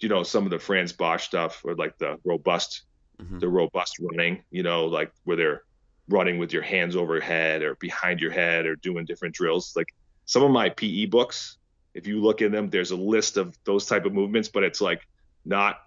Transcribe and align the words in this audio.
you 0.00 0.08
know 0.08 0.22
some 0.22 0.44
of 0.44 0.50
the 0.50 0.58
Frans 0.58 0.92
Bosch 0.92 1.24
stuff 1.24 1.62
or 1.64 1.74
like 1.74 1.98
the 1.98 2.18
robust 2.24 2.82
mm-hmm. 3.20 3.38
the 3.38 3.48
robust 3.48 3.98
running, 4.00 4.42
you 4.50 4.62
know, 4.62 4.86
like 4.86 5.12
where 5.24 5.36
they're 5.36 5.62
running 6.08 6.38
with 6.38 6.52
your 6.52 6.62
hands 6.62 6.96
overhead 6.96 7.62
or 7.62 7.74
behind 7.76 8.20
your 8.20 8.30
head 8.30 8.66
or 8.66 8.76
doing 8.76 9.04
different 9.04 9.34
drills. 9.34 9.72
Like 9.74 9.94
some 10.24 10.42
of 10.42 10.50
my 10.50 10.68
PE 10.68 11.06
books, 11.06 11.58
if 11.94 12.06
you 12.06 12.20
look 12.20 12.42
in 12.42 12.52
them, 12.52 12.70
there's 12.70 12.90
a 12.90 12.96
list 12.96 13.36
of 13.36 13.56
those 13.64 13.86
type 13.86 14.04
of 14.04 14.12
movements, 14.12 14.48
but 14.48 14.62
it's 14.62 14.80
like 14.80 15.06
not 15.44 15.78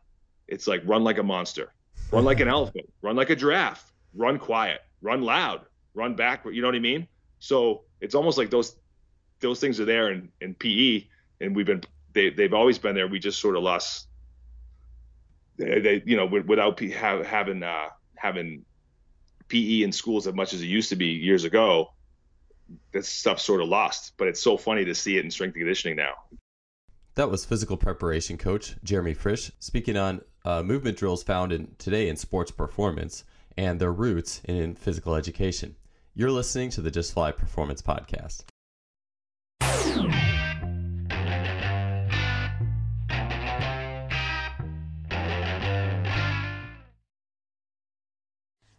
it's 0.47 0.67
like 0.67 0.81
run 0.85 1.03
like 1.03 1.19
a 1.19 1.23
monster, 1.23 1.73
run 2.11 2.25
like 2.25 2.39
an 2.39 2.47
elephant, 2.57 2.91
run 3.01 3.15
like 3.15 3.29
a 3.29 3.35
giraffe, 3.35 3.91
run 4.13 4.39
quiet, 4.39 4.81
run 5.01 5.21
loud, 5.21 5.61
run 5.93 6.15
backward. 6.15 6.55
You 6.55 6.61
know 6.61 6.67
what 6.67 6.75
I 6.75 6.79
mean? 6.79 7.07
So 7.39 7.83
it's 8.01 8.15
almost 8.15 8.37
like 8.37 8.49
those 8.49 8.75
those 9.39 9.59
things 9.61 9.79
are 9.79 9.85
there 9.85 10.11
in, 10.11 10.29
in 10.41 10.53
PE, 10.53 11.05
and 11.41 11.55
we've 11.55 11.65
been 11.65 11.83
they 12.13 12.29
they've 12.29 12.53
always 12.53 12.77
been 12.77 12.95
there. 12.95 13.07
We 13.07 13.19
just 13.19 13.39
sort 13.39 13.55
of 13.55 13.63
lost. 13.63 14.07
They, 15.57 15.79
they 15.79 16.03
you 16.05 16.17
know 16.17 16.25
without 16.25 16.79
having 16.79 17.63
uh, 17.63 17.89
having 18.15 18.65
PE 19.47 19.83
in 19.83 19.91
schools 19.91 20.27
as 20.27 20.33
much 20.33 20.53
as 20.53 20.61
it 20.61 20.67
used 20.67 20.89
to 20.89 20.95
be 20.95 21.07
years 21.07 21.43
ago. 21.43 21.93
This 22.91 23.09
stuff 23.09 23.39
sort 23.39 23.61
of 23.61 23.67
lost, 23.67 24.13
but 24.17 24.27
it's 24.27 24.41
so 24.41 24.55
funny 24.55 24.85
to 24.85 24.93
see 24.93 25.17
it 25.17 25.25
in 25.25 25.31
strength 25.31 25.55
and 25.55 25.61
conditioning 25.61 25.97
now. 25.97 26.13
That 27.15 27.31
was 27.31 27.43
physical 27.43 27.77
preparation 27.77 28.37
coach 28.37 28.75
Jeremy 28.83 29.15
Frisch 29.15 29.51
speaking 29.59 29.97
on 29.97 30.21
uh, 30.45 30.61
movement 30.61 30.97
drills 30.97 31.23
found 31.23 31.51
in 31.51 31.75
today 31.79 32.07
in 32.07 32.15
sports 32.15 32.51
performance 32.51 33.23
and 33.57 33.81
their 33.81 33.91
roots 33.91 34.41
in 34.45 34.75
physical 34.75 35.15
education. 35.15 35.75
You're 36.13 36.31
listening 36.31 36.69
to 36.71 36.81
the 36.81 36.91
Just 36.91 37.13
Fly 37.13 37.31
Performance 37.31 37.81
Podcast. 37.81 38.43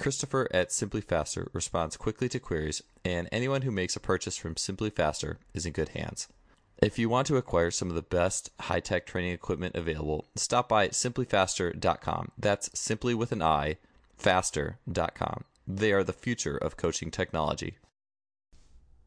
Christopher 0.00 0.48
at 0.50 0.72
Simply 0.72 1.02
Faster 1.02 1.50
responds 1.52 1.98
quickly 1.98 2.26
to 2.30 2.40
queries, 2.40 2.82
and 3.04 3.28
anyone 3.30 3.60
who 3.62 3.70
makes 3.70 3.96
a 3.96 4.00
purchase 4.00 4.34
from 4.34 4.56
Simply 4.56 4.88
Faster 4.88 5.38
is 5.52 5.66
in 5.66 5.74
good 5.74 5.90
hands. 5.90 6.26
If 6.78 6.98
you 6.98 7.10
want 7.10 7.26
to 7.26 7.36
acquire 7.36 7.70
some 7.70 7.90
of 7.90 7.94
the 7.94 8.00
best 8.00 8.50
high 8.60 8.80
tech 8.80 9.04
training 9.04 9.32
equipment 9.32 9.76
available, 9.76 10.24
stop 10.36 10.70
by 10.70 10.88
simplyfaster.com. 10.88 12.32
That's 12.38 12.70
simply 12.72 13.12
with 13.12 13.30
an 13.30 13.42
I, 13.42 13.76
faster.com. 14.16 15.44
They 15.68 15.92
are 15.92 16.02
the 16.02 16.14
future 16.14 16.56
of 16.56 16.78
coaching 16.78 17.10
technology. 17.10 17.76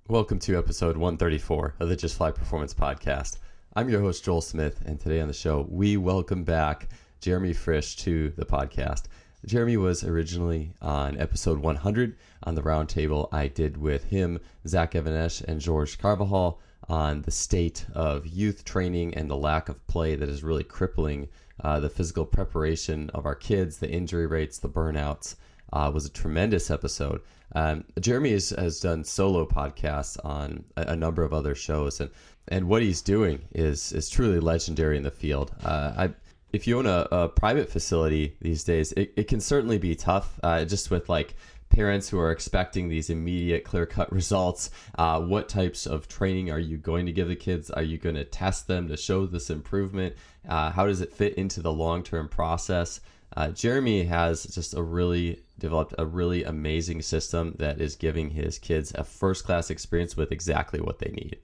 Welcome 0.08 0.38
to 0.42 0.60
episode 0.60 0.96
134 0.96 1.74
of 1.80 1.90
the 1.90 1.96
Just 1.96 2.18
Fly 2.18 2.30
Performance 2.30 2.76
Podcast. 2.76 3.40
I'm 3.76 3.90
your 3.90 4.02
host, 4.02 4.24
Joel 4.24 4.42
Smith, 4.42 4.84
and 4.86 5.00
today 5.00 5.22
on 5.22 5.28
the 5.28 5.34
show, 5.34 5.66
we 5.72 5.98
welcome 5.98 6.44
back 6.44 6.90
Jeremy 7.20 7.54
Frisch 7.54 7.96
to 7.96 8.30
the 8.38 8.46
podcast. 8.46 9.06
Jeremy 9.46 9.76
was 9.76 10.06
originally 10.06 10.74
on 10.82 11.20
episode 11.20 11.60
100 11.60 12.16
on 12.44 12.56
the 12.56 12.62
roundtable 12.62 13.28
I 13.34 13.48
did 13.50 13.76
with 13.76 14.06
him, 14.06 14.40
Zach 14.66 14.96
Even-Esh, 14.96 15.42
and 15.42 15.60
George 15.60 15.98
Carvajal 15.98 16.62
on 16.88 17.24
the 17.24 17.32
state 17.32 17.86
of 17.94 18.26
youth 18.26 18.64
training 18.64 19.14
and 19.16 19.30
the 19.30 19.36
lack 19.36 19.68
of 19.68 19.86
play 19.88 20.16
that 20.16 20.30
is 20.30 20.44
really 20.44 20.64
crippling 20.64 21.28
uh, 21.62 21.80
the 21.80 21.90
physical 21.90 22.26
preparation 22.26 23.10
of 23.14 23.26
our 23.26 23.36
kids, 23.36 23.78
the 23.78 23.90
injury 23.90 24.28
rates, 24.28 24.60
the 24.60 24.70
burnouts. 24.70 25.36
Uh, 25.72 25.90
was 25.92 26.06
a 26.06 26.10
tremendous 26.12 26.70
episode. 26.70 27.20
Um, 27.56 27.84
Jeremy 28.00 28.32
has, 28.34 28.52
has 28.52 28.80
done 28.80 29.04
solo 29.04 29.44
podcasts 29.44 30.24
on 30.24 30.64
a, 30.78 30.90
a, 30.90 30.96
number 30.96 31.24
of 31.24 31.34
other 31.34 31.56
shows, 31.56 32.00
and 32.00 32.12
and 32.48 32.68
what 32.68 32.84
he's 32.84 33.02
doing 33.02 33.42
is 33.54 33.92
is 33.92 34.08
truly 34.08 34.40
legendary 34.40 34.98
in 34.98 35.04
the 35.04 35.10
field. 35.10 35.52
Uh, 35.64 35.94
I 35.98 36.14
if 36.54 36.68
you 36.68 36.78
own 36.78 36.86
a, 36.86 37.08
a 37.12 37.30
private 37.30 37.70
facility 37.70 38.38
these 38.40 38.64
days, 38.64 38.92
it, 38.94 39.12
it 39.18 39.28
can 39.28 39.42
certainly 39.42 39.80
be 39.80 39.96
tough 39.96 40.40
uh, 40.44 40.64
just 40.64 40.92
with 40.92 41.10
like 41.10 41.34
parents 41.70 42.08
who 42.08 42.20
are 42.20 42.32
expecting 42.32 42.88
these 42.88 43.10
immediate 43.10 43.64
clear 43.64 43.88
cut 43.88 44.12
results. 44.14 44.70
Uh, 44.96 45.20
what 45.20 45.50
types 45.50 45.88
of 45.88 46.08
training 46.08 46.52
are 46.52 46.60
you 46.60 46.78
going 46.78 47.08
to 47.08 47.12
give 47.12 47.28
the 47.28 47.36
kids? 47.36 47.72
Are 47.72 47.82
you 47.82 47.98
going 47.98 48.16
to 48.16 48.24
test 48.24 48.68
them 48.68 48.88
to 48.88 48.96
show 48.96 49.26
this 49.26 49.50
improvement? 49.50 50.16
Uh, 50.48 50.70
how 50.70 50.86
does 50.86 51.02
it 51.02 51.12
fit 51.12 51.34
into 51.36 51.62
the 51.62 51.74
long 51.74 52.04
term 52.04 52.30
process? 52.30 53.02
Uh, 53.36 53.50
Jeremy 53.50 54.04
has 54.04 54.44
just 54.44 54.76
a 54.76 54.82
really 54.84 55.42
developed 55.58 55.96
a 55.98 56.06
really 56.06 56.44
amazing 56.44 57.02
system 57.02 57.56
that 57.58 57.82
is 57.82 57.96
giving 57.96 58.30
his 58.30 58.60
kids 58.60 58.92
a 58.94 59.04
first 59.04 59.44
class 59.44 59.72
experience 59.72 60.16
with 60.16 60.32
exactly 60.32 60.80
what 60.80 61.00
they 61.00 61.10
need. 61.10 61.40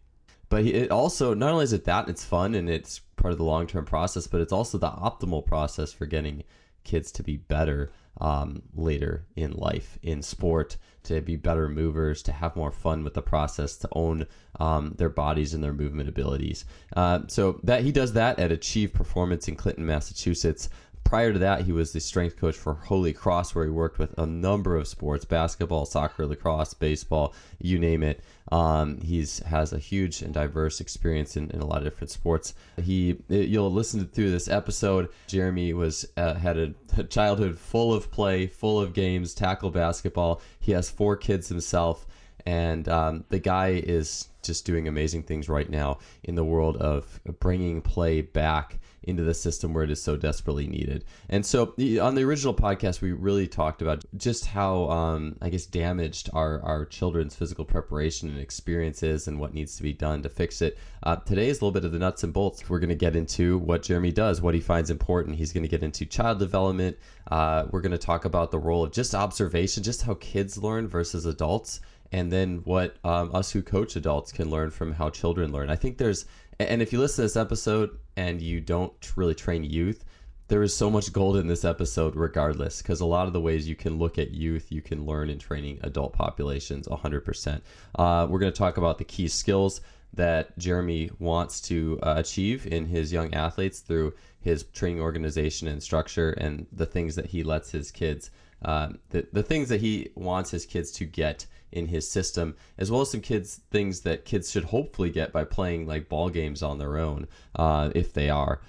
But 0.49 0.65
it 0.65 0.91
also 0.91 1.33
not 1.33 1.51
only 1.51 1.63
is 1.63 1.73
it 1.73 1.85
that 1.85 2.09
it's 2.09 2.25
fun 2.25 2.55
and 2.55 2.69
it's 2.69 2.99
part 3.15 3.31
of 3.31 3.37
the 3.37 3.43
long 3.43 3.67
term 3.67 3.85
process, 3.85 4.27
but 4.27 4.41
it's 4.41 4.53
also 4.53 4.77
the 4.77 4.89
optimal 4.89 5.45
process 5.45 5.93
for 5.93 6.05
getting 6.05 6.43
kids 6.83 7.11
to 7.11 7.23
be 7.23 7.37
better 7.37 7.91
um, 8.21 8.63
later 8.73 9.25
in 9.35 9.51
life 9.51 9.97
in 10.01 10.21
sport, 10.21 10.77
to 11.03 11.21
be 11.21 11.35
better 11.35 11.69
movers, 11.69 12.21
to 12.23 12.31
have 12.31 12.55
more 12.55 12.71
fun 12.71 13.03
with 13.03 13.13
the 13.13 13.21
process, 13.21 13.77
to 13.77 13.89
own 13.93 14.25
um, 14.59 14.93
their 14.97 15.09
bodies 15.09 15.53
and 15.53 15.63
their 15.63 15.73
movement 15.73 16.09
abilities. 16.09 16.65
Uh, 16.95 17.19
so 17.27 17.59
that 17.63 17.83
he 17.83 17.91
does 17.91 18.13
that 18.13 18.39
at 18.39 18.51
Achieve 18.51 18.93
Performance 18.93 19.47
in 19.47 19.55
Clinton, 19.55 19.85
Massachusetts 19.85 20.69
prior 21.09 21.33
to 21.33 21.39
that, 21.39 21.61
he 21.61 21.71
was 21.71 21.91
the 21.91 21.99
strength 21.99 22.37
coach 22.37 22.55
for 22.55 22.75
Holy 22.75 23.13
Cross, 23.13 23.55
where 23.55 23.65
he 23.65 23.71
worked 23.71 23.97
with 23.97 24.15
a 24.19 24.27
number 24.27 24.75
of 24.75 24.87
sports 24.87 25.25
basketball, 25.25 25.87
soccer, 25.87 26.27
lacrosse, 26.27 26.75
baseball, 26.75 27.33
you 27.57 27.79
name 27.79 28.03
it. 28.03 28.21
Um, 28.51 29.01
he's 29.01 29.39
has 29.39 29.73
a 29.73 29.79
huge 29.79 30.21
and 30.21 30.31
diverse 30.31 30.79
experience 30.79 31.35
in, 31.35 31.49
in 31.49 31.61
a 31.61 31.65
lot 31.65 31.79
of 31.79 31.85
different 31.85 32.11
sports. 32.11 32.53
He, 32.79 33.17
you'll 33.27 33.71
listen 33.71 34.01
to 34.01 34.05
through 34.05 34.29
this 34.29 34.47
episode. 34.47 35.09
Jeremy 35.25 35.73
was 35.73 36.07
uh, 36.15 36.35
had 36.35 36.59
a, 36.59 36.75
a 36.95 37.03
childhood 37.15 37.57
full 37.57 37.91
of 37.91 38.11
play, 38.11 38.45
full 38.45 38.79
of 38.79 38.93
games, 38.93 39.33
tackle 39.33 39.71
basketball. 39.71 40.43
He 40.59 40.73
has 40.73 40.91
four 40.91 41.17
kids 41.17 41.49
himself, 41.49 42.05
and 42.45 42.87
um, 42.87 43.25
the 43.29 43.39
guy 43.39 43.81
is 43.83 44.27
just 44.43 44.63
doing 44.63 44.87
amazing 44.87 45.23
things 45.23 45.49
right 45.49 45.71
now 45.71 45.97
in 46.23 46.35
the 46.35 46.45
world 46.45 46.77
of 46.77 47.19
bringing 47.39 47.81
play 47.81 48.21
back 48.21 48.77
into 49.03 49.23
the 49.23 49.33
system 49.33 49.73
where 49.73 49.83
it 49.83 49.91
is 49.91 50.01
so 50.01 50.15
desperately 50.15 50.67
needed. 50.67 51.05
And 51.29 51.45
so 51.45 51.73
on 52.01 52.15
the 52.15 52.23
original 52.23 52.53
podcast, 52.53 53.01
we 53.01 53.11
really 53.11 53.47
talked 53.47 53.81
about 53.81 54.03
just 54.17 54.45
how, 54.45 54.89
um, 54.89 55.35
I 55.41 55.49
guess, 55.49 55.65
damaged 55.65 56.29
our, 56.33 56.61
our 56.61 56.85
children's 56.85 57.35
physical 57.35 57.65
preparation 57.65 58.29
and 58.29 58.39
experiences 58.39 59.27
and 59.27 59.39
what 59.39 59.53
needs 59.53 59.75
to 59.77 59.83
be 59.83 59.93
done 59.93 60.21
to 60.23 60.29
fix 60.29 60.61
it. 60.61 60.77
Uh, 61.03 61.15
today 61.17 61.49
is 61.49 61.61
a 61.61 61.65
little 61.65 61.71
bit 61.71 61.85
of 61.85 61.91
the 61.91 61.99
nuts 61.99 62.23
and 62.23 62.33
bolts. 62.33 62.69
We're 62.69 62.79
going 62.79 62.89
to 62.89 62.95
get 62.95 63.15
into 63.15 63.57
what 63.59 63.83
Jeremy 63.83 64.11
does, 64.11 64.41
what 64.41 64.53
he 64.53 64.61
finds 64.61 64.89
important. 64.89 65.37
He's 65.37 65.53
going 65.53 65.63
to 65.63 65.69
get 65.69 65.83
into 65.83 66.05
child 66.05 66.39
development. 66.39 66.97
Uh, 67.29 67.65
we're 67.71 67.81
going 67.81 67.91
to 67.91 67.97
talk 67.97 68.25
about 68.25 68.51
the 68.51 68.59
role 68.59 68.83
of 68.83 68.91
just 68.91 69.15
observation, 69.15 69.83
just 69.83 70.01
how 70.01 70.15
kids 70.15 70.57
learn 70.57 70.87
versus 70.87 71.25
adults 71.25 71.79
and 72.11 72.31
then 72.31 72.57
what 72.63 72.97
um, 73.03 73.33
us 73.33 73.51
who 73.51 73.61
coach 73.61 73.95
adults 73.95 74.31
can 74.31 74.49
learn 74.49 74.71
from 74.71 74.93
how 74.93 75.09
children 75.09 75.51
learn. 75.51 75.69
I 75.69 75.75
think 75.75 75.97
there's 75.97 76.25
and 76.59 76.81
if 76.81 76.91
you 76.93 76.99
listen 76.99 77.17
to 77.17 77.21
this 77.23 77.37
episode 77.37 77.97
and 78.15 78.41
you 78.41 78.61
don't 78.61 79.13
really 79.15 79.35
train 79.35 79.63
youth, 79.63 80.03
there 80.47 80.63
is 80.63 80.75
so 80.75 80.89
much 80.89 81.13
gold 81.13 81.37
in 81.37 81.47
this 81.47 81.63
episode 81.63 82.15
regardless 82.15 82.81
because 82.81 83.01
a 83.01 83.05
lot 83.05 83.27
of 83.27 83.33
the 83.33 83.41
ways 83.41 83.67
you 83.67 83.75
can 83.75 83.97
look 83.99 84.17
at 84.17 84.31
youth 84.31 84.71
you 84.71 84.81
can 84.81 85.05
learn 85.05 85.29
in 85.29 85.37
training 85.37 85.79
adult 85.83 86.11
populations 86.11 86.87
100% 86.87 87.61
uh, 87.95 88.25
we're 88.27 88.39
going 88.39 88.51
to 88.51 88.57
talk 88.57 88.77
about 88.77 88.97
the 88.97 89.03
key 89.03 89.27
skills 89.27 89.81
that 90.11 90.57
jeremy 90.57 91.11
wants 91.19 91.61
to 91.61 91.99
uh, 92.01 92.15
achieve 92.17 92.65
in 92.65 92.87
his 92.87 93.13
young 93.13 93.31
athletes 93.31 93.81
through 93.81 94.11
his 94.41 94.63
training 94.63 95.01
organization 95.01 95.67
and 95.67 95.81
structure 95.81 96.31
and 96.31 96.65
the 96.71 96.85
things 96.85 97.15
that 97.15 97.27
he 97.27 97.43
lets 97.43 97.71
his 97.71 97.91
kids, 97.91 98.31
uh, 98.63 98.89
the, 99.09 99.27
the 99.33 99.43
things 99.43 99.69
that 99.69 99.81
he 99.81 100.09
wants 100.15 100.51
his 100.51 100.65
kids 100.65 100.91
to 100.91 101.05
get 101.05 101.45
in 101.71 101.87
his 101.87 102.09
system, 102.09 102.55
as 102.77 102.91
well 102.91 103.01
as 103.01 103.11
some 103.11 103.21
kids 103.21 103.61
things 103.71 104.01
that 104.01 104.25
kids 104.25 104.51
should 104.51 104.65
hopefully 104.65 105.09
get 105.09 105.31
by 105.31 105.43
playing 105.43 105.85
like 105.85 106.09
ball 106.09 106.29
games 106.29 106.63
on 106.63 106.77
their 106.77 106.97
own, 106.97 107.27
uh, 107.55 107.91
if 107.95 108.13
they 108.13 108.29
are. 108.29 108.61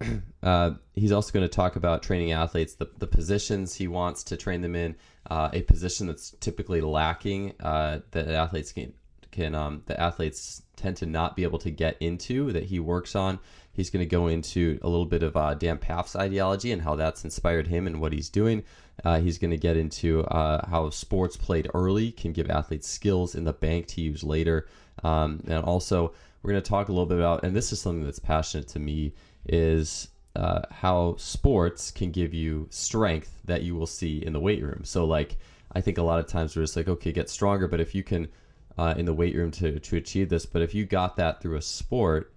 Uh, 0.42 0.70
he's 0.94 1.12
also 1.12 1.30
going 1.30 1.46
to 1.46 1.54
talk 1.54 1.76
about 1.76 2.02
training 2.02 2.32
athletes, 2.32 2.72
the, 2.72 2.88
the 2.96 3.06
positions 3.06 3.74
he 3.74 3.86
wants 3.86 4.22
to 4.22 4.38
train 4.38 4.62
them 4.62 4.74
in, 4.74 4.96
uh, 5.30 5.50
a 5.52 5.60
position 5.60 6.06
that's 6.06 6.30
typically 6.40 6.80
lacking 6.80 7.52
uh, 7.60 7.98
that 8.12 8.26
athletes 8.26 8.72
can 8.72 8.90
can 9.30 9.54
um, 9.54 9.82
the 9.86 10.00
athletes 10.00 10.62
tend 10.76 10.96
to 10.96 11.06
not 11.06 11.36
be 11.36 11.42
able 11.42 11.58
to 11.58 11.70
get 11.70 11.96
into 12.00 12.52
that 12.52 12.64
he 12.64 12.80
works 12.80 13.14
on. 13.14 13.38
He's 13.80 13.88
going 13.88 14.04
to 14.04 14.16
go 14.16 14.26
into 14.26 14.78
a 14.82 14.88
little 14.88 15.06
bit 15.06 15.22
of 15.22 15.36
uh, 15.36 15.54
Dan 15.54 15.78
Pfaff's 15.78 16.14
ideology 16.14 16.70
and 16.70 16.82
how 16.82 16.96
that's 16.96 17.24
inspired 17.24 17.66
him 17.66 17.86
and 17.86 17.98
what 17.98 18.12
he's 18.12 18.28
doing. 18.28 18.62
Uh, 19.02 19.20
he's 19.20 19.38
going 19.38 19.50
to 19.50 19.56
get 19.56 19.78
into 19.78 20.22
uh, 20.24 20.68
how 20.68 20.90
sports 20.90 21.34
played 21.36 21.70
early 21.72 22.12
can 22.12 22.32
give 22.32 22.50
athletes 22.50 22.86
skills 22.86 23.34
in 23.34 23.44
the 23.44 23.54
bank 23.54 23.86
to 23.86 24.02
use 24.02 24.22
later. 24.22 24.68
Um, 25.02 25.42
and 25.46 25.64
also, 25.64 26.12
we're 26.42 26.50
going 26.52 26.62
to 26.62 26.68
talk 26.68 26.88
a 26.88 26.92
little 26.92 27.06
bit 27.06 27.16
about, 27.16 27.42
and 27.42 27.56
this 27.56 27.72
is 27.72 27.80
something 27.80 28.04
that's 28.04 28.18
passionate 28.18 28.68
to 28.68 28.78
me, 28.78 29.14
is 29.46 30.08
uh, 30.36 30.60
how 30.70 31.16
sports 31.16 31.90
can 31.90 32.10
give 32.10 32.34
you 32.34 32.66
strength 32.68 33.40
that 33.46 33.62
you 33.62 33.74
will 33.74 33.86
see 33.86 34.18
in 34.18 34.34
the 34.34 34.40
weight 34.40 34.62
room. 34.62 34.82
So, 34.84 35.06
like, 35.06 35.38
I 35.72 35.80
think 35.80 35.96
a 35.96 36.02
lot 36.02 36.18
of 36.18 36.26
times 36.26 36.54
we're 36.54 36.64
just 36.64 36.76
like, 36.76 36.88
okay, 36.88 37.12
get 37.12 37.30
stronger, 37.30 37.66
but 37.66 37.80
if 37.80 37.94
you 37.94 38.02
can 38.02 38.28
uh, 38.78 38.94
in 38.96 39.04
the 39.04 39.14
weight 39.14 39.34
room 39.34 39.50
to 39.50 39.78
to 39.78 39.96
achieve 39.96 40.28
this. 40.28 40.46
But 40.46 40.62
if 40.62 40.74
you 40.74 40.84
got 40.86 41.16
that 41.16 41.40
through 41.40 41.56
a 41.56 41.62
sport, 41.62 42.32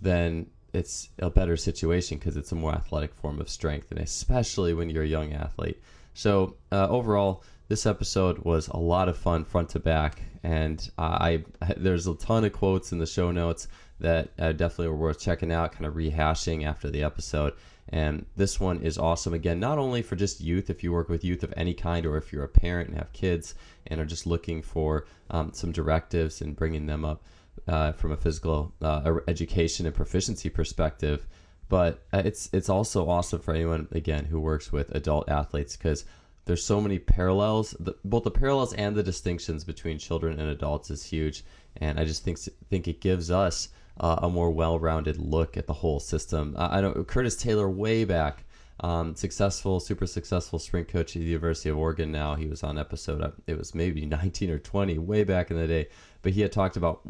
then 0.00 0.46
it's 0.72 1.08
a 1.18 1.30
better 1.30 1.56
situation 1.56 2.18
because 2.18 2.36
it's 2.36 2.52
a 2.52 2.56
more 2.56 2.72
athletic 2.72 3.14
form 3.14 3.40
of 3.40 3.48
strength, 3.48 3.90
and 3.90 4.00
especially 4.00 4.74
when 4.74 4.90
you're 4.90 5.04
a 5.04 5.08
young 5.08 5.32
athlete. 5.32 5.80
So 6.14 6.56
uh, 6.72 6.88
overall, 6.88 7.42
this 7.68 7.86
episode 7.86 8.38
was 8.38 8.68
a 8.68 8.76
lot 8.76 9.08
of 9.08 9.16
fun 9.16 9.44
front 9.44 9.70
to 9.70 9.80
back, 9.80 10.22
and 10.42 10.88
I, 10.98 11.44
I 11.60 11.74
there's 11.76 12.06
a 12.06 12.14
ton 12.14 12.44
of 12.44 12.52
quotes 12.52 12.92
in 12.92 12.98
the 12.98 13.06
show 13.06 13.30
notes 13.30 13.68
that 14.00 14.30
uh, 14.38 14.52
definitely 14.52 14.88
were 14.88 14.96
worth 14.96 15.20
checking 15.20 15.52
out, 15.52 15.72
kind 15.72 15.86
of 15.86 15.94
rehashing 15.94 16.64
after 16.64 16.90
the 16.90 17.02
episode. 17.02 17.54
And 17.88 18.26
this 18.36 18.58
one 18.58 18.82
is 18.82 18.98
awesome 18.98 19.32
again, 19.32 19.60
not 19.60 19.78
only 19.78 20.02
for 20.02 20.16
just 20.16 20.40
youth, 20.40 20.70
if 20.70 20.82
you 20.82 20.92
work 20.92 21.08
with 21.08 21.24
youth 21.24 21.44
of 21.44 21.54
any 21.56 21.72
kind, 21.72 22.04
or 22.04 22.16
if 22.16 22.32
you're 22.32 22.44
a 22.44 22.48
parent 22.48 22.88
and 22.88 22.98
have 22.98 23.12
kids 23.12 23.54
and 23.86 24.00
are 24.00 24.04
just 24.04 24.26
looking 24.26 24.60
for 24.60 25.06
um, 25.30 25.52
some 25.52 25.70
directives 25.70 26.40
and 26.40 26.56
bringing 26.56 26.86
them 26.86 27.04
up 27.04 27.22
uh, 27.68 27.92
from 27.92 28.12
a 28.12 28.16
physical 28.16 28.72
uh, 28.80 29.18
education 29.28 29.86
and 29.86 29.94
proficiency 29.94 30.48
perspective. 30.48 31.26
But 31.68 32.04
uh, 32.12 32.22
it's 32.24 32.48
it's 32.52 32.68
also 32.68 33.08
awesome 33.08 33.40
for 33.40 33.52
anyone 33.52 33.88
again 33.90 34.26
who 34.26 34.40
works 34.40 34.72
with 34.72 34.94
adult 34.94 35.28
athletes 35.28 35.76
because 35.76 36.04
there's 36.44 36.64
so 36.64 36.80
many 36.80 36.98
parallels. 36.98 37.74
The, 37.80 37.96
both 38.04 38.22
the 38.22 38.30
parallels 38.30 38.72
and 38.74 38.94
the 38.94 39.02
distinctions 39.02 39.64
between 39.64 39.98
children 39.98 40.38
and 40.38 40.48
adults 40.48 40.90
is 40.90 41.04
huge, 41.04 41.44
and 41.76 41.98
I 41.98 42.04
just 42.04 42.22
think 42.22 42.38
think 42.70 42.86
it 42.86 43.00
gives 43.00 43.30
us 43.30 43.68
uh, 43.98 44.20
a 44.22 44.28
more 44.28 44.50
well-rounded 44.50 45.18
look 45.18 45.56
at 45.56 45.66
the 45.66 45.72
whole 45.72 45.98
system. 45.98 46.54
I 46.56 46.80
know 46.80 46.92
Curtis 47.04 47.36
Taylor 47.36 47.68
way 47.68 48.04
back, 48.04 48.44
um, 48.80 49.14
successful, 49.14 49.80
super 49.80 50.06
successful 50.06 50.58
sprint 50.58 50.88
coach 50.88 51.16
at 51.16 51.20
the 51.20 51.28
University 51.28 51.68
of 51.68 51.78
Oregon. 51.78 52.12
Now 52.12 52.34
he 52.34 52.46
was 52.46 52.62
on 52.62 52.78
episode, 52.78 53.22
uh, 53.22 53.30
it 53.46 53.56
was 53.56 53.74
maybe 53.74 54.04
19 54.06 54.50
or 54.50 54.58
20, 54.58 54.98
way 54.98 55.24
back 55.24 55.50
in 55.50 55.56
the 55.56 55.66
day. 55.66 55.88
But 56.22 56.32
he 56.32 56.40
had 56.40 56.50
talked 56.52 56.76
about 56.76 57.02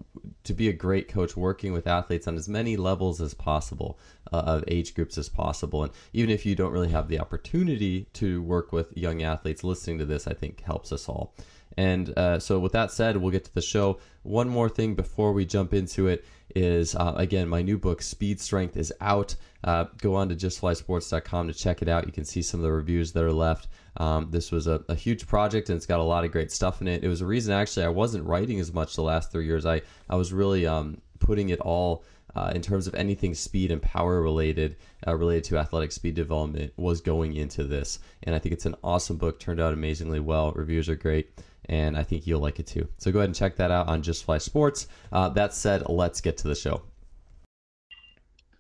to 0.45 0.53
be 0.53 0.69
a 0.69 0.73
great 0.73 1.09
coach, 1.09 1.37
working 1.37 1.73
with 1.73 1.87
athletes 1.87 2.29
on 2.29 2.37
as 2.37 2.49
many 2.49 2.77
levels 2.77 3.21
as 3.21 3.33
possible, 3.33 3.99
uh, 4.33 4.37
of 4.37 4.65
age 4.69 4.95
groups 4.95 5.17
as 5.17 5.29
possible. 5.29 5.83
And 5.83 5.93
even 6.13 6.31
if 6.31 6.45
you 6.45 6.55
don't 6.55 6.73
really 6.73 6.91
have 6.91 7.09
the 7.09 7.19
opportunity 7.19 8.09
to 8.15 8.43
work 8.43 8.73
with 8.73 8.97
young 8.97 9.23
athletes, 9.23 9.65
listening 9.65 9.99
to 9.99 10.05
this, 10.05 10.27
I 10.27 10.35
think 10.35 10.61
helps 10.63 10.93
us 10.93 11.09
all. 11.09 11.33
And 11.77 12.17
uh, 12.17 12.39
so, 12.39 12.59
with 12.59 12.73
that 12.73 12.91
said, 12.91 13.17
we'll 13.17 13.33
get 13.33 13.45
to 13.45 13.55
the 13.55 13.63
show. 13.63 13.99
One 14.23 14.49
more 14.49 14.69
thing 14.69 14.95
before 14.95 15.33
we 15.33 15.45
jump 15.45 15.75
into 15.75 16.09
it 16.09 16.25
is 16.55 16.95
uh, 16.95 17.13
again, 17.17 17.49
my 17.49 17.61
new 17.61 17.77
book, 17.77 18.01
Speed 18.01 18.41
Strength, 18.41 18.77
is 18.77 18.93
out. 19.01 19.35
Uh, 19.63 19.85
go 19.99 20.15
on 20.15 20.29
to 20.31 20.35
justflysports.com 20.35 21.49
to 21.49 21.55
check 21.55 21.83
it 21.83 21.89
out. 21.89 22.07
You 22.07 22.13
can 22.13 22.25
see 22.25 22.41
some 22.41 22.61
of 22.61 22.65
the 22.65 22.73
reviews 22.73 23.13
that 23.13 23.23
are 23.23 23.33
left. 23.33 23.69
Um, 23.99 24.29
this 24.31 24.51
was 24.53 24.67
a, 24.67 24.83
a, 24.89 24.95
huge 24.95 25.27
project 25.27 25.71
and 25.71 25.77
it's 25.77 25.87
got 25.87 26.01
a 26.01 26.03
lot 26.03 26.25
of 26.25 26.31
great 26.31 26.53
stuff 26.53 26.83
in 26.83 26.89
it. 26.89 27.03
It 27.03 27.09
was 27.09 27.23
a 27.23 27.27
reason 27.27 27.55
actually 27.55 27.87
I 27.87 27.89
wasn't 27.89 28.27
writing 28.27 28.61
as 28.61 28.73
much 28.73 28.95
the 28.95 29.03
last 29.03 29.33
three 29.33 29.47
years. 29.47 29.65
I, 29.65 29.81
I 30.11 30.17
was 30.17 30.35
really 30.35 30.67
um, 30.67 31.01
putting 31.19 31.49
it 31.49 31.61
all 31.61 32.05
uh, 32.35 32.53
in 32.55 32.61
terms 32.61 32.87
of 32.87 32.95
anything 32.95 33.35
speed 33.35 33.71
and 33.71 33.81
power 33.81 34.21
related, 34.21 34.77
uh, 35.07 35.17
related 35.17 35.45
to 35.45 35.57
athletic 35.57 35.91
speed 35.93 36.15
development, 36.15 36.73
was 36.77 37.01
going 37.01 37.35
into 37.35 37.65
this. 37.65 37.99
And 38.25 38.35
I 38.35 38.39
think 38.39 38.53
it's 38.53 38.67
an 38.67 38.77
awesome 38.85 39.17
book, 39.17 39.41
turned 39.41 39.61
out 39.61 39.73
amazingly 39.73 40.21
well. 40.21 40.53
Reviews 40.53 40.91
are 40.91 40.97
great 40.97 41.31
and 41.69 41.97
I 41.97 42.03
think 42.03 42.27
you'll 42.27 42.41
like 42.41 42.59
it 42.59 42.67
too. 42.67 42.89
So 42.99 43.13
go 43.13 43.19
ahead 43.19 43.29
and 43.29 43.35
check 43.35 43.57
that 43.57 43.71
out 43.71 43.89
on 43.89 44.03
Just 44.03 44.25
Fly 44.25 44.39
Sports. 44.39 44.89
Uh, 45.13 45.29
that 45.31 45.55
said, 45.55 45.89
let's 45.89 46.21
get 46.21 46.39
to 46.39 46.49
the 46.49 46.55
show. 46.55 46.83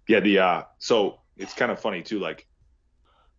Yeah, 0.08 0.20
the 0.20 0.38
uh, 0.38 0.62
so 0.78 1.20
it's 1.36 1.54
kind 1.54 1.72
of 1.72 1.80
funny 1.80 2.02
too. 2.02 2.18
Like, 2.18 2.46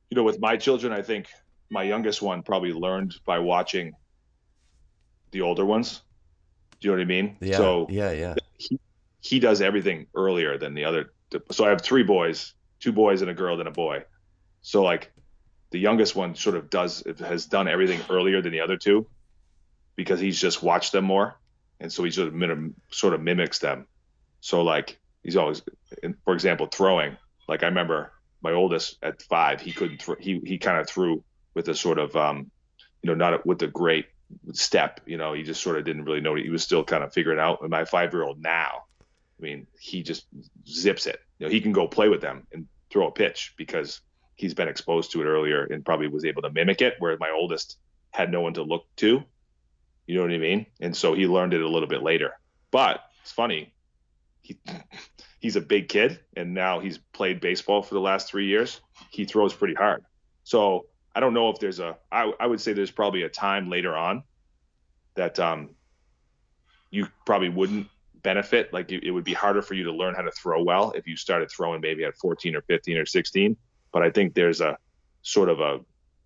you 0.09 0.15
know, 0.15 0.23
with 0.23 0.39
my 0.39 0.57
children, 0.57 0.91
I 0.91 1.01
think 1.01 1.27
my 1.69 1.83
youngest 1.83 2.21
one 2.21 2.43
probably 2.43 2.73
learned 2.73 3.15
by 3.25 3.39
watching 3.39 3.93
the 5.31 5.41
older 5.41 5.65
ones. 5.65 6.01
Do 6.79 6.87
you 6.87 6.91
know 6.91 6.97
what 6.97 7.03
I 7.03 7.05
mean? 7.05 7.37
Yeah. 7.41 7.57
So 7.57 7.87
yeah, 7.89 8.11
yeah. 8.11 8.35
He 8.57 8.79
he 9.21 9.39
does 9.39 9.61
everything 9.61 10.07
earlier 10.15 10.57
than 10.57 10.73
the 10.73 10.85
other. 10.85 11.13
So 11.51 11.65
I 11.65 11.69
have 11.69 11.81
three 11.81 12.03
boys, 12.03 12.53
two 12.79 12.93
boys 12.93 13.21
and 13.21 13.29
a 13.29 13.33
girl, 13.33 13.57
then 13.57 13.67
a 13.67 13.71
boy. 13.71 14.03
So 14.61 14.83
like, 14.83 15.11
the 15.71 15.79
youngest 15.79 16.15
one 16.15 16.35
sort 16.35 16.55
of 16.55 16.69
does 16.69 17.03
has 17.19 17.45
done 17.45 17.67
everything 17.67 17.99
earlier 18.09 18.41
than 18.41 18.51
the 18.51 18.61
other 18.61 18.77
two 18.77 19.07
because 19.97 20.21
he's 20.21 20.39
just 20.39 20.63
watched 20.63 20.93
them 20.93 21.03
more, 21.03 21.37
and 21.81 21.91
so 21.91 22.05
he 22.05 22.11
sort 22.11 22.33
of 22.33 22.71
sort 22.91 23.13
of 23.13 23.21
mimics 23.21 23.59
them. 23.59 23.87
So 24.39 24.61
like 24.61 24.97
he's 25.23 25.35
always, 25.35 25.61
for 26.23 26.33
example, 26.33 26.67
throwing. 26.67 27.17
Like 27.49 27.63
I 27.63 27.65
remember 27.65 28.13
my 28.41 28.53
oldest 28.53 28.97
at 29.03 29.21
five, 29.23 29.59
he 29.59 29.73
couldn't 29.73 30.01
throw. 30.01 30.15
He 30.17 30.39
he 30.45 30.57
kind 30.57 30.79
of 30.79 30.87
threw 30.87 31.23
with 31.53 31.67
a 31.67 31.75
sort 31.75 31.99
of 31.99 32.15
um, 32.15 32.49
you 33.01 33.09
know, 33.09 33.15
not 33.15 33.45
with 33.45 33.61
a 33.63 33.67
great 33.67 34.05
step. 34.53 35.01
You 35.05 35.17
know, 35.17 35.33
he 35.33 35.43
just 35.43 35.61
sort 35.61 35.77
of 35.77 35.85
didn't 35.85 36.05
really 36.05 36.21
know. 36.21 36.35
He 36.35 36.49
was 36.49 36.63
still 36.63 36.83
kind 36.83 37.03
of 37.03 37.13
figuring 37.13 37.39
out. 37.39 37.61
And 37.61 37.69
my 37.69 37.85
five 37.85 38.13
year 38.13 38.23
old 38.23 38.41
now, 38.41 38.83
I 39.01 39.41
mean, 39.41 39.67
he 39.79 40.03
just 40.03 40.27
zips 40.67 41.07
it. 41.07 41.19
You 41.39 41.47
know, 41.47 41.51
he 41.51 41.61
can 41.61 41.71
go 41.71 41.87
play 41.87 42.09
with 42.09 42.21
them 42.21 42.47
and 42.51 42.67
throw 42.89 43.07
a 43.07 43.11
pitch 43.11 43.53
because 43.57 44.01
he's 44.35 44.53
been 44.53 44.67
exposed 44.67 45.11
to 45.11 45.21
it 45.21 45.25
earlier 45.25 45.63
and 45.63 45.85
probably 45.85 46.07
was 46.07 46.25
able 46.25 46.41
to 46.43 46.51
mimic 46.51 46.81
it. 46.81 46.95
Where 46.99 47.17
my 47.19 47.31
oldest 47.31 47.77
had 48.11 48.31
no 48.31 48.41
one 48.41 48.53
to 48.53 48.63
look 48.63 48.85
to. 48.97 49.23
You 50.07 50.15
know 50.15 50.21
what 50.21 50.31
I 50.31 50.37
mean? 50.37 50.65
And 50.79 50.95
so 50.95 51.13
he 51.13 51.27
learned 51.27 51.53
it 51.53 51.61
a 51.61 51.67
little 51.67 51.87
bit 51.87 52.01
later. 52.01 52.31
But 52.71 53.01
it's 53.21 53.31
funny. 53.31 53.73
He 54.41 54.57
he's 55.39 55.55
a 55.55 55.61
big 55.61 55.89
kid 55.89 56.19
and 56.35 56.53
now 56.53 56.79
he's 56.79 56.97
played 56.97 57.39
baseball 57.39 57.83
for 57.83 57.93
the 57.93 58.01
last 58.01 58.29
3 58.29 58.47
years. 58.47 58.81
He 59.11 59.25
throws 59.25 59.53
pretty 59.53 59.75
hard. 59.75 60.03
So 60.43 60.85
I 61.13 61.19
don't 61.19 61.33
know 61.33 61.49
if 61.49 61.59
there's 61.59 61.79
a 61.79 61.97
I, 62.11 62.31
I 62.39 62.47
would 62.47 62.61
say 62.61 62.73
there's 62.73 62.91
probably 62.91 63.23
a 63.23 63.29
time 63.29 63.69
later 63.69 63.95
on 63.95 64.23
that 65.15 65.39
um 65.39 65.71
you 66.89 67.07
probably 67.25 67.49
wouldn't 67.49 67.87
benefit 68.23 68.71
like 68.73 68.91
it, 68.91 69.03
it 69.03 69.11
would 69.11 69.23
be 69.23 69.33
harder 69.33 69.61
for 69.61 69.73
you 69.73 69.83
to 69.83 69.91
learn 69.91 70.15
how 70.15 70.21
to 70.21 70.31
throw 70.31 70.63
well 70.63 70.91
if 70.91 71.07
you 71.07 71.15
started 71.15 71.49
throwing 71.51 71.81
maybe 71.81 72.03
at 72.03 72.15
14 72.17 72.55
or 72.55 72.61
15 72.61 72.97
or 72.97 73.05
16 73.05 73.55
but 73.91 74.01
i 74.01 74.09
think 74.09 74.33
there's 74.33 74.59
a 74.59 74.77
sort 75.21 75.49
of 75.49 75.59
a 75.59 75.79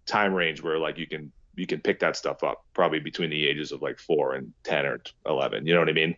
time 0.06 0.34
range 0.34 0.62
where 0.62 0.78
like 0.78 0.98
you 0.98 1.08
can 1.08 1.32
you 1.56 1.68
can 1.68 1.82
pick 1.82 2.00
that 2.00 2.16
stuff 2.16 2.44
up 2.44 2.66
probably 2.74 3.00
between 3.00 3.30
the 3.30 3.48
ages 3.48 3.72
of 3.72 3.82
like 3.82 4.00
four 4.00 4.34
and 4.34 4.54
ten 4.64 4.86
or 4.86 5.02
eleven. 5.26 5.66
You 5.66 5.74
know 5.74 5.80
what 5.80 5.90
I 5.90 5.94
mean? 5.94 6.16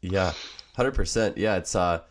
Yeah, 0.00 0.32
hundred 0.76 0.94
percent. 0.94 1.38
Yeah, 1.38 1.56
it's 1.56 1.74
uh, 1.74 2.02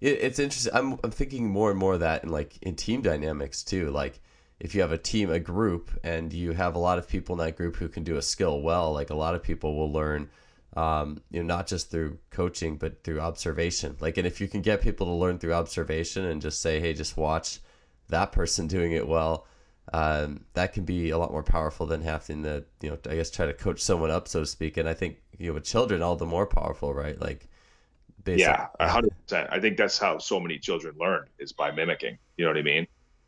it, 0.00 0.18
it's 0.20 0.38
interesting. 0.38 0.72
I'm 0.74 0.98
I'm 1.04 1.10
thinking 1.10 1.50
more 1.50 1.70
and 1.70 1.78
more 1.78 1.94
of 1.94 2.00
that 2.00 2.24
in 2.24 2.30
like 2.30 2.56
in 2.62 2.76
team 2.76 3.02
dynamics 3.02 3.62
too. 3.62 3.90
Like 3.90 4.20
if 4.60 4.74
you 4.74 4.80
have 4.80 4.92
a 4.92 4.98
team, 4.98 5.30
a 5.30 5.40
group, 5.40 5.90
and 6.04 6.32
you 6.32 6.52
have 6.52 6.76
a 6.76 6.78
lot 6.78 6.98
of 6.98 7.08
people 7.08 7.34
in 7.34 7.44
that 7.44 7.56
group 7.56 7.76
who 7.76 7.88
can 7.88 8.04
do 8.04 8.16
a 8.16 8.22
skill 8.22 8.62
well, 8.62 8.92
like 8.92 9.10
a 9.10 9.14
lot 9.14 9.34
of 9.34 9.42
people 9.42 9.76
will 9.76 9.92
learn. 9.92 10.30
Um, 10.74 11.20
you 11.30 11.42
know, 11.42 11.54
not 11.54 11.66
just 11.66 11.90
through 11.90 12.18
coaching, 12.30 12.78
but 12.78 13.04
through 13.04 13.20
observation. 13.20 13.94
Like, 14.00 14.16
and 14.16 14.26
if 14.26 14.40
you 14.40 14.48
can 14.48 14.62
get 14.62 14.80
people 14.80 15.06
to 15.06 15.12
learn 15.12 15.38
through 15.38 15.52
observation 15.52 16.24
and 16.24 16.40
just 16.40 16.62
say, 16.62 16.80
"Hey, 16.80 16.94
just 16.94 17.18
watch 17.18 17.58
that 18.08 18.32
person 18.32 18.68
doing 18.68 18.92
it 18.92 19.06
well," 19.06 19.46
um, 19.92 20.44
that 20.54 20.72
can 20.72 20.84
be 20.84 21.10
a 21.10 21.18
lot 21.18 21.32
more 21.32 21.42
powerful 21.42 21.86
than 21.86 22.02
having 22.02 22.44
to, 22.44 22.64
you 22.80 22.90
know, 22.90 22.98
I 23.08 23.16
guess 23.16 23.30
try 23.30 23.46
to 23.46 23.52
coach 23.52 23.80
someone 23.80 24.10
up, 24.10 24.28
so 24.28 24.40
to 24.40 24.46
speak. 24.46 24.76
And 24.76 24.88
I 24.88 24.94
think 24.94 25.18
you 25.38 25.48
know, 25.48 25.54
with 25.54 25.64
children, 25.64 26.02
all 26.02 26.16
the 26.16 26.26
more 26.26 26.46
powerful, 26.46 26.94
right? 26.94 27.20
Like, 27.20 27.48
yeah, 28.24 28.68
hundred 28.80 29.12
percent. 29.22 29.48
I 29.50 29.58
think 29.58 29.76
that's 29.76 29.98
how 29.98 30.18
so 30.18 30.38
many 30.38 30.58
children 30.58 30.94
learn 30.98 31.26
is 31.38 31.52
by 31.52 31.72
mimicking. 31.72 32.16
You 32.36 32.44
know 32.44 32.50
what 32.50 32.58
I 32.58 32.62
mean? 32.62 32.86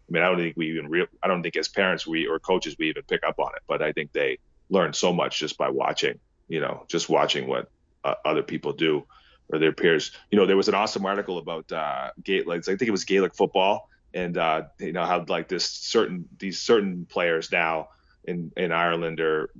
I 0.08 0.12
mean, 0.12 0.22
I 0.22 0.28
don't 0.28 0.38
think 0.38 0.56
we 0.56 0.68
even 0.70 0.88
real. 0.88 1.06
I 1.22 1.28
don't 1.28 1.42
think 1.42 1.56
as 1.56 1.68
parents 1.68 2.06
we 2.06 2.26
or 2.26 2.38
coaches 2.38 2.76
we 2.78 2.88
even 2.88 3.02
pick 3.02 3.24
up 3.26 3.40
on 3.40 3.50
it, 3.56 3.62
but 3.66 3.82
I 3.82 3.92
think 3.92 4.12
they 4.12 4.38
learn 4.70 4.92
so 4.92 5.12
much 5.12 5.40
just 5.40 5.58
by 5.58 5.68
watching. 5.68 6.18
You 6.48 6.60
know, 6.60 6.84
just 6.88 7.08
watching 7.08 7.48
what 7.48 7.68
uh, 8.04 8.14
other 8.24 8.42
people 8.42 8.72
do 8.72 9.04
or 9.48 9.58
their 9.58 9.72
peers. 9.72 10.12
You 10.30 10.38
know, 10.38 10.46
there 10.46 10.56
was 10.56 10.68
an 10.68 10.74
awesome 10.74 11.04
article 11.04 11.38
about 11.38 11.72
uh, 11.72 12.10
Gaelic. 12.22 12.68
I 12.68 12.76
think 12.76 12.82
it 12.82 12.90
was 12.92 13.04
Gaelic 13.04 13.34
football 13.34 13.88
and 14.14 14.38
uh, 14.38 14.62
you 14.78 14.92
know 14.92 15.04
how 15.04 15.24
like 15.28 15.48
this 15.48 15.66
certain 15.66 16.28
these 16.38 16.60
certain 16.60 17.06
players 17.06 17.52
now 17.52 17.88
in 18.24 18.52
in 18.56 18.72
Ireland 18.72 19.20
are 19.20 19.50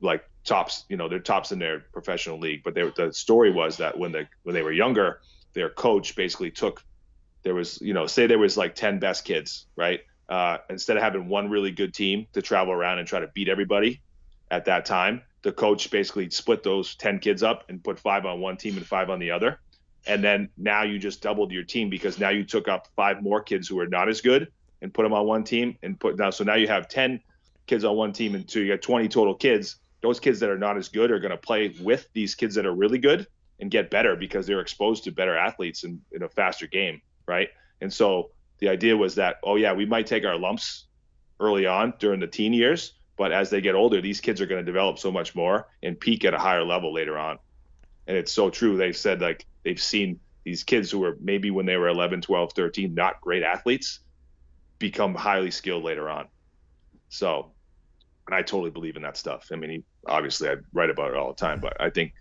like 0.00 0.24
tops, 0.44 0.84
you 0.88 0.96
know, 0.96 1.08
they're 1.08 1.20
tops 1.20 1.52
in 1.52 1.58
their 1.58 1.80
professional 1.92 2.38
league. 2.38 2.62
But 2.64 2.74
they, 2.74 2.90
the 2.96 3.12
story 3.12 3.52
was 3.52 3.76
that 3.76 3.98
when 3.98 4.12
the 4.12 4.26
when 4.42 4.54
they 4.54 4.62
were 4.62 4.72
younger, 4.72 5.20
their 5.52 5.70
coach 5.70 6.16
basically 6.16 6.50
took 6.50 6.82
there 7.42 7.54
was 7.54 7.80
you 7.80 7.94
know 7.94 8.06
say 8.06 8.26
there 8.26 8.38
was 8.38 8.56
like 8.56 8.74
10 8.74 8.98
best 8.98 9.24
kids 9.24 9.66
right 9.76 10.00
uh, 10.28 10.58
instead 10.68 10.96
of 10.96 11.02
having 11.02 11.28
one 11.28 11.50
really 11.50 11.70
good 11.70 11.92
team 11.92 12.26
to 12.32 12.42
travel 12.42 12.72
around 12.72 12.98
and 12.98 13.08
try 13.08 13.18
to 13.18 13.26
beat 13.28 13.48
everybody 13.48 14.00
at 14.50 14.66
that 14.66 14.84
time 14.84 15.22
the 15.42 15.52
coach 15.52 15.90
basically 15.90 16.28
split 16.30 16.62
those 16.62 16.94
10 16.96 17.18
kids 17.18 17.42
up 17.42 17.64
and 17.68 17.82
put 17.82 17.98
five 17.98 18.26
on 18.26 18.40
one 18.40 18.56
team 18.56 18.76
and 18.76 18.86
five 18.86 19.10
on 19.10 19.18
the 19.18 19.30
other 19.30 19.58
and 20.06 20.22
then 20.24 20.48
now 20.56 20.82
you 20.82 20.98
just 20.98 21.22
doubled 21.22 21.52
your 21.52 21.64
team 21.64 21.90
because 21.90 22.18
now 22.18 22.30
you 22.30 22.44
took 22.44 22.68
up 22.68 22.88
five 22.96 23.22
more 23.22 23.42
kids 23.42 23.68
who 23.68 23.78
are 23.80 23.86
not 23.86 24.08
as 24.08 24.20
good 24.20 24.50
and 24.82 24.92
put 24.92 25.02
them 25.02 25.12
on 25.12 25.26
one 25.26 25.44
team 25.44 25.76
and 25.82 25.98
put 25.98 26.18
now 26.18 26.30
so 26.30 26.44
now 26.44 26.54
you 26.54 26.68
have 26.68 26.88
10 26.88 27.20
kids 27.66 27.84
on 27.84 27.96
one 27.96 28.12
team 28.12 28.34
and 28.34 28.50
so 28.50 28.58
you 28.58 28.68
got 28.68 28.82
20 28.82 29.08
total 29.08 29.34
kids. 29.34 29.76
Those 30.02 30.18
kids 30.18 30.40
that 30.40 30.48
are 30.48 30.58
not 30.58 30.78
as 30.78 30.88
good 30.88 31.10
are 31.10 31.20
going 31.20 31.30
to 31.30 31.36
play 31.36 31.74
with 31.80 32.08
these 32.14 32.34
kids 32.34 32.54
that 32.54 32.64
are 32.64 32.74
really 32.74 32.98
good 32.98 33.26
and 33.60 33.70
get 33.70 33.90
better 33.90 34.16
because 34.16 34.46
they're 34.46 34.60
exposed 34.60 35.04
to 35.04 35.12
better 35.12 35.36
athletes 35.36 35.84
in, 35.84 36.00
in 36.12 36.22
a 36.22 36.28
faster 36.28 36.66
game 36.66 37.02
right? 37.30 37.48
And 37.80 37.92
so 37.92 38.32
the 38.58 38.68
idea 38.68 38.96
was 38.96 39.14
that 39.14 39.36
oh 39.42 39.56
yeah 39.56 39.72
we 39.72 39.86
might 39.86 40.06
take 40.06 40.24
our 40.24 40.36
lumps 40.36 40.86
early 41.38 41.66
on 41.66 41.94
during 41.98 42.20
the 42.20 42.26
teen 42.26 42.52
years 42.52 42.92
but 43.16 43.32
as 43.32 43.48
they 43.48 43.60
get 43.60 43.74
older 43.74 44.00
these 44.00 44.20
kids 44.20 44.40
are 44.40 44.46
going 44.46 44.60
to 44.60 44.64
develop 44.64 44.98
so 44.98 45.10
much 45.10 45.34
more 45.34 45.68
and 45.82 45.98
peak 45.98 46.24
at 46.24 46.34
a 46.34 46.38
higher 46.38 46.64
level 46.64 46.92
later 46.92 47.16
on. 47.18 47.38
And 48.06 48.16
it's 48.16 48.32
so 48.32 48.50
true. 48.50 48.76
They've 48.76 48.96
said 48.96 49.20
like 49.20 49.46
they've 49.64 49.80
seen 49.80 50.20
these 50.44 50.64
kids 50.64 50.90
who 50.90 51.00
were 51.00 51.16
maybe 51.20 51.50
when 51.50 51.66
they 51.66 51.76
were 51.76 51.88
11 51.88 52.22
12 52.22 52.52
13 52.52 52.94
not 52.94 53.20
great 53.20 53.42
athletes 53.42 54.00
become 54.78 55.14
highly 55.14 55.50
skilled 55.50 55.84
later 55.84 56.08
on. 56.08 56.28
So 57.08 57.52
and 58.26 58.34
i 58.34 58.42
totally 58.42 58.70
believe 58.70 58.96
in 58.96 59.02
that 59.02 59.16
stuff. 59.16 59.48
I 59.52 59.56
mean 59.56 59.84
obviously 60.06 60.48
i 60.48 60.56
write 60.72 60.90
about 60.90 61.10
it 61.10 61.16
all 61.16 61.28
the 61.28 61.34
time 61.34 61.60
but 61.60 61.78
i 61.78 61.90
think 61.90 62.14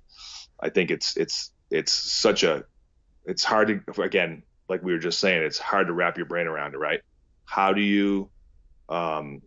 i 0.60 0.70
think 0.70 0.92
it's 0.92 1.16
it's 1.16 1.52
it's 1.72 1.94
such 1.94 2.44
a 2.44 2.66
it's 3.26 3.44
hard 3.44 3.84
to 3.86 4.02
again 4.02 4.44
like 4.68 4.84
we 4.84 4.92
were 4.92 5.00
just 5.00 5.20
saying 5.20 5.44
it's 5.44 5.58
hard 5.58 5.88
to 5.88 5.94
wrap 5.94 6.18
your 6.18 6.26
brain 6.26 6.48
around 6.48 6.74
it 6.74 6.78
right? 6.78 7.02
How 7.46 7.74
do 7.74 7.82
you 7.82 8.30
um 8.90 9.42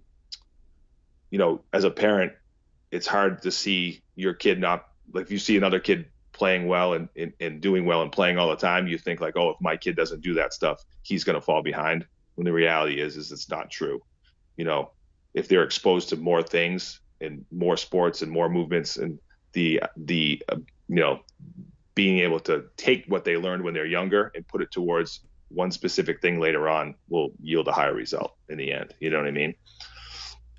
you 1.30 1.38
know 1.38 1.62
as 1.72 1.84
a 1.84 1.90
parent 1.90 2.32
it's 2.90 3.06
hard 3.06 3.42
to 3.42 3.50
see 3.50 4.02
your 4.14 4.34
kid 4.34 4.60
not 4.60 4.86
like 5.12 5.24
if 5.24 5.32
you 5.32 5.38
see 5.38 5.56
another 5.56 5.80
kid 5.80 6.06
playing 6.32 6.66
well 6.66 6.94
and, 6.94 7.08
and, 7.16 7.32
and 7.40 7.60
doing 7.60 7.84
well 7.84 8.02
and 8.02 8.10
playing 8.10 8.38
all 8.38 8.48
the 8.48 8.56
time, 8.56 8.86
you 8.86 8.98
think 8.98 9.20
like, 9.20 9.36
oh, 9.36 9.50
if 9.50 9.56
my 9.60 9.76
kid 9.76 9.96
doesn't 9.96 10.22
do 10.22 10.34
that 10.34 10.52
stuff, 10.52 10.82
he's 11.02 11.24
going 11.24 11.34
to 11.34 11.40
fall 11.40 11.62
behind. 11.62 12.06
When 12.34 12.46
the 12.46 12.52
reality 12.52 13.00
is, 13.00 13.16
is 13.16 13.30
it's 13.30 13.50
not 13.50 13.70
true. 13.70 14.00
You 14.56 14.64
know, 14.64 14.92
if 15.34 15.48
they're 15.48 15.64
exposed 15.64 16.08
to 16.10 16.16
more 16.16 16.42
things 16.42 17.00
and 17.20 17.44
more 17.50 17.76
sports 17.76 18.22
and 18.22 18.30
more 18.30 18.48
movements 18.48 18.96
and 18.96 19.18
the 19.52 19.82
the 19.96 20.42
uh, 20.48 20.56
you 20.88 20.96
know 20.96 21.20
being 21.94 22.20
able 22.20 22.40
to 22.40 22.64
take 22.76 23.04
what 23.06 23.24
they 23.24 23.36
learned 23.36 23.62
when 23.62 23.74
they're 23.74 23.84
younger 23.84 24.32
and 24.34 24.48
put 24.48 24.62
it 24.62 24.70
towards 24.70 25.20
one 25.48 25.70
specific 25.70 26.22
thing 26.22 26.40
later 26.40 26.68
on 26.68 26.94
will 27.10 27.32
yield 27.42 27.68
a 27.68 27.72
higher 27.72 27.94
result 27.94 28.34
in 28.48 28.56
the 28.56 28.72
end. 28.72 28.94
You 28.98 29.10
know 29.10 29.18
what 29.18 29.26
I 29.26 29.32
mean? 29.32 29.54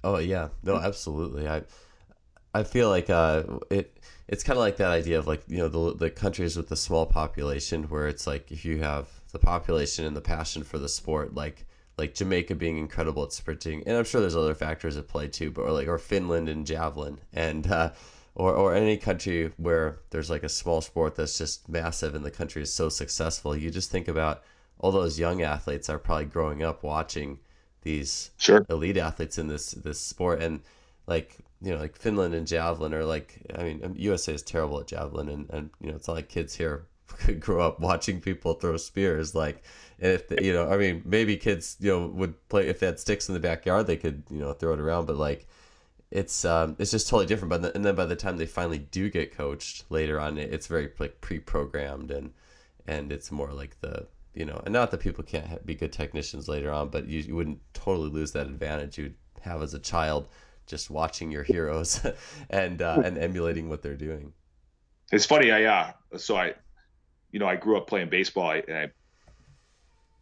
Oh 0.04 0.18
yeah, 0.18 0.50
no, 0.64 0.76
absolutely. 0.76 1.48
I 1.48 1.64
I 2.54 2.64
feel 2.64 2.90
like 2.90 3.10
uh, 3.10 3.44
it 3.70 4.00
it's 4.28 4.44
kind 4.44 4.58
of 4.58 4.62
like 4.62 4.78
that 4.78 4.92
idea 4.92 5.20
of 5.20 5.28
like 5.28 5.44
you 5.48 5.58
know 5.58 5.68
the 5.68 5.96
the 5.96 6.10
countries 6.10 6.56
with 6.56 6.70
the 6.70 6.76
small 6.76 7.06
population 7.06 7.84
where 7.84 8.08
it's 8.08 8.26
like 8.26 8.52
if 8.52 8.64
you 8.66 8.80
have 8.80 9.08
the 9.32 9.40
population 9.40 10.06
and 10.06 10.16
the 10.16 10.22
passion 10.22 10.64
for 10.64 10.78
the 10.78 10.90
sport 10.90 11.34
like 11.34 11.66
like 11.98 12.16
Jamaica 12.16 12.56
being 12.56 12.78
incredible 12.78 13.24
at 13.24 13.34
sprinting 13.34 13.84
and 13.86 13.98
I'm 13.98 14.06
sure 14.06 14.22
there's 14.22 14.36
other 14.36 14.56
factors 14.56 14.98
at 14.98 15.08
play 15.08 15.28
too 15.28 15.52
but 15.52 15.64
or 15.64 15.72
like 15.72 15.88
or 15.88 15.98
Finland 15.98 16.50
and 16.50 16.66
javelin 16.66 17.20
and 17.34 17.68
uh, 17.68 17.92
or 18.36 18.54
or 18.54 18.74
any 18.74 18.98
country 18.98 19.52
where 19.58 19.98
there's 20.10 20.30
like 20.30 20.44
a 20.44 20.50
small 20.50 20.82
sport 20.82 21.16
that's 21.16 21.38
just 21.38 21.68
massive 21.70 22.16
and 22.16 22.26
the 22.26 22.32
country 22.32 22.62
is 22.62 22.74
so 22.74 22.90
successful 22.90 23.56
you 23.56 23.70
just 23.70 23.92
think 23.92 24.08
about 24.08 24.44
all 24.80 24.92
those 24.92 25.20
young 25.20 25.42
athletes 25.42 25.90
are 25.90 26.00
probably 26.00 26.26
growing 26.26 26.64
up 26.64 26.84
watching 26.84 27.40
these 27.84 28.32
sure. 28.38 28.66
elite 28.70 28.98
athletes 28.98 29.38
in 29.38 29.48
this 29.48 29.72
this 29.72 30.00
sport 30.00 30.42
and 30.42 30.62
like 31.08 31.38
you 31.64 31.72
know, 31.74 31.80
like 31.80 31.96
Finland 31.96 32.36
and 32.36 32.46
javelin 32.46 32.94
are 32.94 33.06
like, 33.06 33.42
I 33.58 33.64
mean, 33.64 33.96
USA 33.98 34.34
is 34.34 34.44
terrible 34.44 34.82
at 34.82 34.88
javelin, 34.88 35.30
and, 35.30 35.50
and 35.50 35.70
you 35.80 35.90
know, 35.90 35.96
it's 35.96 36.08
not 36.10 36.16
like 36.16 36.28
kids 36.28 36.54
here 36.54 36.86
could 37.08 37.40
grow 37.40 37.66
up 37.66 37.80
watching 37.80 38.20
people 38.20 38.54
throw 38.54 38.76
spears. 38.76 39.34
Like, 39.34 39.64
if 39.98 40.28
they, 40.28 40.44
you 40.44 40.52
know, 40.52 40.70
I 40.70 40.78
mean, 40.78 41.02
maybe 41.06 41.38
kids, 41.38 41.78
you 41.80 41.90
know, 41.90 42.08
would 42.08 42.50
play 42.50 42.68
if 42.68 42.80
they 42.80 42.88
had 42.88 43.00
sticks 43.00 43.30
in 43.30 43.34
the 43.34 43.40
backyard, 43.40 43.88
they 43.88 43.96
could, 43.96 44.24
you 44.30 44.40
know, 44.40 44.52
throw 44.52 44.74
it 44.74 44.80
around. 44.82 45.06
But 45.06 45.16
like, 45.16 45.48
it's 46.12 46.44
um, 46.44 46.76
it's 46.80 46.92
just 46.92 47.08
totally 47.08 47.28
different. 47.28 47.50
But 47.50 47.76
and 47.76 47.86
then 47.86 47.96
by 47.96 48.06
the 48.06 48.16
time 48.18 48.36
they 48.36 48.46
finally 48.46 48.80
do 48.80 49.10
get 49.10 49.36
coached 49.36 49.86
later 49.90 50.20
on, 50.20 50.38
it's 50.38 50.68
very 50.68 50.92
like 51.00 51.22
pre-programmed 51.22 52.12
and 52.12 52.32
and 52.88 53.12
it's 53.14 53.32
more 53.32 53.54
like 53.54 53.80
the 53.80 54.08
you 54.34 54.46
know, 54.46 54.62
and 54.66 54.74
not 54.74 54.92
that 54.92 55.00
people 55.00 55.24
can't 55.24 55.66
be 55.66 55.76
good 55.76 55.94
technicians 55.94 56.50
later 56.50 56.72
on, 56.72 56.90
but 56.90 57.08
you, 57.08 57.20
you 57.22 57.36
wouldn't 57.36 57.60
totally 57.74 58.10
lose 58.10 58.32
that 58.32 58.48
advantage 58.48 58.98
you'd 58.98 59.14
have 59.42 59.62
as 59.62 59.74
a 59.74 59.80
child 59.80 60.28
just 60.66 60.90
watching 60.90 61.32
your 61.32 61.44
heroes 61.44 62.06
and 62.50 62.82
uh, 62.82 63.02
and 63.04 63.18
emulating 63.18 63.70
what 63.70 63.82
they're 63.82 63.96
doing. 63.96 64.34
It's 65.12 65.26
funny. 65.26 65.52
I 65.52 65.66
uh, 65.66 65.92
so 66.18 66.36
I, 66.36 66.54
you 67.32 67.40
know, 67.40 67.48
I 67.48 67.56
grew 67.56 67.78
up 67.78 67.88
playing 67.88 68.10
baseball 68.10 68.52
and 68.52 68.92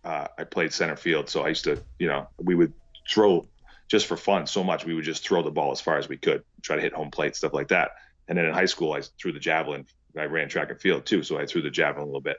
I, 0.05 0.07
uh, 0.07 0.27
I 0.37 0.43
played 0.43 0.73
center 0.73 0.95
field. 0.95 1.29
So 1.29 1.43
I 1.43 1.49
used 1.49 1.63
to, 1.65 1.81
you 1.99 2.07
know, 2.07 2.27
we 2.37 2.55
would 2.55 2.73
throw 3.09 3.47
just 3.87 4.07
for 4.07 4.17
fun 4.17 4.47
so 4.47 4.63
much. 4.63 4.85
We 4.85 4.93
would 4.93 5.03
just 5.03 5.25
throw 5.25 5.43
the 5.43 5.51
ball 5.51 5.71
as 5.71 5.81
far 5.81 5.97
as 5.97 6.07
we 6.09 6.17
could, 6.17 6.43
try 6.61 6.75
to 6.75 6.81
hit 6.81 6.93
home 6.93 7.11
plate, 7.11 7.35
stuff 7.35 7.53
like 7.53 7.67
that. 7.69 7.91
And 8.27 8.37
then 8.37 8.45
in 8.45 8.53
high 8.53 8.65
school, 8.65 8.93
I 8.93 9.01
threw 9.01 9.31
the 9.31 9.39
javelin. 9.39 9.85
I 10.17 10.25
ran 10.25 10.49
track 10.49 10.69
and 10.69 10.79
field 10.79 11.05
too, 11.05 11.23
so 11.23 11.37
I 11.37 11.45
threw 11.45 11.61
the 11.61 11.69
javelin 11.69 12.03
a 12.03 12.05
little 12.05 12.21
bit. 12.21 12.37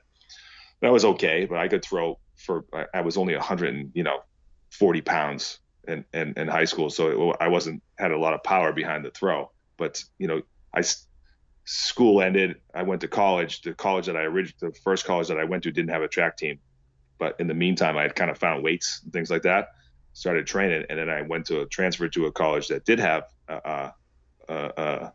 That 0.81 0.93
was 0.93 1.05
okay, 1.05 1.47
but 1.47 1.59
I 1.59 1.69
could 1.69 1.83
throw 1.83 2.19
for. 2.37 2.65
I 2.93 3.01
was 3.01 3.17
only 3.17 3.35
100 3.35 3.75
and 3.75 3.93
you 3.95 4.03
know, 4.03 4.21
40 4.71 5.01
pounds 5.03 5.59
in, 5.89 6.05
in, 6.13 6.35
in 6.37 6.49
high 6.49 6.65
school, 6.65 6.91
so 6.91 7.31
it, 7.31 7.37
I 7.41 7.49
wasn't 7.49 7.83
had 7.99 8.13
a 8.13 8.19
lot 8.19 8.35
of 8.35 8.43
power 8.43 8.73
behind 8.73 9.05
the 9.05 9.11
throw. 9.11 9.51
But 9.77 10.03
you 10.19 10.29
know, 10.29 10.43
I 10.75 10.83
school 11.65 12.23
ended. 12.23 12.61
I 12.75 12.83
went 12.83 13.01
to 13.03 13.09
college. 13.09 13.63
The 13.63 13.75
college 13.75 14.07
that 14.07 14.17
I 14.17 14.23
originally, 14.23 14.73
the 14.73 14.79
first 14.81 15.05
college 15.05 15.29
that 15.29 15.39
I 15.39 15.45
went 15.45 15.63
to, 15.65 15.73
didn't 15.73 15.91
have 15.91 16.03
a 16.03 16.09
track 16.09 16.37
team. 16.37 16.59
But 17.19 17.37
in 17.39 17.47
the 17.47 17.55
meantime, 17.55 17.97
I 17.97 18.03
had 18.03 18.15
kind 18.15 18.31
of 18.31 18.39
found 18.39 18.63
weights 18.63 19.01
and 19.05 19.13
things 19.13 19.31
like 19.31 19.43
that. 19.43 19.69
Started 20.13 20.47
training, 20.47 20.85
and 20.91 20.99
then 20.99 21.09
I 21.09 21.23
went 21.23 21.47
to 21.47 21.61
a 21.61 21.67
transfer 21.67 22.09
to 22.09 22.27
a 22.27 22.33
college 22.33 22.69
that 22.69 22.85
did 22.85 22.99
have 22.99 23.25
a, 23.49 23.93
a, 24.49 24.55
a, 24.55 25.13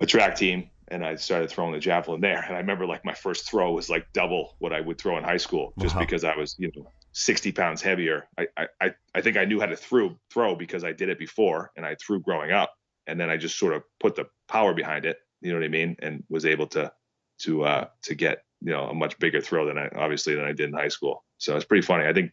a 0.00 0.06
track 0.06 0.36
team, 0.36 0.68
and 0.88 1.04
I 1.04 1.14
started 1.14 1.48
throwing 1.50 1.72
the 1.72 1.78
javelin 1.78 2.20
there. 2.20 2.42
And 2.42 2.56
I 2.56 2.58
remember 2.58 2.86
like 2.86 3.04
my 3.04 3.14
first 3.14 3.48
throw 3.48 3.72
was 3.72 3.88
like 3.88 4.12
double 4.12 4.56
what 4.58 4.72
I 4.72 4.80
would 4.80 4.98
throw 4.98 5.16
in 5.16 5.24
high 5.24 5.36
school, 5.36 5.74
just 5.78 5.94
wow. 5.94 6.00
because 6.00 6.24
I 6.24 6.36
was 6.36 6.56
you 6.58 6.72
know 6.74 6.90
60 7.12 7.52
pounds 7.52 7.82
heavier. 7.82 8.26
I, 8.38 8.46
I, 8.80 8.94
I 9.14 9.20
think 9.20 9.36
I 9.36 9.44
knew 9.44 9.60
how 9.60 9.66
to 9.66 9.76
throw 9.76 10.18
throw 10.30 10.54
because 10.54 10.82
I 10.82 10.92
did 10.92 11.08
it 11.08 11.18
before 11.18 11.70
and 11.76 11.84
I 11.84 11.94
threw 11.94 12.20
growing 12.20 12.50
up. 12.50 12.74
And 13.06 13.20
then 13.20 13.30
I 13.30 13.36
just 13.36 13.58
sort 13.58 13.74
of 13.74 13.82
put 14.00 14.14
the 14.14 14.26
power 14.48 14.74
behind 14.74 15.04
it, 15.04 15.18
you 15.40 15.52
know 15.52 15.58
what 15.58 15.64
I 15.64 15.68
mean? 15.68 15.96
And 16.00 16.24
was 16.28 16.46
able 16.46 16.68
to, 16.68 16.92
to, 17.40 17.64
uh, 17.64 17.88
to 18.02 18.14
get, 18.14 18.44
you 18.60 18.72
know, 18.72 18.88
a 18.88 18.94
much 18.94 19.18
bigger 19.18 19.40
throw 19.40 19.66
than 19.66 19.76
I, 19.76 19.88
obviously 19.96 20.34
than 20.34 20.44
I 20.44 20.52
did 20.52 20.68
in 20.68 20.74
high 20.74 20.88
school. 20.88 21.24
So 21.38 21.56
it's 21.56 21.64
pretty 21.64 21.84
funny. 21.84 22.06
I 22.06 22.12
think, 22.12 22.32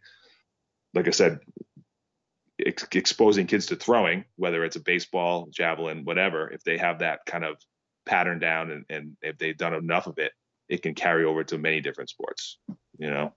like 0.94 1.08
I 1.08 1.12
said, 1.12 1.40
ex- 2.64 2.88
exposing 2.92 3.48
kids 3.48 3.66
to 3.68 3.76
throwing, 3.76 4.26
whether 4.36 4.64
it's 4.64 4.76
a 4.76 4.82
baseball, 4.82 5.48
javelin, 5.52 6.06
whatever, 6.06 6.50
if 6.52 6.64
they 6.64 6.78
have 6.78 7.00
that 7.00 7.22
kind 7.26 7.44
of 7.44 7.58
pattern 8.06 8.40
down 8.40 8.72
and, 8.72 8.86
and 8.90 9.18
if 9.22 9.38
they've 9.38 9.58
done 9.58 9.74
enough 9.74 10.08
of 10.08 10.20
it, 10.20 10.32
it 10.70 10.84
can 10.84 10.94
carry 10.94 11.26
over 11.26 11.44
to 11.44 11.58
many 11.58 11.82
different 11.82 12.12
sports, 12.12 12.60
you 12.98 13.10
know? 13.10 13.34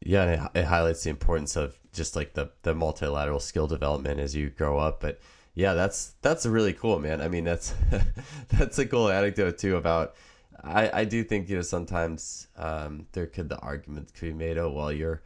Yeah, 0.00 0.48
it, 0.54 0.58
it 0.60 0.64
highlights 0.64 1.04
the 1.04 1.10
importance 1.10 1.56
of 1.56 1.78
just 1.92 2.16
like 2.16 2.34
the 2.34 2.50
the 2.62 2.74
multilateral 2.74 3.40
skill 3.40 3.66
development 3.66 4.20
as 4.20 4.34
you 4.34 4.50
grow 4.50 4.78
up. 4.78 5.00
But 5.00 5.20
yeah, 5.54 5.74
that's 5.74 6.14
that's 6.22 6.46
really 6.46 6.72
cool, 6.72 6.98
man. 6.98 7.20
I 7.20 7.28
mean, 7.28 7.44
that's 7.44 7.74
that's 8.48 8.78
a 8.78 8.86
cool 8.86 9.10
anecdote 9.10 9.58
too 9.58 9.76
about. 9.76 10.14
I, 10.62 11.00
I 11.00 11.04
do 11.04 11.22
think 11.22 11.48
you 11.48 11.56
know 11.56 11.62
sometimes 11.62 12.48
um, 12.56 13.06
there 13.12 13.26
could 13.26 13.48
the 13.48 13.58
argument 13.58 14.12
could 14.14 14.26
be 14.26 14.32
made 14.32 14.58
oh 14.58 14.70
well 14.70 14.92
your 14.92 15.22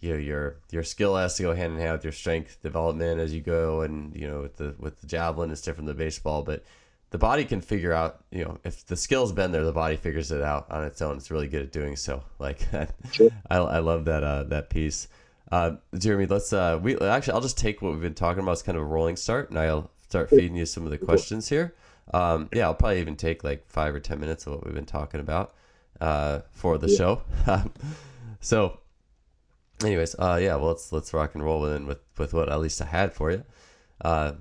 you 0.00 0.12
know, 0.12 0.18
your 0.18 0.56
your 0.70 0.84
skill 0.84 1.16
has 1.16 1.36
to 1.36 1.42
go 1.42 1.54
hand 1.54 1.74
in 1.74 1.80
hand 1.80 1.92
with 1.92 2.04
your 2.04 2.12
strength 2.12 2.62
development 2.62 3.20
as 3.20 3.34
you 3.34 3.40
go 3.40 3.82
and 3.82 4.14
you 4.14 4.28
know 4.28 4.42
with 4.42 4.56
the 4.56 4.74
with 4.78 5.00
the 5.00 5.06
javelin 5.06 5.50
it's 5.50 5.60
different 5.60 5.88
than 5.88 5.96
baseball 5.96 6.42
but 6.42 6.64
the 7.10 7.18
body 7.18 7.44
can 7.44 7.60
figure 7.60 7.92
out, 7.92 8.24
you 8.30 8.44
know, 8.44 8.58
if 8.64 8.84
the 8.86 8.96
skill's 8.96 9.32
been 9.32 9.50
there, 9.50 9.64
the 9.64 9.72
body 9.72 9.96
figures 9.96 10.30
it 10.30 10.42
out 10.42 10.66
on 10.70 10.84
its 10.84 11.00
own. 11.00 11.16
It's 11.16 11.30
really 11.30 11.48
good 11.48 11.62
at 11.62 11.72
doing 11.72 11.96
so. 11.96 12.22
Like, 12.38 12.66
sure. 13.10 13.30
I, 13.50 13.56
I 13.56 13.78
love 13.80 14.04
that 14.04 14.22
uh, 14.22 14.44
that 14.44 14.70
piece. 14.70 15.08
Uh, 15.50 15.72
Jeremy, 15.96 16.26
let's 16.26 16.52
uh, 16.52 16.78
we 16.80 16.96
actually 16.98 17.32
I'll 17.32 17.40
just 17.40 17.58
take 17.58 17.82
what 17.82 17.92
we've 17.92 18.00
been 18.00 18.14
talking 18.14 18.42
about 18.42 18.52
as 18.52 18.62
kind 18.62 18.76
of 18.76 18.84
a 18.84 18.86
rolling 18.86 19.16
start, 19.16 19.50
and 19.50 19.58
I'll 19.58 19.90
start 20.08 20.30
feeding 20.30 20.56
you 20.56 20.66
some 20.66 20.84
of 20.84 20.90
the 20.90 20.98
questions 20.98 21.48
here. 21.48 21.74
Um, 22.14 22.48
yeah, 22.54 22.64
I'll 22.64 22.74
probably 22.74 23.00
even 23.00 23.16
take 23.16 23.42
like 23.42 23.68
five 23.68 23.94
or 23.94 24.00
ten 24.00 24.20
minutes 24.20 24.46
of 24.46 24.54
what 24.54 24.64
we've 24.64 24.74
been 24.74 24.86
talking 24.86 25.20
about 25.20 25.54
uh, 26.00 26.40
for 26.52 26.78
the 26.78 26.88
yeah. 26.88 26.96
show. 26.96 27.22
so, 28.40 28.78
anyways, 29.82 30.14
uh, 30.18 30.38
yeah, 30.40 30.54
well, 30.56 30.68
let's 30.68 30.92
let's 30.92 31.12
rock 31.12 31.34
and 31.34 31.42
roll 31.42 31.60
with 31.60 31.82
with 31.84 31.98
with 32.18 32.34
what 32.34 32.48
at 32.48 32.60
least 32.60 32.80
I 32.80 32.86
had 32.86 33.12
for 33.12 33.32
you. 33.32 33.44
Uh, 34.00 34.32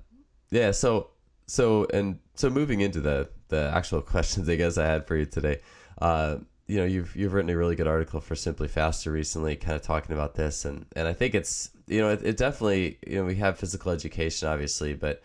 yeah, 0.51 0.71
so 0.71 1.09
so 1.47 1.87
and 1.93 2.19
so 2.35 2.49
moving 2.49 2.81
into 2.81 3.01
the 3.01 3.29
the 3.49 3.71
actual 3.73 4.01
questions, 4.13 4.47
I 4.49 4.55
guess 4.55 4.77
I 4.77 4.85
had 4.85 5.07
for 5.07 5.15
you 5.15 5.25
today. 5.25 5.61
Uh, 5.99 6.37
you 6.67 6.77
know, 6.77 6.85
you've 6.85 7.15
you've 7.15 7.33
written 7.33 7.49
a 7.49 7.57
really 7.57 7.75
good 7.75 7.87
article 7.87 8.19
for 8.19 8.35
Simply 8.35 8.67
Faster 8.67 9.11
recently, 9.11 9.55
kind 9.55 9.75
of 9.75 9.81
talking 9.81 10.13
about 10.13 10.35
this, 10.35 10.65
and 10.65 10.85
and 10.95 11.07
I 11.07 11.13
think 11.13 11.33
it's 11.33 11.71
you 11.87 12.01
know 12.01 12.09
it, 12.09 12.21
it 12.23 12.37
definitely 12.37 12.97
you 13.07 13.15
know 13.15 13.25
we 13.25 13.35
have 13.35 13.57
physical 13.57 13.91
education 13.91 14.47
obviously, 14.47 14.93
but 14.93 15.23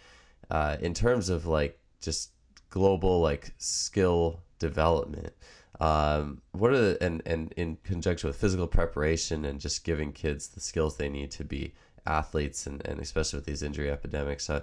uh, 0.50 0.76
in 0.80 0.94
terms 0.94 1.28
of 1.28 1.46
like 1.46 1.78
just 2.00 2.30
global 2.70 3.20
like 3.20 3.52
skill 3.58 4.40
development 4.58 5.34
um, 5.82 6.40
what 6.52 6.70
are 6.70 6.80
the 6.80 6.98
and 7.02 7.22
and 7.26 7.52
in 7.56 7.76
conjunction 7.82 8.28
with 8.28 8.36
physical 8.36 8.66
preparation 8.66 9.44
and 9.44 9.60
just 9.60 9.84
giving 9.84 10.12
kids 10.12 10.48
the 10.48 10.60
skills 10.60 10.96
they 10.96 11.08
need 11.08 11.30
to 11.30 11.44
be 11.44 11.74
athletes 12.06 12.66
and, 12.66 12.86
and 12.86 13.00
especially 13.00 13.36
with 13.36 13.46
these 13.46 13.62
injury 13.62 13.90
epidemics 13.90 14.48
uh, 14.48 14.60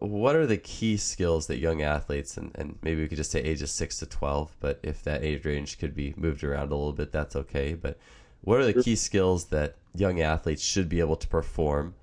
what 0.00 0.36
are 0.36 0.46
the 0.46 0.56
key 0.56 0.96
skills 0.96 1.46
that 1.46 1.58
young 1.58 1.82
athletes 1.82 2.36
and, 2.36 2.50
and 2.54 2.78
maybe 2.82 3.02
we 3.02 3.08
could 3.08 3.18
just 3.18 3.30
say 3.30 3.40
ages 3.40 3.70
6 3.70 3.98
to 3.98 4.06
12 4.06 4.56
but 4.60 4.80
if 4.82 5.02
that 5.04 5.24
age 5.24 5.44
range 5.44 5.78
could 5.78 5.94
be 5.94 6.14
moved 6.16 6.44
around 6.44 6.72
a 6.72 6.76
little 6.76 6.92
bit 6.92 7.12
that's 7.12 7.36
okay 7.36 7.74
but 7.74 7.98
what 8.42 8.60
are 8.60 8.70
the 8.70 8.82
key 8.82 8.96
skills 8.96 9.46
that 9.46 9.76
young 9.94 10.20
athletes 10.20 10.62
should 10.62 10.88
be 10.88 11.00
able 11.00 11.16
to 11.16 11.26
perform 11.28 11.94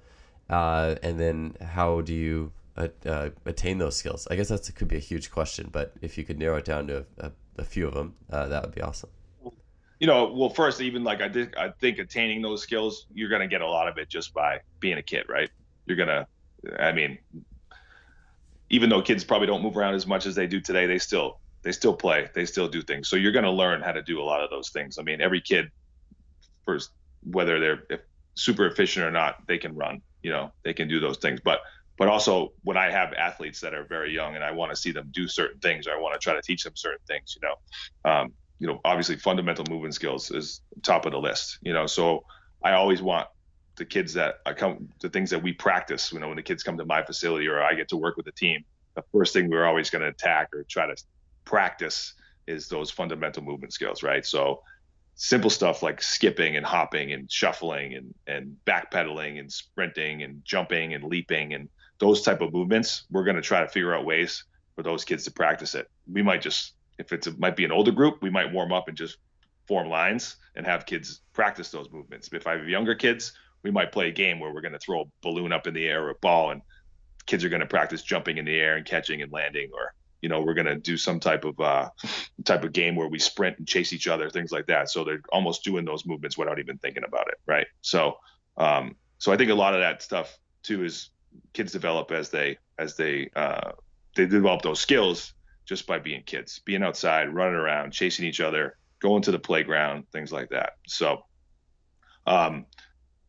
uh, 0.49 0.95
and 1.01 1.19
then 1.19 1.55
how 1.61 2.01
do 2.01 2.13
you 2.13 2.51
uh, 2.75 2.87
uh, 3.05 3.29
attain 3.45 3.77
those 3.77 3.95
skills 3.95 4.27
i 4.31 4.35
guess 4.35 4.49
that 4.49 4.69
could 4.75 4.87
be 4.87 4.97
a 4.97 4.99
huge 4.99 5.31
question 5.31 5.69
but 5.71 5.93
if 6.01 6.17
you 6.17 6.23
could 6.23 6.39
narrow 6.39 6.57
it 6.57 6.65
down 6.65 6.87
to 6.87 7.05
a, 7.19 7.27
a 7.27 7.31
a 7.57 7.63
few 7.63 7.87
of 7.87 7.93
them, 7.93 8.13
uh, 8.31 8.47
that 8.47 8.63
would 8.63 8.75
be 8.75 8.81
awesome. 8.81 9.09
You 9.99 10.07
know, 10.07 10.33
well, 10.33 10.49
first, 10.49 10.81
even 10.81 11.03
like 11.03 11.21
I 11.21 11.29
think 11.29 11.55
I 11.57 11.69
think 11.69 11.97
attaining 11.97 12.41
those 12.41 12.61
skills, 12.61 13.05
you're 13.13 13.29
gonna 13.29 13.47
get 13.47 13.61
a 13.61 13.67
lot 13.67 13.87
of 13.87 13.97
it 13.97 14.09
just 14.09 14.33
by 14.33 14.59
being 14.79 14.97
a 14.97 15.01
kid, 15.01 15.25
right? 15.29 15.49
You're 15.85 15.97
gonna, 15.97 16.27
I 16.79 16.91
mean, 16.91 17.17
even 18.69 18.89
though 18.89 19.01
kids 19.01 19.23
probably 19.23 19.47
don't 19.47 19.61
move 19.61 19.77
around 19.77 19.93
as 19.93 20.07
much 20.07 20.25
as 20.25 20.35
they 20.35 20.47
do 20.47 20.59
today, 20.59 20.85
they 20.85 20.99
still 20.99 21.39
they 21.63 21.71
still 21.71 21.93
play, 21.93 22.29
they 22.35 22.45
still 22.45 22.67
do 22.67 22.81
things. 22.81 23.07
So 23.07 23.15
you're 23.15 23.31
gonna 23.31 23.51
learn 23.51 23.81
how 23.81 23.91
to 23.91 24.01
do 24.01 24.21
a 24.21 24.23
lot 24.23 24.41
of 24.43 24.49
those 24.49 24.69
things. 24.69 24.97
I 24.99 25.03
mean, 25.03 25.21
every 25.21 25.41
kid, 25.41 25.69
first, 26.65 26.91
whether 27.23 27.59
they're 27.59 28.03
super 28.35 28.65
efficient 28.67 29.05
or 29.05 29.11
not, 29.11 29.37
they 29.47 29.57
can 29.57 29.75
run. 29.75 30.01
You 30.21 30.31
know, 30.31 30.51
they 30.63 30.73
can 30.73 30.87
do 30.87 30.99
those 30.99 31.17
things, 31.17 31.39
but 31.43 31.59
but 31.97 32.07
also 32.07 32.53
when 32.63 32.77
I 32.77 32.89
have 32.89 33.13
athletes 33.13 33.59
that 33.61 33.73
are 33.73 33.85
very 33.85 34.13
young 34.13 34.35
and 34.35 34.43
I 34.43 34.51
want 34.51 34.71
to 34.71 34.75
see 34.75 34.91
them 34.91 35.09
do 35.11 35.27
certain 35.27 35.59
things 35.59 35.87
or 35.87 35.91
I 35.91 35.99
want 35.99 36.19
to 36.19 36.19
try 36.19 36.33
to 36.33 36.41
teach 36.41 36.63
them 36.63 36.73
certain 36.75 37.05
things, 37.07 37.37
you 37.39 37.47
know, 37.47 38.11
um, 38.11 38.33
you 38.59 38.67
know, 38.67 38.79
obviously 38.83 39.15
fundamental 39.15 39.65
movement 39.69 39.93
skills 39.93 40.31
is 40.31 40.61
top 40.81 41.05
of 41.05 41.11
the 41.11 41.19
list, 41.19 41.59
you 41.61 41.73
know, 41.73 41.85
so 41.85 42.23
I 42.63 42.73
always 42.73 43.01
want 43.01 43.27
the 43.75 43.85
kids 43.85 44.13
that 44.13 44.39
I 44.45 44.53
come, 44.53 44.89
the 45.01 45.09
things 45.09 45.29
that 45.31 45.41
we 45.41 45.53
practice, 45.53 46.11
you 46.11 46.19
know, 46.19 46.27
when 46.27 46.37
the 46.37 46.43
kids 46.43 46.63
come 46.63 46.77
to 46.77 46.85
my 46.85 47.03
facility 47.03 47.47
or 47.47 47.61
I 47.61 47.73
get 47.73 47.89
to 47.89 47.97
work 47.97 48.17
with 48.17 48.25
the 48.25 48.31
team, 48.31 48.63
the 48.95 49.03
first 49.11 49.33
thing 49.33 49.49
we're 49.49 49.65
always 49.65 49.89
going 49.89 50.03
to 50.03 50.09
attack 50.09 50.49
or 50.53 50.63
try 50.63 50.85
to 50.85 50.95
practice 51.45 52.13
is 52.45 52.67
those 52.67 52.91
fundamental 52.91 53.43
movement 53.43 53.73
skills, 53.73 54.03
right? 54.03 54.25
So 54.25 54.61
simple 55.15 55.49
stuff 55.49 55.81
like 55.83 56.01
skipping 56.01 56.57
and 56.57 56.65
hopping 56.65 57.13
and 57.13 57.31
shuffling 57.31 57.95
and, 57.95 58.13
and 58.27 58.55
backpedaling 58.65 59.39
and 59.39 59.51
sprinting 59.51 60.23
and 60.23 60.43
jumping 60.43 60.93
and 60.93 61.03
leaping 61.03 61.53
and 61.53 61.69
those 61.99 62.21
type 62.21 62.41
of 62.41 62.51
movements, 62.53 63.03
we're 63.11 63.23
going 63.23 63.35
to 63.35 63.41
try 63.41 63.61
to 63.61 63.67
figure 63.67 63.93
out 63.95 64.05
ways 64.05 64.43
for 64.75 64.83
those 64.83 65.05
kids 65.05 65.23
to 65.23 65.31
practice 65.31 65.75
it. 65.75 65.89
We 66.11 66.21
might 66.21 66.41
just, 66.41 66.73
if 66.97 67.13
it's 67.13 67.27
a, 67.27 67.37
might 67.37 67.55
be 67.55 67.65
an 67.65 67.71
older 67.71 67.91
group, 67.91 68.21
we 68.21 68.29
might 68.29 68.51
warm 68.51 68.73
up 68.73 68.87
and 68.87 68.97
just 68.97 69.17
form 69.67 69.87
lines 69.87 70.35
and 70.55 70.65
have 70.65 70.85
kids 70.85 71.21
practice 71.31 71.69
those 71.69 71.89
movements. 71.91 72.29
If 72.33 72.47
I 72.47 72.57
have 72.57 72.67
younger 72.67 72.95
kids, 72.95 73.33
we 73.63 73.71
might 73.71 73.91
play 73.91 74.09
a 74.09 74.11
game 74.11 74.39
where 74.39 74.53
we're 74.53 74.61
going 74.61 74.73
to 74.73 74.79
throw 74.79 75.01
a 75.01 75.05
balloon 75.21 75.51
up 75.51 75.67
in 75.67 75.73
the 75.73 75.85
air 75.85 76.03
or 76.05 76.09
a 76.11 76.15
ball, 76.15 76.51
and 76.51 76.61
kids 77.25 77.43
are 77.43 77.49
going 77.49 77.61
to 77.61 77.65
practice 77.65 78.03
jumping 78.03 78.37
in 78.37 78.45
the 78.45 78.55
air 78.55 78.75
and 78.75 78.85
catching 78.85 79.21
and 79.21 79.31
landing, 79.31 79.69
or 79.73 79.93
you 80.21 80.29
know, 80.29 80.41
we're 80.41 80.53
going 80.53 80.67
to 80.67 80.77
do 80.77 80.95
some 80.95 81.19
type 81.19 81.43
of 81.43 81.59
uh, 81.59 81.89
type 82.45 82.63
of 82.63 82.71
game 82.71 82.95
where 82.95 83.09
we 83.09 83.19
sprint 83.19 83.57
and 83.57 83.67
chase 83.67 83.91
each 83.91 84.07
other, 84.07 84.29
things 84.29 84.51
like 84.51 84.67
that. 84.67 84.89
So 84.89 85.03
they're 85.03 85.21
almost 85.33 85.65
doing 85.65 85.83
those 85.83 86.05
movements 86.05 86.37
without 86.37 86.59
even 86.59 86.77
thinking 86.77 87.03
about 87.05 87.27
it, 87.27 87.35
right? 87.45 87.67
So, 87.81 88.17
um, 88.55 88.95
so 89.17 89.33
I 89.33 89.37
think 89.37 89.51
a 89.51 89.55
lot 89.55 89.73
of 89.73 89.81
that 89.81 90.01
stuff 90.01 90.37
too 90.63 90.85
is 90.85 91.09
kids 91.51 91.71
develop 91.73 92.11
as 92.11 92.29
they 92.29 92.57
as 92.79 92.95
they 92.95 93.29
uh, 93.35 93.71
they 94.15 94.25
develop 94.25 94.61
those 94.61 94.79
skills 94.79 95.33
just 95.65 95.87
by 95.87 95.99
being 95.99 96.23
kids, 96.23 96.59
being 96.65 96.83
outside, 96.83 97.33
running 97.33 97.55
around, 97.55 97.91
chasing 97.91 98.25
each 98.25 98.39
other, 98.39 98.77
going 98.99 99.21
to 99.23 99.31
the 99.31 99.39
playground, 99.39 100.05
things 100.11 100.31
like 100.31 100.49
that. 100.49 100.73
So, 100.87 101.25
um, 102.25 102.65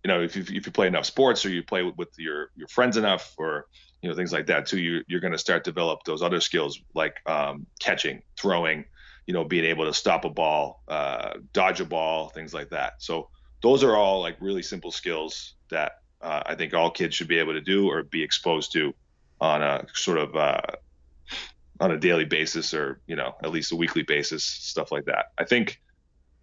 you 0.05 0.09
know, 0.09 0.21
if 0.21 0.37
you, 0.37 0.43
if 0.43 0.67
you 0.67 0.73
play 0.73 0.87
enough 0.87 1.07
sports 1.07 1.45
or 1.47 1.51
you 1.51 1.63
play 1.63 1.83
with, 1.83 2.11
your 2.19 2.51
your 2.55 2.69
friends 2.69 2.97
enough, 2.97 3.35
or 3.39 3.67
you 4.03 4.09
know 4.09 4.15
things 4.15 4.33
like 4.33 4.47
that 4.47 4.67
too, 4.67 4.79
you, 4.79 5.03
you're 5.09 5.21
going 5.21 5.33
to 5.33 5.39
start 5.39 5.65
develop 5.65 6.01
those 6.05 6.23
other 6.23 6.41
skills 6.41 6.79
like 6.95 7.17
um, 7.27 7.67
catching, 7.81 8.23
throwing, 8.37 8.85
you 9.27 9.33
know, 9.33 9.45
being 9.45 9.65
able 9.65 9.87
to 9.87 9.95
stop 9.95 10.27
a 10.27 10.31
ball, 10.31 10.83
uh, 10.89 11.31
dodge 11.55 11.81
a 11.81 11.87
ball, 11.87 12.29
things 12.29 12.53
like 12.53 12.69
that. 12.69 12.95
So 12.99 13.31
those 13.63 13.83
are 13.83 13.97
all 13.97 14.21
like 14.21 14.37
really 14.41 14.63
simple 14.63 14.93
skills 14.93 15.55
that 15.71 15.93
uh, 16.21 16.43
I 16.45 16.55
think 16.55 16.75
all 16.75 16.91
kids 16.91 17.15
should 17.15 17.29
be 17.29 17.39
able 17.39 17.55
to 17.55 17.63
do 17.63 17.89
or 17.89 18.03
be 18.03 18.23
exposed 18.23 18.73
to 18.73 18.93
on 19.41 19.63
a 19.63 19.87
sort 19.95 20.19
of 20.19 20.37
uh, 20.37 20.61
on 21.81 21.93
a 21.93 21.99
daily 21.99 22.27
basis 22.27 22.75
or 22.75 23.01
you 23.07 23.17
know 23.17 23.35
at 23.43 23.51
least 23.51 23.73
a 23.73 23.77
weekly 23.77 24.03
basis, 24.03 24.45
stuff 24.45 24.93
like 24.93 25.07
that. 25.07 25.27
I 25.39 25.45
think 25.45 25.81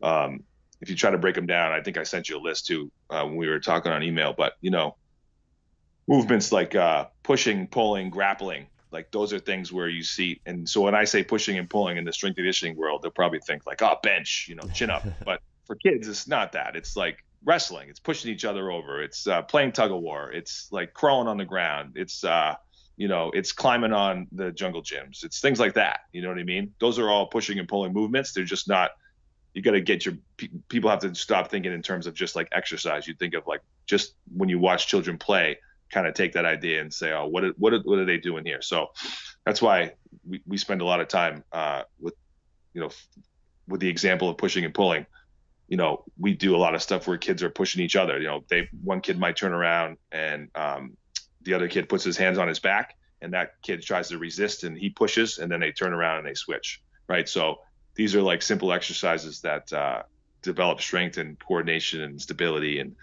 um, 0.02 0.46
if 0.82 0.90
you 0.90 0.96
try 0.96 1.12
to 1.12 1.18
break 1.18 1.36
them 1.36 1.46
down, 1.46 1.72
I 1.72 1.82
think 1.82 1.98
I 1.98 2.04
sent 2.04 2.30
you 2.30 2.38
a 2.38 2.42
list 2.42 2.66
too 2.66 2.92
uh, 3.10 3.24
when 3.24 3.36
we 3.36 3.48
were 3.48 3.60
talking 3.60 3.92
on 3.92 4.04
email. 4.04 4.34
But 4.34 4.54
you 4.62 4.72
know, 4.72 4.96
movements 6.08 6.52
like 6.52 6.76
uh, 6.76 7.08
pushing, 7.24 7.68
pulling, 7.68 8.10
grappling, 8.10 8.68
like 8.92 9.12
those 9.12 9.32
are 9.32 9.40
things 9.40 9.72
where 9.72 9.88
you 9.88 10.04
see. 10.04 10.42
And 10.46 10.68
so 10.68 10.82
when 10.82 10.96
I 10.96 11.06
say 11.06 11.24
pushing 11.24 11.58
and 11.58 11.70
pulling 11.70 11.98
in 11.98 12.04
the 12.04 12.14
strength 12.14 12.36
conditioning 12.36 12.76
world, 12.76 13.02
they'll 13.02 13.12
probably 13.12 13.40
think 13.40 13.66
like, 13.66 13.82
oh, 13.82 13.96
bench, 14.04 14.48
you 14.50 14.56
know, 14.56 14.64
chin 14.74 14.90
up. 14.90 15.06
but 15.26 15.42
for 15.66 15.76
kids, 15.76 16.08
it's 16.08 16.28
not 16.28 16.52
that. 16.54 16.76
It's 16.76 16.98
like 16.98 17.24
wrestling. 17.46 17.90
It's 17.90 18.00
pushing 18.00 18.32
each 18.32 18.46
other 18.46 18.72
over. 18.72 19.02
It's 19.02 19.28
uh, 19.28 19.44
playing 19.44 19.72
tug 19.72 19.92
of 19.92 20.02
war. 20.02 20.32
It's 20.32 20.68
like 20.72 20.94
crawling 20.94 21.28
on 21.28 21.38
the 21.38 21.46
ground. 21.46 21.94
It's 21.96 22.24
uh, 22.24 22.56
you 22.98 23.08
know, 23.08 23.32
it's 23.34 23.52
climbing 23.52 23.94
on 23.94 24.28
the 24.32 24.52
jungle 24.52 24.84
gyms. 24.84 25.24
It's 25.24 25.40
things 25.40 25.60
like 25.60 25.74
that. 25.74 26.02
You 26.12 26.22
know 26.22 26.30
what 26.30 26.38
I 26.38 26.44
mean? 26.44 26.74
Those 26.80 27.00
are 27.00 27.10
all 27.10 27.26
pushing 27.26 27.58
and 27.58 27.68
pulling 27.68 27.94
movements. 27.94 28.34
They're 28.34 28.44
just 28.44 28.68
not. 28.68 28.92
You 29.54 29.62
got 29.62 29.72
to 29.72 29.82
get 29.82 30.06
your 30.06 30.16
people 30.70 30.90
have 30.90 31.00
to 31.00 31.14
stop 31.14 31.50
thinking 31.50 31.74
in 31.74 31.82
terms 31.82 32.08
of 32.08 32.14
just 32.14 32.36
like 32.36 32.48
exercise. 32.52 33.08
You 33.08 33.14
think 33.14 33.34
of 33.34 33.48
like 33.48 33.62
just 33.86 34.16
when 34.36 34.50
you 34.50 34.60
watch 34.60 34.88
children 34.88 35.18
play, 35.18 35.58
kind 35.92 36.08
of 36.08 36.14
take 36.14 36.34
that 36.34 36.46
idea 36.46 36.82
and 36.82 36.94
say, 36.94 37.12
oh, 37.12 37.28
what 37.28 37.44
what 37.60 37.74
what 37.86 38.00
are 38.00 38.06
they 38.06 38.18
doing 38.18 38.46
here? 38.46 38.62
So 38.62 38.88
that's 39.46 39.62
why 39.62 39.94
we, 40.28 40.42
we 40.46 40.58
spend 40.58 40.82
a 40.82 40.86
lot 40.86 41.02
of 41.02 41.08
time 41.08 41.44
uh, 41.52 41.84
with 42.00 42.16
you 42.74 42.82
know 42.82 42.90
with 43.68 43.82
the 43.82 43.90
example 43.90 44.30
of 44.30 44.38
pushing 44.38 44.66
and 44.66 44.74
pulling 44.74 45.06
you 45.72 45.78
know, 45.78 46.04
we 46.20 46.34
do 46.34 46.54
a 46.54 46.58
lot 46.58 46.76
of 46.76 46.84
stuff 46.84 47.08
where 47.08 47.18
kids 47.18 47.42
are 47.44 47.50
pushing 47.50 47.82
each 47.82 47.96
other. 47.96 48.20
You 48.20 48.28
know, 48.28 48.44
they 48.50 48.68
one 48.84 49.00
kid 49.00 49.18
might 49.18 49.38
turn 49.38 49.54
around 49.54 49.96
and 50.12 50.50
um, 50.54 50.98
the 51.44 51.54
other 51.54 51.70
kid 51.70 51.88
puts 51.88 52.04
his 52.04 52.18
hands 52.18 52.38
on 52.38 52.50
his 52.50 52.60
back, 52.60 52.98
and 53.22 53.34
that 53.34 53.54
kid 53.62 53.82
tries 53.82 54.10
to 54.10 54.18
resist, 54.18 54.66
and 54.66 54.78
he 54.78 54.90
pushes, 54.90 55.38
and 55.38 55.50
then 55.50 55.62
they 55.62 55.72
turn 55.72 55.94
around 55.94 56.18
and 56.18 56.28
they 56.28 56.34
switch. 56.34 56.82
Right. 57.08 57.28
So 57.28 57.60
these 57.96 58.16
are 58.16 58.22
like 58.22 58.42
simple 58.42 58.72
exercises 58.72 59.42
that 59.42 59.72
uh, 59.74 60.04
develop 60.42 60.82
strength 60.82 61.18
and 61.18 61.38
coordination 61.40 62.02
and 62.02 62.22
stability, 62.22 62.80
and 62.80 62.96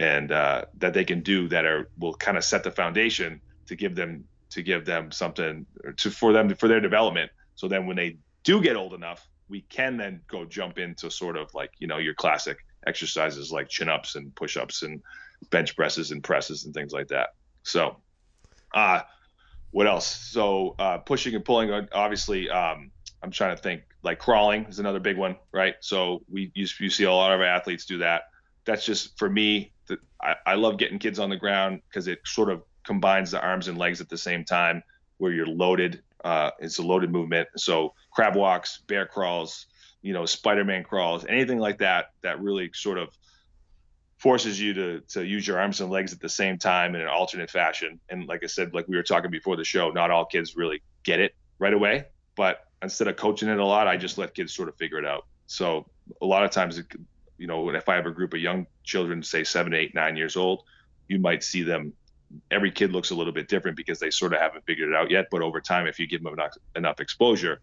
and 0.00 0.32
uh, 0.32 0.64
that 0.78 0.94
they 0.94 1.04
can 1.04 1.20
do 1.20 1.48
that 1.48 1.64
are 1.64 1.88
will 1.98 2.14
kind 2.14 2.36
of 2.36 2.44
set 2.44 2.64
the 2.64 2.70
foundation 2.70 3.40
to 3.66 3.76
give 3.76 3.94
them 3.94 4.24
to 4.50 4.62
give 4.62 4.84
them 4.84 5.10
something 5.10 5.66
to 5.96 6.10
for 6.10 6.32
them 6.32 6.54
for 6.54 6.68
their 6.68 6.80
development. 6.80 7.30
So 7.54 7.68
then 7.68 7.86
when 7.86 7.96
they 7.96 8.18
do 8.44 8.62
get 8.62 8.76
old 8.76 8.94
enough, 8.94 9.26
we 9.48 9.62
can 9.62 9.96
then 9.96 10.20
go 10.28 10.44
jump 10.44 10.78
into 10.78 11.10
sort 11.10 11.36
of 11.36 11.52
like 11.54 11.72
you 11.78 11.86
know 11.86 11.98
your 11.98 12.14
classic 12.14 12.58
exercises 12.86 13.50
like 13.50 13.68
chin 13.68 13.88
ups 13.88 14.14
and 14.14 14.34
push 14.34 14.56
ups 14.56 14.82
and 14.82 15.02
bench 15.50 15.76
presses 15.76 16.10
and 16.12 16.22
presses 16.22 16.64
and 16.64 16.74
things 16.74 16.92
like 16.92 17.08
that. 17.08 17.30
So, 17.62 17.96
uh, 18.74 19.00
what 19.70 19.86
else? 19.86 20.06
So 20.06 20.74
uh, 20.78 20.98
pushing 20.98 21.34
and 21.34 21.44
pulling, 21.44 21.70
uh, 21.70 21.86
obviously, 21.92 22.48
um, 22.48 22.90
I'm 23.26 23.32
trying 23.32 23.56
to 23.56 23.62
think. 23.62 23.82
Like 24.02 24.18
crawling 24.18 24.64
is 24.66 24.78
another 24.78 25.00
big 25.00 25.16
one, 25.16 25.36
right? 25.52 25.74
So 25.80 26.22
we 26.30 26.52
you, 26.54 26.66
you 26.78 26.90
see 26.90 27.04
a 27.04 27.12
lot 27.12 27.32
of 27.32 27.40
athletes 27.40 27.84
do 27.84 27.98
that. 27.98 28.22
That's 28.64 28.84
just 28.84 29.18
for 29.18 29.28
me. 29.28 29.72
The, 29.88 29.98
I, 30.22 30.36
I 30.46 30.54
love 30.54 30.78
getting 30.78 30.98
kids 30.98 31.18
on 31.18 31.28
the 31.28 31.36
ground 31.36 31.82
because 31.88 32.08
it 32.08 32.20
sort 32.24 32.50
of 32.50 32.62
combines 32.84 33.32
the 33.32 33.40
arms 33.40 33.68
and 33.68 33.76
legs 33.76 34.00
at 34.00 34.08
the 34.08 34.18
same 34.18 34.44
time, 34.44 34.82
where 35.18 35.32
you're 35.32 35.46
loaded 35.46 36.02
uh, 36.26 36.50
it's 36.58 36.78
a 36.78 36.82
loaded 36.82 37.12
movement. 37.12 37.48
So 37.56 37.94
crab 38.10 38.34
walks, 38.34 38.78
bear 38.88 39.06
crawls, 39.06 39.66
you 40.02 40.12
know, 40.12 40.26
Spider-Man 40.26 40.82
crawls, 40.82 41.24
anything 41.24 41.58
like 41.58 41.78
that 41.78 42.06
that 42.22 42.40
really 42.40 42.70
sort 42.74 42.98
of 42.98 43.10
forces 44.18 44.60
you 44.60 44.72
to 44.74 45.00
to 45.08 45.24
use 45.24 45.46
your 45.46 45.60
arms 45.60 45.80
and 45.80 45.90
legs 45.90 46.12
at 46.12 46.20
the 46.20 46.28
same 46.28 46.58
time 46.58 46.94
in 46.96 47.00
an 47.00 47.06
alternate 47.06 47.50
fashion. 47.50 48.00
And 48.08 48.26
like 48.26 48.42
I 48.42 48.48
said, 48.48 48.74
like 48.74 48.88
we 48.88 48.96
were 48.96 49.04
talking 49.04 49.30
before 49.30 49.56
the 49.56 49.64
show, 49.64 49.90
not 49.90 50.10
all 50.10 50.24
kids 50.24 50.56
really 50.56 50.82
get 51.04 51.20
it 51.20 51.34
right 51.58 51.74
away. 51.74 52.06
But 52.34 52.65
instead 52.86 53.08
of 53.08 53.16
coaching 53.16 53.48
it 53.48 53.58
a 53.58 53.64
lot, 53.64 53.88
I 53.88 53.96
just 53.96 54.16
let 54.16 54.34
kids 54.34 54.54
sort 54.54 54.68
of 54.68 54.76
figure 54.76 54.98
it 54.98 55.04
out. 55.04 55.26
So 55.46 55.86
a 56.22 56.26
lot 56.26 56.44
of 56.44 56.50
times 56.50 56.80
you 57.38 57.46
know, 57.46 57.68
if 57.70 57.88
I 57.88 57.96
have 57.96 58.06
a 58.06 58.10
group 58.10 58.32
of 58.32 58.40
young 58.40 58.66
children, 58.84 59.22
say 59.22 59.44
seven, 59.44 59.74
eight, 59.74 59.94
nine 59.94 60.16
years 60.16 60.36
old, 60.36 60.62
you 61.08 61.18
might 61.18 61.42
see 61.42 61.62
them. 61.62 61.92
Every 62.50 62.70
kid 62.70 62.92
looks 62.92 63.10
a 63.10 63.14
little 63.14 63.32
bit 63.32 63.48
different 63.48 63.76
because 63.76 63.98
they 63.98 64.10
sort 64.10 64.32
of 64.32 64.40
haven't 64.40 64.64
figured 64.66 64.88
it 64.88 64.94
out 64.94 65.10
yet. 65.10 65.26
But 65.30 65.42
over 65.42 65.60
time, 65.60 65.86
if 65.86 65.98
you 65.98 66.06
give 66.06 66.22
them 66.22 66.32
enough, 66.32 66.54
enough 66.74 67.00
exposure, 67.00 67.60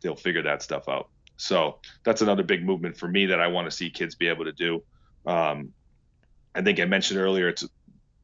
they'll 0.00 0.16
figure 0.16 0.42
that 0.42 0.62
stuff 0.62 0.88
out. 0.88 1.08
So 1.36 1.78
that's 2.04 2.22
another 2.22 2.42
big 2.42 2.64
movement 2.64 2.96
for 2.96 3.08
me 3.08 3.26
that 3.26 3.40
I 3.40 3.48
want 3.48 3.66
to 3.66 3.70
see 3.70 3.90
kids 3.90 4.14
be 4.14 4.28
able 4.28 4.44
to 4.44 4.52
do. 4.52 4.82
Um, 5.26 5.72
I 6.54 6.62
think 6.62 6.80
I 6.80 6.84
mentioned 6.84 7.20
earlier 7.20 7.48
it's 7.48 7.64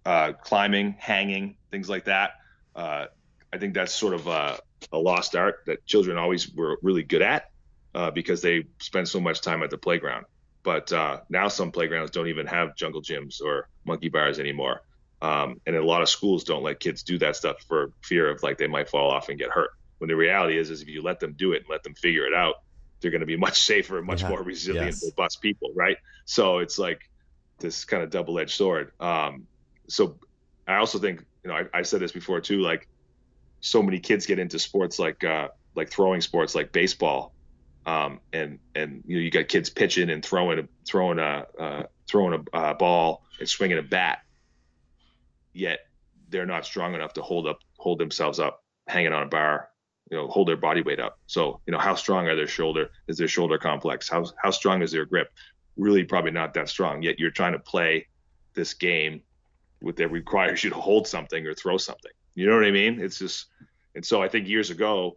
uh, 0.06 0.32
climbing, 0.32 0.96
hanging, 0.98 1.56
things 1.70 1.88
like 1.88 2.04
that. 2.04 2.32
Uh, 2.74 3.06
I 3.52 3.58
think 3.58 3.74
that's 3.74 3.94
sort 3.94 4.14
of 4.14 4.26
a, 4.26 4.58
a, 4.92 4.98
lost 4.98 5.36
art 5.36 5.60
that 5.66 5.84
children 5.86 6.18
always 6.18 6.52
were 6.52 6.78
really 6.82 7.02
good 7.02 7.22
at 7.22 7.50
uh, 7.94 8.10
because 8.10 8.42
they 8.42 8.64
spend 8.78 9.08
so 9.08 9.20
much 9.20 9.40
time 9.40 9.62
at 9.62 9.70
the 9.70 9.78
playground. 9.78 10.26
But 10.62 10.92
uh, 10.92 11.20
now 11.28 11.48
some 11.48 11.72
playgrounds 11.72 12.10
don't 12.10 12.28
even 12.28 12.46
have 12.46 12.76
jungle 12.76 13.02
gyms 13.02 13.40
or 13.42 13.68
monkey 13.84 14.08
bars 14.08 14.38
anymore. 14.38 14.82
Um, 15.20 15.60
and 15.66 15.76
a 15.76 15.84
lot 15.84 16.02
of 16.02 16.08
schools 16.08 16.44
don't 16.44 16.62
let 16.62 16.80
kids 16.80 17.02
do 17.02 17.18
that 17.18 17.36
stuff 17.36 17.56
for 17.68 17.92
fear 18.02 18.30
of 18.30 18.42
like 18.42 18.58
they 18.58 18.66
might 18.66 18.88
fall 18.88 19.10
off 19.10 19.28
and 19.28 19.38
get 19.38 19.50
hurt. 19.50 19.70
When 19.98 20.08
the 20.08 20.16
reality 20.16 20.58
is, 20.58 20.70
is 20.70 20.82
if 20.82 20.88
you 20.88 21.02
let 21.02 21.20
them 21.20 21.34
do 21.34 21.52
it 21.52 21.58
and 21.58 21.66
let 21.70 21.84
them 21.84 21.94
figure 21.94 22.26
it 22.26 22.34
out, 22.34 22.56
they're 23.00 23.10
going 23.10 23.20
to 23.20 23.26
be 23.26 23.36
much 23.36 23.60
safer, 23.60 23.98
and 23.98 24.06
much 24.06 24.22
yeah. 24.22 24.30
more 24.30 24.42
resilient, 24.42 24.86
yes. 24.86 25.04
robust 25.04 25.42
people, 25.42 25.70
right? 25.74 25.96
So 26.24 26.58
it's 26.58 26.78
like 26.78 27.08
this 27.58 27.84
kind 27.84 28.02
of 28.02 28.10
double-edged 28.10 28.54
sword. 28.54 28.92
Um, 29.00 29.46
so 29.88 30.18
I 30.66 30.76
also 30.76 30.98
think, 30.98 31.24
you 31.44 31.50
know, 31.50 31.56
I, 31.56 31.78
I, 31.78 31.82
said 31.82 32.00
this 32.00 32.12
before 32.12 32.40
too. 32.40 32.60
Like, 32.60 32.88
so 33.62 33.82
many 33.82 34.00
kids 34.00 34.26
get 34.26 34.38
into 34.38 34.58
sports 34.58 34.98
like 34.98 35.24
uh, 35.24 35.48
like 35.74 35.88
throwing 35.88 36.20
sports, 36.20 36.54
like 36.54 36.72
baseball, 36.72 37.32
um, 37.86 38.20
and 38.32 38.58
and 38.74 39.02
you 39.06 39.16
know, 39.16 39.22
you 39.22 39.30
got 39.30 39.48
kids 39.48 39.70
pitching 39.70 40.10
and 40.10 40.22
throwing 40.22 40.68
throwing 40.86 41.18
a 41.18 41.46
uh, 41.58 41.82
throwing 42.06 42.44
a 42.52 42.56
uh, 42.56 42.74
ball 42.74 43.24
and 43.38 43.48
swinging 43.48 43.78
a 43.78 43.82
bat, 43.82 44.18
yet 45.54 45.80
they're 46.28 46.44
not 46.44 46.66
strong 46.66 46.94
enough 46.94 47.14
to 47.14 47.22
hold 47.22 47.46
up 47.46 47.60
hold 47.78 47.98
themselves 47.98 48.38
up 48.38 48.62
hanging 48.88 49.12
on 49.12 49.22
a 49.22 49.26
bar 49.26 49.68
you 50.10 50.16
know 50.16 50.26
hold 50.26 50.48
their 50.48 50.56
body 50.56 50.82
weight 50.82 51.00
up. 51.00 51.18
So 51.26 51.60
you 51.64 51.72
know 51.72 51.78
how 51.78 51.94
strong 51.94 52.26
are 52.26 52.36
their 52.36 52.48
shoulder 52.48 52.90
is 53.06 53.16
their 53.16 53.28
shoulder 53.28 53.58
complex? 53.58 54.08
How 54.08 54.26
how 54.42 54.50
strong 54.50 54.82
is 54.82 54.90
their 54.90 55.06
grip? 55.06 55.28
Really 55.76 56.04
probably 56.04 56.32
not 56.32 56.52
that 56.54 56.68
strong 56.68 57.02
yet 57.02 57.18
you're 57.18 57.30
trying 57.30 57.52
to 57.52 57.58
play 57.58 58.08
this 58.54 58.74
game 58.74 59.22
with 59.80 59.96
that 59.96 60.08
requires 60.08 60.62
you 60.62 60.70
to 60.70 60.76
hold 60.76 61.06
something 61.06 61.46
or 61.46 61.54
throw 61.54 61.78
something 61.78 62.12
you 62.34 62.46
know 62.46 62.54
what 62.54 62.64
i 62.64 62.70
mean? 62.70 63.00
It's 63.00 63.18
just 63.18 63.46
and 63.94 64.04
so 64.04 64.22
i 64.22 64.28
think 64.28 64.48
years 64.48 64.70
ago 64.70 65.16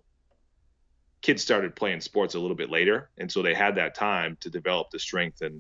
kids 1.26 1.42
started 1.42 1.76
playing 1.76 2.00
sports 2.00 2.36
a 2.36 2.40
little 2.40 2.56
bit 2.56 2.70
later. 2.70 3.10
And 3.18 3.32
so 3.32 3.42
they 3.42 3.56
had 3.56 3.74
that 3.78 3.96
time 3.96 4.38
to 4.42 4.50
develop 4.52 4.92
the 4.92 5.00
strength 5.00 5.42
and 5.42 5.60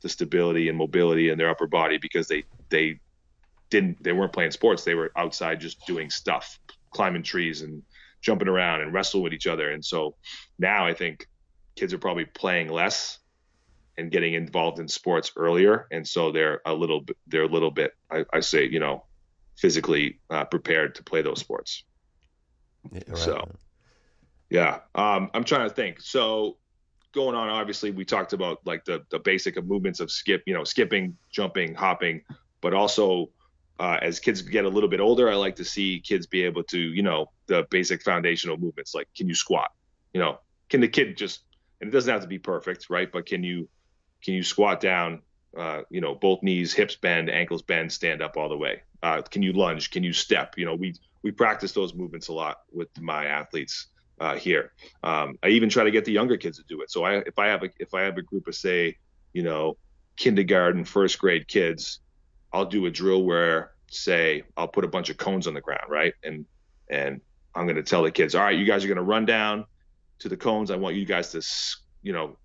the 0.00 0.08
stability 0.08 0.68
and 0.68 0.76
mobility 0.76 1.28
in 1.28 1.38
their 1.38 1.50
upper 1.50 1.68
body 1.68 1.98
because 1.98 2.26
they 2.26 2.42
they 2.68 2.98
didn't 3.70 4.02
they 4.02 4.10
weren't 4.10 4.32
playing 4.32 4.50
sports. 4.50 4.82
They 4.82 4.96
were 4.96 5.12
outside 5.16 5.60
just 5.60 5.86
doing 5.86 6.10
stuff 6.10 6.58
climbing 6.90 7.22
trees 7.22 7.62
and 7.62 7.84
jumping 8.22 8.48
around 8.48 8.80
and 8.80 8.92
wrestling 8.92 9.22
with 9.22 9.32
each 9.32 9.46
other. 9.46 9.70
And 9.70 9.84
so 9.84 10.16
now 10.58 10.84
I 10.84 10.94
think 10.94 11.28
kids 11.76 11.94
are 11.94 11.98
probably 11.98 12.24
playing 12.24 12.68
less 12.68 13.20
and 13.96 14.10
getting 14.10 14.34
involved 14.34 14.80
in 14.80 14.88
sports 14.88 15.30
earlier, 15.36 15.86
and 15.92 16.06
so 16.08 16.32
they're 16.32 16.60
a 16.66 16.74
little 16.74 17.00
bit 17.02 17.16
they're 17.28 17.44
a 17.44 17.48
little 17.48 17.70
bit 17.70 17.92
I, 18.10 18.24
I 18.32 18.40
say 18.40 18.64
you 18.66 18.80
know 18.80 19.04
physically 19.56 20.20
uh, 20.30 20.44
prepared 20.44 20.94
to 20.96 21.02
play 21.02 21.22
those 21.22 21.40
sports. 21.40 21.84
Yeah, 22.92 23.00
right. 23.08 23.18
So 23.18 23.48
yeah, 24.50 24.80
um, 24.94 25.30
I'm 25.34 25.44
trying 25.44 25.68
to 25.68 25.74
think. 25.74 26.00
So 26.00 26.58
going 27.12 27.34
on, 27.34 27.48
obviously 27.48 27.90
we 27.90 28.04
talked 28.04 28.32
about 28.32 28.58
like 28.64 28.84
the 28.84 29.04
the 29.10 29.18
basic 29.18 29.56
of 29.56 29.66
movements 29.66 30.00
of 30.00 30.10
skip, 30.10 30.42
you 30.46 30.54
know, 30.54 30.64
skipping, 30.64 31.16
jumping, 31.30 31.74
hopping, 31.74 32.22
but 32.60 32.74
also 32.74 33.30
uh, 33.80 33.98
as 34.00 34.20
kids 34.20 34.42
get 34.42 34.64
a 34.64 34.68
little 34.68 34.88
bit 34.88 35.00
older, 35.00 35.28
I 35.28 35.34
like 35.34 35.56
to 35.56 35.64
see 35.64 36.00
kids 36.00 36.26
be 36.26 36.44
able 36.44 36.62
to, 36.64 36.78
you 36.78 37.02
know, 37.02 37.32
the 37.46 37.66
basic 37.70 38.02
foundational 38.02 38.56
movements 38.56 38.94
like 38.94 39.08
can 39.16 39.28
you 39.28 39.34
squat? 39.34 39.70
You 40.12 40.20
know, 40.20 40.38
can 40.68 40.80
the 40.80 40.88
kid 40.88 41.16
just 41.16 41.42
and 41.80 41.88
it 41.88 41.92
doesn't 41.92 42.12
have 42.12 42.22
to 42.22 42.28
be 42.28 42.38
perfect, 42.38 42.86
right? 42.88 43.10
But 43.10 43.26
can 43.26 43.42
you 43.42 43.68
can 44.22 44.34
you 44.34 44.42
squat 44.42 44.80
down? 44.80 45.22
Uh, 45.56 45.82
you 45.90 46.00
know, 46.00 46.14
both 46.14 46.42
knees, 46.42 46.72
hips 46.72 46.96
bend, 46.96 47.30
ankles 47.30 47.62
bend, 47.62 47.92
stand 47.92 48.22
up 48.22 48.36
all 48.36 48.48
the 48.48 48.56
way. 48.56 48.82
Uh, 49.02 49.22
can 49.22 49.42
you 49.42 49.52
lunge? 49.52 49.90
Can 49.90 50.02
you 50.02 50.12
step? 50.12 50.54
You 50.56 50.64
know, 50.64 50.74
we 50.74 50.94
we 51.22 51.30
practice 51.30 51.72
those 51.72 51.94
movements 51.94 52.28
a 52.28 52.32
lot 52.32 52.58
with 52.72 52.88
my 53.00 53.26
athletes 53.26 53.86
uh, 54.20 54.36
here. 54.36 54.72
Um, 55.02 55.38
I 55.42 55.48
even 55.48 55.68
try 55.68 55.84
to 55.84 55.90
get 55.90 56.04
the 56.04 56.12
younger 56.12 56.36
kids 56.36 56.58
to 56.58 56.64
do 56.68 56.82
it. 56.82 56.90
So 56.90 57.04
I 57.04 57.18
if 57.18 57.38
I 57.38 57.46
have 57.46 57.62
a 57.62 57.70
if 57.78 57.94
I 57.94 58.02
have 58.02 58.16
a 58.18 58.22
group 58.22 58.48
of 58.48 58.54
say, 58.54 58.96
you 59.32 59.42
know, 59.42 59.76
kindergarten, 60.16 60.84
first 60.84 61.18
grade 61.18 61.48
kids, 61.48 62.00
I'll 62.52 62.66
do 62.66 62.86
a 62.86 62.90
drill 62.90 63.22
where 63.24 63.72
say 63.90 64.42
I'll 64.56 64.68
put 64.68 64.84
a 64.84 64.88
bunch 64.88 65.10
of 65.10 65.16
cones 65.16 65.46
on 65.46 65.54
the 65.54 65.60
ground, 65.60 65.88
right? 65.88 66.14
And 66.22 66.46
and 66.90 67.20
I'm 67.54 67.66
going 67.66 67.76
to 67.76 67.82
tell 67.82 68.02
the 68.02 68.10
kids, 68.10 68.34
all 68.34 68.42
right, 68.42 68.58
you 68.58 68.64
guys 68.64 68.84
are 68.84 68.88
going 68.88 68.96
to 68.96 69.02
run 69.02 69.24
down 69.24 69.64
to 70.20 70.28
the 70.28 70.36
cones. 70.36 70.70
I 70.70 70.76
want 70.76 70.96
you 70.96 71.06
guys 71.06 71.30
to, 71.32 71.42
you 72.02 72.12
know, 72.12 72.36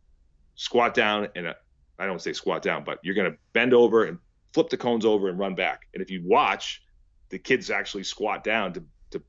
squat 0.56 0.94
down 0.94 1.28
and 1.36 1.48
uh, 1.48 1.54
I 2.00 2.06
don't 2.06 2.22
say 2.22 2.34
squat 2.34 2.62
down, 2.62 2.84
but 2.84 3.00
you're 3.04 3.16
going 3.16 3.32
to 3.32 3.38
bend 3.54 3.74
over 3.74 4.06
and 4.06 4.18
flip 4.54 4.70
the 4.70 4.78
cones 4.78 5.06
over 5.06 5.30
and 5.30 5.38
run 5.38 5.56
back. 5.56 5.82
And 5.94 6.02
if 6.02 6.10
you 6.10 6.22
watch, 6.26 6.82
the 7.30 7.38
kids 7.38 7.70
actually 7.70 8.04
squat 8.04 8.44
down 8.44 8.74
to 8.74 8.84
to 9.12 9.22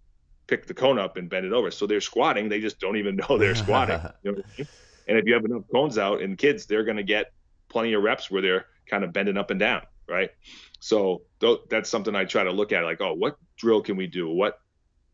pick 0.47 0.67
the 0.67 0.75
cone 0.75 0.99
up 0.99 1.17
and 1.17 1.29
bend 1.29 1.47
it 1.47 1.53
over. 1.53 1.71
So 1.71 1.87
they're 1.87 2.01
squatting, 2.01 2.49
they 2.49 2.61
just 2.61 2.81
don't 2.81 2.97
even 2.97 3.17
know 3.17 3.39
they're 3.39 3.55
squatting. 3.55 4.01
You 4.23 4.33
know 4.33 4.43
I 4.45 4.59
mean? 4.59 4.69
And 5.09 5.19
if 5.19 5.27
you 5.27 5.35
have 5.35 5.45
enough 5.45 5.65
cones 5.73 5.99
out 5.99 6.23
and 6.23 6.39
kids, 6.39 6.67
they're 6.67 6.85
going 6.85 6.97
to 6.97 7.03
get 7.03 7.33
plenty 7.69 7.95
of 7.95 8.03
reps 8.03 8.31
where 8.31 8.43
they're 8.43 8.67
kind 8.87 9.03
of 9.03 9.13
bending 9.13 9.37
up 9.37 9.51
and 9.51 9.59
down, 9.59 9.83
right? 10.09 10.31
So 10.79 11.23
th- 11.41 11.61
that's 11.69 11.91
something 11.91 12.15
I 12.15 12.25
try 12.25 12.45
to 12.45 12.53
look 12.53 12.73
at, 12.73 12.85
like, 12.85 13.01
oh, 13.01 13.15
what 13.15 13.37
drill 13.57 13.83
can 13.83 13.97
we 13.97 14.07
do? 14.07 14.29
What 14.29 14.59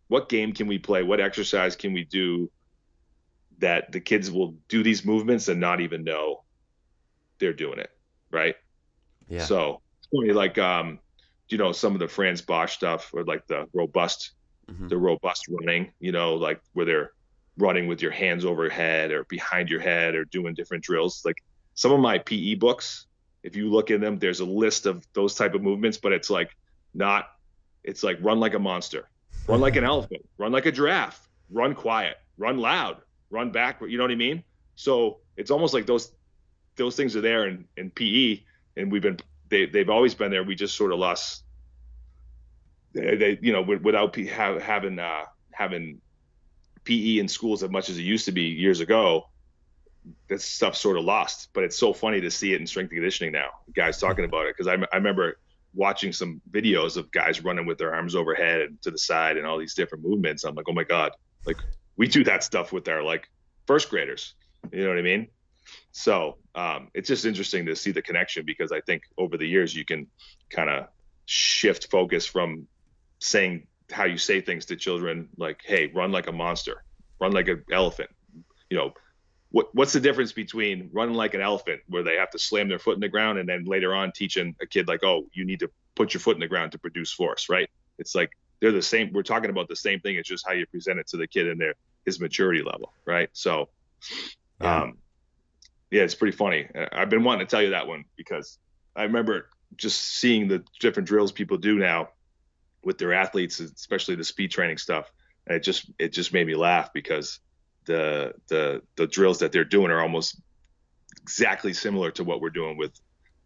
what 0.08 0.28
game 0.28 0.52
can 0.52 0.66
we 0.66 0.78
play? 0.78 1.02
What 1.02 1.20
exercise 1.20 1.74
can 1.76 1.92
we 1.92 2.04
do 2.04 2.50
that 3.58 3.90
the 3.90 4.00
kids 4.00 4.30
will 4.30 4.56
do 4.68 4.82
these 4.82 5.04
movements 5.04 5.48
and 5.48 5.60
not 5.60 5.80
even 5.80 6.04
know 6.04 6.44
they're 7.38 7.52
doing 7.52 7.78
it, 7.78 7.90
right? 8.30 8.56
Yeah. 9.28 9.44
So 9.44 9.82
like 10.12 10.58
um, 10.58 11.00
you 11.48 11.58
know, 11.58 11.72
some 11.72 11.94
of 11.94 12.00
the 12.00 12.08
Frans 12.08 12.42
Bosch 12.42 12.74
stuff 12.74 13.10
or 13.14 13.24
like 13.24 13.46
the 13.46 13.66
robust, 13.72 14.32
mm-hmm. 14.70 14.88
the 14.88 14.96
robust 14.96 15.46
running, 15.48 15.92
you 16.00 16.12
know, 16.12 16.34
like 16.34 16.60
where 16.72 16.86
they're 16.86 17.12
running 17.58 17.86
with 17.86 18.02
your 18.02 18.10
hands 18.10 18.44
overhead 18.44 19.10
or 19.10 19.24
behind 19.24 19.68
your 19.68 19.80
head 19.80 20.14
or 20.14 20.24
doing 20.24 20.54
different 20.54 20.84
drills. 20.84 21.22
Like 21.24 21.42
some 21.74 21.92
of 21.92 22.00
my 22.00 22.18
PE 22.18 22.54
books 22.54 23.06
if 23.46 23.54
you 23.54 23.70
look 23.70 23.92
in 23.92 24.00
them, 24.00 24.18
there's 24.18 24.40
a 24.40 24.44
list 24.44 24.86
of 24.86 25.06
those 25.12 25.36
type 25.36 25.54
of 25.54 25.62
movements, 25.62 25.98
but 25.98 26.12
it's 26.12 26.28
like 26.28 26.50
not. 26.92 27.28
It's 27.84 28.02
like 28.02 28.18
run 28.20 28.40
like 28.40 28.54
a 28.54 28.58
monster, 28.58 29.08
run 29.46 29.60
like 29.60 29.76
an 29.76 29.84
elephant, 29.92 30.28
run 30.36 30.50
like 30.50 30.66
a 30.66 30.72
giraffe, 30.72 31.28
run 31.48 31.76
quiet, 31.76 32.16
run 32.36 32.58
loud, 32.58 32.96
run 33.30 33.52
back. 33.52 33.80
You 33.80 33.98
know 33.98 34.02
what 34.02 34.10
I 34.10 34.16
mean? 34.16 34.42
So 34.74 35.18
it's 35.36 35.52
almost 35.52 35.74
like 35.74 35.86
those 35.86 36.10
those 36.76 36.96
things 36.96 37.16
are 37.16 37.20
there 37.20 37.46
in, 37.46 37.64
in 37.76 37.90
PE, 37.90 38.42
and 38.76 38.92
we've 38.92 39.02
been 39.02 39.18
they 39.48 39.66
they've 39.66 39.90
always 39.90 40.14
been 40.14 40.30
there. 40.30 40.44
We 40.44 40.54
just 40.54 40.76
sort 40.76 40.92
of 40.92 40.98
lost. 40.98 41.44
They, 42.92 43.16
they 43.16 43.38
you 43.40 43.52
know 43.52 43.62
without 43.62 44.12
P, 44.12 44.26
have, 44.26 44.62
having 44.62 44.98
uh, 44.98 45.24
having 45.52 46.00
PE 46.84 47.18
in 47.18 47.28
schools 47.28 47.62
as 47.62 47.70
much 47.70 47.88
as 47.88 47.98
it 47.98 48.02
used 48.02 48.24
to 48.26 48.32
be 48.32 48.42
years 48.42 48.80
ago 48.80 49.28
That 50.28 50.40
stuff 50.40 50.76
sort 50.76 50.96
of 50.96 51.04
lost. 51.04 51.48
But 51.52 51.64
it's 51.64 51.78
so 51.78 51.92
funny 51.92 52.20
to 52.20 52.30
see 52.30 52.54
it 52.54 52.60
in 52.60 52.66
strength 52.66 52.90
and 52.90 52.98
conditioning 52.98 53.32
now, 53.32 53.48
guys 53.74 53.98
talking 53.98 54.24
about 54.24 54.46
it. 54.46 54.56
Because 54.56 54.68
I, 54.68 54.74
I 54.92 54.96
remember 54.96 55.38
watching 55.74 56.12
some 56.12 56.40
videos 56.50 56.96
of 56.96 57.10
guys 57.10 57.44
running 57.44 57.66
with 57.66 57.78
their 57.78 57.94
arms 57.94 58.14
overhead 58.14 58.62
and 58.62 58.82
to 58.82 58.90
the 58.90 58.98
side 58.98 59.36
and 59.36 59.46
all 59.46 59.58
these 59.58 59.74
different 59.74 60.04
movements. 60.04 60.44
I'm 60.44 60.54
like, 60.54 60.66
oh 60.68 60.72
my 60.72 60.84
god, 60.84 61.12
like 61.44 61.58
we 61.96 62.08
do 62.08 62.24
that 62.24 62.44
stuff 62.44 62.72
with 62.72 62.88
our 62.88 63.02
like 63.02 63.28
first 63.66 63.90
graders. 63.90 64.34
You 64.72 64.82
know 64.82 64.88
what 64.88 64.98
I 64.98 65.02
mean? 65.02 65.28
So 65.96 66.36
um, 66.54 66.88
it's 66.92 67.08
just 67.08 67.24
interesting 67.24 67.64
to 67.66 67.74
see 67.74 67.90
the 67.90 68.02
connection 68.02 68.44
because 68.44 68.70
I 68.70 68.82
think 68.82 69.04
over 69.16 69.38
the 69.38 69.48
years 69.48 69.74
you 69.74 69.86
can 69.86 70.08
kind 70.50 70.68
of 70.68 70.88
shift 71.24 71.90
focus 71.90 72.26
from 72.26 72.66
saying 73.18 73.66
how 73.90 74.04
you 74.04 74.18
say 74.18 74.42
things 74.42 74.66
to 74.66 74.76
children, 74.76 75.30
like, 75.38 75.62
"Hey, 75.64 75.86
run 75.86 76.12
like 76.12 76.26
a 76.26 76.32
monster, 76.32 76.84
run 77.18 77.32
like 77.32 77.48
an 77.48 77.64
elephant," 77.72 78.10
you 78.68 78.76
know, 78.76 78.92
what 79.52 79.74
what's 79.74 79.94
the 79.94 80.00
difference 80.00 80.32
between 80.32 80.90
running 80.92 81.14
like 81.14 81.32
an 81.32 81.40
elephant 81.40 81.80
where 81.88 82.02
they 82.02 82.16
have 82.16 82.30
to 82.32 82.38
slam 82.38 82.68
their 82.68 82.78
foot 82.78 82.96
in 82.96 83.00
the 83.00 83.08
ground 83.08 83.38
and 83.38 83.48
then 83.48 83.64
later 83.64 83.94
on 83.94 84.12
teaching 84.12 84.54
a 84.60 84.66
kid 84.66 84.86
like 84.86 85.02
oh 85.02 85.24
you 85.32 85.46
need 85.46 85.60
to 85.60 85.70
put 85.94 86.12
your 86.12 86.20
foot 86.20 86.36
in 86.36 86.40
the 86.40 86.46
ground 86.46 86.72
to 86.72 86.78
produce 86.78 87.10
force 87.10 87.48
right? 87.48 87.70
It's 87.98 88.14
like 88.14 88.32
they're 88.60 88.70
the 88.70 88.82
same 88.82 89.12
we're 89.14 89.22
talking 89.22 89.48
about 89.48 89.68
the 89.68 89.76
same 89.76 90.00
thing 90.00 90.16
it's 90.16 90.28
just 90.28 90.46
how 90.46 90.52
you 90.52 90.66
present 90.66 90.98
it 90.98 91.06
to 91.06 91.16
the 91.16 91.26
kid 91.26 91.46
in 91.46 91.56
their 91.56 91.72
his 92.04 92.20
maturity 92.20 92.62
level 92.62 92.92
right? 93.06 93.30
So 93.32 93.70
yeah. 94.60 94.82
um 94.82 94.98
yeah 95.90 96.02
it's 96.02 96.14
pretty 96.14 96.36
funny 96.36 96.66
uh, 96.74 96.86
i've 96.92 97.10
been 97.10 97.24
wanting 97.24 97.46
to 97.46 97.50
tell 97.50 97.62
you 97.62 97.70
that 97.70 97.86
one 97.86 98.04
because 98.16 98.58
i 98.94 99.02
remember 99.02 99.48
just 99.76 100.00
seeing 100.00 100.48
the 100.48 100.62
different 100.80 101.08
drills 101.08 101.32
people 101.32 101.56
do 101.56 101.76
now 101.78 102.08
with 102.84 102.98
their 102.98 103.12
athletes 103.12 103.60
especially 103.60 104.14
the 104.14 104.24
speed 104.24 104.50
training 104.50 104.78
stuff 104.78 105.10
and 105.46 105.56
it 105.56 105.62
just 105.62 105.90
it 105.98 106.12
just 106.12 106.32
made 106.32 106.46
me 106.46 106.54
laugh 106.54 106.92
because 106.92 107.40
the 107.86 108.34
the 108.48 108.82
the 108.96 109.06
drills 109.06 109.38
that 109.38 109.52
they're 109.52 109.64
doing 109.64 109.90
are 109.90 110.00
almost 110.00 110.40
exactly 111.22 111.72
similar 111.72 112.10
to 112.10 112.24
what 112.24 112.40
we're 112.40 112.50
doing 112.50 112.76
with 112.76 112.92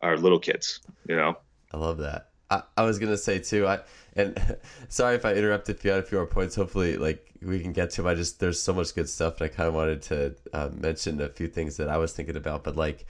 our 0.03 0.17
little 0.17 0.41
kids. 0.41 0.81
You 1.09 1.17
know. 1.17 1.37
I 1.73 1.77
love 1.77 1.99
that. 1.99 2.30
I, 2.51 2.63
I 2.77 2.83
was 2.83 2.99
gonna 2.99 3.17
say 3.17 3.39
too. 3.39 3.67
I 3.67 3.81
and 4.17 4.57
sorry 4.89 5.17
if 5.17 5.25
I 5.25 5.35
interrupted 5.35 5.77
if 5.77 5.85
you 5.85 5.91
had 5.91 6.01
a 6.01 6.07
few 6.07 6.19
more 6.19 6.27
points. 6.27 6.55
Hopefully, 6.57 6.97
like 6.97 7.31
we 7.43 7.61
can 7.61 7.73
get 7.73 7.91
to 7.91 8.03
them. 8.03 8.07
I 8.07 8.15
just 8.15 8.41
there's 8.41 8.61
so 8.61 8.73
much 8.73 8.95
good 8.95 9.09
stuff, 9.09 9.41
and 9.41 9.51
I 9.51 9.55
kind 9.55 9.69
of 9.69 9.75
wanted 9.75 10.03
to 10.03 10.35
uh, 10.53 10.69
mention 10.73 11.21
a 11.21 11.29
few 11.29 11.49
things 11.49 11.77
that 11.77 11.89
I 11.89 11.99
was 11.99 12.13
thinking 12.13 12.37
about. 12.37 12.65
But 12.65 12.77
like 12.77 13.07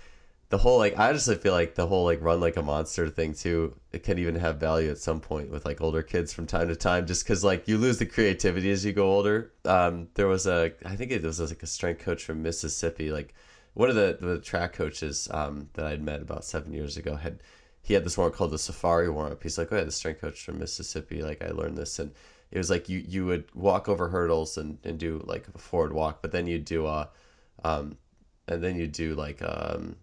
the 0.51 0.59
whole 0.59 0.79
like 0.79 0.99
I 0.99 1.13
just 1.13 1.33
feel 1.41 1.53
like 1.53 1.75
the 1.75 1.87
whole 1.87 2.05
like 2.05 2.21
run 2.21 2.41
like 2.41 2.57
a 2.57 2.63
monster 2.63 3.09
thing 3.09 3.35
too. 3.35 3.75
It 3.93 4.03
can 4.03 4.19
even 4.19 4.35
have 4.35 4.57
value 4.57 4.91
at 4.91 4.99
some 4.99 5.21
point 5.21 5.51
with 5.51 5.65
like 5.65 5.81
older 5.81 6.03
kids 6.03 6.33
from 6.33 6.47
time 6.47 6.69
to 6.69 6.77
time, 6.77 7.07
just 7.07 7.25
because 7.25 7.43
like 7.43 7.67
you 7.69 7.79
lose 7.79 7.99
the 7.99 8.07
creativity 8.07 8.71
as 8.71 8.85
you 8.85 8.93
go 8.93 9.11
older. 9.11 9.53
Um, 9.65 10.09
there 10.15 10.27
was 10.27 10.47
a 10.47 10.73
I 10.85 10.97
think 10.97 11.13
it 11.13 11.23
was 11.23 11.41
like 11.41 11.63
a 11.63 11.67
strength 11.67 12.03
coach 12.03 12.25
from 12.25 12.43
Mississippi, 12.43 13.11
like 13.11 13.35
one 13.75 13.89
of 13.89 13.95
the 13.95 14.19
the 14.21 14.39
track 14.41 14.73
coaches 14.75 15.29
um, 15.31 15.69
that 15.75 15.87
I'd 15.87 16.03
met 16.03 16.21
about 16.21 16.45
seven 16.45 16.73
years 16.73 16.97
ago 16.97 17.17
had 17.17 17.41
he 17.91 17.95
had 17.95 18.05
this 18.05 18.17
warm 18.17 18.31
called 18.31 18.53
the 18.53 18.59
Safari 18.59 19.11
warm 19.11 19.33
up. 19.33 19.43
He's 19.43 19.59
like, 19.59 19.73
oh 19.73 19.77
yeah, 19.77 19.83
the 19.83 19.91
strength 19.91 20.21
coach 20.21 20.45
from 20.45 20.61
Mississippi. 20.61 21.23
Like 21.23 21.43
I 21.43 21.51
learned 21.51 21.77
this, 21.77 21.99
and 21.99 22.13
it 22.53 22.57
was 22.57 22.71
like 22.71 22.89
you 22.89 23.05
you 23.05 23.27
would 23.27 23.53
walk 23.53 23.89
over 23.89 24.11
hurdles 24.11 24.57
and, 24.57 24.79
and 24.85 24.97
do 24.97 25.21
like 25.27 25.49
a 25.53 25.59
forward 25.59 25.93
walk, 25.93 26.23
but 26.23 26.31
then 26.31 26.47
you'd 26.47 26.65
do 26.65 26.87
a, 26.87 27.09
um, 27.65 27.99
and 28.47 28.63
then 28.63 28.77
you'd 28.77 28.93
do 28.93 29.17
like 29.17 29.43
um, 29.43 29.97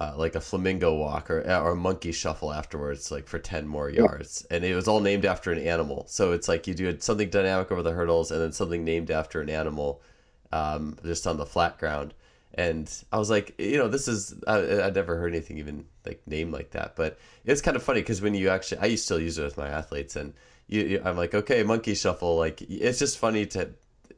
uh, 0.00 0.14
like 0.16 0.34
a 0.34 0.40
flamingo 0.40 0.92
walk 0.92 1.30
or 1.30 1.42
or 1.42 1.70
a 1.70 1.76
monkey 1.76 2.10
shuffle 2.10 2.52
afterwards, 2.52 3.12
like 3.12 3.28
for 3.28 3.38
ten 3.38 3.68
more 3.68 3.88
yards, 3.88 4.44
and 4.50 4.64
it 4.64 4.74
was 4.74 4.88
all 4.88 4.98
named 4.98 5.24
after 5.24 5.52
an 5.52 5.60
animal. 5.60 6.06
So 6.08 6.32
it's 6.32 6.48
like 6.48 6.66
you 6.66 6.74
do 6.74 6.98
something 6.98 7.30
dynamic 7.30 7.70
over 7.70 7.84
the 7.84 7.92
hurdles, 7.92 8.32
and 8.32 8.40
then 8.40 8.50
something 8.50 8.82
named 8.82 9.12
after 9.12 9.40
an 9.40 9.48
animal, 9.48 10.02
um, 10.50 10.98
just 11.04 11.24
on 11.28 11.36
the 11.36 11.46
flat 11.46 11.78
ground 11.78 12.14
and 12.56 12.90
I 13.12 13.18
was 13.18 13.30
like, 13.30 13.54
you 13.58 13.78
know, 13.78 13.88
this 13.88 14.06
is 14.06 14.34
I, 14.46 14.58
would 14.58 14.94
never 14.94 15.16
heard 15.16 15.32
anything 15.32 15.58
even 15.58 15.86
like 16.06 16.22
named 16.26 16.52
like 16.52 16.70
that, 16.70 16.94
but 16.94 17.18
it's 17.44 17.60
kind 17.60 17.76
of 17.76 17.82
funny 17.82 18.00
because 18.00 18.22
when 18.22 18.34
you 18.34 18.48
actually, 18.48 18.78
I 18.78 18.86
used 18.86 19.08
to 19.08 19.20
use 19.20 19.38
it 19.38 19.44
with 19.44 19.56
my 19.56 19.68
athletes, 19.68 20.14
and 20.14 20.34
you, 20.68 20.82
you, 20.82 21.02
I'm 21.04 21.16
like, 21.16 21.34
okay, 21.34 21.64
monkey 21.64 21.94
shuffle, 21.94 22.36
like 22.36 22.62
it's 22.62 23.00
just 23.00 23.18
funny 23.18 23.44
to, 23.46 23.70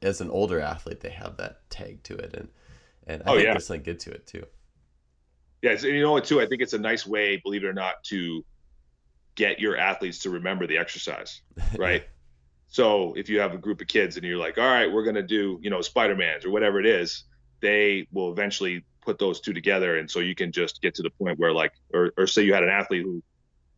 as 0.03 0.21
an 0.21 0.31
older 0.31 0.61
athlete, 0.61 1.01
they 1.01 1.11
have 1.11 1.39
that 1.39 1.69
tag 1.71 2.03
to 2.05 2.17
it, 2.17 2.35
and 2.35 2.49
and 3.07 3.23
I 3.23 3.31
oh, 3.31 3.35
think 3.35 3.47
yeah. 3.47 3.53
there's 3.53 3.67
something 3.67 3.85
good 3.85 4.01
to 4.01 4.11
it 4.11 4.27
too. 4.27 4.45
Yeah, 5.63 5.71
and 5.71 5.83
you 5.83 6.03
know 6.03 6.13
what 6.13 6.27
too? 6.27 6.41
I 6.41 6.47
think 6.47 6.61
it's 6.61 6.75
a 6.75 6.79
nice 6.79 7.07
way, 7.07 7.39
believe 7.39 7.65
it 7.65 7.67
or 7.67 7.73
not, 7.73 8.05
to 8.05 8.45
get 9.35 9.61
your 9.61 9.79
athletes 9.79 10.19
to 10.21 10.31
remember 10.31 10.67
the 10.67 10.77
exercise, 10.77 11.41
right? 11.77 12.05
so 12.69 13.15
if 13.15 13.29
you 13.31 13.39
have 13.39 13.55
a 13.55 13.59
group 13.59 13.81
of 13.81 13.87
kids 13.87 14.17
and 14.17 14.27
you're 14.27 14.37
like, 14.37 14.59
all 14.59 14.65
right, 14.65 14.93
we're 14.93 15.05
gonna 15.05 15.23
do, 15.23 15.59
you 15.63 15.71
know, 15.71 15.81
Spider 15.81 16.17
Man's 16.17 16.45
or 16.45 16.51
whatever 16.51 16.79
it 16.79 16.85
is 16.85 17.25
they 17.61 18.07
will 18.13 18.31
eventually 18.31 18.85
put 19.07 19.19
those 19.19 19.41
two 19.41 19.53
together. 19.53 19.99
And 19.99 20.11
so 20.11 20.21
you 20.21 20.35
can 20.35 20.53
just 20.53 20.83
get 20.83 20.95
to 20.97 21.03
the 21.03 21.11
point 21.11 21.39
where 21.39 21.53
like 21.53 21.73
or, 21.95 22.13
or 22.19 22.27
say 22.27 22.43
you 22.43 22.53
had 22.53 22.65
an 22.65 22.69
athlete 22.69 23.03
who 23.03 23.23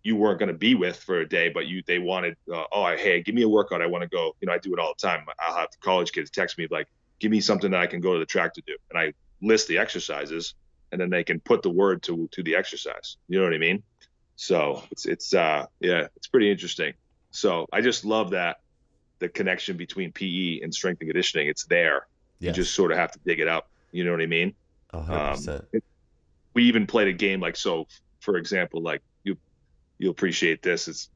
you 0.03 0.17
weren't 0.17 0.39
going 0.39 0.51
to 0.51 0.57
be 0.57 0.75
with 0.75 0.97
for 0.97 1.21
a 1.21 1.29
day 1.29 1.51
but 1.51 1.67
you 1.67 1.83
they 1.87 1.99
wanted 1.99 2.37
uh, 2.53 2.65
oh 2.73 2.87
hey 2.97 3.23
give 3.23 3.35
me 3.35 3.43
a 3.43 3.49
workout. 3.49 3.83
I 3.83 3.87
want 3.87 4.03
to 4.03 4.09
go 4.09 4.35
you 4.41 4.47
know 4.47 4.55
i 4.55 4.59
do 4.59 4.73
it 4.73 4.81
all 4.81 4.95
the 4.99 5.07
time. 5.07 5.25
I'll 5.39 5.57
have 5.57 5.69
college 5.81 6.13
kids 6.13 6.31
text 6.31 6.57
me 6.59 6.67
like 6.71 6.89
give 7.19 7.31
me 7.31 7.41
something 7.41 7.71
that 7.73 7.81
i 7.81 7.87
can 7.87 8.01
go 8.01 8.15
to 8.15 8.19
the 8.19 8.27
track 8.27 8.55
to 8.55 8.63
do. 8.67 8.77
And 8.91 8.99
i 8.99 9.13
list 9.43 9.69
the 9.69 9.79
exercises 9.79 10.55
and 10.91 11.01
then 11.01 11.11
they 11.11 11.25
can 11.25 11.41
put 11.41 11.63
the 11.63 11.71
word 11.71 12.03
to 12.05 12.29
to 12.33 12.43
the 12.43 12.57
exercise. 12.57 13.17
You 13.29 13.39
know 13.39 13.45
what 13.45 13.55
i 13.55 13.59
mean? 13.59 13.83
So 14.37 14.83
it's 14.91 15.05
it's 15.05 15.35
uh 15.35 15.67
yeah 15.81 16.07
it's 16.17 16.29
pretty 16.29 16.51
interesting. 16.51 16.95
So 17.31 17.67
i 17.73 17.81
just 17.81 18.05
love 18.05 18.31
that 18.31 18.59
the 19.19 19.29
connection 19.29 19.77
between 19.77 20.13
pe 20.13 20.61
and 20.63 20.73
strength 20.73 21.01
and 21.01 21.11
conditioning. 21.11 21.49
It's 21.49 21.67
there 21.67 22.07
Yes. 22.41 22.57
You 22.57 22.63
just 22.63 22.75
sort 22.75 22.93
of 22.93 22.99
have 22.99 23.13
to 23.13 23.19
dig 23.25 23.41
it 23.41 23.49
up. 23.49 23.69
You 23.93 24.05
know 24.05 24.13
what 24.13 24.21
I 24.21 24.27
mean? 24.27 24.55
Um, 24.93 25.39
it, 25.73 25.85
we 26.55 26.65
even 26.65 26.87
played 26.87 27.09
a 27.09 27.13
game 27.13 27.41
like 27.41 27.57
so. 27.57 27.87
For 28.21 28.37
example, 28.37 28.83
like 28.83 29.03
you, 29.25 29.37
you'll 29.99 30.11
appreciate 30.11 30.63
this. 30.63 30.89
Is 30.89 31.09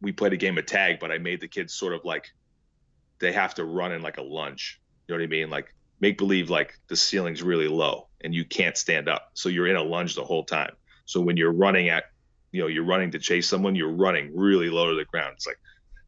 we 0.00 0.12
played 0.12 0.32
a 0.32 0.36
game 0.36 0.58
of 0.58 0.66
tag, 0.66 0.98
but 1.00 1.10
I 1.10 1.18
made 1.18 1.40
the 1.40 1.48
kids 1.48 1.72
sort 1.72 1.92
of 1.92 2.04
like 2.04 2.26
they 3.18 3.32
have 3.32 3.54
to 3.54 3.64
run 3.64 3.92
in 3.92 4.02
like 4.02 4.18
a 4.18 4.22
lunge. 4.22 4.80
You 5.06 5.14
know 5.14 5.20
what 5.20 5.24
I 5.24 5.28
mean? 5.28 5.50
Like 5.50 5.74
make 6.00 6.18
believe 6.18 6.50
like 6.50 6.78
the 6.88 6.96
ceiling's 6.96 7.42
really 7.42 7.68
low 7.68 8.08
and 8.22 8.34
you 8.34 8.44
can't 8.44 8.76
stand 8.76 9.08
up, 9.08 9.30
so 9.34 9.48
you're 9.48 9.66
in 9.66 9.76
a 9.76 9.82
lunge 9.82 10.14
the 10.14 10.24
whole 10.24 10.44
time. 10.44 10.74
So 11.04 11.20
when 11.20 11.36
you're 11.36 11.52
running 11.52 11.88
at, 11.88 12.04
you 12.52 12.60
know, 12.60 12.66
you're 12.66 12.84
running 12.84 13.12
to 13.12 13.18
chase 13.18 13.48
someone, 13.48 13.76
you're 13.76 13.92
running 13.92 14.36
really 14.36 14.68
low 14.68 14.90
to 14.90 14.96
the 14.96 15.04
ground. 15.04 15.34
It's 15.36 15.46
like 15.46 15.58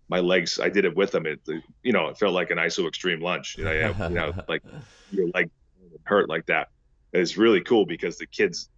my 0.08 0.20
legs 0.20 0.58
i 0.60 0.68
did 0.68 0.84
it 0.84 0.96
with 0.96 1.12
them. 1.12 1.26
It 1.26 1.40
you 1.82 1.92
know 1.92 2.08
it 2.08 2.18
felt 2.18 2.34
like 2.34 2.50
an 2.50 2.58
iso 2.58 2.86
extreme 2.88 3.20
lunge 3.20 3.56
you 3.58 3.64
know, 3.64 3.72
you, 3.72 4.08
know 4.14 4.32
like 4.48 4.62
your 5.10 5.28
leg 5.34 5.50
hurt 6.04 6.28
like 6.28 6.46
that. 6.46 6.68
It's 7.12 7.36
really 7.36 7.60
cool 7.60 7.86
because 7.86 8.18
the 8.18 8.26
kids 8.26 8.68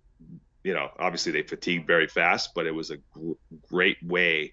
you 0.65 0.75
know 0.75 0.91
obviously 0.99 1.33
they 1.33 1.43
fatigue 1.43 1.87
very 1.87 2.07
fast 2.07 2.51
but 2.55 2.67
it 2.67 2.75
was 2.75 2.91
a 2.91 2.99
gr- 3.13 3.33
great 3.69 3.97
way 4.03 4.53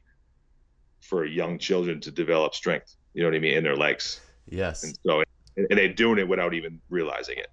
for 1.02 1.26
young 1.26 1.60
children 1.60 2.00
to 2.02 2.12
develop 2.12 2.56
strength 2.56 2.96
you 3.14 3.24
know 3.24 3.30
what 3.30 3.36
i 3.36 3.40
mean 3.40 3.56
in 3.56 3.64
their 3.64 3.76
legs. 3.76 4.22
Yes. 4.48 4.84
And 4.84 4.98
so 5.06 5.24
and 5.58 5.78
they're 5.78 5.94
doing 5.94 6.20
it 6.20 6.28
without 6.28 6.54
even 6.54 6.80
realizing 6.90 7.38
it. 7.38 7.48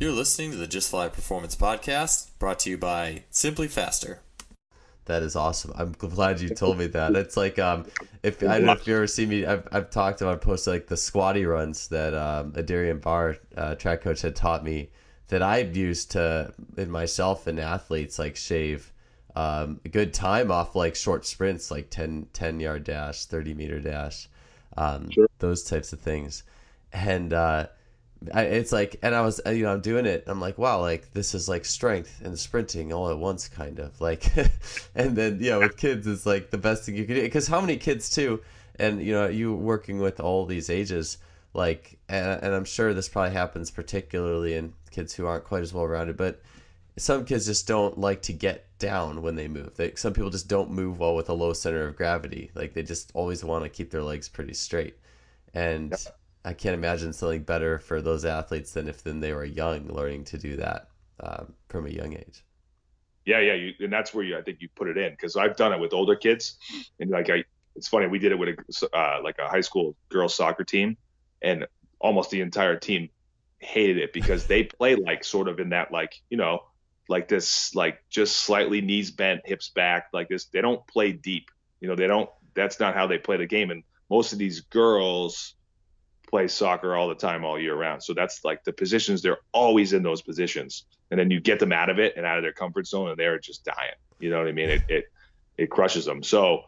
You're 0.00 0.12
listening 0.12 0.50
to 0.50 0.56
the 0.56 0.66
just 0.66 0.90
fly 0.90 1.08
performance 1.08 1.56
podcast 1.56 2.30
brought 2.38 2.58
to 2.60 2.70
you 2.70 2.78
by 2.78 3.24
simply 3.30 3.68
faster 3.68 4.20
that 5.06 5.22
is 5.22 5.34
awesome. 5.34 5.72
I'm 5.76 5.92
glad 5.92 6.40
you 6.40 6.48
told 6.50 6.78
me 6.78 6.86
that. 6.88 7.16
It's 7.16 7.36
like 7.36 7.58
um, 7.58 7.86
if 8.22 8.42
I 8.42 8.58
don't 8.58 8.66
know 8.66 8.72
if 8.72 8.86
you 8.86 8.96
ever 8.96 9.06
see 9.06 9.26
me, 9.26 9.46
I've, 9.46 9.66
I've 9.72 9.90
talked 9.90 10.20
about 10.20 10.40
posting 10.40 10.74
like 10.74 10.86
the 10.86 10.96
squatty 10.96 11.46
runs 11.46 11.88
that 11.88 12.14
um, 12.14 12.52
Adarian 12.52 13.00
Barr, 13.00 13.36
uh, 13.56 13.74
track 13.76 14.02
coach, 14.02 14.22
had 14.22 14.36
taught 14.36 14.64
me 14.64 14.90
that 15.28 15.42
I've 15.42 15.76
used 15.76 16.12
to 16.12 16.52
in 16.76 16.90
myself 16.90 17.46
and 17.46 17.58
athletes 17.58 18.18
like 18.18 18.36
shave 18.36 18.92
um, 19.36 19.80
a 19.84 19.88
good 19.88 20.14
time 20.14 20.50
off 20.50 20.74
like 20.74 20.96
short 20.96 21.26
sprints, 21.26 21.70
like 21.70 21.90
10, 21.90 22.28
10 22.32 22.58
yard 22.58 22.84
dash, 22.84 23.26
30 23.26 23.54
meter 23.54 23.78
dash, 23.78 24.28
um, 24.78 25.10
sure. 25.10 25.28
those 25.38 25.62
types 25.62 25.92
of 25.92 26.00
things. 26.00 26.42
And 26.92 27.32
uh, 27.34 27.66
I, 28.32 28.42
it's 28.42 28.72
like, 28.72 28.96
and 29.02 29.14
I 29.14 29.20
was, 29.20 29.40
uh, 29.46 29.50
you 29.50 29.64
know, 29.64 29.72
I'm 29.72 29.80
doing 29.80 30.06
it. 30.06 30.24
I'm 30.26 30.40
like, 30.40 30.58
wow, 30.58 30.80
like 30.80 31.12
this 31.12 31.34
is 31.34 31.48
like 31.48 31.64
strength 31.64 32.20
and 32.24 32.38
sprinting 32.38 32.92
all 32.92 33.10
at 33.10 33.18
once, 33.18 33.48
kind 33.48 33.78
of 33.78 34.00
like. 34.00 34.26
and 34.94 35.16
then, 35.16 35.38
yeah, 35.40 35.56
with 35.58 35.76
kids, 35.76 36.06
it's 36.06 36.26
like 36.26 36.50
the 36.50 36.58
best 36.58 36.84
thing 36.84 36.96
you 36.96 37.04
can 37.04 37.16
do. 37.16 37.22
Because 37.22 37.46
how 37.46 37.60
many 37.60 37.76
kids 37.76 38.08
too, 38.10 38.42
and 38.78 39.02
you 39.02 39.12
know, 39.12 39.28
you 39.28 39.54
working 39.54 40.00
with 40.00 40.20
all 40.20 40.46
these 40.46 40.70
ages, 40.70 41.18
like, 41.52 41.98
and, 42.08 42.42
and 42.42 42.54
I'm 42.54 42.64
sure 42.64 42.94
this 42.94 43.08
probably 43.08 43.32
happens 43.32 43.70
particularly 43.70 44.54
in 44.54 44.72
kids 44.90 45.14
who 45.14 45.26
aren't 45.26 45.44
quite 45.44 45.62
as 45.62 45.74
well 45.74 45.86
rounded, 45.86 46.16
but 46.16 46.40
some 46.96 47.26
kids 47.26 47.46
just 47.46 47.66
don't 47.66 47.98
like 47.98 48.22
to 48.22 48.32
get 48.32 48.66
down 48.78 49.20
when 49.20 49.36
they 49.36 49.48
move. 49.48 49.76
They, 49.76 49.94
some 49.94 50.14
people 50.14 50.30
just 50.30 50.48
don't 50.48 50.70
move 50.70 50.98
well 50.98 51.14
with 51.14 51.28
a 51.28 51.34
low 51.34 51.52
center 51.52 51.86
of 51.86 51.96
gravity. 51.96 52.50
Like 52.54 52.72
they 52.72 52.82
just 52.82 53.10
always 53.14 53.44
want 53.44 53.64
to 53.64 53.68
keep 53.68 53.90
their 53.90 54.02
legs 54.02 54.28
pretty 54.28 54.54
straight, 54.54 54.96
and. 55.52 55.94
I 56.46 56.52
can't 56.52 56.74
imagine 56.74 57.12
something 57.12 57.42
better 57.42 57.80
for 57.80 58.00
those 58.00 58.24
athletes 58.24 58.72
than 58.72 58.86
if 58.86 59.02
then 59.02 59.18
they 59.18 59.32
were 59.32 59.44
young, 59.44 59.88
learning 59.88 60.24
to 60.26 60.38
do 60.38 60.54
that 60.56 60.88
um, 61.18 61.52
from 61.68 61.86
a 61.86 61.90
young 61.90 62.12
age. 62.14 62.44
Yeah, 63.24 63.40
yeah, 63.40 63.54
you, 63.54 63.72
and 63.80 63.92
that's 63.92 64.14
where 64.14 64.24
you 64.24 64.38
I 64.38 64.42
think 64.42 64.58
you 64.60 64.68
put 64.76 64.86
it 64.86 64.96
in 64.96 65.10
because 65.10 65.36
I've 65.36 65.56
done 65.56 65.72
it 65.72 65.80
with 65.80 65.92
older 65.92 66.14
kids, 66.14 66.56
and 67.00 67.10
like 67.10 67.28
I, 67.30 67.42
it's 67.74 67.88
funny 67.88 68.06
we 68.06 68.20
did 68.20 68.30
it 68.30 68.38
with 68.38 68.50
a 68.50 68.96
uh, 68.96 69.20
like 69.24 69.40
a 69.40 69.48
high 69.48 69.60
school 69.60 69.96
girls 70.08 70.36
soccer 70.36 70.62
team, 70.62 70.96
and 71.42 71.66
almost 71.98 72.30
the 72.30 72.40
entire 72.40 72.76
team 72.76 73.10
hated 73.58 73.98
it 73.98 74.12
because 74.12 74.46
they 74.46 74.62
play 74.78 74.94
like 74.94 75.24
sort 75.24 75.48
of 75.48 75.58
in 75.58 75.70
that 75.70 75.90
like 75.90 76.14
you 76.30 76.36
know 76.36 76.60
like 77.08 77.26
this 77.26 77.74
like 77.74 78.04
just 78.08 78.36
slightly 78.36 78.80
knees 78.80 79.10
bent 79.10 79.40
hips 79.44 79.70
back 79.70 80.06
like 80.12 80.28
this 80.28 80.44
they 80.44 80.60
don't 80.60 80.86
play 80.86 81.10
deep 81.10 81.50
you 81.80 81.88
know 81.88 81.96
they 81.96 82.06
don't 82.06 82.30
that's 82.54 82.78
not 82.78 82.94
how 82.94 83.08
they 83.08 83.18
play 83.18 83.36
the 83.36 83.46
game 83.46 83.72
and 83.72 83.82
most 84.08 84.32
of 84.32 84.38
these 84.38 84.60
girls 84.60 85.55
play 86.28 86.48
soccer 86.48 86.94
all 86.94 87.08
the 87.08 87.14
time 87.14 87.44
all 87.44 87.58
year 87.60 87.74
round. 87.74 88.02
So 88.02 88.14
that's 88.14 88.44
like 88.44 88.64
the 88.64 88.72
positions 88.72 89.22
they're 89.22 89.38
always 89.52 89.92
in 89.92 90.02
those 90.02 90.22
positions. 90.22 90.84
And 91.10 91.18
then 91.20 91.30
you 91.30 91.40
get 91.40 91.58
them 91.58 91.72
out 91.72 91.88
of 91.88 91.98
it 91.98 92.14
and 92.16 92.26
out 92.26 92.36
of 92.36 92.42
their 92.42 92.52
comfort 92.52 92.86
zone 92.86 93.10
and 93.10 93.18
they're 93.18 93.38
just 93.38 93.64
dying. 93.64 93.94
You 94.18 94.30
know 94.30 94.38
what 94.38 94.48
I 94.48 94.52
mean? 94.52 94.70
It 94.70 94.82
it 94.88 95.04
it 95.56 95.70
crushes 95.70 96.04
them. 96.04 96.22
So 96.22 96.64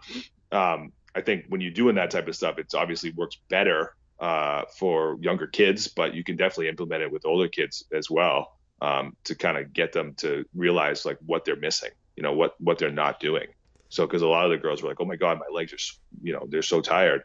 um, 0.53 0.93
I 1.15 1.21
think 1.21 1.47
when 1.49 1.61
you're 1.61 1.71
doing 1.71 1.97
that 1.97 2.11
type 2.11 2.29
of 2.29 2.37
stuff, 2.37 2.59
it's 2.59 2.75
obviously 2.75 3.11
works 3.11 3.37
better 3.49 3.95
uh, 4.21 4.63
for 4.79 5.17
younger 5.21 5.47
kids, 5.47 5.89
but 5.89 6.15
you 6.15 6.25
can 6.25 6.37
definitely 6.37 6.69
implement 6.69 7.03
it 7.03 7.13
with 7.13 7.25
older 7.27 7.49
kids 7.49 7.85
as 7.93 8.11
well 8.11 8.59
um, 8.81 9.17
to 9.25 9.35
kind 9.35 9.57
of 9.57 9.73
get 9.73 9.93
them 9.93 10.15
to 10.15 10.45
realize 10.55 11.05
like 11.05 11.19
what 11.25 11.45
they're 11.45 11.57
missing, 11.57 11.91
you 12.17 12.23
know, 12.23 12.33
what 12.33 12.55
what 12.61 12.79
they're 12.79 12.91
not 12.91 13.21
doing. 13.21 13.47
So 13.89 14.07
because 14.07 14.23
a 14.23 14.27
lot 14.27 14.45
of 14.45 14.51
the 14.51 14.59
girls 14.59 14.83
were 14.83 14.89
like, 14.89 15.01
"Oh 15.01 15.07
my 15.07 15.17
God, 15.17 15.39
my 15.39 15.53
legs 15.53 15.73
are, 15.73 15.79
you 16.23 16.33
know, 16.33 16.47
they're 16.49 16.63
so 16.63 16.81
tired." 16.81 17.23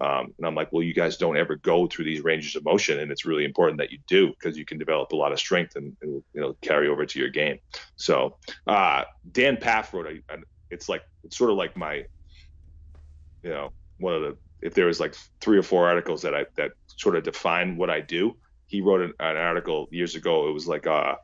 Um, 0.00 0.34
and 0.38 0.46
I'm 0.46 0.54
like, 0.54 0.72
well, 0.72 0.82
you 0.82 0.94
guys 0.94 1.16
don't 1.16 1.36
ever 1.36 1.56
go 1.56 1.86
through 1.86 2.04
these 2.06 2.22
ranges 2.22 2.56
of 2.56 2.64
motion, 2.64 2.98
and 2.98 3.12
it's 3.12 3.24
really 3.24 3.44
important 3.44 3.78
that 3.78 3.92
you 3.92 3.98
do 4.08 4.28
because 4.28 4.58
you 4.58 4.64
can 4.64 4.78
develop 4.78 5.12
a 5.12 5.16
lot 5.16 5.32
of 5.32 5.38
strength 5.38 5.76
and, 5.76 5.96
and, 6.02 6.22
you 6.32 6.40
know 6.40 6.54
carry 6.60 6.88
over 6.88 7.06
to 7.06 7.18
your 7.18 7.28
game. 7.30 7.58
So 7.96 8.36
uh, 8.66 9.04
Dan 9.30 9.56
Pfaff 9.56 9.92
wrote 9.92 10.06
a, 10.06 10.36
it's 10.70 10.88
like 10.88 11.02
it's 11.22 11.36
sort 11.36 11.50
of 11.50 11.56
like 11.56 11.76
my, 11.76 12.04
you 13.42 13.50
know, 13.50 13.72
one 13.98 14.14
of 14.14 14.22
the 14.22 14.36
if 14.60 14.74
there 14.74 14.86
was 14.86 14.98
like 14.98 15.14
three 15.40 15.58
or 15.58 15.62
four 15.62 15.88
articles 15.88 16.22
that 16.22 16.34
I 16.34 16.46
that 16.56 16.72
sort 16.96 17.16
of 17.16 17.22
define 17.22 17.76
what 17.76 17.90
I 17.90 18.00
do, 18.00 18.36
he 18.66 18.80
wrote 18.80 19.02
an, 19.02 19.12
an 19.20 19.36
article 19.36 19.88
years 19.90 20.16
ago. 20.16 20.48
It 20.48 20.52
was 20.52 20.66
like 20.66 20.86
uh, 20.86 21.16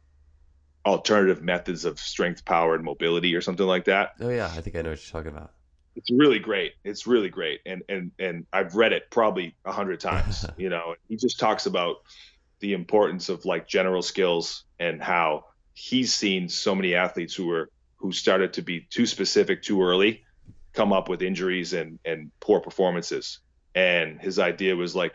alternative 0.87 1.43
methods 1.43 1.85
of 1.85 1.99
strength, 1.99 2.45
power, 2.45 2.75
and 2.75 2.85
mobility, 2.85 3.35
or 3.35 3.41
something 3.41 3.67
like 3.67 3.87
that. 3.87 4.11
Oh 4.21 4.29
yeah, 4.29 4.47
I 4.47 4.61
think 4.61 4.77
I 4.77 4.83
know 4.83 4.91
what 4.91 5.01
you're 5.03 5.23
talking 5.23 5.37
about. 5.37 5.53
It's 5.97 6.11
really 6.11 6.39
great. 6.39 6.73
It's 6.85 7.07
really 7.07 7.29
great, 7.29 7.61
and 7.67 7.83
and 7.89 8.13
and 8.19 8.47
I've 8.53 8.75
read 8.75 8.93
it 8.93 9.11
probably 9.11 9.57
a 9.65 9.73
hundred 9.73 10.01
times. 10.11 10.51
you 10.57 10.69
know, 10.71 10.95
he 11.09 11.17
just 11.17 11.39
talks 11.39 11.67
about 11.67 11.97
the 12.61 12.75
importance 12.75 13.29
of 13.29 13.45
like 13.45 13.67
general 13.69 14.03
skills 14.03 14.65
and 14.79 15.03
how 15.03 15.45
he's 15.75 16.15
seen 16.15 16.49
so 16.49 16.75
many 16.75 16.95
athletes 16.95 17.35
who 17.35 17.47
were 17.47 17.69
who 17.99 18.13
started 18.13 18.55
to 18.55 18.63
be 18.63 18.87
too 18.91 19.07
specific 19.07 19.63
too 19.63 19.83
early 19.83 20.23
come 20.75 20.93
up 20.93 21.09
with 21.09 21.23
injuries 21.23 21.73
and 21.73 21.99
and 22.05 22.31
poor 22.41 22.61
performances 22.61 23.41
and 23.75 24.21
his 24.21 24.39
idea 24.39 24.77
was 24.77 24.95
like 24.95 25.15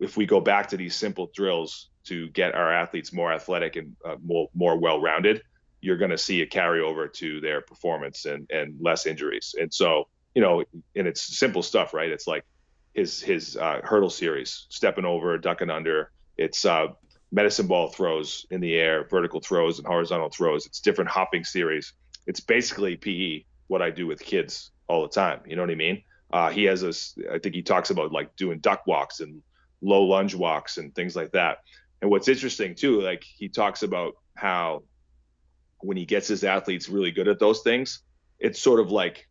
if 0.00 0.16
we 0.16 0.26
go 0.26 0.40
back 0.40 0.68
to 0.68 0.76
these 0.76 0.96
simple 0.96 1.30
drills 1.34 1.90
to 2.04 2.28
get 2.30 2.54
our 2.54 2.72
athletes 2.72 3.12
more 3.12 3.32
athletic 3.32 3.76
and 3.76 3.96
uh, 4.04 4.16
more 4.24 4.48
more 4.54 4.78
well-rounded 4.78 5.42
you're 5.84 5.96
going 5.96 6.10
to 6.10 6.18
see 6.18 6.40
a 6.40 6.46
carryover 6.46 7.12
to 7.12 7.40
their 7.40 7.60
performance 7.60 8.24
and 8.24 8.48
and 8.50 8.76
less 8.80 9.06
injuries 9.06 9.54
and 9.58 9.72
so 9.72 10.08
you 10.34 10.42
know 10.42 10.64
and 10.96 11.06
it's 11.06 11.38
simple 11.38 11.62
stuff 11.62 11.94
right 11.94 12.10
it's 12.10 12.26
like 12.26 12.44
his 12.92 13.20
his 13.20 13.56
uh, 13.56 13.80
hurdle 13.82 14.10
series 14.10 14.66
stepping 14.70 15.04
over 15.04 15.36
ducking 15.38 15.70
under 15.70 16.10
it's 16.36 16.64
uh, 16.64 16.88
medicine 17.34 17.66
ball 17.66 17.88
throws 17.88 18.46
in 18.50 18.60
the 18.60 18.74
air, 18.74 19.06
vertical 19.08 19.40
throws 19.40 19.78
and 19.78 19.86
horizontal 19.86 20.30
throws. 20.30 20.66
It's 20.66 20.80
different 20.80 21.10
hopping 21.10 21.44
series. 21.44 21.92
It's 22.26 22.40
basically 22.40 22.96
PE, 22.96 23.44
what 23.66 23.82
I 23.82 23.90
do 23.90 24.06
with 24.06 24.20
kids 24.20 24.70
all 24.86 25.02
the 25.02 25.08
time. 25.08 25.40
You 25.46 25.56
know 25.56 25.62
what 25.62 25.70
I 25.70 25.74
mean? 25.74 26.02
Uh, 26.32 26.50
he 26.50 26.64
has 26.64 26.82
a, 26.82 26.92
I 27.32 27.38
think 27.38 27.54
he 27.54 27.62
talks 27.62 27.90
about 27.90 28.12
like 28.12 28.34
doing 28.36 28.60
duck 28.60 28.86
walks 28.86 29.20
and 29.20 29.42
low 29.82 30.04
lunge 30.04 30.34
walks 30.34 30.78
and 30.78 30.94
things 30.94 31.16
like 31.16 31.32
that. 31.32 31.58
And 32.00 32.10
what's 32.10 32.28
interesting 32.28 32.74
too, 32.74 33.00
like 33.00 33.24
he 33.24 33.48
talks 33.48 33.82
about 33.82 34.14
how 34.36 34.84
when 35.80 35.96
he 35.96 36.04
gets 36.04 36.28
his 36.28 36.44
athletes 36.44 36.88
really 36.88 37.10
good 37.10 37.28
at 37.28 37.38
those 37.38 37.62
things, 37.62 38.00
it's 38.38 38.60
sort 38.60 38.80
of 38.80 38.90
like 38.90 39.28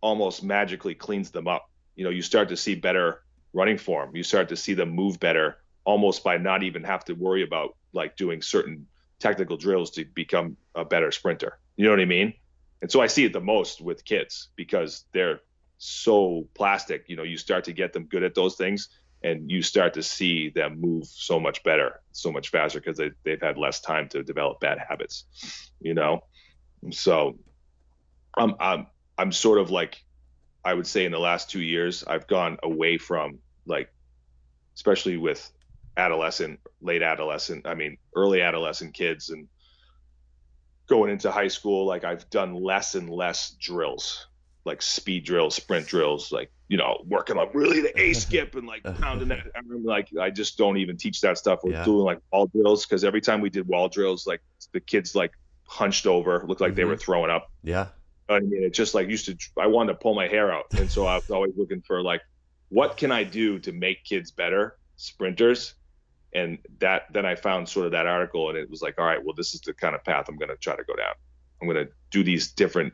almost 0.00 0.42
magically 0.42 0.94
cleans 0.94 1.30
them 1.30 1.48
up. 1.48 1.70
You 1.96 2.04
know, 2.04 2.10
you 2.10 2.22
start 2.22 2.48
to 2.50 2.56
see 2.56 2.74
better 2.74 3.22
running 3.52 3.78
form. 3.78 4.14
You 4.16 4.22
start 4.22 4.48
to 4.50 4.56
see 4.56 4.74
them 4.74 4.90
move 4.90 5.20
better 5.20 5.58
almost 5.84 6.24
by 6.24 6.38
not 6.38 6.62
even 6.62 6.84
have 6.84 7.04
to 7.06 7.14
worry 7.14 7.42
about 7.42 7.76
like 7.92 8.16
doing 8.16 8.42
certain 8.42 8.86
technical 9.18 9.56
drills 9.56 9.90
to 9.92 10.04
become 10.04 10.56
a 10.74 10.84
better 10.84 11.10
sprinter. 11.10 11.58
You 11.76 11.84
know 11.84 11.90
what 11.90 12.00
I 12.00 12.06
mean? 12.06 12.34
And 12.82 12.90
so 12.90 13.00
I 13.00 13.06
see 13.06 13.24
it 13.24 13.32
the 13.32 13.40
most 13.40 13.80
with 13.80 14.04
kids 14.04 14.48
because 14.56 15.04
they're 15.12 15.40
so 15.78 16.48
plastic. 16.54 17.04
You 17.08 17.16
know, 17.16 17.22
you 17.22 17.36
start 17.36 17.64
to 17.64 17.72
get 17.72 17.92
them 17.92 18.04
good 18.04 18.22
at 18.22 18.34
those 18.34 18.56
things 18.56 18.88
and 19.24 19.50
you 19.50 19.62
start 19.62 19.94
to 19.94 20.02
see 20.02 20.50
them 20.50 20.78
move 20.78 21.06
so 21.06 21.40
much 21.40 21.62
better, 21.64 22.02
so 22.12 22.30
much 22.30 22.50
faster 22.50 22.78
because 22.78 22.98
they, 22.98 23.10
they've 23.24 23.40
had 23.40 23.56
less 23.56 23.80
time 23.80 24.06
to 24.10 24.22
develop 24.22 24.60
bad 24.60 24.78
habits, 24.78 25.24
you 25.80 25.94
know? 25.94 26.20
So 26.90 27.38
I'm, 28.36 28.54
I'm, 28.60 28.86
I'm 29.16 29.32
sort 29.32 29.58
of 29.58 29.70
like, 29.70 29.96
I 30.62 30.74
would 30.74 30.86
say 30.86 31.06
in 31.06 31.12
the 31.12 31.18
last 31.18 31.48
two 31.48 31.62
years, 31.62 32.04
I've 32.06 32.26
gone 32.26 32.58
away 32.62 32.98
from 32.98 33.38
like, 33.66 33.88
especially 34.74 35.16
with 35.16 35.50
adolescent, 35.96 36.60
late 36.82 37.02
adolescent, 37.02 37.66
I 37.66 37.74
mean, 37.74 37.96
early 38.14 38.42
adolescent 38.42 38.92
kids 38.92 39.30
and 39.30 39.48
going 40.86 41.10
into 41.10 41.30
high 41.30 41.48
school, 41.48 41.86
like 41.86 42.04
I've 42.04 42.28
done 42.28 42.54
less 42.54 42.94
and 42.94 43.08
less 43.08 43.56
drills, 43.58 44.26
like 44.66 44.82
speed 44.82 45.24
drills, 45.24 45.54
sprint 45.54 45.86
drills, 45.86 46.30
like, 46.30 46.50
you 46.68 46.76
know, 46.76 47.02
working 47.06 47.36
on 47.36 47.48
really 47.52 47.80
the 47.80 48.00
A 48.00 48.12
skip 48.14 48.54
and 48.54 48.66
like 48.66 48.82
pounding 49.00 49.28
that. 49.28 49.46
I 49.54 49.58
remember 49.60 49.88
like, 49.88 50.08
I 50.20 50.30
just 50.30 50.56
don't 50.56 50.78
even 50.78 50.96
teach 50.96 51.20
that 51.20 51.38
stuff. 51.38 51.60
We're 51.62 51.72
yeah. 51.72 51.84
doing 51.84 52.04
like 52.04 52.20
wall 52.32 52.46
drills 52.46 52.86
because 52.86 53.04
every 53.04 53.20
time 53.20 53.40
we 53.40 53.50
did 53.50 53.66
wall 53.66 53.88
drills, 53.88 54.26
like 54.26 54.40
the 54.72 54.80
kids 54.80 55.14
like 55.14 55.32
hunched 55.66 56.06
over, 56.06 56.44
looked 56.46 56.60
like 56.60 56.70
mm-hmm. 56.70 56.76
they 56.76 56.84
were 56.84 56.96
throwing 56.96 57.30
up. 57.30 57.50
Yeah. 57.62 57.88
I 58.28 58.40
mean, 58.40 58.62
it 58.62 58.72
just 58.72 58.94
like 58.94 59.08
used 59.08 59.26
to, 59.26 59.36
I 59.60 59.66
wanted 59.66 59.92
to 59.92 59.98
pull 59.98 60.14
my 60.14 60.26
hair 60.26 60.50
out. 60.50 60.72
And 60.74 60.90
so 60.90 61.06
I 61.06 61.16
was 61.16 61.30
always 61.30 61.52
looking 61.56 61.82
for 61.82 62.02
like, 62.02 62.22
what 62.70 62.96
can 62.96 63.12
I 63.12 63.24
do 63.24 63.58
to 63.60 63.72
make 63.72 64.04
kids 64.04 64.30
better 64.30 64.78
sprinters 64.96 65.74
and 66.34 66.58
that 66.80 67.04
then 67.12 67.24
I 67.24 67.36
found 67.36 67.68
sort 67.68 67.86
of 67.86 67.92
that 67.92 68.06
article, 68.06 68.48
and 68.48 68.58
it 68.58 68.68
was 68.68 68.82
like, 68.82 68.98
all 68.98 69.06
right, 69.06 69.24
well, 69.24 69.34
this 69.34 69.54
is 69.54 69.60
the 69.60 69.72
kind 69.72 69.94
of 69.94 70.02
path 70.02 70.26
I'm 70.28 70.36
going 70.36 70.48
to 70.48 70.56
try 70.56 70.74
to 70.74 70.82
go 70.82 70.96
down. 70.96 71.14
I'm 71.62 71.68
going 71.68 71.86
to 71.86 71.92
do 72.10 72.24
these 72.24 72.50
different, 72.52 72.92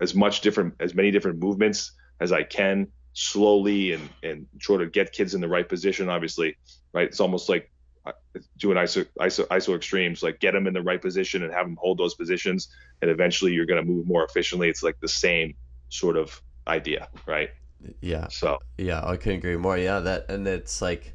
as 0.00 0.14
much 0.14 0.40
different, 0.40 0.74
as 0.80 0.94
many 0.94 1.10
different 1.10 1.38
movements 1.38 1.92
as 2.20 2.32
I 2.32 2.42
can, 2.42 2.88
slowly, 3.12 3.92
and 3.92 4.08
and 4.22 4.46
sort 4.60 4.82
of 4.82 4.92
get 4.92 5.12
kids 5.12 5.34
in 5.34 5.40
the 5.40 5.48
right 5.48 5.68
position. 5.68 6.08
Obviously, 6.08 6.56
right? 6.92 7.06
It's 7.06 7.20
almost 7.20 7.48
like 7.48 7.70
uh, 8.06 8.12
doing 8.58 8.76
iso, 8.76 9.06
iso 9.20 9.46
iso 9.46 9.76
extremes, 9.76 10.22
like 10.22 10.40
get 10.40 10.52
them 10.52 10.66
in 10.66 10.74
the 10.74 10.82
right 10.82 11.00
position 11.00 11.42
and 11.42 11.52
have 11.52 11.66
them 11.66 11.76
hold 11.80 11.98
those 11.98 12.14
positions, 12.14 12.68
and 13.00 13.10
eventually 13.10 13.52
you're 13.52 13.66
going 13.66 13.84
to 13.84 13.90
move 13.90 14.06
more 14.06 14.24
efficiently. 14.24 14.68
It's 14.68 14.82
like 14.82 14.98
the 15.00 15.08
same 15.08 15.54
sort 15.88 16.16
of 16.16 16.40
idea, 16.66 17.08
right? 17.26 17.50
Yeah. 18.00 18.28
So 18.28 18.58
yeah, 18.78 19.04
I 19.04 19.16
couldn't 19.16 19.38
agree 19.38 19.56
more. 19.56 19.76
Yeah, 19.78 20.00
that 20.00 20.30
and 20.30 20.46
it's 20.46 20.80
like 20.80 21.14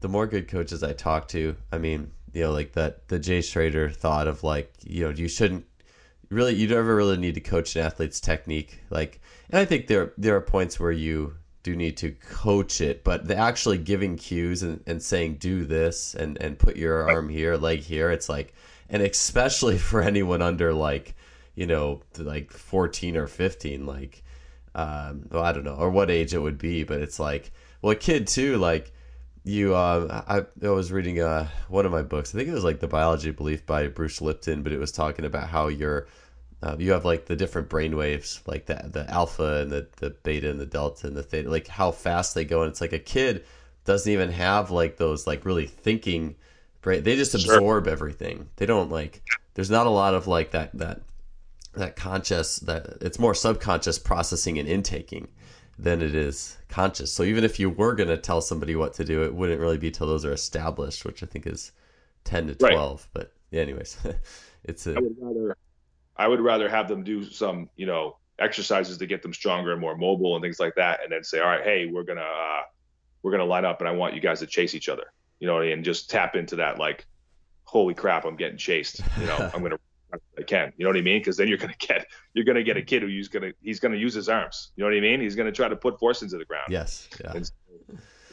the 0.00 0.08
more 0.08 0.26
good 0.26 0.48
coaches 0.48 0.82
I 0.82 0.92
talk 0.92 1.28
to, 1.28 1.56
I 1.72 1.78
mean, 1.78 2.12
you 2.32 2.42
know, 2.42 2.52
like 2.52 2.72
that 2.72 3.08
the 3.08 3.18
Jay 3.18 3.40
Schroeder 3.40 3.90
thought 3.90 4.28
of 4.28 4.42
like, 4.42 4.72
you 4.84 5.04
know, 5.04 5.10
you 5.10 5.28
shouldn't 5.28 5.64
really 6.30 6.54
you 6.54 6.68
never 6.68 6.94
really 6.94 7.16
need 7.16 7.34
to 7.34 7.40
coach 7.40 7.76
an 7.76 7.82
athlete's 7.82 8.20
technique. 8.20 8.80
Like 8.90 9.20
and 9.50 9.58
I 9.58 9.64
think 9.64 9.86
there 9.86 10.12
there 10.18 10.36
are 10.36 10.40
points 10.40 10.80
where 10.80 10.92
you 10.92 11.34
do 11.62 11.74
need 11.74 11.96
to 11.96 12.12
coach 12.12 12.80
it, 12.80 13.02
but 13.02 13.26
the 13.26 13.36
actually 13.36 13.78
giving 13.78 14.16
cues 14.16 14.62
and, 14.62 14.82
and 14.86 15.02
saying 15.02 15.36
do 15.36 15.64
this 15.64 16.14
and, 16.14 16.40
and 16.40 16.56
put 16.58 16.76
your 16.76 17.10
arm 17.10 17.28
here, 17.28 17.56
leg 17.56 17.80
here, 17.80 18.10
it's 18.10 18.28
like 18.28 18.54
and 18.88 19.02
especially 19.02 19.78
for 19.90 20.00
anyone 20.02 20.42
under 20.42 20.72
like, 20.72 21.14
you 21.54 21.66
know, 21.66 22.02
like 22.18 22.50
fourteen 22.50 23.16
or 23.16 23.26
fifteen, 23.26 23.86
like 23.86 24.22
um 24.74 25.26
well, 25.30 25.42
I 25.42 25.52
don't 25.52 25.64
know, 25.64 25.74
or 25.74 25.90
what 25.90 26.10
age 26.10 26.34
it 26.34 26.38
would 26.38 26.58
be, 26.58 26.84
but 26.84 27.00
it's 27.00 27.18
like 27.18 27.52
well 27.82 27.92
a 27.92 27.96
kid 27.96 28.26
too, 28.26 28.56
like 28.58 28.92
you 29.46 29.74
uh, 29.74 30.22
I, 30.26 30.66
I 30.66 30.70
was 30.70 30.90
reading 30.90 31.20
uh, 31.20 31.48
one 31.68 31.86
of 31.86 31.92
my 31.92 32.02
books. 32.02 32.34
I 32.34 32.38
think 32.38 32.48
it 32.48 32.54
was 32.54 32.64
like 32.64 32.80
the 32.80 32.88
biology 32.88 33.30
of 33.30 33.36
belief 33.36 33.64
by 33.64 33.86
bruce 33.86 34.20
lipton 34.20 34.62
but 34.62 34.72
it 34.72 34.78
was 34.78 34.92
talking 34.92 35.24
about 35.24 35.48
how 35.48 35.68
you're 35.68 36.06
uh, 36.62 36.74
you 36.78 36.92
have 36.92 37.04
like 37.04 37.26
the 37.26 37.36
different 37.36 37.68
brain 37.68 37.96
waves 37.96 38.40
like 38.46 38.66
the, 38.66 38.88
the 38.90 39.08
alpha 39.10 39.62
and 39.62 39.70
the, 39.70 39.86
the 39.96 40.10
beta 40.10 40.50
and 40.50 40.58
the 40.58 40.66
delta 40.66 41.06
and 41.06 41.16
the 41.16 41.22
theta 41.22 41.50
like 41.50 41.68
how 41.68 41.90
fast 41.90 42.34
they 42.34 42.44
go. 42.44 42.62
And 42.62 42.70
it's 42.70 42.80
like 42.80 42.92
a 42.92 42.98
kid 42.98 43.44
doesn't 43.84 44.10
even 44.10 44.30
have 44.32 44.70
like 44.70 44.96
those 44.96 45.26
like 45.26 45.44
really 45.44 45.66
thinking 45.66 46.34
brain 46.80 47.02
they 47.02 47.14
just 47.14 47.34
absorb 47.34 47.84
sure. 47.84 47.92
everything. 47.92 48.48
They 48.56 48.66
don't 48.66 48.90
like 48.90 49.22
there's 49.54 49.70
not 49.70 49.86
a 49.86 49.90
lot 49.90 50.14
of 50.14 50.26
like 50.26 50.52
that 50.52 50.76
that 50.78 51.02
that 51.74 51.94
conscious 51.94 52.56
that 52.60 52.98
it's 53.02 53.18
more 53.18 53.34
subconscious 53.34 53.98
processing 53.98 54.58
and 54.58 54.66
intaking 54.66 55.28
than 55.78 56.00
it 56.02 56.14
is 56.14 56.56
conscious. 56.68 57.12
So 57.12 57.22
even 57.22 57.44
if 57.44 57.60
you 57.60 57.68
were 57.70 57.94
going 57.94 58.08
to 58.08 58.16
tell 58.16 58.40
somebody 58.40 58.76
what 58.76 58.94
to 58.94 59.04
do, 59.04 59.24
it 59.24 59.34
wouldn't 59.34 59.60
really 59.60 59.78
be 59.78 59.90
till 59.90 60.06
those 60.06 60.24
are 60.24 60.32
established, 60.32 61.04
which 61.04 61.22
I 61.22 61.26
think 61.26 61.46
is 61.46 61.72
10 62.24 62.48
to 62.48 62.54
12. 62.54 63.08
Right. 63.14 63.26
But 63.52 63.58
anyways, 63.58 63.98
it's 64.64 64.86
a, 64.86 64.96
I 64.96 65.00
would 65.00 65.16
rather, 65.20 65.56
I 66.16 66.28
would 66.28 66.40
rather 66.40 66.68
have 66.68 66.88
them 66.88 67.04
do 67.04 67.24
some, 67.24 67.68
you 67.76 67.86
know, 67.86 68.16
exercises 68.38 68.98
to 68.98 69.06
get 69.06 69.22
them 69.22 69.32
stronger 69.32 69.72
and 69.72 69.80
more 69.80 69.96
mobile 69.96 70.34
and 70.34 70.42
things 70.42 70.60
like 70.60 70.74
that. 70.76 71.02
And 71.02 71.12
then 71.12 71.22
say, 71.24 71.40
all 71.40 71.46
right, 71.48 71.64
Hey, 71.64 71.86
we're 71.86 72.04
going 72.04 72.18
to, 72.18 72.24
uh, 72.24 72.62
we're 73.22 73.32
going 73.32 73.40
to 73.40 73.46
line 73.46 73.64
up 73.64 73.80
and 73.80 73.88
I 73.88 73.92
want 73.92 74.14
you 74.14 74.20
guys 74.20 74.40
to 74.40 74.46
chase 74.46 74.74
each 74.74 74.88
other, 74.88 75.12
you 75.40 75.46
know, 75.46 75.60
and 75.60 75.84
just 75.84 76.08
tap 76.08 76.36
into 76.36 76.56
that, 76.56 76.78
like, 76.78 77.06
holy 77.64 77.94
crap, 77.94 78.24
I'm 78.24 78.36
getting 78.36 78.56
chased. 78.56 79.00
You 79.20 79.26
know, 79.26 79.50
I'm 79.54 79.60
going 79.60 79.72
to 79.72 79.80
I 80.38 80.42
can. 80.42 80.72
You 80.76 80.84
know 80.84 80.90
what 80.90 80.98
I 80.98 81.02
mean? 81.02 81.20
Because 81.20 81.36
then 81.36 81.48
you're 81.48 81.58
gonna 81.58 81.74
get 81.78 82.06
you're 82.34 82.44
gonna 82.44 82.62
get 82.62 82.76
a 82.76 82.82
kid 82.82 83.02
who's 83.02 83.28
gonna 83.28 83.52
he's 83.62 83.80
gonna 83.80 83.96
use 83.96 84.14
his 84.14 84.28
arms. 84.28 84.72
You 84.76 84.84
know 84.84 84.90
what 84.90 84.96
I 84.96 85.00
mean? 85.00 85.20
He's 85.20 85.36
gonna 85.36 85.52
try 85.52 85.68
to 85.68 85.76
put 85.76 85.98
force 85.98 86.22
into 86.22 86.38
the 86.38 86.44
ground. 86.44 86.68
Yes. 86.70 87.08
Yeah. 87.22 87.32
And 87.34 87.50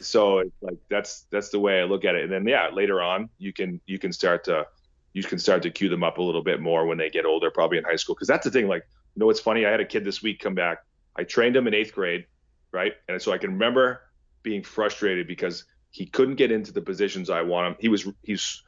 so 0.00 0.38
it's 0.38 0.62
like 0.62 0.78
that's 0.88 1.26
that's 1.30 1.50
the 1.50 1.58
way 1.58 1.80
I 1.80 1.84
look 1.84 2.04
at 2.04 2.14
it. 2.14 2.24
And 2.24 2.32
then 2.32 2.46
yeah, 2.46 2.68
later 2.72 3.02
on 3.02 3.28
you 3.38 3.52
can 3.52 3.80
you 3.86 3.98
can 3.98 4.12
start 4.12 4.44
to 4.44 4.66
you 5.12 5.22
can 5.22 5.38
start 5.38 5.62
to 5.62 5.70
cue 5.70 5.88
them 5.88 6.02
up 6.02 6.18
a 6.18 6.22
little 6.22 6.42
bit 6.42 6.60
more 6.60 6.86
when 6.86 6.98
they 6.98 7.08
get 7.08 7.24
older, 7.24 7.50
probably 7.50 7.78
in 7.78 7.84
high 7.84 7.96
school. 7.96 8.14
Because 8.14 8.28
that's 8.28 8.44
the 8.44 8.50
thing. 8.50 8.66
Like, 8.66 8.84
you 9.14 9.20
know, 9.20 9.26
what's 9.26 9.40
funny? 9.40 9.64
I 9.64 9.70
had 9.70 9.80
a 9.80 9.84
kid 9.84 10.04
this 10.04 10.22
week 10.22 10.40
come 10.40 10.54
back. 10.54 10.78
I 11.16 11.22
trained 11.22 11.56
him 11.56 11.68
in 11.68 11.74
eighth 11.74 11.94
grade, 11.94 12.26
right? 12.72 12.94
And 13.08 13.22
so 13.22 13.32
I 13.32 13.38
can 13.38 13.52
remember 13.52 14.02
being 14.42 14.62
frustrated 14.62 15.28
because 15.28 15.64
he 15.90 16.06
couldn't 16.06 16.34
get 16.34 16.50
into 16.50 16.72
the 16.72 16.80
positions 16.80 17.30
I 17.30 17.42
want 17.42 17.68
him. 17.68 17.76
He 17.78 17.88
was 17.88 18.06
he's 18.24 18.62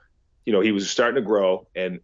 you 0.45 0.53
know 0.53 0.61
he 0.61 0.71
was 0.71 0.89
starting 0.89 1.17
to 1.17 1.27
grow 1.27 1.67
and 1.75 2.01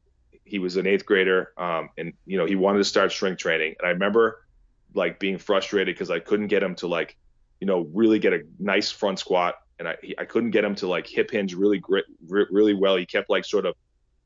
he 0.52 0.58
was 0.58 0.76
an 0.76 0.86
eighth 0.86 1.06
grader, 1.06 1.54
um, 1.56 1.88
and 1.96 2.12
you 2.26 2.36
know 2.36 2.44
he 2.44 2.56
wanted 2.56 2.76
to 2.76 2.84
start 2.84 3.10
strength 3.10 3.38
training. 3.38 3.74
And 3.78 3.86
I 3.88 3.92
remember 3.92 4.44
like 4.92 5.18
being 5.18 5.38
frustrated 5.38 5.94
because 5.94 6.10
I 6.10 6.18
couldn't 6.18 6.48
get 6.48 6.62
him 6.62 6.74
to 6.74 6.86
like, 6.86 7.16
you 7.58 7.66
know, 7.66 7.88
really 7.94 8.18
get 8.18 8.34
a 8.34 8.42
nice 8.58 8.90
front 8.90 9.18
squat, 9.18 9.54
and 9.78 9.88
I 9.88 9.96
he, 10.02 10.14
I 10.18 10.26
couldn't 10.26 10.50
get 10.50 10.62
him 10.62 10.74
to 10.74 10.86
like 10.86 11.06
hip 11.06 11.30
hinge 11.30 11.54
really 11.54 11.78
grit, 11.78 12.04
really 12.20 12.74
well. 12.74 12.96
He 12.96 13.06
kept 13.06 13.30
like 13.30 13.46
sort 13.46 13.64
of 13.64 13.76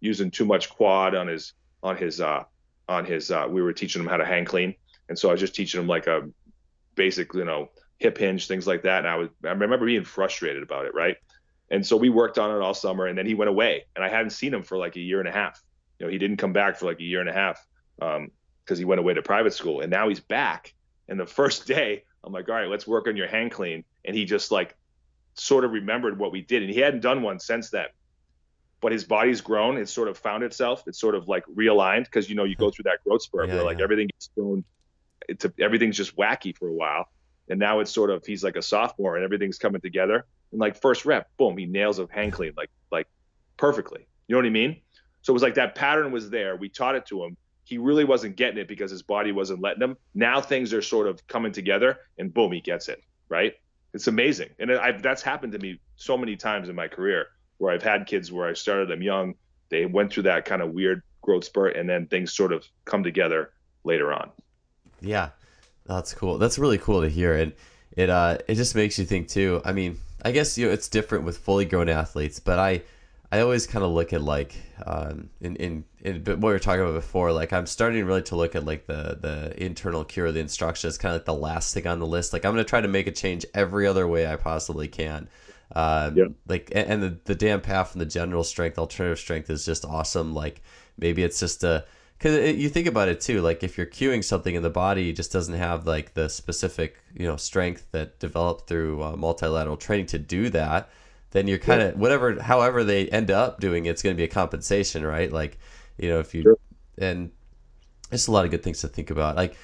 using 0.00 0.32
too 0.32 0.44
much 0.44 0.68
quad 0.68 1.14
on 1.14 1.28
his 1.28 1.52
on 1.84 1.96
his 1.96 2.20
uh 2.20 2.42
on 2.88 3.04
his 3.04 3.30
uh 3.30 3.46
we 3.48 3.62
were 3.62 3.72
teaching 3.72 4.02
him 4.02 4.08
how 4.08 4.16
to 4.16 4.26
hang 4.26 4.44
clean, 4.44 4.74
and 5.08 5.16
so 5.16 5.28
I 5.28 5.32
was 5.32 5.40
just 5.40 5.54
teaching 5.54 5.80
him 5.80 5.86
like 5.86 6.08
a 6.08 6.28
basic 6.96 7.34
you 7.34 7.44
know 7.44 7.68
hip 7.98 8.18
hinge 8.18 8.48
things 8.48 8.66
like 8.66 8.82
that. 8.82 8.98
And 8.98 9.08
I 9.08 9.14
was 9.14 9.28
I 9.44 9.50
remember 9.50 9.86
being 9.86 10.02
frustrated 10.02 10.64
about 10.64 10.86
it, 10.86 10.92
right? 10.92 11.18
And 11.70 11.86
so 11.86 11.96
we 11.96 12.08
worked 12.08 12.36
on 12.36 12.50
it 12.50 12.60
all 12.60 12.74
summer, 12.74 13.06
and 13.06 13.16
then 13.16 13.26
he 13.26 13.34
went 13.34 13.48
away, 13.48 13.84
and 13.94 14.04
I 14.04 14.08
hadn't 14.08 14.30
seen 14.30 14.52
him 14.52 14.64
for 14.64 14.76
like 14.76 14.96
a 14.96 15.00
year 15.00 15.20
and 15.20 15.28
a 15.28 15.32
half. 15.32 15.62
You 15.98 16.06
know, 16.06 16.12
he 16.12 16.18
didn't 16.18 16.36
come 16.36 16.52
back 16.52 16.76
for 16.76 16.86
like 16.86 17.00
a 17.00 17.04
year 17.04 17.20
and 17.20 17.28
a 17.28 17.32
half 17.32 17.64
because 17.98 18.16
um, 18.16 18.76
he 18.76 18.84
went 18.84 18.98
away 18.98 19.14
to 19.14 19.22
private 19.22 19.54
school, 19.54 19.80
and 19.80 19.90
now 19.90 20.08
he's 20.08 20.20
back. 20.20 20.74
And 21.08 21.18
the 21.18 21.26
first 21.40 21.66
day, 21.66 22.04
I'm 22.24 22.32
like, 22.32 22.48
all 22.48 22.54
right, 22.54 22.68
let's 22.68 22.86
work 22.86 23.06
on 23.06 23.16
your 23.16 23.28
hang 23.28 23.50
clean, 23.50 23.84
and 24.04 24.16
he 24.16 24.24
just 24.24 24.50
like 24.50 24.76
sort 25.34 25.64
of 25.64 25.72
remembered 25.72 26.18
what 26.18 26.32
we 26.32 26.42
did, 26.42 26.62
and 26.62 26.70
he 26.70 26.80
hadn't 26.80 27.00
done 27.00 27.22
one 27.22 27.38
since 27.38 27.70
then. 27.70 27.86
But 28.80 28.92
his 28.92 29.04
body's 29.04 29.40
grown; 29.40 29.78
it's 29.78 29.92
sort 29.92 30.08
of 30.08 30.18
found 30.18 30.42
itself. 30.42 30.84
It's 30.86 31.00
sort 31.00 31.14
of 31.14 31.28
like 31.28 31.44
realigned 31.46 32.04
because 32.04 32.28
you 32.28 32.34
know 32.34 32.44
you 32.44 32.56
go 32.56 32.70
through 32.70 32.84
that 32.84 33.02
growth 33.04 33.22
spurt 33.22 33.48
yeah, 33.48 33.56
where 33.56 33.64
like 33.64 33.78
yeah. 33.78 33.84
everything 33.84 34.08
gets 34.08 34.30
thrown, 34.34 34.64
it's 35.28 35.46
everything's 35.58 35.96
just 35.96 36.16
wacky 36.16 36.56
for 36.56 36.68
a 36.68 36.72
while, 36.72 37.08
and 37.48 37.58
now 37.58 37.80
it's 37.80 37.92
sort 37.92 38.10
of 38.10 38.24
he's 38.24 38.42
like 38.44 38.56
a 38.56 38.62
sophomore 38.62 39.16
and 39.16 39.24
everything's 39.24 39.58
coming 39.58 39.80
together 39.80 40.26
and 40.52 40.60
like 40.60 40.80
first 40.80 41.04
rep 41.04 41.28
boom 41.36 41.56
he 41.56 41.66
nails 41.66 41.98
a 41.98 42.06
hang 42.10 42.30
clean 42.30 42.52
like 42.56 42.70
like 42.90 43.06
perfectly 43.56 44.06
you 44.26 44.34
know 44.34 44.38
what 44.38 44.46
i 44.46 44.50
mean 44.50 44.76
so 45.26 45.32
it 45.32 45.34
was 45.34 45.42
like 45.42 45.54
that 45.54 45.74
pattern 45.74 46.12
was 46.12 46.30
there. 46.30 46.54
We 46.54 46.68
taught 46.68 46.94
it 46.94 47.04
to 47.06 47.24
him. 47.24 47.36
He 47.64 47.78
really 47.78 48.04
wasn't 48.04 48.36
getting 48.36 48.58
it 48.58 48.68
because 48.68 48.92
his 48.92 49.02
body 49.02 49.32
wasn't 49.32 49.60
letting 49.60 49.82
him. 49.82 49.96
Now 50.14 50.40
things 50.40 50.72
are 50.72 50.82
sort 50.82 51.08
of 51.08 51.26
coming 51.26 51.50
together 51.50 51.98
and 52.16 52.32
boom 52.32 52.52
he 52.52 52.60
gets 52.60 52.88
it 52.88 53.02
right? 53.28 53.54
It's 53.92 54.06
amazing. 54.06 54.50
And 54.60 54.70
I've, 54.70 55.02
that's 55.02 55.20
happened 55.20 55.52
to 55.54 55.58
me 55.58 55.80
so 55.96 56.16
many 56.16 56.36
times 56.36 56.68
in 56.68 56.76
my 56.76 56.86
career 56.86 57.26
where 57.58 57.74
i've 57.74 57.82
had 57.82 58.06
kids 58.06 58.30
where 58.30 58.46
i 58.46 58.52
started 58.52 58.88
them 58.88 59.02
young. 59.02 59.34
They 59.68 59.84
went 59.84 60.12
through 60.12 60.24
that 60.24 60.44
kind 60.44 60.62
of 60.62 60.70
weird 60.70 61.02
growth 61.22 61.44
spurt 61.44 61.74
and 61.74 61.90
then 61.90 62.06
things 62.06 62.32
sort 62.32 62.52
of 62.52 62.64
come 62.84 63.02
together 63.02 63.50
later 63.82 64.12
on. 64.12 64.30
Yeah 65.00 65.30
that's 65.86 66.14
cool. 66.14 66.38
That's 66.38 66.58
really 66.58 66.78
cool 66.78 67.02
to 67.02 67.08
hear, 67.08 67.34
and 67.34 67.52
it 67.96 68.10
uh 68.10 68.38
it 68.48 68.56
just 68.56 68.74
makes 68.74 68.98
you 68.98 69.04
think 69.04 69.28
too. 69.28 69.62
I 69.64 69.72
mean, 69.72 69.98
I 70.24 70.32
guess 70.32 70.58
you 70.58 70.66
know 70.66 70.72
it's 70.72 70.88
different 70.88 71.24
with 71.24 71.38
fully 71.38 71.64
grown 71.64 71.88
athletes, 71.88 72.40
but 72.40 72.58
I 72.58 72.82
I 73.32 73.40
always 73.40 73.66
kind 73.66 73.84
of 73.84 73.90
look 73.90 74.12
at 74.12 74.22
like 74.22 74.54
um 74.84 75.30
in 75.40 75.56
in 75.56 75.84
in 76.00 76.24
what 76.24 76.38
we 76.38 76.52
were 76.52 76.58
talking 76.58 76.82
about 76.82 76.94
before. 76.94 77.32
Like 77.32 77.52
I'm 77.52 77.66
starting 77.66 78.04
really 78.04 78.22
to 78.22 78.36
look 78.36 78.54
at 78.54 78.64
like 78.64 78.86
the 78.86 79.18
the 79.20 79.62
internal 79.62 80.04
cure, 80.04 80.30
the 80.32 80.40
instruction 80.40 80.88
is 80.88 80.98
kind 80.98 81.14
of 81.14 81.20
like 81.20 81.26
the 81.26 81.34
last 81.34 81.74
thing 81.74 81.86
on 81.86 81.98
the 81.98 82.06
list. 82.06 82.32
Like 82.32 82.44
I'm 82.44 82.52
gonna 82.52 82.64
try 82.64 82.80
to 82.80 82.88
make 82.88 83.06
a 83.06 83.12
change 83.12 83.44
every 83.54 83.86
other 83.86 84.06
way 84.06 84.26
I 84.26 84.36
possibly 84.36 84.88
can. 84.88 85.28
Um, 85.74 86.16
yeah. 86.16 86.26
Like 86.46 86.70
and 86.74 87.02
the 87.02 87.18
the 87.24 87.34
Dan 87.34 87.60
Pfaff 87.60 87.88
from 87.88 87.98
the 87.98 88.06
general 88.06 88.44
strength, 88.44 88.78
alternative 88.78 89.18
strength 89.18 89.50
is 89.50 89.64
just 89.64 89.84
awesome. 89.84 90.32
Like 90.32 90.62
maybe 90.96 91.22
it's 91.24 91.40
just 91.40 91.64
a 91.64 91.84
because 92.18 92.56
you 92.56 92.68
think 92.68 92.86
about 92.86 93.08
it 93.08 93.20
too 93.20 93.42
like 93.42 93.62
if 93.62 93.76
you're 93.76 93.86
cueing 93.86 94.24
something 94.24 94.54
in 94.54 94.62
the 94.62 94.70
body 94.70 95.12
just 95.12 95.32
doesn't 95.32 95.54
have 95.54 95.86
like 95.86 96.14
the 96.14 96.28
specific 96.28 96.98
you 97.14 97.26
know 97.26 97.36
strength 97.36 97.86
that 97.92 98.18
developed 98.18 98.66
through 98.66 99.02
uh, 99.02 99.14
multilateral 99.16 99.76
training 99.76 100.06
to 100.06 100.18
do 100.18 100.48
that 100.48 100.88
then 101.36 101.46
you're 101.46 101.58
kind 101.58 101.82
of 101.82 101.92
yeah. 101.92 101.98
whatever 101.98 102.40
however 102.40 102.84
they 102.84 103.08
end 103.08 103.30
up 103.30 103.60
doing 103.60 103.86
it's 103.86 104.02
going 104.02 104.14
to 104.14 104.18
be 104.18 104.24
a 104.24 104.28
compensation 104.28 105.04
right 105.04 105.32
like 105.32 105.58
you 105.98 106.08
know 106.08 106.18
if 106.18 106.34
you 106.34 106.42
sure. 106.42 106.58
and 106.98 107.30
it's 108.10 108.26
a 108.26 108.32
lot 108.32 108.44
of 108.44 108.50
good 108.50 108.62
things 108.62 108.80
to 108.80 108.88
think 108.88 109.10
about 109.10 109.36
like 109.36 109.56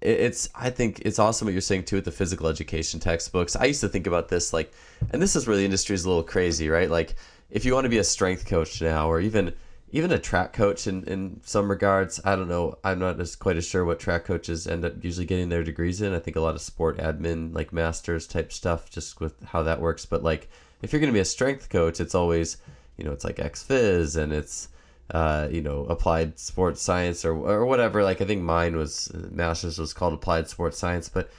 it's 0.00 0.48
i 0.54 0.68
think 0.68 1.00
it's 1.04 1.18
awesome 1.18 1.46
what 1.46 1.52
you're 1.52 1.60
saying 1.60 1.84
too 1.84 1.96
with 1.96 2.04
the 2.04 2.10
physical 2.10 2.46
education 2.46 3.00
textbooks 3.00 3.56
i 3.56 3.64
used 3.64 3.80
to 3.80 3.88
think 3.88 4.06
about 4.06 4.28
this 4.28 4.52
like 4.52 4.72
and 5.12 5.20
this 5.20 5.36
is 5.36 5.46
where 5.46 5.56
the 5.56 5.64
industry 5.64 5.94
is 5.94 6.04
a 6.04 6.08
little 6.08 6.22
crazy 6.22 6.68
right 6.68 6.90
like 6.90 7.14
if 7.50 7.64
you 7.64 7.74
want 7.74 7.84
to 7.84 7.90
be 7.90 7.98
a 7.98 8.04
strength 8.04 8.46
coach 8.46 8.80
now 8.80 9.08
or 9.08 9.20
even 9.20 9.52
even 9.92 10.12
a 10.12 10.18
track 10.18 10.52
coach 10.52 10.86
in, 10.86 11.04
in 11.04 11.40
some 11.44 11.68
regards. 11.68 12.20
I 12.24 12.36
don't 12.36 12.48
know. 12.48 12.78
I'm 12.84 12.98
not 12.98 13.20
as 13.20 13.34
quite 13.34 13.56
as 13.56 13.66
sure 13.66 13.84
what 13.84 13.98
track 13.98 14.24
coaches 14.24 14.66
end 14.66 14.84
up 14.84 15.02
usually 15.02 15.26
getting 15.26 15.48
their 15.48 15.64
degrees 15.64 16.00
in. 16.00 16.14
I 16.14 16.20
think 16.20 16.36
a 16.36 16.40
lot 16.40 16.54
of 16.54 16.60
sport 16.60 16.98
admin, 16.98 17.54
like 17.54 17.72
masters 17.72 18.26
type 18.26 18.52
stuff, 18.52 18.88
just 18.88 19.20
with 19.20 19.42
how 19.42 19.62
that 19.64 19.80
works. 19.80 20.06
But 20.06 20.22
like, 20.22 20.48
if 20.82 20.92
you're 20.92 21.00
going 21.00 21.12
to 21.12 21.16
be 21.16 21.20
a 21.20 21.24
strength 21.24 21.68
coach, 21.68 22.00
it's 22.00 22.14
always, 22.14 22.56
you 22.96 23.04
know, 23.04 23.12
it's 23.12 23.24
like 23.24 23.36
XPhys 23.36 24.16
and 24.16 24.32
it's, 24.32 24.68
uh, 25.10 25.48
you 25.50 25.60
know, 25.60 25.84
applied 25.86 26.38
sports 26.38 26.80
science 26.80 27.24
or 27.24 27.32
or 27.32 27.66
whatever. 27.66 28.02
Like 28.02 28.20
I 28.20 28.24
think 28.24 28.42
mine 28.42 28.76
was 28.76 29.10
masters 29.30 29.78
was 29.78 29.92
called 29.92 30.14
applied 30.14 30.48
sports 30.48 30.78
science, 30.78 31.08
but 31.08 31.30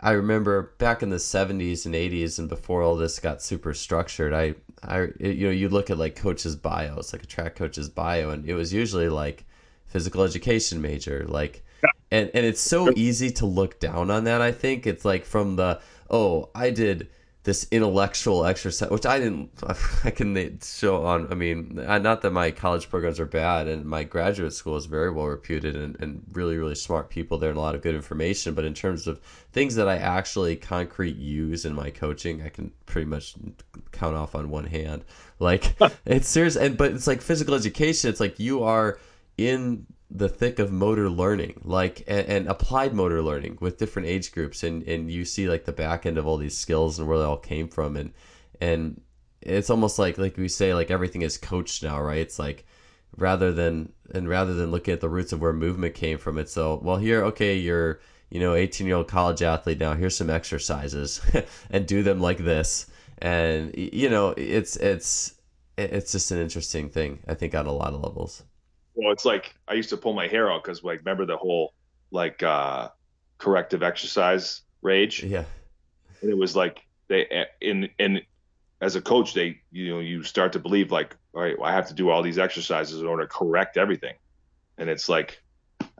I 0.00 0.12
remember 0.12 0.74
back 0.78 1.02
in 1.02 1.10
the 1.10 1.16
70s 1.16 1.84
and 1.84 1.94
80s 1.94 2.38
and 2.38 2.48
before 2.48 2.82
all 2.82 2.96
this 2.96 3.18
got 3.18 3.42
super 3.42 3.74
structured, 3.74 4.32
I, 4.32 4.54
I, 4.82 5.08
you 5.18 5.46
know, 5.46 5.50
you 5.50 5.68
look 5.68 5.90
at 5.90 5.98
like 5.98 6.14
coaches' 6.14 6.54
bios, 6.54 7.12
like 7.12 7.24
a 7.24 7.26
track 7.26 7.56
coach's 7.56 7.88
bio, 7.88 8.30
and 8.30 8.46
it 8.46 8.54
was 8.54 8.72
usually 8.72 9.08
like 9.08 9.44
physical 9.86 10.22
education 10.22 10.80
major, 10.80 11.24
like, 11.26 11.64
and, 12.12 12.30
and 12.32 12.46
it's 12.46 12.60
so 12.60 12.92
easy 12.94 13.30
to 13.32 13.46
look 13.46 13.80
down 13.80 14.10
on 14.10 14.24
that. 14.24 14.40
I 14.40 14.52
think 14.52 14.86
it's 14.86 15.04
like 15.04 15.24
from 15.24 15.56
the, 15.56 15.80
oh, 16.08 16.50
I 16.54 16.70
did 16.70 17.08
this 17.44 17.66
intellectual 17.70 18.44
exercise, 18.44 18.90
which 18.90 19.06
I 19.06 19.18
didn't, 19.18 19.50
I 20.04 20.10
can 20.10 20.58
show 20.62 21.04
on. 21.06 21.28
I 21.30 21.34
mean, 21.34 21.74
not 21.74 22.22
that 22.22 22.32
my 22.32 22.50
college 22.50 22.90
programs 22.90 23.20
are 23.20 23.26
bad, 23.26 23.68
and 23.68 23.84
my 23.84 24.04
graduate 24.04 24.52
school 24.52 24.76
is 24.76 24.86
very 24.86 25.10
well 25.10 25.26
reputed 25.26 25.76
and, 25.76 25.96
and 26.00 26.22
really, 26.32 26.56
really 26.56 26.74
smart 26.74 27.10
people 27.10 27.38
there 27.38 27.50
and 27.50 27.58
a 27.58 27.60
lot 27.62 27.74
of 27.74 27.82
good 27.82 27.94
information. 27.94 28.54
But 28.54 28.64
in 28.64 28.74
terms 28.74 29.06
of 29.06 29.20
things 29.52 29.76
that 29.76 29.88
I 29.88 29.96
actually 29.96 30.56
concrete 30.56 31.16
use 31.16 31.64
in 31.64 31.74
my 31.74 31.90
coaching, 31.90 32.42
I 32.42 32.48
can 32.48 32.72
pretty 32.86 33.06
much 33.06 33.34
count 33.92 34.16
off 34.16 34.34
on 34.34 34.50
one 34.50 34.66
hand. 34.66 35.04
Like 35.38 35.76
it's 36.04 36.28
serious, 36.28 36.56
and 36.56 36.76
but 36.76 36.92
it's 36.92 37.06
like 37.06 37.22
physical 37.22 37.54
education. 37.54 38.10
It's 38.10 38.20
like 38.20 38.38
you 38.38 38.64
are 38.64 38.98
in 39.36 39.86
the 40.10 40.28
thick 40.28 40.58
of 40.58 40.72
motor 40.72 41.10
learning 41.10 41.60
like 41.64 42.02
and, 42.06 42.26
and, 42.26 42.48
applied 42.48 42.94
motor 42.94 43.22
learning 43.22 43.58
with 43.60 43.76
different 43.78 44.08
age 44.08 44.32
groups 44.32 44.62
and 44.62 44.82
and 44.84 45.10
you 45.10 45.24
see 45.24 45.48
like 45.48 45.64
the 45.64 45.72
back 45.72 46.06
end 46.06 46.16
of 46.16 46.26
all 46.26 46.38
these 46.38 46.56
skills 46.56 46.98
and 46.98 47.06
where 47.06 47.18
they 47.18 47.24
all 47.24 47.36
came 47.36 47.68
from 47.68 47.96
and 47.96 48.12
and 48.60 49.00
it's 49.42 49.70
almost 49.70 49.98
like 49.98 50.16
like 50.16 50.36
we 50.36 50.48
say 50.48 50.72
like 50.72 50.90
everything 50.90 51.22
is 51.22 51.36
coached 51.36 51.82
now 51.82 52.00
right? 52.00 52.18
It's 52.18 52.38
like 52.38 52.64
rather 53.16 53.52
than 53.52 53.92
and 54.14 54.28
rather 54.28 54.54
than 54.54 54.70
looking 54.70 54.94
at 54.94 55.00
the 55.00 55.08
roots 55.08 55.32
of 55.32 55.40
where 55.40 55.52
movement 55.52 55.94
came 55.94 56.18
from 56.18 56.38
it's 56.38 56.52
so 56.52 56.80
well 56.82 56.96
here 56.96 57.24
okay 57.24 57.56
you're 57.56 58.00
you 58.30 58.40
know 58.40 58.54
18 58.54 58.86
year 58.86 58.96
old 58.96 59.08
college 59.08 59.42
athlete 59.42 59.78
now 59.78 59.94
here's 59.94 60.16
some 60.16 60.30
exercises 60.30 61.20
and 61.70 61.86
do 61.86 62.02
them 62.02 62.20
like 62.20 62.38
this. 62.38 62.86
And 63.20 63.74
you 63.76 64.08
know 64.08 64.32
it's 64.36 64.76
it's 64.76 65.34
it's 65.76 66.12
just 66.12 66.30
an 66.30 66.38
interesting 66.38 66.88
thing 66.88 67.20
i 67.28 67.34
think 67.34 67.54
on 67.54 67.66
a 67.66 67.72
lot 67.72 67.94
of 67.94 68.00
levels 68.00 68.42
well, 68.98 69.12
it's 69.12 69.24
like 69.24 69.54
I 69.68 69.74
used 69.74 69.90
to 69.90 69.96
pull 69.96 70.12
my 70.12 70.26
hair 70.26 70.50
out 70.50 70.64
because 70.64 70.82
like 70.82 70.98
remember 70.98 71.24
the 71.24 71.36
whole 71.36 71.72
like 72.10 72.42
uh 72.42 72.88
corrective 73.38 73.82
exercise 73.82 74.62
rage. 74.82 75.22
Yeah. 75.22 75.44
And 76.20 76.30
it 76.30 76.36
was 76.36 76.56
like 76.56 76.84
they 77.06 77.46
in 77.60 77.88
in 77.98 78.20
as 78.80 78.96
a 78.96 79.00
coach 79.00 79.34
they 79.34 79.60
you 79.70 79.90
know 79.90 80.00
you 80.00 80.24
start 80.24 80.52
to 80.52 80.58
believe 80.58 80.90
like 80.90 81.16
all 81.32 81.42
right 81.42 81.56
well, 81.56 81.68
I 81.68 81.72
have 81.72 81.86
to 81.88 81.94
do 81.94 82.10
all 82.10 82.22
these 82.22 82.38
exercises 82.38 83.00
in 83.00 83.06
order 83.06 83.22
to 83.22 83.28
correct 83.28 83.76
everything, 83.76 84.14
and 84.78 84.90
it's 84.90 85.08
like 85.08 85.40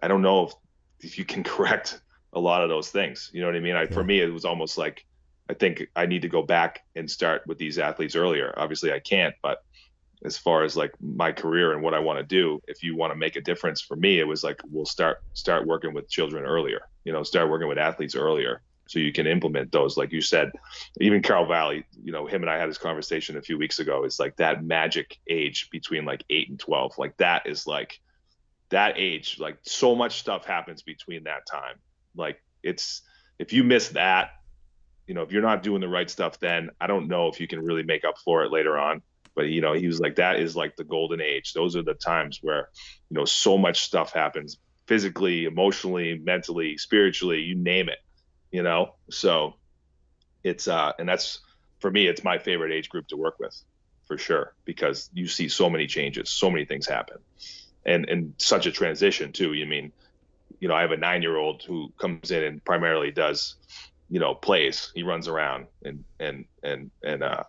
I 0.03 0.09
don't 0.09 0.23
know 0.23 0.47
if 0.47 0.53
if 1.01 1.19
you 1.19 1.25
can 1.25 1.45
correct 1.55 2.01
a 2.33 2.41
lot 2.41 2.63
of 2.63 2.69
those 2.69 2.91
things. 2.91 3.31
You 3.33 3.41
know 3.41 3.47
what 3.47 3.57
I 3.57 3.61
mean? 3.61 3.77
I, 3.77 3.83
yeah. 3.83 3.93
For 3.93 4.03
me, 4.03 4.21
it 4.21 4.33
was 4.33 4.45
almost 4.45 4.77
like 4.77 5.07
I 5.49 5.55
think 5.55 5.87
I 5.95 6.07
need 6.07 6.23
to 6.23 6.29
go 6.29 6.43
back 6.43 6.85
and 6.97 7.09
start 7.09 7.47
with 7.47 7.59
these 7.59 7.79
athletes 7.79 8.17
earlier. 8.17 8.53
Obviously, 8.57 8.93
I 8.93 8.99
can't, 8.99 9.37
but 9.41 9.63
as 10.25 10.37
far 10.37 10.65
as 10.65 10.77
like 10.77 10.93
my 11.01 11.33
career 11.33 11.73
and 11.73 11.83
what 11.83 11.95
I 11.95 12.01
want 12.01 12.19
to 12.19 12.25
do. 12.25 12.61
If 12.67 12.83
you 12.83 12.97
want 12.97 13.13
to 13.13 13.17
make 13.17 13.37
a 13.37 13.41
difference 13.41 13.81
for 13.81 13.97
me, 13.97 14.19
it 14.19 14.27
was 14.27 14.43
like 14.43 14.61
we'll 14.71 14.87
start 14.87 15.19
start 15.35 15.67
working 15.67 15.95
with 15.95 16.09
children 16.09 16.45
earlier. 16.45 16.81
You 17.05 17.13
know, 17.13 17.23
start 17.23 17.51
working 17.51 17.69
with 17.69 17.79
athletes 17.79 18.15
earlier 18.15 18.63
so 18.89 18.99
you 18.99 19.13
can 19.13 19.27
implement 19.27 19.71
those. 19.71 19.97
Like 19.97 20.13
you 20.13 20.21
said, 20.21 20.51
even 21.01 21.23
Carl 21.23 21.47
Valle, 21.47 21.83
you 22.03 22.13
know, 22.13 22.27
him 22.27 22.43
and 22.43 22.51
I 22.51 22.59
had 22.59 22.69
this 22.69 22.79
conversation 22.79 23.37
a 23.37 23.43
few 23.43 23.59
weeks 23.59 23.79
ago. 23.79 24.05
It's 24.05 24.19
like 24.19 24.37
that 24.37 24.65
magic 24.65 25.19
age 25.29 25.69
between 25.71 26.05
like 26.05 26.25
eight 26.31 26.49
and 26.49 26.59
twelve. 26.59 26.97
Like 26.99 27.17
that 27.19 27.47
is 27.47 27.67
like 27.67 28.01
that 28.71 28.95
age. 28.99 29.39
Like 29.39 29.59
so 29.63 29.95
much 29.95 30.19
stuff 30.19 30.45
happens 30.45 30.83
between 30.83 31.25
that 31.25 31.47
time. 31.47 31.77
Like 32.17 32.43
it's 32.63 33.03
if 33.39 33.53
you 33.53 33.63
miss 33.63 33.91
that, 33.91 34.31
you 35.07 35.15
know, 35.15 35.23
if 35.23 35.31
you're 35.31 35.43
not 35.43 35.63
doing 35.63 35.81
the 35.81 35.89
right 35.89 36.11
stuff, 36.11 36.41
then 36.41 36.71
I 36.81 36.89
don't 36.89 37.07
know 37.07 37.29
if 37.29 37.41
you 37.41 37.47
can 37.47 37.61
really 37.61 37.85
make 37.85 38.05
up 38.05 38.19
for 38.19 38.43
it 38.45 38.51
later 38.51 38.77
on 38.77 39.03
but 39.39 39.47
you 39.47 39.61
know 39.61 39.73
he 39.73 39.87
was 39.87 40.01
like 40.01 40.17
that 40.17 40.41
is 40.41 40.57
like 40.57 40.75
the 40.75 40.83
golden 40.83 41.21
age. 41.21 41.53
Those 41.53 41.77
are 41.77 41.85
the 41.85 41.95
times 41.95 42.41
where 42.43 42.69
you 43.09 43.17
know 43.17 43.25
so 43.25 43.57
much 43.57 43.83
stuff 43.83 44.13
happens 44.13 44.59
physically 44.89 45.45
emotionally 45.45 46.19
mentally 46.19 46.77
spiritually 46.77 47.41
you 47.41 47.55
name 47.55 47.89
it 47.89 47.99
you 48.51 48.63
know? 48.63 48.95
So 49.11 49.55
it's 50.43 50.67
uh 50.67 50.93
and 50.99 51.09
that's 51.09 51.41
for 51.81 51.91
me 51.91 52.09
it's 52.09 52.25
my 52.25 52.39
favorite 52.39 52.73
age 52.73 52.89
group 52.89 53.07
to 53.09 53.17
work 53.17 53.37
with 53.39 53.55
for 54.09 54.19
sure 54.19 54.55
because 54.65 55.09
you 55.13 55.27
see 55.29 55.49
so 55.49 55.71
many 55.71 55.87
changes 55.87 56.31
so 56.31 56.51
many 56.51 56.65
things 56.65 56.89
happen. 56.89 57.19
And 57.87 58.09
and 58.09 58.35
such 58.39 58.67
a 58.67 58.73
transition 58.73 59.33
too. 59.33 59.53
You 59.53 59.67
mean 59.67 59.93
you 60.61 60.69
know 60.69 60.75
i 60.75 60.81
have 60.81 60.91
a 60.91 60.97
nine 60.97 61.23
year 61.23 61.37
old 61.37 61.63
who 61.63 61.93
comes 62.01 62.31
in 62.31 62.43
and 62.43 62.65
primarily 62.65 63.13
does 63.13 63.57
you 64.09 64.19
know 64.19 64.35
plays. 64.35 64.91
He 64.97 65.03
runs 65.05 65.29
around 65.29 65.69
and 65.85 66.05
and 66.19 66.47
and 66.65 66.91
and 67.05 67.23
uh 67.23 67.45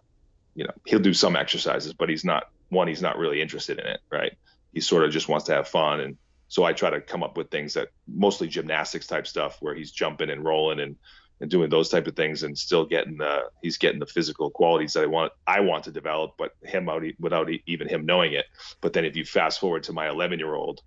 you 0.60 0.66
know 0.66 0.74
he'll 0.86 1.00
do 1.00 1.14
some 1.14 1.36
exercises 1.36 1.94
but 1.94 2.10
he's 2.10 2.26
not 2.26 2.50
one 2.70 2.88
he's 2.88 3.02
not 3.02 3.18
really 3.18 3.42
interested 3.42 3.80
in 3.80 3.86
it 3.86 4.02
right 4.12 4.34
he 4.74 4.82
sort 4.82 5.06
of 5.06 5.12
just 5.12 5.30
wants 5.30 5.46
to 5.46 5.54
have 5.54 5.68
fun 5.68 6.02
and 6.02 6.18
so 6.50 6.66
i 6.66 6.74
try 6.74 6.90
to 6.90 7.00
come 7.00 7.24
up 7.24 7.38
with 7.38 7.50
things 7.50 7.74
that 7.74 7.88
mostly 8.08 8.48
gymnastics 8.48 9.08
type 9.08 9.26
stuff 9.26 9.58
where 9.62 9.74
he's 9.74 9.92
jumping 9.92 10.30
and 10.30 10.44
rolling 10.44 10.82
and 10.82 10.98
and 11.42 11.50
doing 11.50 11.70
those 11.70 11.88
type 11.88 12.08
of 12.08 12.16
things 12.16 12.44
and 12.44 12.58
still 12.58 12.86
getting 12.86 13.18
the 13.18 13.44
he's 13.62 13.78
getting 13.78 14.00
the 14.00 14.06
physical 14.06 14.50
qualities 14.50 14.94
that 14.94 15.04
I 15.04 15.08
want 15.08 15.32
I 15.48 15.62
want 15.62 15.86
to 15.86 15.92
develop, 15.92 16.34
but 16.38 16.52
him 16.64 16.90
out 16.90 17.04
without 17.20 17.50
even 17.66 17.88
him 17.88 18.06
knowing 18.06 18.34
it. 18.34 18.46
But 18.82 18.94
then 18.94 19.06
if 19.06 19.16
you 19.16 19.26
fast 19.26 19.60
forward 19.60 19.84
to 19.84 19.94
my 19.94 20.10
11 20.10 20.40
year 20.40 20.54
old, 20.54 20.82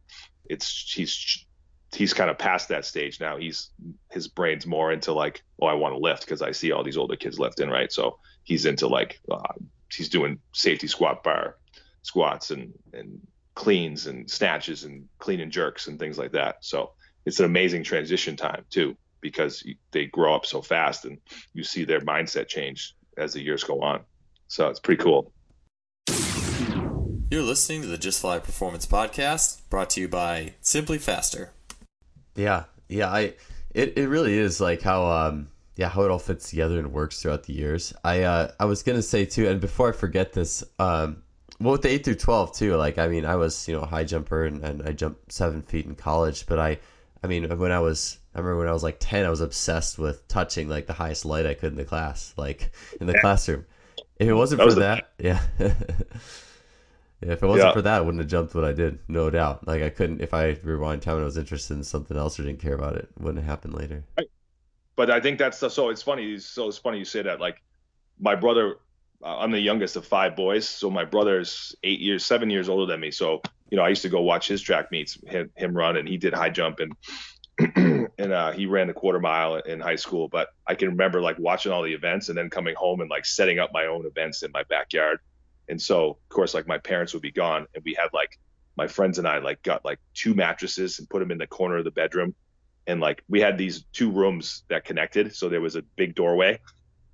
it's 0.44 0.92
he's 0.92 1.46
he's 1.94 2.14
kind 2.14 2.30
of 2.30 2.38
past 2.38 2.68
that 2.68 2.84
stage 2.84 3.20
now. 3.20 3.36
He's 3.36 3.70
his 4.10 4.28
brain's 4.28 4.66
more 4.66 4.92
into 4.92 5.12
like, 5.12 5.42
oh, 5.60 5.66
I 5.66 5.74
want 5.74 5.94
to 5.94 5.98
lift 5.98 6.24
because 6.24 6.42
I 6.42 6.52
see 6.52 6.72
all 6.72 6.84
these 6.84 6.98
older 6.98 7.16
kids 7.16 7.38
lifting, 7.38 7.70
right? 7.70 7.92
So 7.92 8.18
he's 8.44 8.66
into 8.66 8.86
like 8.86 9.20
uh, 9.30 9.54
he's 9.90 10.08
doing 10.08 10.38
safety 10.52 10.86
squat 10.86 11.22
bar 11.22 11.56
squats 12.02 12.50
and 12.50 12.72
and 12.92 13.20
cleans 13.54 14.06
and 14.06 14.30
snatches 14.30 14.84
and 14.84 15.08
clean 15.18 15.40
and 15.40 15.52
jerks 15.52 15.86
and 15.86 15.98
things 15.98 16.18
like 16.18 16.32
that. 16.32 16.56
So 16.60 16.92
it's 17.26 17.38
an 17.38 17.44
amazing 17.46 17.84
transition 17.84 18.36
time 18.36 18.64
too 18.70 18.96
because 19.20 19.64
they 19.92 20.06
grow 20.06 20.34
up 20.34 20.46
so 20.46 20.62
fast 20.62 21.04
and 21.04 21.18
you 21.54 21.62
see 21.62 21.84
their 21.84 22.00
mindset 22.00 22.48
change 22.48 22.94
as 23.16 23.34
the 23.34 23.40
years 23.40 23.62
go 23.62 23.80
on. 23.80 24.00
So 24.48 24.68
it's 24.68 24.80
pretty 24.80 25.02
cool. 25.02 25.32
You're 27.30 27.42
listening 27.42 27.82
to 27.82 27.88
the 27.88 27.96
Just 27.96 28.20
Fly 28.20 28.40
Performance 28.40 28.84
Podcast, 28.84 29.60
brought 29.70 29.88
to 29.90 30.02
you 30.02 30.08
by 30.08 30.54
SimpliFaster. 30.62 31.48
Yeah, 32.34 32.64
yeah, 32.88 33.10
I 33.10 33.34
it, 33.72 33.96
it 33.96 34.08
really 34.08 34.36
is 34.36 34.60
like 34.60 34.82
how 34.82 35.06
um 35.06 35.48
yeah 35.76 35.88
how 35.88 36.02
it 36.02 36.10
all 36.10 36.18
fits 36.18 36.50
together 36.50 36.78
and 36.78 36.92
works 36.92 37.22
throughout 37.22 37.44
the 37.44 37.52
years. 37.52 37.92
I 38.04 38.22
uh 38.22 38.52
I 38.58 38.64
was 38.64 38.82
gonna 38.82 39.02
say 39.02 39.24
too, 39.24 39.48
and 39.48 39.60
before 39.60 39.90
I 39.90 39.92
forget 39.92 40.32
this, 40.32 40.64
um 40.78 41.22
well 41.60 41.72
with 41.72 41.82
the 41.82 41.90
eight 41.90 42.04
through 42.04 42.16
twelve 42.16 42.54
too, 42.54 42.76
like 42.76 42.98
I 42.98 43.08
mean 43.08 43.24
I 43.24 43.36
was 43.36 43.68
you 43.68 43.74
know 43.74 43.82
a 43.82 43.86
high 43.86 44.04
jumper 44.04 44.44
and, 44.44 44.64
and 44.64 44.82
I 44.82 44.92
jumped 44.92 45.32
seven 45.32 45.62
feet 45.62 45.86
in 45.86 45.94
college, 45.94 46.46
but 46.46 46.58
I 46.58 46.78
I 47.22 47.26
mean 47.26 47.58
when 47.58 47.72
I 47.72 47.80
was 47.80 48.18
I 48.34 48.38
remember 48.38 48.60
when 48.60 48.68
I 48.68 48.72
was 48.72 48.82
like 48.82 48.96
10, 48.98 49.26
I 49.26 49.30
was 49.30 49.42
obsessed 49.42 49.98
with 49.98 50.26
touching 50.26 50.68
like 50.68 50.86
the 50.86 50.94
highest 50.94 51.24
light 51.24 51.46
I 51.46 51.54
could 51.54 51.72
in 51.72 51.76
the 51.76 51.84
class, 51.84 52.32
like 52.36 52.72
in 53.00 53.06
the 53.06 53.12
yeah. 53.12 53.20
classroom. 53.20 53.66
If 54.18 54.28
it 54.28 54.32
wasn't 54.32 54.60
that 54.60 54.64
for 54.64 54.66
was 54.66 54.76
that, 54.76 55.12
the... 55.18 55.24
yeah. 55.26 55.40
yeah. 55.58 55.72
If 57.20 57.42
it 57.42 57.46
wasn't 57.46 57.68
yeah. 57.68 57.72
for 57.72 57.82
that, 57.82 57.98
I 57.98 58.00
wouldn't 58.00 58.22
have 58.22 58.30
jumped 58.30 58.54
what 58.54 58.64
I 58.64 58.72
did, 58.72 58.98
no 59.06 59.30
doubt. 59.30 59.66
Like 59.66 59.82
I 59.82 59.90
couldn't, 59.90 60.22
if 60.22 60.32
I 60.32 60.56
rewind 60.62 61.02
time 61.02 61.16
and 61.16 61.22
I 61.22 61.26
was 61.26 61.36
interested 61.36 61.74
in 61.74 61.84
something 61.84 62.16
else 62.16 62.40
or 62.40 62.42
didn't 62.42 62.60
care 62.60 62.74
about 62.74 62.96
it, 62.96 63.10
it 63.16 63.22
wouldn't 63.22 63.44
have 63.44 63.50
happened 63.50 63.74
later. 63.74 64.02
Right. 64.16 64.28
But 64.96 65.10
I 65.10 65.20
think 65.20 65.38
that's 65.38 65.60
the, 65.60 65.68
so. 65.70 65.88
It's 65.88 66.02
funny. 66.02 66.38
So 66.38 66.68
it's 66.68 66.78
funny 66.78 66.98
you 66.98 67.04
say 67.04 67.22
that. 67.22 67.40
Like 67.40 67.62
my 68.20 68.34
brother, 68.34 68.76
uh, 69.22 69.38
I'm 69.38 69.50
the 69.50 69.60
youngest 69.60 69.96
of 69.96 70.06
five 70.06 70.36
boys, 70.36 70.68
so 70.68 70.90
my 70.90 71.04
brother's 71.04 71.74
eight 71.82 72.00
years, 72.00 72.24
seven 72.24 72.50
years 72.50 72.68
older 72.68 72.90
than 72.90 73.00
me. 73.00 73.10
So 73.10 73.40
you 73.70 73.76
know, 73.76 73.84
I 73.84 73.88
used 73.88 74.02
to 74.02 74.10
go 74.10 74.20
watch 74.20 74.48
his 74.48 74.60
track 74.60 74.90
meets, 74.92 75.18
him, 75.26 75.50
him 75.56 75.74
run, 75.74 75.96
and 75.96 76.06
he 76.06 76.18
did 76.18 76.34
high 76.34 76.50
jump 76.50 76.78
and 76.80 76.92
and 78.18 78.32
uh, 78.32 78.52
he 78.52 78.66
ran 78.66 78.86
the 78.86 78.92
quarter 78.92 79.18
mile 79.18 79.56
in 79.56 79.80
high 79.80 79.96
school. 79.96 80.28
But 80.28 80.48
I 80.66 80.74
can 80.74 80.90
remember 80.90 81.22
like 81.22 81.38
watching 81.38 81.72
all 81.72 81.82
the 81.82 81.94
events 81.94 82.28
and 82.28 82.36
then 82.36 82.50
coming 82.50 82.74
home 82.74 83.00
and 83.00 83.08
like 83.08 83.24
setting 83.24 83.58
up 83.58 83.70
my 83.72 83.86
own 83.86 84.04
events 84.04 84.42
in 84.42 84.50
my 84.52 84.62
backyard. 84.64 85.20
And 85.68 85.80
so, 85.80 86.10
of 86.10 86.28
course, 86.28 86.52
like 86.52 86.66
my 86.66 86.76
parents 86.76 87.14
would 87.14 87.22
be 87.22 87.30
gone, 87.30 87.66
and 87.74 87.82
we 87.82 87.94
had 87.94 88.08
like 88.12 88.38
my 88.76 88.86
friends 88.86 89.18
and 89.18 89.26
I 89.26 89.38
like 89.38 89.62
got 89.62 89.84
like 89.84 90.00
two 90.12 90.34
mattresses 90.34 90.98
and 90.98 91.08
put 91.08 91.20
them 91.20 91.30
in 91.30 91.38
the 91.38 91.46
corner 91.46 91.78
of 91.78 91.84
the 91.84 91.90
bedroom, 91.90 92.34
and 92.86 93.00
like 93.00 93.22
we 93.28 93.40
had 93.40 93.58
these 93.58 93.84
two 93.92 94.10
rooms 94.10 94.64
that 94.68 94.84
connected, 94.84 95.34
so 95.34 95.48
there 95.48 95.60
was 95.60 95.76
a 95.76 95.82
big 95.96 96.14
doorway, 96.14 96.60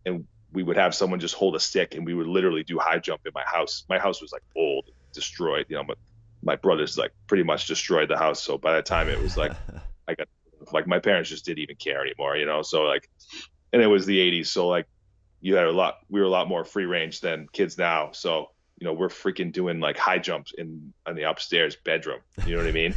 and 0.06 0.26
we 0.52 0.62
would 0.62 0.76
have 0.76 0.94
someone 0.94 1.20
just 1.20 1.34
hold 1.34 1.54
a 1.56 1.60
stick, 1.60 1.94
and 1.94 2.06
we 2.06 2.14
would 2.14 2.26
literally 2.26 2.64
do 2.64 2.78
high 2.78 2.98
jump 2.98 3.22
in 3.26 3.32
my 3.34 3.44
house. 3.44 3.84
My 3.88 3.98
house 3.98 4.22
was 4.22 4.32
like 4.32 4.42
old, 4.56 4.86
destroyed, 5.12 5.66
you 5.68 5.76
know, 5.76 5.84
but 5.84 5.98
my 6.42 6.56
brothers 6.56 6.96
like 6.96 7.12
pretty 7.26 7.42
much 7.42 7.66
destroyed 7.66 8.08
the 8.08 8.16
house. 8.16 8.42
So 8.42 8.58
by 8.58 8.76
the 8.76 8.82
time 8.82 9.08
it 9.08 9.20
was 9.20 9.36
like 9.36 9.52
I 10.08 10.14
got 10.14 10.28
like 10.72 10.86
my 10.86 10.98
parents 10.98 11.30
just 11.30 11.44
didn't 11.44 11.60
even 11.60 11.76
care 11.76 12.00
anymore, 12.00 12.36
you 12.36 12.46
know. 12.46 12.62
So 12.62 12.82
like, 12.82 13.08
and 13.72 13.82
it 13.82 13.86
was 13.86 14.06
the 14.06 14.18
'80s, 14.18 14.46
so 14.46 14.68
like 14.68 14.86
you 15.40 15.56
had 15.56 15.66
a 15.66 15.72
lot. 15.72 15.98
We 16.08 16.20
were 16.20 16.26
a 16.26 16.30
lot 16.30 16.48
more 16.48 16.64
free 16.64 16.86
range 16.86 17.20
than 17.20 17.46
kids 17.52 17.76
now. 17.78 18.10
So 18.12 18.48
you 18.80 18.86
know, 18.86 18.92
we're 18.92 19.08
freaking 19.08 19.52
doing 19.52 19.80
like 19.80 19.98
high 19.98 20.18
jumps 20.18 20.52
in 20.56 20.92
in 21.06 21.16
the 21.16 21.24
upstairs 21.24 21.76
bedroom. 21.84 22.20
You 22.44 22.52
know 22.52 22.62
what 22.62 22.68
I 22.68 22.72
mean? 22.72 22.94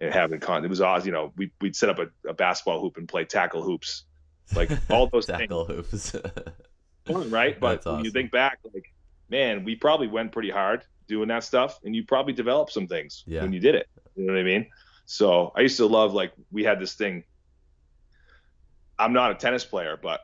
And 0.00 0.12
having 0.12 0.40
con. 0.40 0.64
It 0.64 0.68
was 0.68 0.80
awesome. 0.80 1.06
You 1.06 1.12
know, 1.12 1.32
we 1.36 1.50
we'd 1.60 1.76
set 1.76 1.88
up 1.88 1.98
a, 1.98 2.28
a 2.28 2.34
basketball 2.34 2.80
hoop 2.80 2.96
and 2.96 3.08
play 3.08 3.24
tackle 3.24 3.62
hoops, 3.62 4.04
like 4.54 4.70
all 4.88 5.08
those 5.08 5.26
tackle 5.26 5.64
hoops. 5.66 6.16
Fun, 7.06 7.30
right? 7.30 7.56
But 7.60 7.70
That's 7.70 7.86
when 7.86 7.94
awesome. 7.96 8.04
you 8.04 8.10
think 8.10 8.30
back, 8.30 8.58
like, 8.72 8.92
man, 9.28 9.64
we 9.64 9.76
probably 9.76 10.08
went 10.08 10.32
pretty 10.32 10.50
hard 10.50 10.84
doing 11.06 11.28
that 11.28 11.44
stuff, 11.44 11.78
and 11.84 11.94
you 11.94 12.04
probably 12.04 12.32
developed 12.32 12.72
some 12.72 12.86
things 12.86 13.24
yeah. 13.26 13.42
when 13.42 13.52
you 13.52 13.60
did 13.60 13.74
it. 13.74 13.88
You 14.16 14.26
know 14.26 14.32
what 14.32 14.40
I 14.40 14.44
mean? 14.44 14.66
So 15.06 15.52
I 15.56 15.60
used 15.60 15.76
to 15.78 15.86
love 15.86 16.14
like 16.14 16.32
we 16.50 16.64
had 16.64 16.80
this 16.80 16.94
thing. 16.94 17.24
I'm 18.98 19.12
not 19.12 19.32
a 19.32 19.34
tennis 19.34 19.64
player, 19.64 19.98
but 20.00 20.20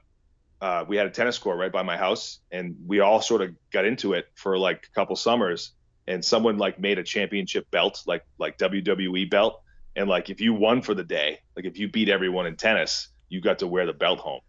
uh, 0.61 0.85
we 0.87 0.97
had 0.97 1.07
a 1.07 1.11
tennis 1.11 1.39
court 1.39 1.59
right 1.59 1.73
by 1.73 1.83
my 1.83 1.97
house, 1.97 2.41
and 2.51 2.77
we 2.87 3.01
all 3.01 3.21
sort 3.21 3.43
of 3.43 3.55
got 3.73 3.85
into 3.85 4.13
it 4.13 4.29
for 4.35 4.59
like 4.59 4.89
a 4.91 4.95
couple 4.95 5.17
summers. 5.17 5.73
And 6.09 6.25
someone 6.25 6.57
like 6.57 6.79
made 6.79 7.01
a 7.01 7.03
championship 7.03 7.69
belt, 7.73 8.05
like 8.07 8.25
like 8.39 8.59
WWE 8.59 9.29
belt, 9.29 9.61
and 9.97 10.09
like 10.09 10.31
if 10.31 10.41
you 10.41 10.55
won 10.55 10.83
for 10.83 10.95
the 10.95 11.03
day, 11.03 11.41
like 11.57 11.65
if 11.65 11.79
you 11.79 11.89
beat 11.89 12.09
everyone 12.09 12.47
in 12.47 12.57
tennis, 12.57 13.09
you 13.29 13.41
got 13.41 13.59
to 13.61 13.67
wear 13.67 13.87
the 13.87 13.93
belt 13.93 14.21
home. 14.21 14.41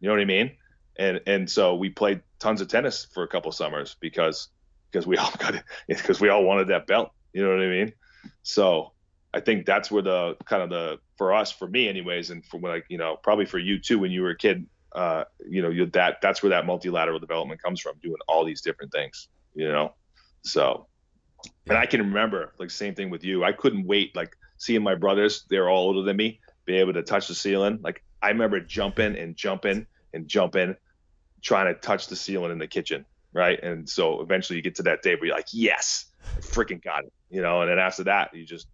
You 0.00 0.08
know 0.08 0.14
what 0.14 0.22
I 0.22 0.26
mean? 0.26 0.52
And 0.96 1.20
and 1.26 1.50
so 1.50 1.74
we 1.74 1.90
played 1.90 2.22
tons 2.38 2.60
of 2.60 2.68
tennis 2.68 3.06
for 3.12 3.22
a 3.24 3.28
couple 3.28 3.50
summers 3.52 3.96
because 4.00 4.48
because 4.90 5.06
we 5.06 5.16
all 5.18 5.32
got 5.38 5.56
it 5.56 5.64
because 5.88 6.20
we 6.20 6.28
all 6.28 6.44
wanted 6.44 6.68
that 6.68 6.86
belt. 6.86 7.10
You 7.32 7.42
know 7.42 7.50
what 7.50 7.60
I 7.60 7.68
mean? 7.68 7.92
So 8.42 8.92
I 9.34 9.40
think 9.40 9.66
that's 9.66 9.90
where 9.90 10.02
the 10.02 10.36
kind 10.44 10.62
of 10.62 10.70
the 10.70 10.98
for 11.16 11.34
us, 11.34 11.50
for 11.50 11.66
me, 11.66 11.88
anyways, 11.88 12.30
and 12.30 12.44
for 12.44 12.60
like 12.60 12.86
you 12.88 12.98
know 12.98 13.16
probably 13.22 13.46
for 13.46 13.58
you 13.58 13.78
too 13.78 13.98
when 13.98 14.12
you 14.12 14.22
were 14.22 14.30
a 14.30 14.36
kid, 14.36 14.66
uh, 14.94 15.24
you 15.48 15.62
know, 15.62 15.70
you 15.70 15.86
that 15.86 16.18
that's 16.22 16.42
where 16.42 16.50
that 16.50 16.66
multilateral 16.66 17.18
development 17.18 17.60
comes 17.62 17.80
from, 17.80 17.94
doing 18.02 18.16
all 18.28 18.44
these 18.44 18.60
different 18.60 18.92
things, 18.92 19.28
you 19.54 19.66
know. 19.66 19.94
So, 20.44 20.86
and 21.66 21.78
I 21.78 21.86
can 21.86 22.00
remember 22.00 22.52
like 22.58 22.70
same 22.70 22.94
thing 22.94 23.10
with 23.10 23.24
you. 23.24 23.42
I 23.42 23.52
couldn't 23.52 23.86
wait 23.86 24.14
like 24.14 24.36
seeing 24.62 24.82
my 24.82 24.94
brothers; 24.94 25.44
they're 25.50 25.68
all 25.68 25.88
older 25.88 26.02
than 26.02 26.16
me, 26.16 26.40
be 26.64 26.76
able 26.76 26.92
to 26.92 27.02
touch 27.02 27.26
the 27.26 27.34
ceiling. 27.34 27.80
Like 27.82 28.02
I 28.22 28.28
remember 28.28 28.60
jumping 28.60 29.16
and 29.16 29.36
jumping 29.36 29.86
and 30.14 30.28
jumping, 30.28 30.76
trying 31.42 31.74
to 31.74 31.80
touch 31.80 32.06
the 32.06 32.16
ceiling 32.16 32.52
in 32.52 32.58
the 32.58 32.68
kitchen, 32.68 33.04
right? 33.32 33.60
And 33.62 33.88
so 33.88 34.20
eventually 34.20 34.56
you 34.56 34.62
get 34.62 34.76
to 34.76 34.84
that 34.84 35.02
day 35.02 35.16
where 35.16 35.26
you're 35.26 35.36
like, 35.36 35.48
yes, 35.52 36.06
I 36.36 36.40
freaking 36.40 36.82
got 36.82 37.04
it, 37.04 37.12
you 37.28 37.42
know. 37.42 37.62
And 37.62 37.70
then 37.70 37.80
after 37.80 38.04
that, 38.04 38.34
you 38.34 38.46
just 38.46 38.68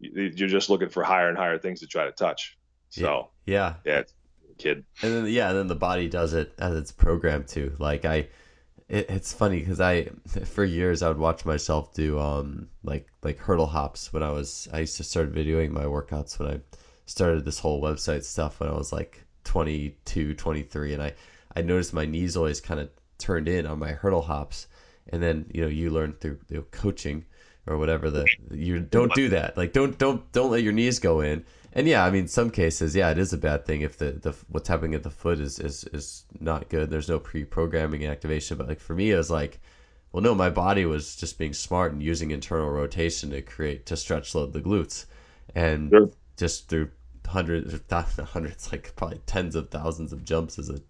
you're 0.00 0.48
just 0.48 0.70
looking 0.70 0.88
for 0.88 1.04
higher 1.04 1.28
and 1.28 1.36
higher 1.36 1.58
things 1.58 1.80
to 1.80 1.86
try 1.86 2.06
to 2.06 2.12
touch. 2.12 2.56
So 2.88 3.30
yeah, 3.44 3.74
yeah, 3.84 4.04
kid. 4.56 4.84
And 5.02 5.12
then 5.14 5.26
yeah, 5.26 5.50
and 5.50 5.58
then 5.58 5.66
the 5.66 5.74
body 5.76 6.08
does 6.08 6.32
it 6.32 6.54
as 6.58 6.74
it's 6.74 6.92
programmed 6.92 7.48
to. 7.48 7.74
Like 7.78 8.06
I, 8.06 8.28
it, 8.88 9.10
it's 9.10 9.32
funny 9.32 9.60
because 9.60 9.80
I 9.80 10.10
for 10.44 10.64
years 10.64 11.02
I 11.02 11.08
would 11.08 11.18
watch 11.18 11.44
myself 11.44 11.92
do 11.94 12.18
um 12.18 12.68
like 12.82 13.08
like 13.22 13.38
hurdle 13.38 13.66
hops 13.66 14.12
when 14.12 14.22
I 14.22 14.30
was 14.30 14.68
I 14.72 14.80
used 14.80 14.96
to 14.98 15.04
start 15.04 15.34
videoing 15.34 15.70
my 15.70 15.84
workouts 15.84 16.38
when 16.38 16.48
I 16.48 16.60
started 17.06 17.44
this 17.44 17.58
whole 17.58 17.82
website 17.82 18.24
stuff 18.24 18.60
when 18.60 18.68
I 18.68 18.74
was 18.74 18.92
like 18.92 19.24
22, 19.44 20.34
23, 20.34 20.94
and 20.94 21.02
I 21.02 21.14
I 21.54 21.62
noticed 21.62 21.94
my 21.94 22.04
knees 22.04 22.36
always 22.36 22.60
kind 22.60 22.80
of 22.80 22.90
turned 23.18 23.48
in 23.48 23.64
on 23.64 23.78
my 23.78 23.92
hurdle 23.92 24.22
hops, 24.22 24.66
and 25.08 25.22
then 25.22 25.46
you 25.52 25.62
know 25.62 25.68
you 25.68 25.90
learn 25.90 26.12
through 26.12 26.38
you 26.50 26.58
know, 26.58 26.64
coaching 26.70 27.24
or 27.66 27.78
whatever 27.78 28.10
the 28.10 28.26
you 28.50 28.80
don't 28.80 29.14
do 29.14 29.28
that. 29.30 29.56
Like 29.56 29.72
don't 29.72 29.96
don't 29.98 30.30
don't 30.32 30.50
let 30.50 30.62
your 30.62 30.72
knees 30.72 30.98
go 30.98 31.20
in 31.20 31.44
and 31.76 31.86
yeah 31.86 32.04
i 32.04 32.10
mean 32.10 32.26
some 32.26 32.50
cases 32.50 32.96
yeah 32.96 33.10
it 33.10 33.18
is 33.18 33.32
a 33.32 33.38
bad 33.38 33.64
thing 33.64 33.82
if 33.82 33.98
the, 33.98 34.12
the 34.12 34.34
what's 34.48 34.68
happening 34.68 34.94
at 34.94 35.02
the 35.02 35.10
foot 35.10 35.38
is 35.38 35.58
is 35.60 35.84
is 35.92 36.24
not 36.40 36.68
good 36.68 36.90
there's 36.90 37.08
no 37.08 37.20
pre-programming 37.20 38.06
activation 38.06 38.56
but 38.56 38.66
like 38.66 38.80
for 38.80 38.94
me 38.94 39.12
it 39.12 39.16
was 39.16 39.30
like 39.30 39.60
well 40.10 40.22
no 40.22 40.34
my 40.34 40.50
body 40.50 40.86
was 40.86 41.14
just 41.14 41.38
being 41.38 41.52
smart 41.52 41.92
and 41.92 42.02
using 42.02 42.30
internal 42.30 42.70
rotation 42.70 43.30
to 43.30 43.42
create 43.42 43.86
to 43.86 43.96
stretch 43.96 44.34
load 44.34 44.52
the 44.52 44.60
glutes 44.60 45.04
and 45.54 45.90
sure. 45.90 46.10
just 46.36 46.68
through 46.68 46.90
hundreds 47.26 47.74
thousands, 47.88 48.30
hundreds 48.30 48.72
like 48.72 48.96
probably 48.96 49.20
tens 49.26 49.54
of 49.54 49.68
thousands 49.68 50.12
of 50.12 50.24
jumps 50.24 50.58
as 50.58 50.70
a 50.70 50.80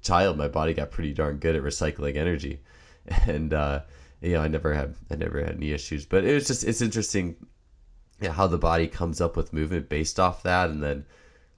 child 0.00 0.38
my 0.38 0.48
body 0.48 0.72
got 0.72 0.90
pretty 0.90 1.12
darn 1.12 1.36
good 1.36 1.54
at 1.54 1.62
recycling 1.62 2.16
energy 2.16 2.60
and 3.26 3.52
uh 3.52 3.80
you 4.22 4.34
know, 4.34 4.42
I 4.42 4.48
never 4.48 4.74
had 4.74 4.94
I 5.10 5.16
never 5.16 5.40
had 5.40 5.56
any 5.56 5.72
issues. 5.72 6.04
But 6.04 6.24
it 6.24 6.34
was 6.34 6.46
just 6.46 6.64
it's 6.64 6.82
interesting 6.82 7.36
yeah, 8.20 8.32
how 8.32 8.46
the 8.46 8.58
body 8.58 8.86
comes 8.86 9.20
up 9.20 9.36
with 9.36 9.52
movement 9.52 9.88
based 9.88 10.20
off 10.20 10.42
that, 10.42 10.70
and 10.70 10.82
then 10.82 11.04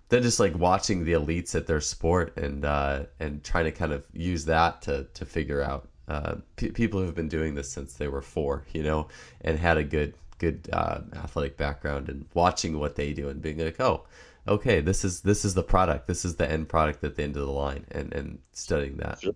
then 0.08 0.22
just 0.22 0.38
like 0.38 0.54
watching 0.56 1.04
the 1.04 1.12
elites 1.12 1.54
at 1.54 1.66
their 1.66 1.80
sport 1.80 2.36
and 2.36 2.64
uh, 2.64 3.04
and 3.18 3.42
trying 3.42 3.64
to 3.64 3.72
kind 3.72 3.92
of 3.92 4.04
use 4.12 4.44
that 4.44 4.82
to 4.82 5.06
to 5.14 5.24
figure 5.24 5.62
out 5.62 5.88
uh, 6.08 6.36
p- 6.56 6.70
people 6.70 7.00
who've 7.00 7.14
been 7.14 7.28
doing 7.28 7.54
this 7.54 7.70
since 7.70 7.94
they 7.94 8.08
were 8.08 8.20
four, 8.20 8.66
you 8.72 8.82
know, 8.82 9.08
and 9.40 9.58
had 9.58 9.78
a 9.78 9.84
good 9.84 10.14
good 10.38 10.68
uh, 10.72 11.00
athletic 11.14 11.56
background 11.56 12.08
and 12.08 12.26
watching 12.34 12.78
what 12.78 12.96
they 12.96 13.12
do 13.12 13.28
and 13.28 13.40
being 13.40 13.58
like, 13.58 13.80
oh, 13.80 14.04
okay, 14.46 14.80
this 14.80 15.04
is 15.04 15.22
this 15.22 15.44
is 15.44 15.54
the 15.54 15.62
product, 15.62 16.06
this 16.06 16.24
is 16.24 16.36
the 16.36 16.50
end 16.50 16.68
product 16.68 17.02
at 17.04 17.16
the 17.16 17.22
end 17.22 17.36
of 17.36 17.46
the 17.46 17.52
line, 17.52 17.86
and 17.90 18.12
and 18.12 18.38
studying 18.52 18.98
that. 18.98 19.20
Sure. 19.20 19.34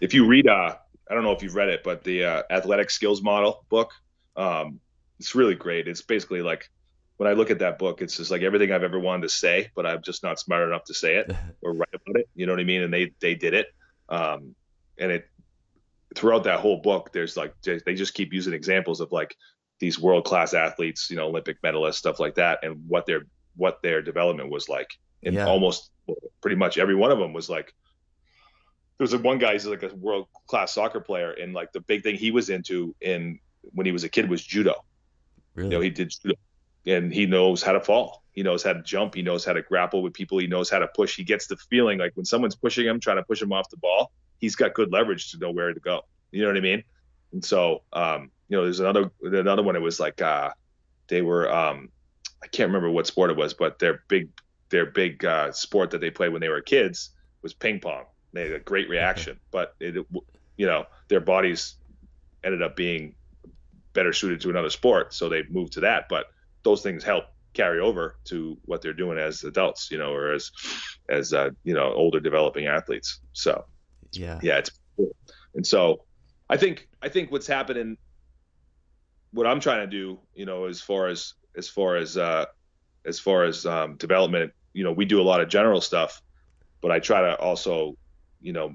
If 0.00 0.12
you 0.12 0.26
read 0.26 0.48
uh, 0.48 0.74
I 1.08 1.14
don't 1.14 1.22
know 1.22 1.32
if 1.32 1.42
you've 1.42 1.54
read 1.54 1.68
it, 1.68 1.84
but 1.84 2.02
the 2.02 2.24
uh, 2.24 2.42
athletic 2.50 2.90
skills 2.90 3.22
model 3.22 3.64
book. 3.68 3.92
Um, 4.34 4.80
it's 5.22 5.36
really 5.36 5.54
great. 5.54 5.86
It's 5.86 6.02
basically 6.02 6.42
like 6.42 6.68
when 7.16 7.30
I 7.30 7.34
look 7.34 7.52
at 7.52 7.60
that 7.60 7.78
book, 7.78 8.02
it's 8.02 8.16
just 8.16 8.32
like 8.32 8.42
everything 8.42 8.72
I've 8.72 8.82
ever 8.82 8.98
wanted 8.98 9.22
to 9.22 9.28
say, 9.28 9.70
but 9.76 9.86
I'm 9.86 10.02
just 10.02 10.24
not 10.24 10.40
smart 10.40 10.66
enough 10.66 10.82
to 10.86 10.94
say 10.94 11.14
it 11.14 11.30
or 11.62 11.74
write 11.74 11.94
about 11.94 12.16
it. 12.16 12.28
You 12.34 12.46
know 12.46 12.52
what 12.52 12.58
I 12.58 12.64
mean? 12.64 12.82
And 12.82 12.92
they 12.92 13.12
they 13.20 13.36
did 13.36 13.54
it. 13.54 13.68
Um, 14.08 14.56
and 14.98 15.12
it 15.12 15.28
throughout 16.16 16.42
that 16.44 16.58
whole 16.58 16.78
book, 16.78 17.12
there's 17.12 17.36
like 17.36 17.54
they 17.62 17.94
just 17.94 18.14
keep 18.14 18.32
using 18.32 18.52
examples 18.52 19.00
of 19.00 19.12
like 19.12 19.36
these 19.78 19.96
world 19.96 20.24
class 20.24 20.54
athletes, 20.54 21.08
you 21.08 21.16
know, 21.16 21.28
Olympic 21.28 21.62
medalists, 21.62 21.94
stuff 21.94 22.18
like 22.18 22.34
that, 22.34 22.58
and 22.64 22.82
what 22.88 23.06
their 23.06 23.22
what 23.54 23.80
their 23.80 24.02
development 24.02 24.50
was 24.50 24.68
like. 24.68 24.90
And 25.22 25.36
yeah. 25.36 25.46
almost 25.46 25.92
pretty 26.40 26.56
much 26.56 26.78
every 26.78 26.96
one 26.96 27.12
of 27.12 27.20
them 27.20 27.32
was 27.32 27.48
like 27.48 27.72
there 28.98 29.04
was 29.04 29.12
a 29.12 29.18
one 29.18 29.38
guy 29.38 29.52
who's 29.52 29.66
like 29.66 29.84
a 29.84 29.94
world 29.94 30.26
class 30.48 30.74
soccer 30.74 31.00
player, 31.00 31.30
and 31.30 31.54
like 31.54 31.70
the 31.70 31.80
big 31.80 32.02
thing 32.02 32.16
he 32.16 32.32
was 32.32 32.50
into 32.50 32.96
in 33.00 33.38
when 33.62 33.86
he 33.86 33.92
was 33.92 34.02
a 34.02 34.08
kid 34.08 34.28
was 34.28 34.42
judo. 34.44 34.84
Really? 35.54 35.68
You 35.68 35.76
know, 35.76 35.80
he 35.80 35.90
did 35.90 36.12
and 36.86 37.12
he 37.12 37.26
knows 37.26 37.62
how 37.62 37.72
to 37.72 37.80
fall. 37.80 38.22
He 38.32 38.42
knows 38.42 38.62
how 38.62 38.72
to 38.72 38.82
jump. 38.82 39.14
He 39.14 39.22
knows 39.22 39.44
how 39.44 39.52
to 39.52 39.62
grapple 39.62 40.02
with 40.02 40.14
people. 40.14 40.38
He 40.38 40.46
knows 40.46 40.70
how 40.70 40.78
to 40.78 40.88
push. 40.88 41.16
He 41.16 41.24
gets 41.24 41.46
the 41.46 41.56
feeling 41.56 41.98
like 41.98 42.12
when 42.14 42.24
someone's 42.24 42.56
pushing 42.56 42.86
him, 42.86 42.98
trying 42.98 43.18
to 43.18 43.22
push 43.22 43.40
him 43.40 43.52
off 43.52 43.68
the 43.70 43.76
ball, 43.76 44.10
he's 44.38 44.56
got 44.56 44.74
good 44.74 44.90
leverage 44.90 45.30
to 45.32 45.38
know 45.38 45.50
where 45.50 45.72
to 45.72 45.80
go. 45.80 46.02
You 46.30 46.42
know 46.42 46.48
what 46.48 46.56
I 46.56 46.60
mean? 46.60 46.82
And 47.32 47.44
so, 47.44 47.82
um, 47.92 48.30
you 48.48 48.56
know, 48.56 48.64
there's 48.64 48.80
another 48.80 49.10
another 49.22 49.62
one. 49.62 49.76
It 49.76 49.82
was 49.82 50.00
like 50.00 50.20
uh, 50.22 50.50
they 51.08 51.22
were 51.22 51.52
um, 51.52 51.90
I 52.42 52.46
can't 52.48 52.68
remember 52.68 52.90
what 52.90 53.06
sport 53.06 53.30
it 53.30 53.36
was, 53.36 53.54
but 53.54 53.78
their 53.78 54.02
big 54.08 54.30
their 54.70 54.86
big 54.86 55.24
uh, 55.24 55.52
sport 55.52 55.90
that 55.90 56.00
they 56.00 56.10
played 56.10 56.32
when 56.32 56.40
they 56.40 56.48
were 56.48 56.60
kids 56.62 57.10
was 57.42 57.52
ping 57.52 57.80
pong. 57.80 58.04
They 58.32 58.42
had 58.42 58.52
a 58.52 58.58
great 58.60 58.88
reaction, 58.88 59.38
but 59.50 59.74
it, 59.78 59.94
you 60.56 60.66
know, 60.66 60.86
their 61.08 61.20
bodies 61.20 61.74
ended 62.42 62.62
up 62.62 62.76
being 62.76 63.14
better 63.92 64.12
suited 64.12 64.40
to 64.42 64.50
another 64.50 64.70
sport, 64.70 65.14
so 65.14 65.28
they 65.28 65.42
moved 65.50 65.74
to 65.74 65.80
that. 65.80 66.08
But 66.08 66.26
those 66.62 66.82
things 66.82 67.04
help 67.04 67.24
carry 67.54 67.80
over 67.80 68.16
to 68.24 68.56
what 68.64 68.80
they're 68.80 68.92
doing 68.92 69.18
as 69.18 69.44
adults, 69.44 69.90
you 69.90 69.98
know, 69.98 70.12
or 70.12 70.32
as 70.32 70.50
as 71.08 71.32
uh, 71.32 71.50
you 71.64 71.74
know 71.74 71.92
older 71.92 72.20
developing 72.20 72.66
athletes. 72.66 73.20
So 73.32 73.64
yeah, 74.12 74.40
yeah, 74.42 74.58
it's 74.58 74.70
cool. 74.96 75.14
And 75.54 75.66
so 75.66 76.04
I 76.48 76.56
think 76.56 76.88
I 77.02 77.08
think 77.08 77.30
what's 77.30 77.46
happening, 77.46 77.96
what 79.32 79.46
I'm 79.46 79.60
trying 79.60 79.80
to 79.80 79.86
do, 79.86 80.18
you 80.34 80.46
know, 80.46 80.66
as 80.66 80.80
far 80.80 81.08
as 81.08 81.34
as 81.56 81.68
far 81.68 81.96
as 81.96 82.16
uh, 82.16 82.46
as 83.04 83.18
far 83.18 83.44
as 83.44 83.66
um, 83.66 83.96
development, 83.96 84.52
you 84.72 84.84
know, 84.84 84.92
we 84.92 85.04
do 85.04 85.20
a 85.20 85.22
lot 85.22 85.40
of 85.40 85.48
general 85.48 85.80
stuff, 85.80 86.22
but 86.80 86.90
I 86.90 86.98
try 86.98 87.20
to 87.22 87.36
also, 87.38 87.96
you 88.40 88.52
know, 88.52 88.74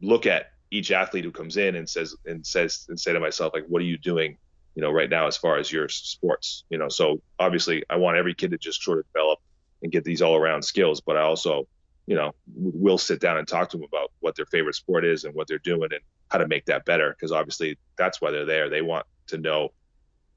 look 0.00 0.26
at 0.26 0.52
each 0.70 0.90
athlete 0.92 1.24
who 1.24 1.32
comes 1.32 1.56
in 1.56 1.76
and 1.76 1.88
says 1.88 2.14
and 2.26 2.46
says 2.46 2.86
and 2.88 2.98
say 2.98 3.12
to 3.12 3.20
myself 3.20 3.52
like, 3.54 3.66
what 3.66 3.80
are 3.82 3.86
you 3.86 3.98
doing, 3.98 4.36
you 4.74 4.82
know, 4.82 4.90
right 4.90 5.10
now 5.10 5.26
as 5.26 5.36
far 5.36 5.58
as 5.58 5.70
your 5.72 5.88
sports, 5.88 6.64
you 6.70 6.78
know? 6.78 6.88
So 6.88 7.20
obviously, 7.38 7.84
I 7.88 7.96
want 7.96 8.16
every 8.16 8.34
kid 8.34 8.50
to 8.50 8.58
just 8.58 8.82
sort 8.82 8.98
of 8.98 9.06
develop 9.12 9.40
and 9.82 9.92
get 9.92 10.04
these 10.04 10.22
all 10.22 10.36
around 10.36 10.62
skills, 10.62 11.00
but 11.00 11.16
I 11.16 11.22
also 11.22 11.66
you 12.08 12.14
know, 12.14 12.34
we'll 12.54 12.96
sit 12.96 13.20
down 13.20 13.36
and 13.36 13.46
talk 13.46 13.68
to 13.68 13.76
them 13.76 13.84
about 13.84 14.12
what 14.20 14.34
their 14.34 14.46
favorite 14.46 14.74
sport 14.74 15.04
is 15.04 15.24
and 15.24 15.34
what 15.34 15.46
they're 15.46 15.58
doing 15.58 15.90
and 15.92 16.00
how 16.28 16.38
to 16.38 16.48
make 16.48 16.64
that 16.64 16.86
better. 16.86 17.10
Because 17.10 17.32
obviously, 17.32 17.76
that's 17.98 18.18
why 18.18 18.30
they're 18.30 18.46
there. 18.46 18.70
They 18.70 18.80
want 18.80 19.04
to 19.26 19.36
know. 19.36 19.72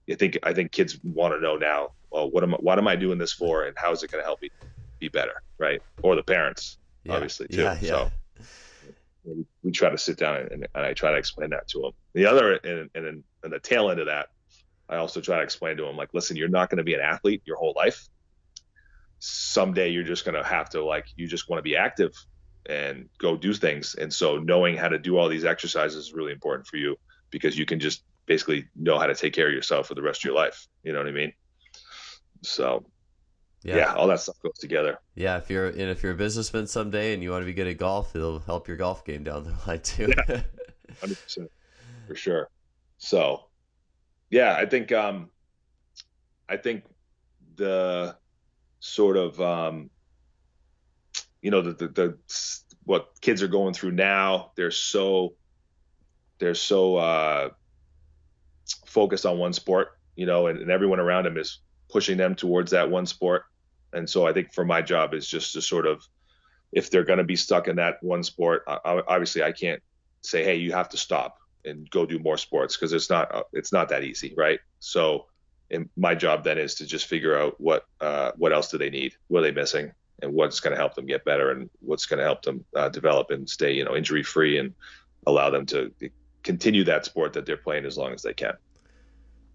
I 0.09 0.15
think 0.15 0.38
I 0.43 0.53
think 0.53 0.73
kids 0.73 0.99
want 1.01 1.34
to 1.34 1.39
know 1.39 1.55
now. 1.55 1.91
Well, 2.11 2.29
what 2.29 2.43
am 2.43 2.55
I, 2.55 2.57
what 2.57 2.77
am 2.77 2.89
I 2.89 2.97
doing 2.97 3.17
this 3.17 3.32
for, 3.32 3.63
and 3.63 3.77
how 3.77 3.93
is 3.93 4.03
it 4.03 4.11
going 4.11 4.21
to 4.21 4.25
help 4.25 4.41
me 4.41 4.49
be 4.99 5.07
better, 5.07 5.41
right? 5.59 5.82
Or 6.03 6.17
the 6.17 6.23
parents, 6.23 6.77
yeah. 7.05 7.13
obviously 7.13 7.47
too. 7.47 7.61
Yeah, 7.61 7.77
yeah. 7.79 7.88
So 7.88 8.11
we, 9.64 9.72
try 9.72 9.89
to 9.89 9.97
sit 9.97 10.18
down 10.18 10.38
and, 10.38 10.51
and, 10.51 10.86
I 10.86 10.93
try 10.93 11.12
to 11.12 11.18
explain 11.18 11.51
that 11.51 11.68
to 11.70 11.82
them. 11.82 11.91
The 12.14 12.26
other 12.26 12.53
and 12.53 12.89
and 12.95 13.24
in 13.43 13.51
the 13.51 13.59
tail 13.59 13.89
end 13.89 13.99
of 13.99 14.07
that, 14.07 14.28
I 14.89 14.97
also 14.97 15.22
try 15.22 15.38
to 15.38 15.43
explain 15.43 15.78
to 15.78 15.88
him, 15.88 15.95
like, 15.95 16.14
listen, 16.14 16.36
you're 16.36 16.49
not 16.49 16.70
going 16.70 16.78
to 16.78 16.84
be 16.84 16.93
an 16.93 17.01
athlete 17.01 17.41
your 17.45 17.57
whole 17.57 17.74
life. 17.76 18.07
Someday 19.20 19.89
you're 19.89 20.03
just 20.03 20.26
going 20.26 20.36
to 20.36 20.43
have 20.43 20.70
to 20.72 20.84
like 20.84 21.05
you 21.16 21.28
just 21.28 21.49
want 21.49 21.59
to 21.59 21.64
be 21.64 21.76
active 21.76 22.14
and 22.68 23.09
go 23.18 23.36
do 23.38 23.53
things. 23.53 23.95
And 23.95 24.14
so 24.14 24.38
knowing 24.38 24.78
how 24.78 24.89
to 24.89 24.97
do 24.97 25.18
all 25.18 25.30
these 25.30 25.45
exercises 25.45 26.07
is 26.07 26.14
really 26.14 26.32
important 26.32 26.68
for 26.68 26.78
you 26.78 26.97
because 27.30 27.57
you 27.57 27.66
can 27.66 27.80
just 27.80 28.03
basically 28.26 28.68
know 28.76 28.99
how 28.99 29.07
to 29.07 29.16
take 29.16 29.34
care 29.34 29.47
of 29.47 29.53
yourself 29.53 29.88
for 29.88 29.95
the 29.95 30.01
rest 30.01 30.22
of 30.22 30.26
your 30.26 30.36
life. 30.36 30.68
You 30.84 30.93
know 30.93 30.99
what 30.99 31.07
i 31.07 31.12
mean? 31.12 31.34
So 32.43 32.86
yeah. 33.64 33.78
yeah 33.78 33.93
all 33.93 34.07
that 34.07 34.20
stuff 34.20 34.36
goes 34.41 34.57
together. 34.59 34.99
Yeah 35.16 35.38
if 35.38 35.49
you're 35.49 35.68
and 35.68 35.82
if 35.82 36.03
you're 36.03 36.14
a 36.14 36.16
businessman 36.16 36.68
someday 36.68 37.14
and 37.14 37.24
you 37.24 37.32
want 37.32 37.41
to 37.41 37.45
be 37.45 37.53
good 37.53 37.68
at 37.68 37.78
golf 37.78 38.16
it'll 38.16 38.39
help 38.39 38.68
your 38.68 38.78
golf 38.78 39.05
game 39.05 39.24
down 39.24 39.43
the 39.43 39.55
line 39.68 39.82
too. 39.82 40.12
Yeah, 40.30 40.41
100% 41.01 41.47
for 42.07 42.16
sure. 42.16 42.49
So 42.97 43.45
yeah 44.32 44.55
i 44.55 44.66
think 44.66 44.93
um 44.93 45.30
i 46.47 46.55
think 46.55 46.86
the 47.57 48.16
sort 48.80 49.16
of 49.16 49.39
um, 49.39 49.89
you 51.41 51.51
know 51.51 51.62
the, 51.62 51.74
the, 51.74 51.88
the 51.88 52.18
what 52.84 53.09
kids 53.22 53.43
are 53.43 53.47
going 53.47 53.74
through 53.74 53.91
now 53.91 54.51
they're 54.55 54.72
so 54.72 55.36
they're 56.39 56.55
so 56.55 56.95
uh, 56.95 57.49
focused 58.88 59.26
on 59.26 59.38
one 59.38 59.53
sport 59.53 59.89
you 60.16 60.26
know 60.26 60.47
and, 60.47 60.59
and 60.59 60.72
everyone 60.72 60.99
around 60.99 61.26
them 61.26 61.38
is 61.38 61.59
pushing 61.89 62.18
them 62.18 62.36
towards 62.36 62.72
that 62.72 62.89
one 62.89 63.05
sport 63.05 63.43
and 63.93 64.09
so 64.09 64.27
i 64.27 64.33
think 64.33 64.53
for 64.53 64.65
my 64.65 64.81
job 64.81 65.13
is 65.13 65.27
just 65.27 65.53
to 65.53 65.61
sort 65.61 65.85
of 65.85 66.03
if 66.71 66.89
they're 66.89 67.03
going 67.03 67.17
to 67.17 67.23
be 67.23 67.35
stuck 67.35 67.67
in 67.67 67.75
that 67.75 68.01
one 68.01 68.23
sport 68.23 68.63
obviously 68.67 69.43
i 69.43 69.51
can't 69.51 69.81
say 70.21 70.43
hey 70.43 70.55
you 70.55 70.71
have 70.71 70.89
to 70.89 70.97
stop 70.97 71.37
and 71.65 71.89
go 71.91 72.05
do 72.05 72.17
more 72.19 72.37
sports 72.37 72.75
because 72.75 72.93
it's 72.93 73.09
not 73.09 73.33
uh, 73.33 73.43
it's 73.53 73.71
not 73.71 73.89
that 73.89 74.03
easy 74.03 74.33
right 74.37 74.59
so 74.79 75.25
and 75.71 75.89
my 75.95 76.13
job 76.13 76.43
then 76.43 76.57
is 76.57 76.75
to 76.75 76.85
just 76.85 77.07
figure 77.07 77.37
out 77.37 77.59
what 77.59 77.85
uh, 78.01 78.31
what 78.37 78.53
else 78.53 78.69
do 78.69 78.77
they 78.77 78.89
need, 78.89 79.15
what 79.29 79.39
are 79.39 79.43
they 79.43 79.51
missing, 79.51 79.91
and 80.21 80.33
what's 80.33 80.59
going 80.59 80.71
to 80.71 80.77
help 80.77 80.93
them 80.95 81.05
get 81.05 81.25
better, 81.25 81.51
and 81.51 81.69
what's 81.79 82.05
going 82.05 82.19
to 82.19 82.23
help 82.23 82.43
them 82.43 82.63
uh, 82.75 82.89
develop 82.89 83.31
and 83.31 83.49
stay, 83.49 83.71
you 83.73 83.85
know, 83.85 83.95
injury 83.95 84.21
free, 84.21 84.59
and 84.59 84.73
allow 85.25 85.49
them 85.49 85.65
to 85.67 85.91
continue 86.43 86.83
that 86.83 87.05
sport 87.05 87.33
that 87.33 87.45
they're 87.45 87.57
playing 87.57 87.85
as 87.85 87.97
long 87.97 88.13
as 88.13 88.21
they 88.21 88.33
can. 88.33 88.53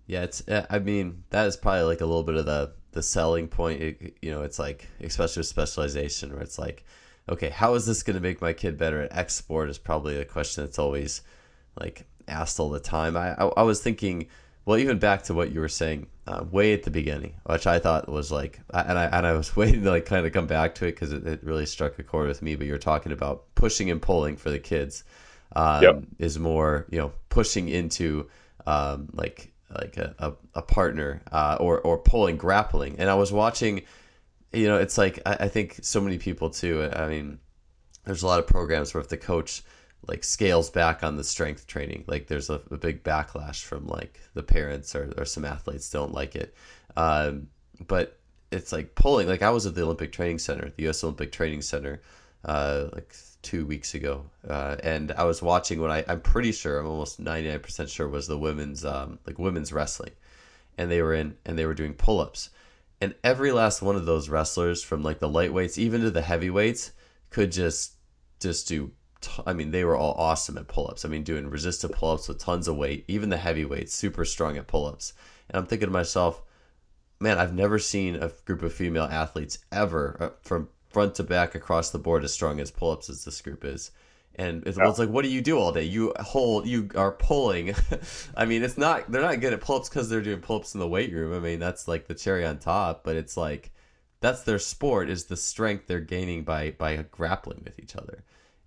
Yeah, 0.07 0.23
it's. 0.23 0.47
Uh, 0.49 0.67
I 0.71 0.79
mean, 0.79 1.25
that 1.31 1.47
is 1.47 1.57
probably 1.57 1.83
like 1.83 2.01
a 2.01 2.07
little 2.07 2.25
bit 2.25 2.37
of 2.37 2.47
the 2.47 2.73
the 2.97 3.03
selling 3.03 3.47
point. 3.47 3.81
It, 3.81 4.17
you 4.21 4.33
know, 4.33 4.43
it's 4.43 4.59
like 4.59 4.89
especially 5.01 5.41
with 5.41 5.47
specialization, 5.47 6.33
where 6.33 6.43
it's 6.43 6.59
like, 6.59 6.85
okay, 7.29 7.51
how 7.51 7.75
is 7.75 7.87
this 7.87 8.03
going 8.03 8.17
to 8.17 8.23
make 8.23 8.41
my 8.41 8.53
kid 8.53 8.77
better 8.77 9.03
at 9.03 9.17
X 9.17 9.35
sport? 9.35 9.71
Is 9.71 9.79
probably 9.79 10.17
a 10.19 10.25
question 10.25 10.65
that's 10.65 10.79
always 10.79 11.23
like 11.81 12.05
asked 12.27 12.59
all 12.59 12.71
the 12.71 12.81
time. 12.81 13.17
I 13.17 13.35
I, 13.35 13.47
I 13.59 13.63
was 13.63 13.81
thinking 13.81 14.27
well, 14.67 14.79
even 14.79 14.99
back 14.99 15.23
to 15.25 15.35
what 15.35 15.53
you 15.53 15.61
were 15.61 15.69
saying 15.69 16.09
uh, 16.27 16.45
way 16.51 16.75
at 16.75 16.83
the 16.83 16.91
beginning, 16.91 17.35
which 17.47 17.69
I 17.69 17.79
thought 17.79 18.09
was 18.09 18.33
like, 18.33 18.59
and 18.75 18.99
I 18.99 19.05
and 19.05 19.25
I 19.25 19.33
was 19.33 19.57
waiting 19.57 19.85
to 19.85 19.91
like 19.91 20.05
kind 20.05 20.27
of 20.27 20.33
come 20.33 20.49
back 20.49 20.75
to 20.77 20.87
it 20.87 20.93
because 20.93 21.13
it, 21.13 21.27
it, 21.27 21.45
really 21.45 21.67
struck 21.67 21.99
a 21.99 22.03
chord 22.03 22.27
with 22.27 22.43
me. 22.43 22.57
But 22.57 22.67
you're 22.67 22.77
talking 22.77 23.13
about 23.13 23.45
pushing 23.55 23.91
and 23.91 24.03
pulling 24.03 24.37
for 24.37 24.51
the 24.51 24.59
kids 24.59 25.05
um, 25.55 25.83
yep. 25.83 26.03
is 26.19 26.39
more, 26.39 26.87
you 26.91 26.99
know, 26.99 27.13
pushing 27.29 27.69
into 27.69 28.29
um, 28.67 29.09
like 29.13 29.53
like 29.79 29.97
a, 29.97 30.15
a, 30.19 30.33
a 30.55 30.63
partner 30.63 31.23
uh, 31.33 31.57
or 31.61 31.81
or 31.81 31.99
pulling, 31.99 32.37
grappling. 32.37 32.97
And 32.99 33.11
I 33.11 33.15
was 33.15 33.33
watching, 33.33 33.83
you 34.53 34.67
know, 34.67 34.79
it's 34.79 34.99
like 34.99 35.21
I, 35.27 35.35
I 35.41 35.49
think 35.49 35.81
so 35.83 36.01
many 36.01 36.19
people 36.19 36.51
too. 36.51 36.89
I 36.93 37.09
mean, 37.09 37.39
there's 38.05 38.23
a 38.23 38.27
lot 38.27 38.39
of 38.39 38.47
programs 38.47 38.95
where 38.95 39.01
if 39.01 39.09
the 39.09 39.17
coach 39.17 39.63
like 40.07 40.25
scales 40.25 40.71
back 40.71 41.03
on 41.03 41.17
the 41.17 41.25
strength 41.25 41.67
training. 41.67 42.05
Like 42.07 42.27
there's 42.27 42.51
a, 42.51 42.61
a 42.71 42.77
big 42.77 43.03
backlash 43.03 43.63
from 43.63 43.87
like 43.87 44.21
the 44.35 44.43
parents 44.43 44.95
or, 44.95 45.13
or 45.17 45.25
some 45.25 45.45
athletes 45.45 45.91
don't 45.91 46.13
like 46.13 46.37
it. 46.37 46.55
Um, 46.97 47.49
but 47.87 48.19
it's 48.53 48.73
like 48.73 48.95
pulling. 48.95 49.29
Like 49.29 49.43
I 49.43 49.51
was 49.51 49.67
at 49.67 49.75
the 49.75 49.83
Olympic 49.83 50.13
Training 50.13 50.39
Center, 50.39 50.73
the 50.77 50.85
U.S. 50.85 51.03
Olympic 51.03 51.33
Training 51.33 51.63
Center, 51.63 52.01
uh, 52.47 52.87
like 52.93 53.15
two 53.43 53.67
weeks 53.67 53.95
ago, 53.95 54.25
uh, 54.49 54.77
and 54.83 55.13
I 55.13 55.25
was 55.25 55.43
watching 55.43 55.81
what 55.81 55.91
I 55.91 56.05
I'm 56.09 56.21
pretty 56.21 56.53
sure 56.53 56.79
I'm 56.79 56.87
almost 56.87 57.21
99 57.21 57.61
percent 57.61 57.91
sure 57.91 58.09
was 58.09 58.27
the 58.27 58.39
women's 58.39 58.85
um, 58.85 59.19
like 59.27 59.39
women's 59.39 59.73
wrestling, 59.73 60.13
and 60.79 60.91
they 60.91 61.03
were 61.03 61.13
in 61.15 61.37
and 61.45 61.59
they 61.59 61.67
were 61.67 61.75
doing 61.75 61.93
pull 61.93 62.21
ups, 62.21 62.51
and 63.01 63.15
every 63.23 63.53
last 63.53 63.83
one 63.83 63.97
of 63.97 64.07
those 64.07 64.29
wrestlers 64.31 64.83
from 64.83 65.03
like 65.03 65.19
the 65.19 65.29
lightweights 65.29 65.77
even 65.77 66.01
to 66.01 66.11
the 66.11 66.23
heavyweights 66.23 66.93
could 67.31 67.53
just 67.53 67.97
just 68.41 68.69
do 68.69 68.93
I 69.47 69.53
mean, 69.53 69.71
they 69.71 69.85
were 69.85 69.97
all 69.97 70.13
awesome 70.13 70.59
at 70.59 70.69
pull 70.69 70.89
ups. 70.89 71.05
I 71.05 71.09
mean, 71.09 71.23
doing 71.23 71.49
resisted 71.51 71.93
pull 71.93 72.13
ups 72.13 72.29
with 72.29 72.39
tons 72.39 72.69
of 72.69 72.77
weight, 72.77 73.05
even 73.09 73.31
the 73.31 73.37
heavyweights, 73.37 73.93
super 73.93 74.25
strong 74.25 74.57
at 74.57 74.67
pull 74.67 74.87
ups. 74.87 75.15
And 75.49 75.59
I'm 75.59 75.67
thinking 75.67 75.89
to 75.89 75.93
myself, 75.93 76.43
man, 77.21 77.39
I've 77.39 77.55
never 77.55 77.79
seen 77.79 78.17
a 78.17 78.31
group 78.45 78.63
of 78.63 78.73
female 78.73 79.05
athletes 79.05 79.59
ever 79.73 80.17
uh, 80.21 80.31
from 80.43 80.69
front 80.97 81.15
to 81.17 81.23
back 81.23 81.55
across 81.55 81.91
the 81.91 81.99
board 81.99 82.25
as 82.25 82.33
strong 82.33 82.59
as 82.59 82.71
pull 82.71 82.91
ups 82.91 83.11
as 83.11 83.25
this 83.25 83.41
group 83.43 83.65
is. 83.65 83.91
And 84.37 84.67
it's, 84.67 84.79
yeah. 84.79 84.89
it's 84.89 84.99
like, 84.99 85.09
what 85.09 85.25
do 85.25 85.31
you 85.31 85.41
do 85.41 85.59
all 85.59 85.73
day? 85.73 85.83
You 85.83 86.15
hold, 86.21 86.67
you 86.67 86.89
are 86.95 87.13
pulling. 87.13 87.75
I 88.37 88.45
mean, 88.45 88.63
it's 88.63 88.79
not, 88.79 89.11
they're 89.11 89.23
not 89.23 89.41
good 89.41 89.53
at 89.53 89.61
pull 89.61 89.77
ups 89.77 89.89
because 89.89 90.09
they're 90.09 90.23
doing 90.23 90.41
pull 90.41 90.57
ups 90.57 90.75
in 90.75 90.81
the 90.81 90.89
weight 90.89 91.13
room. 91.13 91.35
I 91.35 91.41
mean, 91.41 91.59
that's 91.59 91.87
like 91.87 92.07
the 92.07 92.15
cherry 92.15 92.47
on 92.47 92.59
top, 92.59 93.05
but 93.05 93.17
it's 93.17 93.37
like, 93.37 93.73
that's 94.21 94.43
their 94.43 94.59
sport 94.59 95.11
is 95.11 95.25
the 95.25 95.37
strength 95.37 95.87
they're 95.87 96.01
gaining 96.01 96.43
by 96.43 96.71
by 96.71 96.97
grappling 97.11 97.61
with 97.65 97.79
each 97.79 97.95
other 97.95 98.25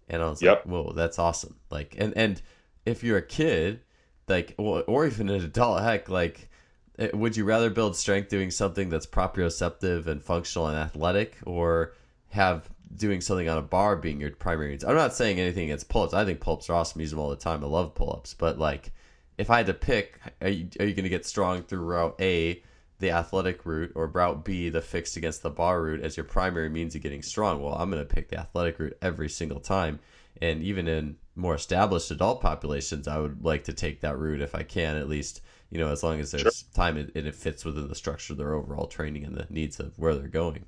and 0.09 0.21
I 0.21 0.29
was 0.29 0.41
yep. 0.41 0.65
like, 0.65 0.65
"Whoa, 0.65 0.91
that's 0.93 1.19
awesome!" 1.19 1.55
Like, 1.69 1.95
and 1.97 2.15
and 2.17 2.41
if 2.85 3.03
you're 3.03 3.17
a 3.17 3.25
kid, 3.25 3.81
like, 4.27 4.55
or, 4.57 4.83
or 4.83 5.05
even 5.05 5.29
an 5.29 5.43
adult, 5.43 5.81
heck, 5.83 6.09
like, 6.09 6.49
eh, 6.97 7.09
would 7.13 7.37
you 7.37 7.45
rather 7.45 7.69
build 7.69 7.95
strength 7.95 8.29
doing 8.29 8.49
something 8.51 8.89
that's 8.89 9.05
proprioceptive 9.05 10.07
and 10.07 10.23
functional 10.23 10.67
and 10.67 10.77
athletic, 10.77 11.37
or 11.45 11.93
have 12.29 12.69
doing 12.95 13.21
something 13.21 13.47
on 13.47 13.57
a 13.57 13.61
bar 13.61 13.95
being 13.95 14.19
your 14.19 14.31
primary 14.31 14.71
needs? 14.71 14.83
I'm 14.83 14.95
not 14.95 15.13
saying 15.13 15.39
anything 15.39 15.65
against 15.65 15.89
pull-ups. 15.89 16.13
I 16.13 16.25
think 16.25 16.39
pull-ups 16.39 16.69
are 16.69 16.73
awesome. 16.73 17.01
Use 17.01 17.11
them 17.11 17.19
all 17.19 17.29
the 17.29 17.35
time. 17.35 17.63
I 17.63 17.67
love 17.67 17.95
pull-ups, 17.95 18.33
but 18.33 18.57
like, 18.57 18.91
if 19.37 19.49
I 19.49 19.57
had 19.57 19.67
to 19.67 19.73
pick, 19.73 20.19
are 20.41 20.49
you, 20.49 20.67
are 20.79 20.85
you 20.85 20.93
going 20.93 21.03
to 21.03 21.09
get 21.09 21.25
strong 21.25 21.63
through 21.63 21.79
route 21.79 22.15
A, 22.19 22.61
the 22.99 23.11
athletic 23.11 23.65
route, 23.65 23.93
or 23.95 24.07
route 24.07 24.43
B, 24.43 24.67
the 24.67 24.81
fixed 24.81 25.15
against 25.15 25.43
the 25.43 25.49
bar 25.49 25.81
route, 25.81 26.01
as 26.01 26.17
your 26.17 26.25
primary 26.25 26.69
means 26.69 26.93
of 26.95 27.01
getting 27.01 27.21
strong? 27.21 27.63
Well, 27.63 27.75
I'm 27.75 27.89
going 27.89 28.05
to 28.05 28.13
pick 28.13 28.29
the 28.29 28.39
athletic 28.39 28.79
route 28.79 28.97
every 29.01 29.29
single 29.29 29.61
time. 29.61 29.99
And 30.41 30.61
even 30.61 30.87
in 30.87 31.17
more 31.35 31.55
established 31.55 32.11
adult 32.11 32.41
populations, 32.41 33.07
I 33.07 33.17
would 33.17 33.43
like 33.43 33.63
to 33.65 33.73
take 33.73 34.01
that 34.01 34.17
route 34.17 34.41
if 34.41 34.53
I 34.53 34.63
can, 34.63 34.97
at 34.97 35.07
least, 35.07 35.41
you 35.69 35.79
know, 35.79 35.89
as 35.89 36.03
long 36.03 36.19
as 36.19 36.31
there's 36.31 36.41
sure. 36.41 36.51
time 36.73 36.97
and 36.97 37.11
it 37.15 37.35
fits 37.35 37.63
within 37.63 37.87
the 37.87 37.95
structure 37.95 38.33
of 38.33 38.37
their 38.37 38.53
overall 38.53 38.87
training 38.87 39.23
and 39.23 39.37
the 39.37 39.47
needs 39.49 39.79
of 39.79 39.97
where 39.97 40.15
they're 40.15 40.27
going. 40.27 40.65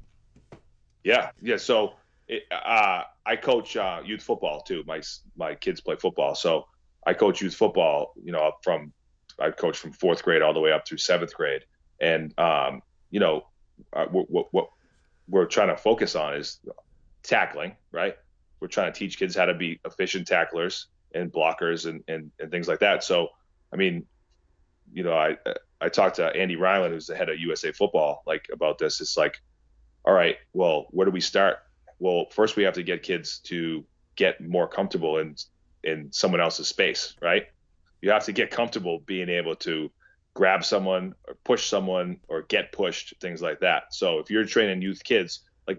Yeah. 1.04 1.32
Yeah. 1.42 1.58
So, 1.58 1.94
it, 2.28 2.44
uh, 2.52 3.04
I 3.26 3.36
coach 3.36 3.76
uh, 3.76 4.02
youth 4.06 4.24
football 4.24 4.62
too. 4.62 4.84
My 4.88 5.02
my 5.36 5.56
kids 5.56 5.82
play 5.82 5.96
football, 5.96 6.34
so 6.36 6.68
I 7.06 7.14
coach 7.14 7.42
youth 7.42 7.56
football. 7.56 8.14
You 8.24 8.32
know, 8.32 8.52
from 8.64 8.94
I 9.40 9.52
coach 9.52 9.78
from 9.78 9.92
fourth 9.92 10.24
grade 10.24 10.42
all 10.42 10.54
the 10.54 10.60
way 10.60 10.72
up 10.72 10.88
through 10.88 11.00
seventh 11.00 11.34
grade, 11.34 11.66
and 12.00 12.38
um, 12.40 12.82
you 13.10 13.20
know, 13.20 13.48
uh, 13.94 14.06
what, 14.06 14.48
what 14.52 14.70
we're 15.28 15.46
trying 15.46 15.70
to 15.70 15.78
focus 15.78 16.16
on 16.16 16.36
is 16.36 16.60
tackling, 17.24 17.76
right? 17.92 18.16
we're 18.62 18.68
trying 18.68 18.94
to 18.94 18.98
teach 18.98 19.18
kids 19.18 19.36
how 19.36 19.46
to 19.46 19.54
be 19.54 19.80
efficient 19.84 20.28
tacklers 20.28 20.88
and 21.14 21.34
blockers 21.34 21.90
and, 21.90 22.04
and, 22.08 22.32
and 22.40 22.52
things 22.52 22.68
like 22.68 22.80
that. 22.80 23.04
So, 23.04 23.28
I 23.74 23.76
mean, 23.76 24.06
you 24.94 25.04
know, 25.04 25.14
I, 25.14 25.36
I 25.82 25.90
talked 25.90 26.18
to 26.18 26.28
Andy 26.28 26.56
Ryland, 26.56 26.94
who's 26.94 27.08
the 27.08 27.16
head 27.16 27.28
of 27.28 27.40
USA 27.40 27.72
football, 27.72 28.24
like 28.26 28.46
about 28.54 28.78
this. 28.78 29.02
It's 29.02 29.18
like, 29.18 29.42
all 30.06 30.14
right, 30.14 30.38
well, 30.54 30.88
where 30.92 31.06
do 31.06 31.12
we 31.12 31.22
start? 31.22 31.58
Well, 32.00 32.26
first 32.32 32.56
we 32.56 32.64
have 32.64 32.74
to 32.76 32.84
get 32.84 33.04
kids 33.04 33.40
to 33.46 33.86
get 34.16 34.42
more 34.42 34.68
comfortable 34.68 35.18
in, 35.20 35.36
in 35.84 36.12
someone 36.12 36.42
else's 36.42 36.68
space, 36.68 37.16
right? 37.22 37.48
You 38.02 38.12
have 38.12 38.26
to 38.26 38.32
get 38.32 38.50
comfortable 38.50 39.00
being 39.06 39.30
able 39.30 39.56
to 39.58 39.92
grab 40.34 40.64
someone 40.64 41.14
or 41.28 41.36
push 41.44 41.68
someone 41.68 42.18
or 42.28 42.44
get 42.44 42.72
pushed, 42.72 43.14
things 43.22 43.42
like 43.42 43.60
that. 43.60 43.94
So 43.94 44.20
if 44.20 44.32
you're 44.32 44.46
training 44.46 44.82
youth 44.82 45.04
kids, 45.04 45.42
like 45.68 45.78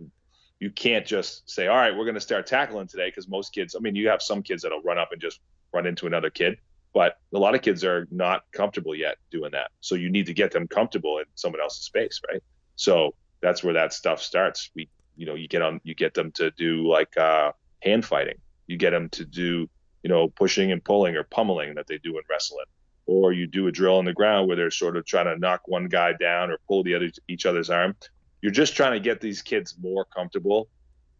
you 0.61 0.71
can't 0.71 1.05
just 1.05 1.51
say, 1.51 1.67
all 1.67 1.77
right, 1.77 1.97
we're 1.97 2.05
going 2.05 2.15
to 2.15 2.21
start 2.21 2.47
tackling 2.47 2.87
today 2.87 3.09
because 3.09 3.29
most 3.29 3.53
kids, 3.53 3.75
I 3.75 3.81
mean, 3.81 3.97
you 3.97 4.09
have 4.09 4.23
some 4.23 4.43
kids 4.43 4.63
that'll 4.63 4.83
run 4.83 4.99
up 4.99 5.09
and 5.11 5.21
just 5.21 5.41
run 5.73 5.87
into 5.87 6.07
another 6.07 6.31
kid, 6.31 6.59
but 6.95 7.19
a 7.35 7.39
lot 7.39 7.55
of 7.55 7.63
kids 7.63 7.83
are 7.83 8.07
not 8.11 8.45
comfortable 8.53 8.95
yet 8.95 9.17
doing 9.31 9.51
that. 9.53 9.71
So 9.81 9.97
you 9.97 10.11
need 10.11 10.27
to 10.27 10.35
get 10.35 10.53
them 10.53 10.69
comfortable 10.69 11.19
in 11.19 11.25
someone 11.35 11.61
else's 11.61 11.85
space, 11.85 12.21
right? 12.31 12.43
So 12.77 13.15
that's 13.43 13.63
where 13.63 13.75
that 13.75 13.93
stuff 13.93 14.23
starts. 14.23 14.71
We, 14.75 14.89
you 15.17 15.27
know, 15.27 15.35
you 15.35 15.49
get 15.49 15.63
on, 15.63 15.81
you 15.85 15.95
get 15.95 16.15
them 16.15 16.33
to 16.33 16.51
do 16.53 16.89
like 16.89 17.17
uh, 17.17 17.53
hand 17.83 18.05
fighting. 18.05 18.39
You 18.67 18.77
get 18.77 18.91
them 18.91 19.09
to 19.11 19.25
do, 19.25 19.69
you 20.03 20.09
know, 20.09 20.29
pushing 20.29 20.73
and 20.73 20.83
pulling 20.83 21.17
or 21.17 21.25
pummeling 21.25 21.75
that 21.75 21.87
they 21.87 21.99
do 21.99 22.17
in 22.17 22.25
wrestling. 22.31 22.67
Or 23.07 23.33
you 23.33 23.47
do 23.47 23.67
a 23.67 23.73
drill 23.73 23.99
on 23.99 24.05
the 24.05 24.13
ground 24.13 24.47
where 24.47 24.57
they're 24.57 24.71
sort 24.71 24.97
of 24.97 25.05
trying 25.05 25.27
to 25.27 25.37
knock 25.37 25.63
one 25.67 25.87
guy 25.89 26.13
down 26.13 26.51
or 26.51 26.59
pull 26.69 26.85
the 26.85 26.95
other 26.95 27.11
each 27.29 27.45
other's 27.45 27.69
arm 27.69 27.97
you're 28.43 28.53
just 28.53 28.77
trying 28.77 28.93
to 28.93 29.01
get 29.01 29.21
these 29.21 29.41
kids 29.41 29.77
more 29.81 30.05
comfortable 30.05 30.69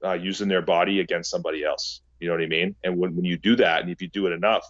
uh, 0.05 0.13
using 0.15 0.49
their 0.49 0.61
body 0.61 1.01
against 1.01 1.31
somebody 1.31 1.65
else. 1.65 2.03
You 2.21 2.29
know 2.29 2.35
what 2.35 2.43
I 2.43 2.47
mean? 2.47 2.75
And 2.85 2.99
when, 2.99 3.15
when 3.17 3.25
you 3.25 3.39
do 3.39 3.57
that, 3.57 3.81
and 3.81 3.91
if 3.91 4.03
you 4.03 4.09
do 4.09 4.27
it 4.27 4.33
enough, 4.33 4.67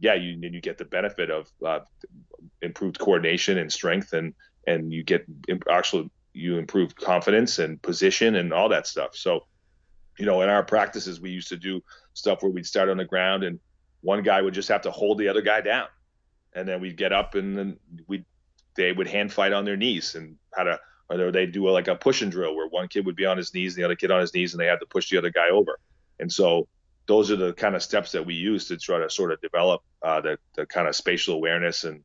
yeah, 0.00 0.14
you 0.14 0.36
you 0.40 0.60
get 0.60 0.78
the 0.78 0.84
benefit 0.84 1.30
of 1.30 1.48
uh, 1.64 1.78
improved 2.60 2.98
coordination 2.98 3.58
and 3.58 3.72
strength, 3.72 4.12
and 4.12 4.34
and 4.66 4.92
you 4.92 5.04
get 5.04 5.24
actually 5.70 6.10
you 6.32 6.58
improve 6.58 6.94
confidence 6.94 7.58
and 7.58 7.80
position 7.82 8.36
and 8.36 8.52
all 8.52 8.68
that 8.70 8.86
stuff. 8.86 9.14
So, 9.14 9.46
you 10.18 10.26
know, 10.26 10.42
in 10.42 10.48
our 10.48 10.62
practices, 10.62 11.20
we 11.20 11.30
used 11.30 11.48
to 11.48 11.56
do 11.56 11.82
stuff 12.14 12.42
where 12.42 12.50
we'd 12.50 12.66
start 12.66 12.88
on 12.88 12.96
the 12.96 13.04
ground 13.04 13.44
and 13.44 13.58
one 14.00 14.22
guy 14.22 14.42
would 14.42 14.54
just 14.54 14.68
have 14.68 14.82
to 14.82 14.90
hold 14.90 15.18
the 15.18 15.28
other 15.28 15.42
guy 15.42 15.60
down, 15.60 15.86
and 16.54 16.68
then 16.68 16.80
we'd 16.80 16.96
get 16.96 17.12
up 17.12 17.34
and 17.34 17.56
then 17.56 17.78
we 18.06 18.24
they 18.74 18.92
would 18.92 19.06
hand 19.06 19.32
fight 19.32 19.52
on 19.52 19.64
their 19.64 19.76
knees 19.76 20.14
and 20.14 20.36
how 20.54 20.64
to 20.64 20.80
or 21.10 21.30
they'd 21.30 21.52
do 21.52 21.68
a, 21.68 21.70
like 21.70 21.88
a 21.88 21.94
push 21.94 22.22
and 22.22 22.32
drill 22.32 22.56
where 22.56 22.68
one 22.68 22.88
kid 22.88 23.04
would 23.04 23.16
be 23.16 23.26
on 23.26 23.36
his 23.36 23.52
knees 23.52 23.74
and 23.74 23.82
the 23.82 23.84
other 23.84 23.96
kid 23.96 24.10
on 24.10 24.20
his 24.20 24.32
knees 24.32 24.54
and 24.54 24.60
they 24.60 24.66
had 24.66 24.80
to 24.80 24.86
push 24.86 25.10
the 25.10 25.18
other 25.18 25.30
guy 25.30 25.50
over. 25.50 25.78
And 26.18 26.32
so 26.32 26.68
those 27.06 27.30
are 27.30 27.36
the 27.36 27.52
kind 27.52 27.74
of 27.74 27.82
steps 27.82 28.12
that 28.12 28.24
we 28.24 28.34
use 28.34 28.68
to 28.68 28.78
try 28.78 28.98
to 28.98 29.10
sort 29.10 29.32
of 29.32 29.40
develop 29.40 29.82
uh, 30.02 30.20
the, 30.20 30.38
the 30.56 30.64
kind 30.64 30.88
of 30.88 30.96
spatial 30.96 31.34
awareness 31.34 31.84
and 31.84 32.02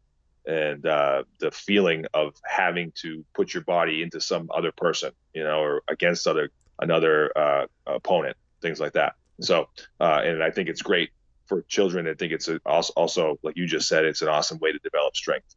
and 0.48 0.86
uh, 0.86 1.24
the 1.40 1.52
feeling 1.52 2.06
of 2.14 2.34
having 2.46 2.94
to 3.02 3.24
put 3.36 3.54
your 3.54 3.64
body 3.64 4.02
into 4.02 4.22
some 4.22 4.50
other 4.54 4.72
person, 4.72 5.12
you 5.34 5.44
know, 5.44 5.60
or 5.60 5.84
against 5.90 6.26
other 6.26 6.50
another 6.80 7.38
uh, 7.38 7.66
opponent, 7.86 8.38
things 8.62 8.80
like 8.80 8.94
that. 8.94 9.16
So, 9.42 9.68
uh, 10.00 10.22
and 10.24 10.44
I 10.44 10.52
think 10.52 10.70
it's 10.70 10.82
great 10.82 11.12
for 11.48 11.64
children. 11.64 12.08
I 12.08 12.14
think 12.14 12.32
it's 12.32 12.50
also, 12.66 12.94
also, 12.96 13.40
like 13.44 13.58
you 13.58 13.68
just 13.68 13.88
said, 13.88 14.06
it's 14.06 14.22
an 14.22 14.30
awesome 14.30 14.58
way 14.60 14.72
to 14.72 14.80
develop 14.80 15.16
strength 15.16 15.56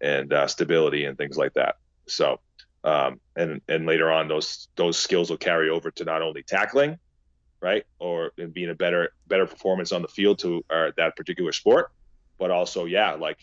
and 0.00 0.32
uh, 0.32 0.46
stability 0.46 1.04
and 1.04 1.18
things 1.18 1.36
like 1.36 1.54
that. 1.54 1.76
So, 2.06 2.40
um, 2.84 3.20
and 3.34 3.60
and 3.68 3.86
later 3.86 4.10
on 4.10 4.28
those 4.28 4.68
those 4.76 4.96
skills 4.96 5.30
will 5.30 5.36
carry 5.36 5.68
over 5.68 5.90
to 5.90 6.04
not 6.04 6.22
only 6.22 6.44
tackling 6.44 6.98
right 7.60 7.84
or 7.98 8.30
being 8.52 8.70
a 8.70 8.74
better 8.74 9.10
better 9.26 9.46
performance 9.46 9.90
on 9.90 10.00
the 10.02 10.08
field 10.08 10.38
to 10.38 10.64
uh, 10.70 10.92
that 10.96 11.16
particular 11.16 11.50
sport 11.50 11.90
but 12.38 12.52
also 12.52 12.84
yeah 12.84 13.14
like 13.14 13.38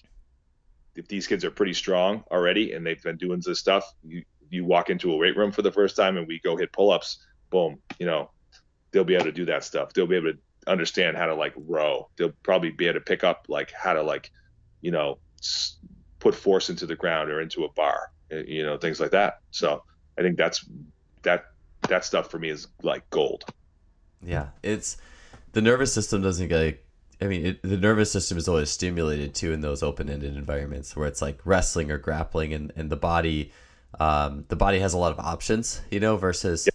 if 0.95 1.07
these 1.07 1.27
kids 1.27 1.43
are 1.43 1.51
pretty 1.51 1.73
strong 1.73 2.23
already 2.31 2.73
and 2.73 2.85
they've 2.85 3.03
been 3.03 3.17
doing 3.17 3.41
this 3.45 3.59
stuff 3.59 3.93
you 4.03 4.23
you 4.49 4.63
walk 4.63 4.89
into 4.89 5.11
a 5.11 5.17
weight 5.17 5.35
room 5.35 5.51
for 5.51 5.61
the 5.61 5.71
first 5.71 5.95
time 5.95 6.17
and 6.17 6.27
we 6.27 6.39
go 6.39 6.55
hit 6.55 6.71
pull-ups 6.71 7.25
boom 7.49 7.77
you 7.99 8.05
know 8.05 8.29
they'll 8.91 9.03
be 9.03 9.15
able 9.15 9.25
to 9.25 9.31
do 9.31 9.45
that 9.45 9.63
stuff 9.63 9.93
they'll 9.93 10.07
be 10.07 10.15
able 10.15 10.31
to 10.31 10.37
understand 10.67 11.17
how 11.17 11.25
to 11.25 11.35
like 11.35 11.53
row 11.57 12.09
they'll 12.17 12.33
probably 12.43 12.71
be 12.71 12.85
able 12.85 12.99
to 12.99 13.05
pick 13.05 13.23
up 13.23 13.45
like 13.49 13.71
how 13.71 13.93
to 13.93 14.01
like 14.01 14.31
you 14.81 14.91
know 14.91 15.17
put 16.19 16.33
force 16.33 16.69
into 16.69 16.85
the 16.85 16.95
ground 16.95 17.29
or 17.29 17.41
into 17.41 17.65
a 17.65 17.71
bar 17.73 18.09
uh, 18.31 18.37
you 18.37 18.65
know, 18.65 18.77
things 18.77 18.99
like 18.99 19.11
that. 19.11 19.39
So 19.51 19.83
I 20.17 20.21
think 20.21 20.37
that's 20.37 20.65
that 21.23 21.45
that 21.89 22.03
stuff 22.03 22.31
for 22.31 22.39
me 22.39 22.49
is 22.49 22.67
like 22.81 23.07
gold. 23.09 23.43
Yeah, 24.23 24.49
it's 24.63 24.97
the 25.51 25.61
nervous 25.61 25.93
system 25.93 26.21
doesn't 26.21 26.47
get. 26.47 26.84
I 27.21 27.25
mean, 27.25 27.45
it, 27.45 27.61
the 27.61 27.77
nervous 27.77 28.11
system 28.11 28.37
is 28.37 28.47
always 28.47 28.69
stimulated 28.69 29.33
too 29.33 29.53
in 29.53 29.61
those 29.61 29.81
open-ended 29.83 30.35
environments 30.35 30.95
where 30.95 31.07
it's 31.07 31.21
like 31.21 31.39
wrestling 31.45 31.91
or 31.91 31.97
grappling, 31.97 32.53
and 32.53 32.71
and 32.75 32.89
the 32.89 32.97
body, 32.97 33.51
um, 33.99 34.45
the 34.49 34.55
body 34.55 34.79
has 34.79 34.93
a 34.93 34.97
lot 34.97 35.11
of 35.11 35.19
options, 35.19 35.81
you 35.91 35.99
know, 35.99 36.17
versus 36.17 36.65
yeah. 36.65 36.71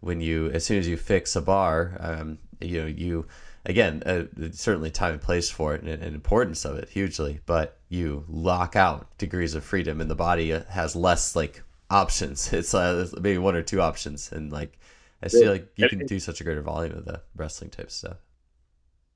when 0.00 0.20
you 0.20 0.50
as 0.50 0.64
soon 0.64 0.78
as 0.78 0.88
you 0.88 0.96
fix 0.96 1.36
a 1.36 1.40
bar, 1.40 1.96
um, 2.00 2.38
you 2.60 2.80
know, 2.80 2.86
you 2.86 3.26
again, 3.66 4.02
uh, 4.06 4.24
certainly 4.52 4.90
time 4.90 5.12
and 5.14 5.22
place 5.22 5.50
for 5.50 5.74
it 5.74 5.82
and, 5.82 6.02
and, 6.02 6.14
importance 6.14 6.64
of 6.64 6.76
it 6.76 6.88
hugely, 6.88 7.40
but 7.46 7.78
you 7.88 8.24
lock 8.28 8.76
out 8.76 9.06
degrees 9.18 9.54
of 9.54 9.64
freedom 9.64 10.00
and 10.00 10.10
the 10.10 10.14
body 10.14 10.50
has 10.50 10.96
less 10.96 11.36
like 11.36 11.62
options. 11.90 12.52
It's 12.52 12.74
uh, 12.74 13.08
maybe 13.20 13.38
one 13.38 13.56
or 13.56 13.62
two 13.62 13.80
options. 13.80 14.32
And 14.32 14.52
like, 14.52 14.78
I 15.22 15.28
feel 15.28 15.50
like 15.50 15.68
you 15.76 15.88
can 15.88 16.06
do 16.06 16.20
such 16.20 16.40
a 16.40 16.44
greater 16.44 16.62
volume 16.62 16.96
of 16.96 17.04
the 17.04 17.20
wrestling 17.34 17.70
type 17.70 17.90
stuff. 17.90 18.16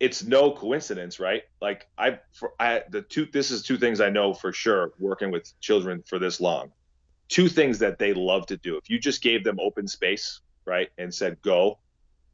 It's 0.01 0.25
no 0.25 0.53
coincidence, 0.53 1.21
right? 1.21 1.43
Like 1.61 1.87
I, 1.99 2.19
for, 2.33 2.53
I, 2.59 2.83
the 2.89 3.03
two, 3.03 3.27
this 3.27 3.51
is 3.51 3.63
two 3.63 3.77
things 3.77 4.01
I 4.01 4.09
know 4.09 4.33
for 4.33 4.51
sure 4.53 4.93
working 4.99 5.31
with 5.31 5.53
children 5.61 6.03
for 6.07 6.19
this 6.19 6.41
long. 6.41 6.73
Two 7.29 7.49
things 7.49 7.79
that 7.81 7.99
they 7.99 8.15
love 8.15 8.47
to 8.47 8.57
do. 8.57 8.79
If 8.79 8.89
you 8.89 8.99
just 8.99 9.23
gave 9.23 9.45
them 9.45 9.59
open 9.61 9.87
space, 9.87 10.41
right, 10.65 10.89
and 10.97 11.15
said, 11.15 11.41
go, 11.43 11.79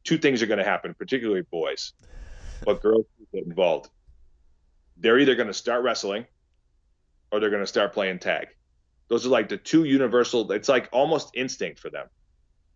two 0.05 0.17
things 0.17 0.41
are 0.41 0.47
going 0.47 0.59
to 0.59 0.63
happen, 0.63 0.95
particularly 0.97 1.43
boys, 1.51 1.91
but 2.63 2.81
girls 2.81 3.05
get 3.33 3.45
involved. 3.45 3.89
They're 4.95 5.19
either 5.19 5.35
going 5.35 5.47
to 5.47 5.53
start 5.53 5.83
wrestling 5.83 6.25
or 7.31 7.39
they're 7.39 7.49
going 7.49 7.61
to 7.61 7.67
start 7.67 7.93
playing 7.93 8.19
tag. 8.19 8.47
Those 9.09 9.25
are 9.25 9.29
like 9.29 9.49
the 9.49 9.57
two 9.57 9.83
universal, 9.83 10.49
it's 10.53 10.69
like 10.69 10.87
almost 10.93 11.31
instinct 11.35 11.79
for 11.79 11.89
them. 11.89 12.07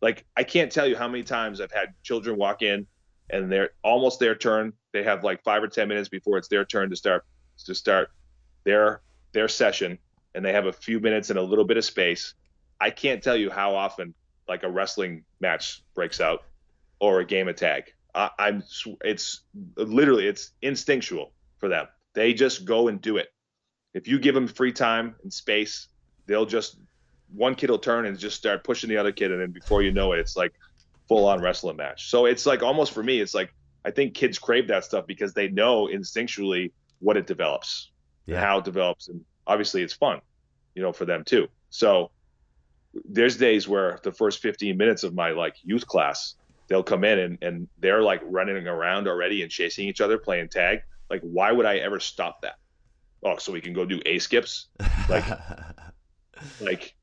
Like, 0.02 0.26
I 0.36 0.44
can't 0.44 0.72
tell 0.72 0.88
you 0.88 0.98
how 0.98 1.08
many 1.08 1.24
times 1.24 1.62
I've 1.62 1.72
had 1.72 1.94
children 2.04 2.38
walk 2.38 2.62
in 2.62 2.88
and 3.32 3.51
they're 3.51 3.71
almost 3.84 4.19
their 4.19 4.36
turn. 4.36 4.73
They 4.91 5.03
have 5.03 5.23
like 5.23 5.43
five 5.43 5.63
or 5.63 5.67
10 5.67 5.88
minutes 5.88 6.09
before 6.09 6.38
it's 6.38 6.47
their 6.47 6.65
turn 6.65 6.89
to 6.89 6.95
start, 6.95 7.25
to 7.65 7.73
start 7.73 8.11
their, 8.63 9.01
their 9.32 9.47
session. 9.47 9.97
And 10.36 10.45
they 10.45 10.53
have 10.53 10.65
a 10.65 10.73
few 10.73 10.99
minutes 10.99 11.29
and 11.29 11.39
a 11.39 11.41
little 11.41 11.65
bit 11.65 11.77
of 11.77 11.86
space. 11.86 12.34
I 12.79 12.89
can't 12.89 13.23
tell 13.23 13.36
you 13.36 13.49
how 13.49 13.75
often 13.75 14.13
like 14.47 14.63
a 14.63 14.69
wrestling 14.69 15.23
match 15.39 15.84
breaks 15.95 16.19
out 16.19 16.43
or 16.99 17.19
a 17.19 17.25
game 17.25 17.47
of 17.47 17.55
tag. 17.55 17.93
I, 18.13 18.29
I'm 18.38 18.63
it's 19.03 19.41
literally 19.75 20.27
it's 20.27 20.51
instinctual 20.61 21.32
for 21.57 21.69
them. 21.69 21.88
They 22.13 22.34
just 22.34 22.65
go 22.65 22.88
and 22.89 22.99
do 23.01 23.17
it. 23.17 23.29
If 23.93 24.07
you 24.07 24.19
give 24.19 24.36
them 24.36 24.47
free 24.47 24.73
time 24.73 25.15
and 25.23 25.32
space, 25.32 25.88
they'll 26.25 26.45
just 26.45 26.77
one 27.34 27.55
kid 27.55 27.69
will 27.69 27.79
turn 27.79 28.05
and 28.05 28.17
just 28.17 28.36
start 28.36 28.63
pushing 28.63 28.89
the 28.89 28.97
other 28.97 29.11
kid, 29.11 29.32
and 29.32 29.41
then 29.41 29.51
before 29.51 29.82
you 29.82 29.91
know 29.91 30.11
it, 30.13 30.19
it's 30.19 30.36
like 30.36 30.53
full 31.12 31.26
on 31.26 31.41
wrestling 31.41 31.76
match. 31.76 32.09
So 32.09 32.26
it's 32.26 32.45
like 32.45 32.64
almost 32.64 32.93
for 32.93 33.03
me, 33.03 33.20
it's 33.20 33.34
like 33.34 33.53
I 33.84 33.91
think 33.91 34.14
kids 34.14 34.39
crave 34.39 34.70
that 34.70 34.86
stuff 34.86 35.05
because 35.05 35.34
they 35.34 35.49
know 35.49 35.88
instinctually 35.88 36.72
what 36.99 37.18
it 37.18 37.28
develops 37.28 37.91
yeah. 38.26 38.36
and 38.36 38.45
how 38.45 38.59
it 38.59 38.64
develops, 38.64 39.09
and 39.09 39.20
obviously 39.45 39.84
it's 39.84 39.91
fun. 39.91 40.22
you 40.74 40.82
know, 40.82 40.93
for 40.93 41.03
them 41.03 41.26
too. 41.26 41.49
So 41.70 42.12
there's 43.03 43.36
days 43.36 43.68
where 43.68 43.99
the 44.03 44.14
first 44.14 44.39
15 44.41 44.78
minutes 44.78 45.03
of 45.03 45.14
my 45.14 45.32
like 45.32 45.57
youth 45.64 45.86
class, 45.86 46.36
they'll 46.70 46.82
come 46.82 47.03
in 47.03 47.20
and, 47.20 47.38
and 47.41 47.68
they're 47.80 48.01
like 48.01 48.22
running 48.24 48.66
around 48.66 49.09
already 49.09 49.41
and 49.41 49.51
chasing 49.51 49.89
each 49.89 49.99
other, 49.99 50.18
playing 50.18 50.47
tag. 50.47 50.80
Like, 51.09 51.22
why 51.24 51.51
would 51.51 51.66
I 51.66 51.80
ever 51.80 51.99
stop 51.99 52.41
that? 52.43 52.55
Oh, 53.22 53.36
so 53.36 53.51
we 53.51 53.59
can 53.59 53.74
go 53.74 53.84
do 53.84 53.99
A 54.05 54.18
skips? 54.20 54.68
Like, 55.09 55.26
like 56.62 56.95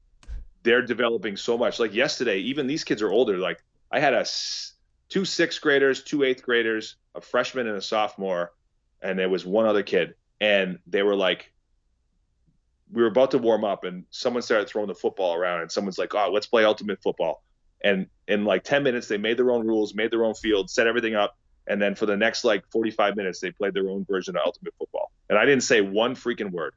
they're 0.62 0.80
developing 0.80 1.36
so 1.36 1.58
much. 1.58 1.78
Like 1.78 1.92
yesterday, 1.92 2.38
even 2.38 2.66
these 2.66 2.84
kids 2.84 3.02
are 3.02 3.10
older. 3.10 3.36
Like 3.36 3.62
I 3.90 4.00
had 4.00 4.14
a 4.14 4.26
two 5.08 5.24
sixth 5.24 5.60
graders, 5.60 6.02
two 6.02 6.22
eighth 6.24 6.42
graders, 6.42 6.96
a 7.14 7.20
freshman 7.20 7.66
and 7.66 7.76
a 7.76 7.82
sophomore, 7.82 8.52
and 9.02 9.18
there 9.18 9.28
was 9.28 9.44
one 9.46 9.66
other 9.66 9.82
kid, 9.82 10.14
and 10.40 10.78
they 10.86 11.02
were 11.02 11.16
like, 11.16 11.52
we 12.90 13.02
were 13.02 13.08
about 13.08 13.32
to 13.32 13.38
warm 13.38 13.64
up, 13.64 13.84
and 13.84 14.04
someone 14.10 14.42
started 14.42 14.68
throwing 14.68 14.88
the 14.88 14.94
football 14.94 15.34
around, 15.34 15.60
and 15.60 15.70
someone's 15.70 15.98
like, 15.98 16.14
"Oh, 16.14 16.30
let's 16.32 16.46
play 16.46 16.64
ultimate 16.64 17.02
football." 17.02 17.42
And 17.82 18.06
in 18.26 18.44
like 18.44 18.64
10 18.64 18.82
minutes, 18.82 19.08
they 19.08 19.18
made 19.18 19.36
their 19.36 19.50
own 19.50 19.66
rules, 19.66 19.94
made 19.94 20.10
their 20.10 20.24
own 20.24 20.34
field, 20.34 20.70
set 20.70 20.86
everything 20.86 21.14
up, 21.14 21.36
and 21.66 21.80
then 21.80 21.94
for 21.94 22.06
the 22.06 22.16
next 22.16 22.44
like 22.44 22.64
45 22.72 23.14
minutes, 23.14 23.40
they 23.40 23.50
played 23.50 23.74
their 23.74 23.88
own 23.88 24.04
version 24.04 24.36
of 24.36 24.42
ultimate 24.44 24.74
football. 24.78 25.12
And 25.28 25.38
I 25.38 25.44
didn't 25.44 25.62
say 25.62 25.80
one 25.80 26.14
freaking 26.14 26.50
word, 26.50 26.74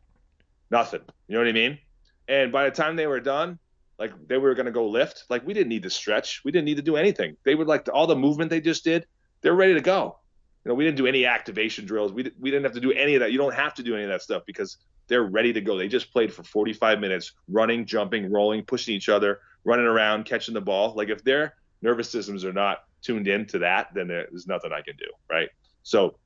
nothing. 0.70 1.02
You 1.28 1.36
know 1.36 1.40
what 1.40 1.48
I 1.48 1.54
mean? 1.54 1.80
And 2.28 2.52
by 2.52 2.66
the 2.66 2.72
time 2.72 2.98
they 2.98 3.08
were 3.08 3.22
done, 3.22 3.58
like 4.02 4.14
they 4.28 4.40
were 4.40 4.56
going 4.56 4.66
to 4.66 4.72
go 4.72 4.88
lift, 4.88 5.26
like 5.30 5.46
we 5.46 5.54
didn't 5.54 5.70
need 5.70 5.84
to 5.84 5.90
stretch, 5.92 6.42
we 6.44 6.52
didn't 6.52 6.66
need 6.66 6.78
to 6.78 6.82
do 6.82 6.96
anything. 6.96 7.38
They 7.46 7.54
would 7.54 7.68
like 7.68 7.88
all 7.94 8.08
the 8.08 8.16
movement 8.16 8.50
they 8.50 8.60
just 8.60 8.84
did, 8.84 9.06
they're 9.42 9.54
ready 9.54 9.76
to 9.76 9.82
go. 9.82 10.18
You 10.66 10.70
know, 10.70 10.76
we 10.76 10.84
didn't 10.84 10.98
do 10.98 11.06
any 11.06 11.28
activation 11.28 11.86
drills. 11.86 12.12
We 12.12 12.32
we 12.40 12.50
didn't 12.50 12.64
have 12.64 12.74
to 12.74 12.80
do 12.80 12.92
any 12.92 13.14
of 13.14 13.20
that. 13.20 13.32
You 13.32 13.38
don't 13.38 13.54
have 13.54 13.76
to 13.76 13.84
do 13.84 13.94
any 13.94 14.04
of 14.04 14.10
that 14.10 14.24
stuff 14.24 14.42
because 14.48 14.78
they're 15.08 15.22
ready 15.22 15.54
to 15.54 15.62
go. 15.62 15.78
They 15.78 15.88
just 15.88 16.12
played 16.12 16.34
for 16.34 16.42
45 16.42 17.00
minutes, 17.00 17.34
running, 17.48 17.86
jumping, 17.86 18.32
rolling, 18.32 18.64
pushing 18.64 18.96
each 18.96 19.08
other, 19.08 19.40
running 19.66 19.86
around, 19.86 20.26
catching 20.26 20.56
the 20.56 20.62
ball. 20.62 20.96
Like 20.96 21.10
if 21.10 21.24
their 21.24 21.54
nervous 21.84 22.10
systems 22.10 22.44
are 22.44 22.54
not 22.54 22.80
tuned 23.04 23.28
into 23.28 23.60
that, 23.60 23.90
then 23.94 24.08
there's 24.08 24.48
nothing 24.48 24.72
I 24.74 24.82
can 24.82 24.96
do, 24.96 25.12
right? 25.30 25.50
So, 25.84 26.18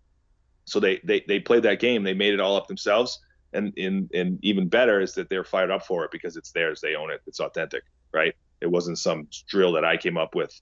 so 0.64 0.80
they 0.80 1.02
they 1.04 1.26
they 1.28 1.42
played 1.42 1.64
that 1.64 1.82
game. 1.82 2.04
They 2.04 2.14
made 2.14 2.34
it 2.34 2.40
all 2.40 2.56
up 2.56 2.68
themselves, 2.68 3.20
and 3.56 3.74
in 3.78 4.10
and 4.14 4.40
even 4.44 4.68
better 4.68 5.02
is 5.02 5.14
that 5.16 5.30
they're 5.30 5.44
fired 5.44 5.72
up 5.72 5.86
for 5.86 6.06
it 6.06 6.12
because 6.12 6.38
it's 6.38 6.52
theirs. 6.52 6.82
They 6.82 6.96
own 6.96 7.12
it. 7.12 7.22
It's 7.28 7.40
authentic, 7.40 7.84
right? 8.14 8.36
It 8.62 8.68
wasn't 8.68 9.00
some 9.00 9.28
drill 9.48 9.74
that 9.74 9.86
I 9.86 9.98
came 9.98 10.18
up 10.18 10.36
with 10.36 10.54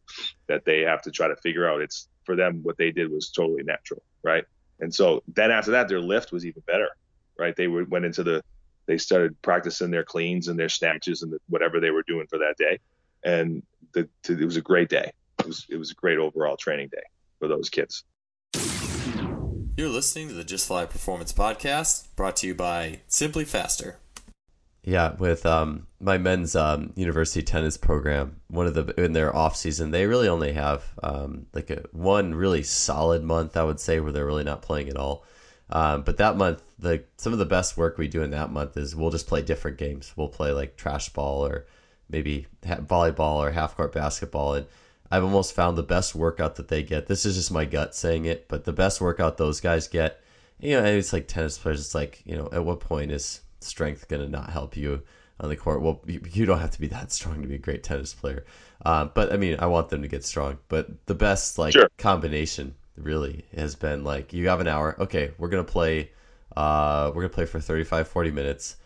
that 0.47 0.65
they 0.65 0.81
have 0.81 1.01
to 1.03 1.11
try 1.11 1.27
to 1.27 1.35
figure 1.37 1.67
out. 1.69 1.81
It's 1.81 2.07
for 2.23 2.35
them. 2.35 2.61
What 2.63 2.77
they 2.77 2.91
did 2.91 3.11
was 3.11 3.29
totally 3.29 3.63
natural, 3.63 4.01
right? 4.23 4.45
And 4.79 4.93
so 4.93 5.23
then 5.27 5.51
after 5.51 5.71
that, 5.71 5.87
their 5.87 6.01
lift 6.01 6.31
was 6.31 6.45
even 6.45 6.63
better, 6.65 6.89
right? 7.37 7.55
They 7.55 7.67
were, 7.67 7.85
went 7.85 8.05
into 8.05 8.23
the, 8.23 8.43
they 8.85 8.97
started 8.97 9.41
practicing 9.41 9.91
their 9.91 10.03
cleans 10.03 10.47
and 10.47 10.59
their 10.59 10.69
snatches 10.69 11.21
and 11.21 11.31
the, 11.31 11.39
whatever 11.47 11.79
they 11.79 11.91
were 11.91 12.03
doing 12.03 12.27
for 12.27 12.39
that 12.39 12.55
day, 12.57 12.79
and 13.23 13.63
the, 13.93 14.09
it 14.27 14.43
was 14.43 14.57
a 14.57 14.61
great 14.61 14.89
day. 14.89 15.11
It 15.39 15.47
was 15.47 15.65
it 15.69 15.77
was 15.77 15.91
a 15.91 15.95
great 15.95 16.17
overall 16.17 16.57
training 16.57 16.89
day 16.89 17.03
for 17.39 17.47
those 17.47 17.69
kids. 17.69 18.03
You're 19.75 19.89
listening 19.89 20.27
to 20.27 20.35
the 20.35 20.43
Just 20.43 20.67
Fly 20.67 20.85
Performance 20.85 21.33
Podcast, 21.33 22.15
brought 22.15 22.35
to 22.37 22.47
you 22.47 22.53
by 22.53 22.99
SimpliFaster. 23.09 23.95
Yeah, 24.83 25.15
with 25.15 25.47
um, 25.47 25.87
my 25.99 26.19
men's 26.19 26.55
um, 26.55 26.93
university 26.95 27.41
tennis 27.41 27.75
program, 27.75 28.35
one 28.49 28.67
of 28.67 28.75
the 28.75 28.93
in 29.03 29.13
their 29.13 29.35
off 29.35 29.55
season, 29.55 29.89
they 29.89 30.05
really 30.05 30.27
only 30.27 30.53
have 30.53 30.83
um, 31.01 31.47
like 31.53 31.71
a 31.71 31.85
one 31.91 32.35
really 32.35 32.61
solid 32.61 33.23
month, 33.23 33.57
I 33.57 33.63
would 33.63 33.79
say, 33.79 33.99
where 33.99 34.11
they're 34.11 34.27
really 34.27 34.43
not 34.43 34.61
playing 34.61 34.89
at 34.89 34.97
all. 34.97 35.25
Um, 35.71 36.03
but 36.03 36.17
that 36.17 36.37
month, 36.37 36.61
the 36.77 37.05
some 37.17 37.33
of 37.33 37.39
the 37.39 37.45
best 37.45 37.75
work 37.75 37.97
we 37.97 38.07
do 38.07 38.21
in 38.21 38.29
that 38.29 38.51
month 38.51 38.77
is 38.77 38.95
we'll 38.95 39.09
just 39.09 39.25
play 39.25 39.41
different 39.41 39.77
games. 39.79 40.13
We'll 40.15 40.27
play 40.27 40.51
like 40.51 40.77
trash 40.77 41.09
ball 41.09 41.43
or 41.43 41.65
maybe 42.09 42.45
volleyball 42.63 43.37
or 43.37 43.49
half 43.49 43.75
court 43.75 43.91
basketball, 43.91 44.53
and 44.53 44.67
I've 45.13 45.23
almost 45.23 45.53
found 45.53 45.77
the 45.77 45.83
best 45.83 46.15
workout 46.15 46.55
that 46.55 46.69
they 46.69 46.81
get. 46.81 47.05
This 47.05 47.23
is 47.23 47.35
just 47.35 47.51
my 47.51 47.65
gut 47.65 47.93
saying 47.93 48.25
it, 48.25 48.47
but 48.47 48.63
the 48.63 48.73
best 48.73 48.99
workout 48.99 49.37
those 49.37 49.61
guys 49.61 49.87
get, 49.87 50.19
you 50.59 50.71
know, 50.71 50.83
it's 50.83 51.13
like 51.13 51.27
tennis 51.27 51.55
players. 51.55 51.81
It's 51.81 51.93
like, 51.93 52.23
you 52.25 52.35
know, 52.35 52.49
at 52.51 52.65
what 52.65 52.79
point 52.79 53.11
is 53.11 53.41
strength 53.59 54.07
going 54.07 54.23
to 54.23 54.27
not 54.27 54.49
help 54.49 54.75
you 54.75 55.03
on 55.39 55.49
the 55.49 55.55
court? 55.55 55.83
Well, 55.83 56.01
you, 56.07 56.19
you, 56.31 56.47
don't 56.47 56.57
have 56.57 56.71
to 56.71 56.81
be 56.81 56.87
that 56.87 57.11
strong 57.11 57.43
to 57.43 57.47
be 57.47 57.53
a 57.53 57.59
great 57.59 57.83
tennis 57.83 58.11
player. 58.15 58.43
Uh, 58.83 59.05
but 59.05 59.31
I 59.31 59.37
mean, 59.37 59.57
I 59.59 59.67
want 59.67 59.89
them 59.89 60.01
to 60.01 60.07
get 60.07 60.25
strong. 60.25 60.57
But 60.67 61.05
the 61.05 61.13
best 61.13 61.59
like 61.59 61.73
sure. 61.73 61.89
combination 61.99 62.73
really 62.97 63.45
has 63.55 63.75
been 63.75 64.03
like, 64.03 64.33
you 64.33 64.49
have 64.49 64.61
an 64.61 64.67
hour. 64.67 64.95
Okay, 64.99 65.29
we're 65.37 65.49
going 65.49 65.63
to 65.63 65.71
play. 65.71 66.09
Uh, 66.57 67.11
we're 67.13 67.21
going 67.21 67.29
to 67.29 67.35
play 67.35 67.45
for 67.45 67.59
35, 67.59 68.07
40 68.07 68.31
minutes 68.31 68.77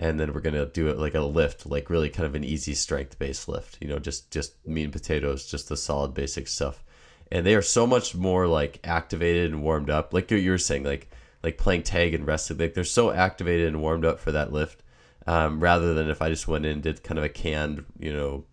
and 0.00 0.18
then 0.18 0.32
we're 0.32 0.40
gonna 0.40 0.64
do 0.64 0.88
it 0.88 0.98
like 0.98 1.14
a 1.14 1.20
lift, 1.20 1.66
like 1.66 1.90
really 1.90 2.08
kind 2.08 2.26
of 2.26 2.34
an 2.34 2.42
easy 2.42 2.74
strength 2.74 3.18
based 3.18 3.48
lift. 3.48 3.76
You 3.82 3.88
know, 3.88 3.98
just 3.98 4.30
just 4.30 4.66
meat 4.66 4.84
and 4.84 4.92
potatoes, 4.92 5.46
just 5.46 5.68
the 5.68 5.76
solid 5.76 6.14
basic 6.14 6.48
stuff. 6.48 6.82
And 7.30 7.44
they 7.46 7.54
are 7.54 7.62
so 7.62 7.86
much 7.86 8.14
more 8.14 8.46
like 8.46 8.80
activated 8.82 9.52
and 9.52 9.62
warmed 9.62 9.90
up, 9.90 10.14
like 10.14 10.30
you 10.30 10.50
were 10.50 10.58
saying, 10.58 10.84
like 10.84 11.10
like 11.44 11.58
playing 11.58 11.82
tag 11.82 12.14
and 12.14 12.26
wrestling. 12.26 12.58
Like 12.58 12.72
they're 12.72 12.82
so 12.84 13.10
activated 13.10 13.68
and 13.68 13.82
warmed 13.82 14.06
up 14.06 14.20
for 14.20 14.32
that 14.32 14.54
lift, 14.54 14.82
um, 15.26 15.60
rather 15.60 15.92
than 15.92 16.08
if 16.08 16.22
I 16.22 16.30
just 16.30 16.48
went 16.48 16.64
in 16.64 16.72
and 16.72 16.82
did 16.82 17.02
kind 17.02 17.18
of 17.18 17.24
a 17.24 17.28
canned, 17.28 17.84
you 17.98 18.12
know, 18.14 18.44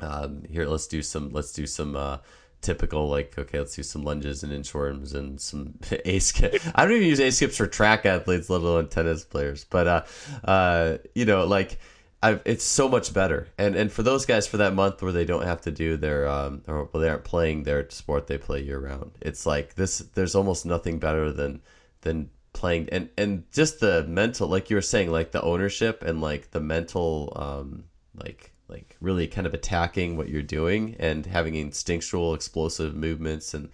um, 0.00 0.42
here 0.44 0.66
let's 0.66 0.86
do 0.86 1.00
some 1.00 1.32
let's 1.32 1.52
do 1.54 1.66
some 1.66 1.96
uh, 1.96 2.18
typical 2.62 3.08
like 3.08 3.38
okay 3.38 3.58
let's 3.58 3.76
do 3.76 3.82
some 3.82 4.02
lunges 4.02 4.42
and 4.42 4.52
inchworms 4.52 5.14
and 5.14 5.40
some 5.40 5.74
a 6.04 6.18
skip 6.18 6.60
i 6.74 6.84
don't 6.84 6.96
even 6.96 7.08
use 7.08 7.20
a 7.20 7.30
skips 7.30 7.56
for 7.56 7.66
track 7.66 8.04
athletes 8.04 8.50
let 8.50 8.62
alone 8.62 8.88
tennis 8.88 9.24
players. 9.24 9.64
But 9.64 9.86
uh 9.86 10.02
uh 10.44 10.98
you 11.14 11.24
know 11.24 11.46
like 11.46 11.78
I've, 12.22 12.40
it's 12.46 12.64
so 12.64 12.88
much 12.88 13.12
better. 13.12 13.48
And 13.58 13.76
and 13.76 13.92
for 13.92 14.02
those 14.02 14.26
guys 14.26 14.46
for 14.46 14.56
that 14.56 14.74
month 14.74 15.02
where 15.02 15.12
they 15.12 15.24
don't 15.24 15.44
have 15.44 15.60
to 15.62 15.70
do 15.70 15.96
their 15.96 16.28
um 16.28 16.62
or 16.66 16.88
well, 16.92 17.00
they 17.00 17.08
aren't 17.08 17.24
playing 17.24 17.62
their 17.62 17.88
sport 17.90 18.26
they 18.26 18.38
play 18.38 18.62
year 18.62 18.78
round 18.78 19.12
it's 19.20 19.46
like 19.46 19.74
this 19.74 19.98
there's 20.14 20.34
almost 20.34 20.66
nothing 20.66 20.98
better 20.98 21.30
than 21.32 21.60
than 22.02 22.30
playing. 22.52 22.88
And 22.90 23.10
and 23.18 23.44
just 23.52 23.80
the 23.80 24.04
mental 24.08 24.48
like 24.48 24.70
you 24.70 24.76
were 24.76 24.82
saying 24.82 25.10
like 25.10 25.32
the 25.32 25.42
ownership 25.42 26.02
and 26.02 26.20
like 26.20 26.50
the 26.50 26.60
mental 26.60 27.32
um 27.36 27.84
like 28.14 28.52
like 28.68 28.96
really 29.00 29.26
kind 29.26 29.46
of 29.46 29.54
attacking 29.54 30.16
what 30.16 30.28
you're 30.28 30.42
doing 30.42 30.96
and 30.98 31.26
having 31.26 31.54
instinctual 31.54 32.34
explosive 32.34 32.94
movements 32.94 33.54
and 33.54 33.70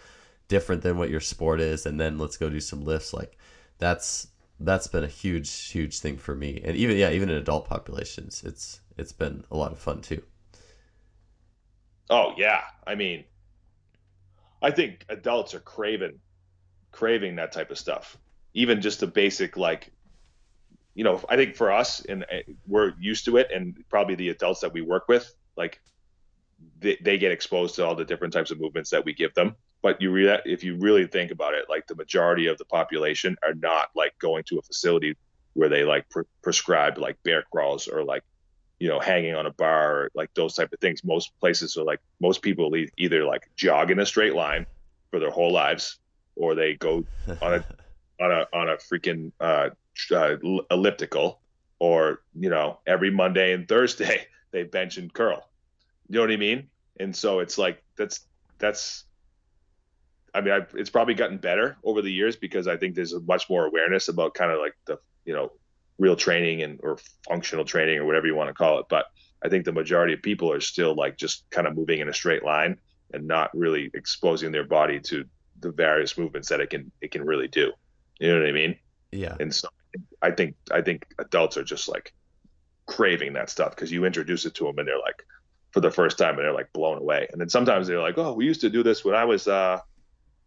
different 0.49 0.82
than 0.82 0.99
what 0.99 1.11
your 1.11 1.20
sport 1.20 1.61
is 1.61 1.86
and 1.86 1.99
then 1.99 2.18
let's 2.18 2.36
go 2.36 2.51
do 2.51 2.61
some 2.61 2.84
lifts. 2.84 3.12
Like 3.12 3.38
that's 3.78 4.28
that's 4.61 4.86
been 4.86 5.05
a 5.05 5.09
huge 5.09 5.51
huge 5.70 5.99
thing 5.99 6.16
for 6.18 6.34
me. 6.34 6.61
And 6.64 6.76
even 6.76 6.97
yeah 6.97 7.11
even 7.11 7.30
in 7.30 7.36
adult 7.36 7.68
populations 7.68 8.43
it's 8.45 8.80
it's 8.99 9.12
been 9.12 9.45
a 9.51 9.57
lot 9.57 9.72
of 9.72 9.78
fun 9.78 10.03
too. 10.03 10.22
Oh 12.11 12.34
yeah. 12.36 12.62
I 12.86 12.95
mean 12.95 13.24
i 14.61 14.70
think 14.70 15.05
adults 15.09 15.55
are 15.55 15.61
craving 15.61 16.20
craving 16.93 17.36
that 17.36 17.53
type 17.53 17.70
of 17.70 17.78
stuff. 17.78 18.18
Even 18.55 18.82
just 18.82 19.01
the 19.01 19.07
basic 19.07 19.57
like 19.57 19.90
you 20.95 21.05
know, 21.05 21.20
I 21.28 21.36
think 21.36 21.57
for 21.57 21.72
us, 21.72 22.05
and 22.05 22.24
uh, 22.24 22.53
we're 22.66 22.93
used 22.99 23.24
to 23.26 23.36
it, 23.38 23.51
and 23.55 23.76
probably 23.88 24.14
the 24.14 24.28
adults 24.28 24.61
that 24.61 24.72
we 24.72 24.82
work 24.82 25.09
with, 25.09 25.32
like 25.57 25.80
they, 26.80 26.99
they 27.01 27.18
get 27.18 27.32
exposed 27.32 27.74
to 27.76 27.86
all 27.86 27.95
the 27.95 28.05
different 28.05 28.32
types 28.32 28.51
of 28.51 28.61
movements 28.61 28.90
that 28.90 29.05
we 29.05 29.14
give 29.14 29.34
them. 29.34 29.57
But 29.82 30.01
you 30.01 30.12
re- 30.12 30.40
if 30.45 30.62
you 30.62 30.76
really 30.76 31.07
think 31.07 31.30
about 31.30 31.55
it, 31.55 31.66
like 31.68 31.86
the 31.86 31.95
majority 31.95 32.47
of 32.47 32.59
the 32.59 32.64
population 32.64 33.36
are 33.43 33.55
not 33.55 33.88
like 33.95 34.12
going 34.18 34.45
to 34.45 34.59
a 34.59 34.62
facility 34.62 35.16
where 35.55 35.68
they 35.68 35.84
like 35.84 36.09
pre- 36.09 36.24
prescribe 36.43 36.99
like 36.99 37.16
bear 37.24 37.43
crawls 37.53 37.88
or 37.88 38.05
like 38.05 38.22
you 38.78 38.88
know 38.88 39.01
hanging 39.01 39.34
on 39.34 39.47
a 39.47 39.53
bar 39.53 39.93
or 39.93 40.11
like 40.14 40.30
those 40.34 40.55
type 40.55 40.72
of 40.72 40.78
things. 40.80 41.03
Most 41.05 41.32
places 41.40 41.76
are 41.76 41.84
like 41.84 42.01
most 42.20 42.43
people 42.43 42.70
either 42.97 43.24
like 43.24 43.43
jog 43.57 43.90
in 43.90 43.99
a 43.99 44.07
straight 44.07 44.34
line 44.34 44.66
for 45.11 45.18
their 45.18 45.30
whole 45.30 45.53
lives, 45.53 45.99
or 46.36 46.55
they 46.55 46.74
go 46.74 47.05
on 47.40 47.55
a 47.55 47.64
on 48.22 48.30
a 48.30 48.47
on 48.53 48.68
a 48.68 48.76
freaking 48.76 49.32
uh, 49.40 49.70
uh, 50.11 50.36
elliptical, 50.70 51.40
or 51.78 52.22
you 52.38 52.51
know, 52.51 52.78
every 52.86 53.11
Monday 53.11 53.53
and 53.53 53.68
Thursday 53.68 54.26
they 54.53 54.64
bench 54.64 54.97
and 54.99 55.12
curl. 55.12 55.49
You 56.09 56.16
know 56.16 56.20
what 56.20 56.30
I 56.30 56.36
mean? 56.36 56.68
And 57.01 57.14
so 57.14 57.40
it's 57.40 57.59
like 57.59 57.82
that's 57.97 58.20
that's. 58.59 59.05
I 60.34 60.40
mean, 60.40 60.55
I've, 60.55 60.74
it's 60.74 60.88
probably 60.88 61.12
gotten 61.12 61.36
better 61.36 61.76
over 61.84 62.01
the 62.01 62.11
years 62.11 62.36
because 62.36 62.66
I 62.66 62.78
think 62.78 62.95
there's 62.95 63.14
much 63.26 63.51
more 63.51 63.66
awareness 63.66 64.09
about 64.09 64.32
kind 64.32 64.51
of 64.51 64.61
like 64.61 64.74
the 64.86 64.99
you 65.24 65.34
know 65.34 65.53
real 65.99 66.16
training 66.16 66.62
and 66.62 66.80
or 66.82 66.99
functional 67.28 67.64
training 67.64 67.99
or 67.99 68.07
whatever 68.07 68.26
you 68.26 68.34
want 68.34 68.49
to 68.49 68.55
call 68.55 68.78
it. 68.78 68.86
But 68.88 69.07
I 69.45 69.49
think 69.49 69.64
the 69.64 69.72
majority 69.72 70.14
of 70.14 70.22
people 70.22 70.51
are 70.53 70.61
still 70.61 70.95
like 70.95 71.16
just 71.16 71.49
kind 71.51 71.66
of 71.66 71.76
moving 71.76 72.01
in 72.01 72.09
a 72.09 72.14
straight 72.14 72.45
line 72.45 72.78
and 73.12 73.26
not 73.26 73.51
really 73.55 73.90
exposing 73.95 74.53
their 74.53 74.64
body 74.64 75.01
to 75.01 75.24
the 75.61 75.70
various 75.70 76.16
movements 76.16 76.49
that 76.49 76.61
it 76.61 76.70
can 76.70 76.90
it 77.01 77.11
can 77.11 77.24
really 77.24 77.49
do. 77.49 77.72
You 78.20 78.28
know 78.28 78.40
what 78.40 78.49
I 78.49 78.53
mean? 78.53 78.76
Yeah. 79.11 79.36
And 79.40 79.55
so 79.55 79.68
I 80.20 80.30
think 80.30 80.57
I 80.70 80.80
think 80.80 81.07
adults 81.18 81.57
are 81.57 81.64
just 81.64 81.88
like 81.88 82.12
craving 82.86 83.34
that 83.34 83.51
stuff 83.51 83.74
because 83.74 83.93
you 83.93 84.05
introduce 84.05 84.45
it 84.45 84.55
to 84.55 84.64
them 84.64 84.78
and 84.78 84.88
they're 84.88 84.99
like 84.99 85.24
for 85.70 85.80
the 85.80 85.90
first 85.90 86.18
time 86.18 86.36
and 86.36 86.40
they're 86.40 86.53
like 86.53 86.72
blown 86.72 86.99
away. 86.99 87.28
And 87.32 87.40
then 87.40 87.49
sometimes 87.49 87.86
they're 87.86 88.01
like, 88.01 88.18
"Oh, 88.18 88.32
we 88.34 88.45
used 88.45 88.61
to 88.62 88.70
do 88.70 88.82
this 88.82 89.05
when 89.05 89.14
I 89.14 89.24
was 89.24 89.49
uh, 89.49 89.80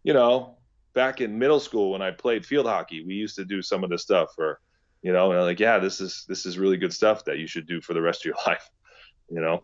you 0.06 0.12
know, 0.12 0.56
back 0.94 1.20
in 1.20 1.36
middle 1.36 1.58
school 1.58 1.90
when 1.90 2.00
I 2.00 2.12
played 2.12 2.46
field 2.46 2.66
hockey. 2.66 3.04
We 3.04 3.14
used 3.14 3.34
to 3.36 3.44
do 3.44 3.60
some 3.60 3.82
of 3.82 3.90
this 3.90 4.02
stuff 4.02 4.30
or 4.38 4.60
you 5.02 5.12
know, 5.12 5.30
and 5.30 5.38
I'm 5.38 5.46
like, 5.46 5.60
yeah, 5.60 5.78
this 5.78 6.00
is 6.00 6.24
this 6.28 6.46
is 6.46 6.58
really 6.58 6.76
good 6.76 6.92
stuff 6.92 7.24
that 7.26 7.38
you 7.38 7.46
should 7.46 7.66
do 7.66 7.80
for 7.80 7.92
the 7.92 8.00
rest 8.00 8.22
of 8.22 8.26
your 8.26 8.36
life, 8.46 8.68
you 9.28 9.40
know. 9.40 9.62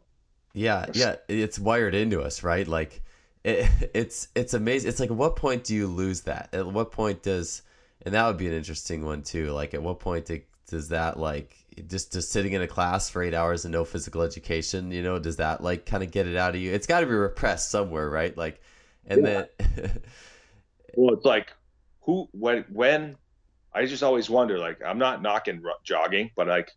Yeah, 0.52 0.86
yeah, 0.92 1.16
it's 1.28 1.58
wired 1.58 1.94
into 1.94 2.20
us, 2.20 2.42
right? 2.42 2.66
Like 2.66 3.02
it, 3.44 3.68
it's 3.94 4.28
it's 4.34 4.54
amazing. 4.54 4.88
It's 4.88 5.00
like 5.00 5.10
at 5.10 5.16
what 5.16 5.36
point 5.36 5.64
do 5.64 5.74
you 5.74 5.86
lose 5.86 6.22
that? 6.22 6.50
At 6.52 6.66
what 6.66 6.92
point 6.92 7.22
does 7.22 7.62
and 8.04 8.14
that 8.14 8.26
would 8.26 8.36
be 8.36 8.46
an 8.46 8.52
interesting 8.52 9.04
one 9.04 9.22
too. 9.22 9.50
Like 9.50 9.74
at 9.74 9.82
what 9.82 10.00
point 10.00 10.30
does 10.66 10.88
that 10.88 11.18
like 11.18 11.56
just 11.88 12.12
just 12.12 12.30
sitting 12.30 12.52
in 12.52 12.62
a 12.62 12.66
class 12.66 13.08
for 13.08 13.22
eight 13.22 13.34
hours 13.34 13.64
and 13.64 13.72
no 13.72 13.84
physical 13.84 14.22
education, 14.22 14.90
you 14.90 15.02
know, 15.02 15.18
does 15.18 15.36
that 15.36 15.62
like 15.62 15.86
kind 15.86 16.02
of 16.02 16.10
get 16.10 16.26
it 16.26 16.36
out 16.36 16.54
of 16.54 16.60
you? 16.60 16.72
It's 16.72 16.86
got 16.86 17.00
to 17.00 17.06
be 17.06 17.12
repressed 17.12 17.70
somewhere, 17.70 18.08
right? 18.08 18.36
Like, 18.36 18.60
and 19.06 19.24
yeah. 19.24 19.44
then. 19.58 20.02
well, 20.94 21.14
it's 21.14 21.24
like 21.24 21.52
who 22.00 22.28
when 22.32 22.64
when 22.70 23.16
I 23.74 23.86
just 23.86 24.02
always 24.02 24.28
wonder. 24.28 24.58
Like, 24.58 24.80
I'm 24.84 24.98
not 24.98 25.22
knocking 25.22 25.62
jogging, 25.84 26.30
but 26.36 26.46
like, 26.46 26.70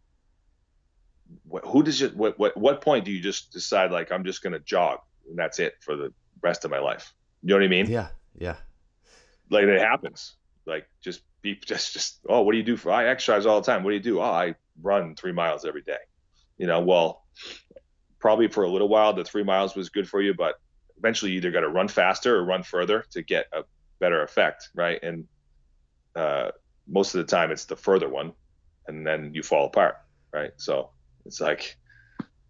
who 1.65 1.83
does 1.83 2.01
it? 2.01 2.15
What 2.15 2.39
what 2.39 2.55
what 2.55 2.81
point 2.81 3.05
do 3.05 3.11
you 3.11 3.21
just 3.21 3.51
decide 3.51 3.91
like 3.91 4.11
I'm 4.11 4.23
just 4.23 4.41
gonna 4.41 4.59
jog 4.59 4.99
and 5.27 5.37
that's 5.37 5.59
it 5.59 5.75
for 5.81 5.95
the 5.95 6.13
rest 6.41 6.65
of 6.65 6.71
my 6.71 6.79
life? 6.79 7.13
You 7.41 7.49
know 7.49 7.55
what 7.55 7.63
I 7.63 7.67
mean? 7.67 7.87
Yeah, 7.87 8.07
yeah. 8.37 8.55
Like 9.49 9.65
it 9.65 9.81
happens. 9.81 10.35
Like 10.65 10.87
just 11.01 11.21
be 11.41 11.55
just 11.65 11.93
just 11.93 12.19
oh, 12.27 12.41
what 12.41 12.51
do 12.51 12.57
you 12.57 12.63
do 12.63 12.77
for? 12.77 12.91
I 12.91 13.07
exercise 13.07 13.45
all 13.45 13.61
the 13.61 13.65
time. 13.65 13.83
What 13.83 13.91
do 13.91 13.95
you 13.95 14.03
do? 14.03 14.19
Oh, 14.19 14.23
I 14.23 14.55
run 14.81 15.15
three 15.15 15.31
miles 15.31 15.65
every 15.65 15.81
day. 15.81 15.97
You 16.57 16.67
know, 16.67 16.81
well, 16.81 17.23
probably 18.19 18.47
for 18.47 18.63
a 18.63 18.69
little 18.69 18.87
while 18.87 19.13
the 19.13 19.23
three 19.23 19.43
miles 19.43 19.75
was 19.75 19.89
good 19.89 20.07
for 20.07 20.21
you, 20.21 20.33
but 20.33 20.55
eventually 20.97 21.31
you 21.31 21.37
either 21.37 21.51
got 21.51 21.61
to 21.61 21.69
run 21.69 21.87
faster 21.87 22.37
or 22.37 22.45
run 22.45 22.63
further 22.63 23.05
to 23.11 23.21
get 23.21 23.47
a 23.53 23.63
better 23.99 24.23
effect, 24.23 24.69
right? 24.73 25.01
And 25.03 25.27
uh, 26.15 26.51
most 26.87 27.13
of 27.13 27.25
the 27.25 27.29
time 27.29 27.51
it's 27.51 27.65
the 27.65 27.75
further 27.75 28.09
one, 28.09 28.33
and 28.87 29.05
then 29.05 29.33
you 29.33 29.43
fall 29.43 29.65
apart, 29.65 29.97
right? 30.33 30.51
So 30.55 30.91
it's 31.25 31.41
like 31.41 31.75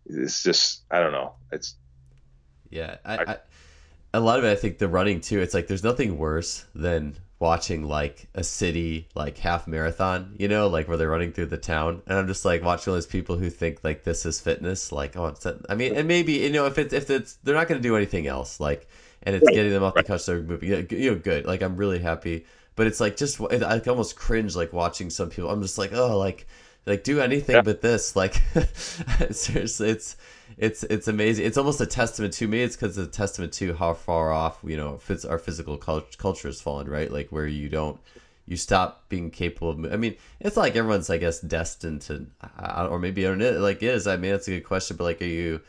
it's 0.06 0.44
just 0.44 0.84
I 0.92 1.00
don't 1.00 1.12
know. 1.14 1.36
It's 1.52 1.76
yeah, 2.70 2.98
I, 3.06 3.16
I, 3.16 3.38
a 4.14 4.20
lot 4.20 4.40
of 4.40 4.46
it. 4.46 4.52
I 4.52 4.56
think 4.56 4.78
the 4.78 4.88
running 4.88 5.22
too. 5.22 5.40
It's 5.42 5.54
like 5.54 5.68
there's 5.68 5.84
nothing 5.84 6.18
worse 6.18 6.66
than 6.76 7.16
watching 7.40 7.84
like 7.84 8.28
a 8.34 8.44
city 8.44 9.08
like 9.14 9.38
half 9.38 9.68
marathon, 9.68 10.36
you 10.40 10.48
know, 10.48 10.68
like 10.68 10.88
where 10.88 10.98
they're 10.98 11.10
running 11.10 11.32
through 11.32 11.48
the 11.48 11.58
town, 11.58 12.02
and 12.08 12.18
I'm 12.18 12.28
just 12.28 12.46
like 12.46 12.64
watching 12.64 12.92
all 12.92 12.96
those 12.96 13.06
people 13.06 13.38
who 13.38 13.50
think 13.50 13.84
like 13.84 14.04
this 14.04 14.26
is 14.26 14.40
fitness, 14.40 14.92
like 14.92 15.18
oh, 15.18 15.28
it's 15.28 15.46
I 15.70 15.76
mean, 15.76 15.96
and 15.96 16.08
maybe 16.08 16.34
you 16.34 16.52
know 16.52 16.66
if 16.66 16.78
it's 16.78 16.94
if 16.94 17.10
it's 17.10 17.34
they're 17.44 17.56
not 17.56 17.68
going 17.68 17.82
to 17.82 17.88
do 17.88 17.96
anything 17.96 18.28
else, 18.28 18.60
like, 18.60 18.88
and 19.24 19.36
it's 19.36 19.46
right. 19.46 19.56
getting 19.56 19.72
them 19.72 19.84
off 19.84 19.96
right. 19.96 20.06
the 20.06 20.14
couch, 20.14 20.26
they're 20.26 20.42
moving, 20.42 20.88
you 20.90 21.12
know, 21.12 21.18
good. 21.18 21.46
Like 21.46 21.62
I'm 21.62 21.76
really 21.76 22.00
happy, 22.00 22.46
but 22.76 22.88
it's 22.88 23.00
like 23.00 23.18
just 23.18 23.40
I 23.42 23.80
almost 23.88 24.16
cringe 24.16 24.56
like 24.56 24.72
watching 24.72 25.10
some 25.10 25.30
people. 25.30 25.50
I'm 25.50 25.62
just 25.62 25.78
like 25.78 25.94
oh, 25.94 26.18
like 26.18 26.48
like 26.86 27.04
do 27.04 27.20
anything 27.20 27.58
yeah. 27.58 27.62
but 27.62 27.82
this, 27.82 28.16
like 28.16 28.36
seriously, 29.32 29.90
it's 29.90 30.16
it's 30.58 30.84
it's 30.84 31.08
amazing. 31.08 31.46
It's 31.46 31.58
almost 31.58 31.82
a 31.82 31.86
testament 31.86 32.34
to 32.36 32.48
me. 32.48 32.62
It's 32.62 32.76
because 32.76 32.98
it's 32.98 33.08
a 33.08 33.12
testament 33.12 33.54
to 33.54 33.74
how 33.74 33.94
far 33.94 34.32
off 34.32 34.60
you 34.64 34.78
know 34.78 35.00
our 35.30 35.40
physical 35.40 35.78
culture 35.78 36.48
has 36.48 36.62
fallen, 36.62 36.88
right? 36.88 37.12
Like 37.12 37.30
where 37.32 37.48
you 37.48 37.70
don't 37.70 38.00
you 38.48 38.58
stop 38.58 39.10
being 39.10 39.32
capable 39.32 39.70
of. 39.72 39.92
I 39.92 39.98
mean, 39.98 40.16
it's 40.40 40.58
like 40.58 40.76
everyone's, 40.76 41.10
I 41.10 41.18
guess, 41.18 41.40
destined 41.40 42.02
to, 42.02 42.28
or 42.90 43.00
maybe 43.00 43.28
I 43.28 43.34
do 43.36 43.52
like 43.60 43.82
is. 43.82 44.08
I 44.08 44.18
mean, 44.18 44.32
that's 44.32 44.48
a 44.48 44.52
good 44.52 44.66
question, 44.66 44.98
but 44.98 45.06
like, 45.06 45.22
are 45.22 45.26
you? 45.26 45.62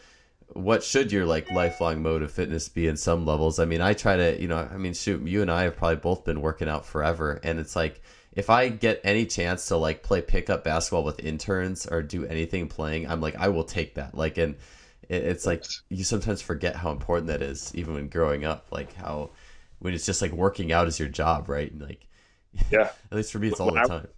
What 0.53 0.85
should 0.85 1.11
your 1.11 1.27
like 1.27 1.51
lifelong 1.51 2.03
mode 2.03 2.23
of 2.23 2.31
fitness 2.31 2.69
be 2.69 2.87
in 2.87 2.97
some 2.97 3.27
levels? 3.27 3.59
I 3.59 3.65
mean, 3.65 3.81
I 3.81 3.95
try 3.95 4.17
to, 4.17 4.41
you 4.41 4.47
know, 4.47 4.69
I 4.73 4.77
mean, 4.77 4.95
shoot, 4.95 5.21
you 5.27 5.43
and 5.43 5.51
I 5.51 5.65
have 5.65 5.77
probably 5.77 5.97
both 5.97 6.25
been 6.25 6.41
working 6.41 6.69
out 6.69 6.87
forever, 6.87 7.41
and 7.43 7.59
it's 7.59 7.75
like 7.75 8.01
if 8.37 8.51
I 8.51 8.69
get 8.69 9.01
any 9.03 9.25
chance 9.25 9.67
to 9.69 9.77
like 9.79 10.03
play 10.03 10.21
pickup 10.21 10.63
basketball 10.63 11.05
with 11.05 11.25
interns 11.25 11.87
or 11.87 12.03
do 12.03 12.27
anything 12.27 12.69
playing, 12.69 13.09
I'm 13.09 13.23
like, 13.23 13.35
I 13.37 13.49
will 13.49 13.65
take 13.65 13.95
that. 13.95 14.15
Like, 14.15 14.37
and 14.37 14.57
it's 15.09 15.47
like 15.47 15.65
you 15.89 16.05
sometimes 16.05 16.43
forget 16.43 16.77
how 16.77 16.91
important 16.91 17.29
that 17.29 17.41
is, 17.41 17.75
even 17.75 17.95
when 17.95 18.09
growing 18.09 18.45
up. 18.45 18.67
Like 18.71 18.95
how 18.95 19.31
when 19.79 19.95
it's 19.95 20.05
just 20.05 20.21
like 20.21 20.33
working 20.33 20.71
out 20.71 20.87
is 20.87 20.99
your 20.99 21.09
job, 21.09 21.49
right? 21.49 21.73
And 21.73 21.81
like, 21.81 22.07
yeah, 22.71 22.91
at 23.11 23.17
least 23.17 23.33
for 23.33 23.39
me, 23.39 23.49
it's 23.49 23.59
all 23.59 23.73
when 23.73 23.83
the 23.83 23.89
time. 23.89 24.09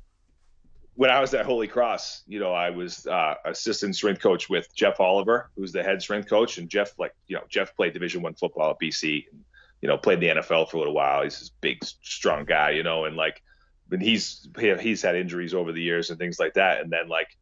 when 0.96 1.10
I 1.10 1.20
was 1.20 1.32
at 1.34 1.46
Holy 1.46 1.68
Cross, 1.68 2.24
you 2.26 2.40
know, 2.40 2.52
I 2.52 2.70
was 2.70 3.06
uh, 3.06 3.34
assistant 3.44 3.94
strength 3.94 4.20
coach 4.20 4.50
with 4.50 4.74
Jeff 4.74 4.98
Oliver, 4.98 5.48
who's 5.56 5.70
the 5.70 5.84
head 5.84 6.02
strength 6.02 6.28
coach, 6.28 6.58
and 6.58 6.68
Jeff, 6.68 6.98
like, 6.98 7.14
you 7.28 7.36
know, 7.36 7.44
Jeff 7.48 7.76
played 7.76 7.92
Division 7.92 8.22
One 8.22 8.34
football 8.34 8.70
at 8.70 8.80
BC, 8.80 9.26
and, 9.30 9.44
you 9.80 9.88
know, 9.88 9.96
played 9.96 10.18
the 10.18 10.26
NFL 10.26 10.70
for 10.70 10.76
a 10.76 10.80
little 10.80 10.94
while. 10.94 11.22
He's 11.22 11.38
this 11.38 11.50
big, 11.60 11.84
strong 11.84 12.44
guy, 12.44 12.70
you 12.70 12.82
know, 12.82 13.04
and 13.04 13.14
like, 13.16 13.42
but 13.88 14.00
he's 14.00 14.48
he's 14.58 15.02
had 15.02 15.16
injuries 15.16 15.54
over 15.54 15.72
the 15.72 15.82
years 15.82 16.10
and 16.10 16.18
things 16.18 16.38
like 16.38 16.54
that, 16.54 16.80
and 16.80 16.90
then 16.90 17.08
like 17.08 17.36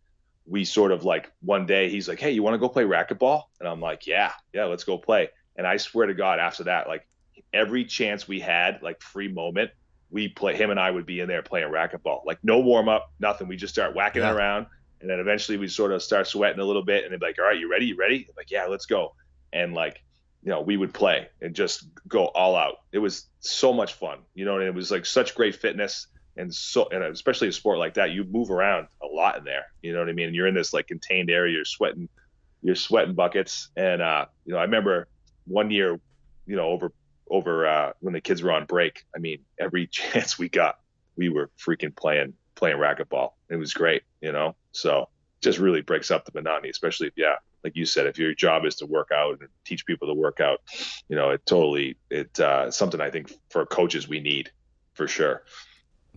we 0.47 0.65
sort 0.65 0.93
of 0.93 1.05
like 1.05 1.33
one 1.41 1.67
day 1.67 1.91
he's 1.91 2.09
like, 2.09 2.21
Hey, 2.21 2.31
you 2.31 2.43
want 2.43 2.55
to 2.55 2.59
go 2.59 2.69
play 2.69 2.85
racquetball? 2.85 3.45
And 3.61 3.69
I'm 3.69 3.81
like, 3.81 4.07
Yeah, 4.07 4.33
yeah, 4.53 4.65
let's 4.65 4.85
go 4.85 4.97
play. 4.97 5.29
And 5.57 5.67
I 5.67 5.77
swear 5.77 6.07
to 6.07 6.15
God, 6.15 6.39
after 6.39 6.65
that, 6.65 6.87
like 6.87 7.07
every 7.53 7.85
chance 7.85 8.29
we 8.29 8.41
had, 8.41 8.83
like 8.83 9.01
free 9.01 9.29
moment, 9.29 9.71
we 10.11 10.29
play 10.29 10.57
him 10.57 10.71
and 10.71 10.79
I 10.79 10.91
would 10.91 11.07
be 11.07 11.21
in 11.21 11.29
there 11.29 11.43
playing 11.43 11.73
racquetball. 11.73 12.25
Like 12.25 12.39
no 12.43 12.61
warm 12.61 12.89
up, 12.89 13.11
nothing. 13.19 13.49
We 13.49 13.57
just 13.57 13.75
start 13.75 13.95
whacking 13.95 14.23
yeah. 14.23 14.31
it 14.31 14.35
around. 14.35 14.67
And 15.01 15.11
then 15.11 15.19
eventually 15.19 15.59
we 15.59 15.69
sort 15.69 15.93
of 15.93 16.03
start 16.03 16.27
sweating 16.27 16.61
a 16.61 16.65
little 16.65 16.85
bit 16.85 17.05
and 17.05 17.13
they'd 17.13 17.21
be 17.21 17.27
like, 17.27 17.39
All 17.39 17.45
right, 17.45 17.59
you 17.59 17.71
ready? 17.71 17.87
You 17.87 17.97
ready? 17.97 18.27
I'm 18.29 18.35
like, 18.37 18.51
yeah, 18.51 18.67
let's 18.67 18.87
go. 18.87 19.15
And 19.53 19.75
like, 19.75 20.03
you 20.43 20.51
know, 20.51 20.61
we 20.61 20.77
would 20.77 20.95
play 20.95 21.29
and 21.43 21.55
just 21.55 21.89
go 22.07 22.27
all 22.27 22.55
out. 22.55 22.77
It 22.93 22.99
was 22.99 23.27
so 23.41 23.73
much 23.73 23.95
fun, 23.95 24.19
you 24.35 24.45
know, 24.45 24.59
and 24.59 24.65
it 24.65 24.75
was 24.75 24.93
like 24.93 25.05
such 25.05 25.35
great 25.35 25.57
fitness 25.57 26.07
and 26.37 26.55
so 26.55 26.89
and 26.91 27.03
especially 27.03 27.49
a 27.49 27.53
sport 27.53 27.79
like 27.79 27.95
that, 27.95 28.11
you 28.11 28.25
move 28.25 28.51
around 28.51 28.89
a 29.03 29.07
lot 29.07 29.39
in 29.39 29.45
there. 29.45 29.67
You 29.83 29.93
know 29.93 30.01
what 30.01 30.09
I 30.09 30.13
mean? 30.13 30.35
You're 30.35 30.47
in 30.47 30.55
this 30.55 30.73
like 30.73 30.87
contained 30.87 31.31
area. 31.31 31.55
You're 31.55 31.65
sweating, 31.65 32.09
you're 32.63 32.75
sweating 32.75 33.15
buckets. 33.15 33.71
And 33.77 34.03
uh, 34.03 34.27
you 34.45 34.53
know, 34.53 34.59
I 34.59 34.63
remember 34.63 35.09
one 35.47 35.71
year, 35.71 35.99
you 36.47 36.57
know, 36.57 36.69
over 36.69 36.93
over 37.31 37.67
uh, 37.67 37.93
when 38.01 38.15
the 38.15 38.21
kids 38.21 38.43
were 38.43 38.53
on 38.53 38.67
break. 38.67 39.05
I 39.15 39.19
mean, 39.19 39.39
every 39.59 39.87
chance 39.91 40.39
we 40.39 40.49
got, 40.49 40.79
we 41.17 41.29
were 41.29 41.51
freaking 41.59 41.95
playing 41.95 42.35
playing 42.55 42.79
racquetball. 42.79 43.33
It 43.49 43.57
was 43.57 43.73
great, 43.73 44.03
you 44.21 44.33
know. 44.33 44.57
So 44.73 45.09
just 45.41 45.59
really 45.59 45.83
breaks 45.83 46.11
up 46.11 46.25
the 46.25 46.33
monotony, 46.35 46.71
especially 46.71 47.09
if 47.09 47.15
yeah, 47.17 47.37
like 47.65 47.77
you 47.77 47.87
said, 47.87 48.07
if 48.07 48.19
your 48.19 48.35
job 48.35 48.65
is 48.65 48.77
to 48.77 48.87
work 48.87 49.11
out 49.13 49.41
and 49.41 49.49
teach 49.65 49.87
people 49.87 50.09
to 50.09 50.15
work 50.15 50.41
out, 50.41 50.61
you 51.09 51.17
know, 51.17 51.31
it 51.31 51.45
totally 51.47 51.97
it 52.11 52.39
uh, 52.39 52.71
something 52.71 53.01
I 53.01 53.11
think 53.11 53.33
for 53.51 53.65
coaches 53.67 54.09
we 54.09 54.21
need 54.21 54.51
for 54.95 55.07
sure. 55.07 55.43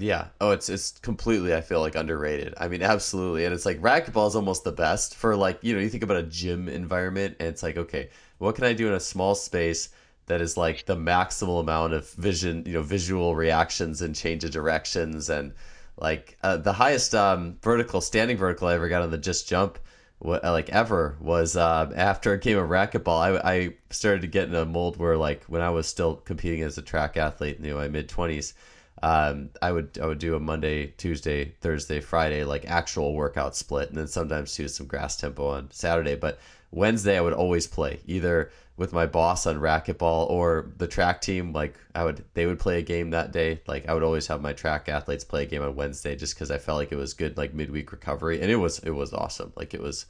Yeah. 0.02 0.28
Oh, 0.40 0.52
it's 0.52 0.70
it's 0.70 0.92
completely. 1.00 1.54
I 1.54 1.60
feel 1.62 1.82
like 1.82 1.96
underrated. 1.96 2.54
I 2.58 2.70
mean, 2.70 2.82
absolutely. 2.82 3.44
And 3.46 3.54
it's 3.54 3.66
like 3.66 3.82
racquetball 3.82 4.28
is 4.30 4.36
almost 4.36 4.64
the 4.64 4.72
best 4.72 5.16
for 5.16 5.36
like 5.36 5.60
you 5.62 5.74
know 5.74 5.82
you 5.82 5.90
think 5.90 6.04
about 6.04 6.18
a 6.18 6.24
gym 6.24 6.70
environment 6.70 7.36
and 7.40 7.50
it's 7.50 7.62
like 7.64 7.76
okay, 7.78 8.10
what 8.38 8.56
can 8.56 8.64
I 8.64 8.74
do 8.74 8.88
in 8.88 8.94
a 8.94 9.00
small 9.00 9.36
space 9.36 9.90
that 10.28 10.40
is 10.42 10.56
like 10.56 10.86
the 10.86 10.96
maximal 10.96 11.60
amount 11.60 11.94
of 11.94 12.10
vision, 12.12 12.64
you 12.66 12.74
know, 12.74 12.82
visual 12.82 13.36
reactions 13.36 14.02
and 14.02 14.16
change 14.16 14.44
of 14.46 14.52
directions 14.52 15.30
and 15.30 15.54
like 15.98 16.38
uh, 16.44 16.56
the 16.58 16.74
highest 16.74 17.14
um, 17.14 17.58
vertical 17.62 18.00
standing 18.00 18.38
vertical 18.38 18.68
I 18.70 18.76
ever 18.76 18.88
got 18.90 19.02
on 19.02 19.12
the 19.12 19.18
just 19.18 19.50
jump. 19.50 19.80
What, 20.20 20.44
like 20.44 20.70
ever 20.70 21.16
was 21.22 21.56
uh, 21.58 21.92
after 21.96 22.34
a 22.34 22.38
game 22.40 22.58
of 22.58 22.70
racquetball. 22.70 23.42
I, 23.42 23.54
I 23.54 23.74
started 23.90 24.22
to 24.22 24.28
get 24.28 24.48
in 24.50 24.56
a 24.56 24.66
mold 24.66 24.98
where 24.98 25.18
like 25.18 25.44
when 25.46 25.62
I 25.62 25.70
was 25.70 25.88
still 25.88 26.16
competing 26.16 26.62
as 26.62 26.78
a 26.78 26.82
track 26.82 27.16
athlete 27.18 27.58
in 27.58 27.66
you 27.66 27.72
know, 27.72 27.78
my 27.78 27.88
mid 27.88 28.10
twenties, 28.10 28.54
um, 29.02 29.50
I 29.62 29.72
would 29.72 29.98
I 30.02 30.06
would 30.06 30.20
do 30.20 30.36
a 30.36 30.40
Monday, 30.40 30.88
Tuesday, 30.98 31.54
Thursday, 31.62 32.02
Friday 32.02 32.44
like 32.44 32.66
actual 32.70 33.14
workout 33.14 33.56
split, 33.56 33.90
and 33.90 33.98
then 33.98 34.08
sometimes 34.08 34.56
do 34.56 34.68
some 34.68 34.88
grass 34.88 35.16
tempo 35.16 35.48
on 35.48 35.70
Saturday. 35.72 36.16
But 36.16 36.40
Wednesday 36.72 37.18
I 37.18 37.22
would 37.22 37.34
always 37.34 37.66
play 37.66 38.02
either 38.06 38.52
with 38.76 38.94
my 38.94 39.06
boss 39.06 39.46
on 39.46 39.60
racquetball 39.60 40.30
or 40.30 40.72
the 40.78 40.88
track 40.88 41.22
team. 41.22 41.54
Like 41.54 41.76
I 41.96 42.04
would 42.04 42.26
they 42.34 42.46
would 42.46 42.60
play 42.60 42.80
a 42.80 42.82
game 42.82 43.12
that 43.12 43.32
day. 43.32 43.62
Like 43.68 43.88
I 43.88 43.94
would 43.94 44.04
always 44.04 44.28
have 44.28 44.42
my 44.42 44.54
track 44.54 44.90
athletes 44.90 45.24
play 45.24 45.44
a 45.44 45.46
game 45.46 45.62
on 45.62 45.76
Wednesday 45.76 46.16
just 46.16 46.36
because 46.36 46.52
I 46.52 46.58
felt 46.58 46.78
like 46.78 46.92
it 46.92 46.98
was 46.98 47.14
good 47.14 47.38
like 47.38 47.54
midweek 47.54 47.92
recovery, 47.94 48.42
and 48.42 48.52
it 48.52 48.58
was 48.58 48.80
it 48.80 48.92
was 48.92 49.14
awesome. 49.14 49.54
Like 49.56 49.74
it 49.74 49.82
was 49.82 50.08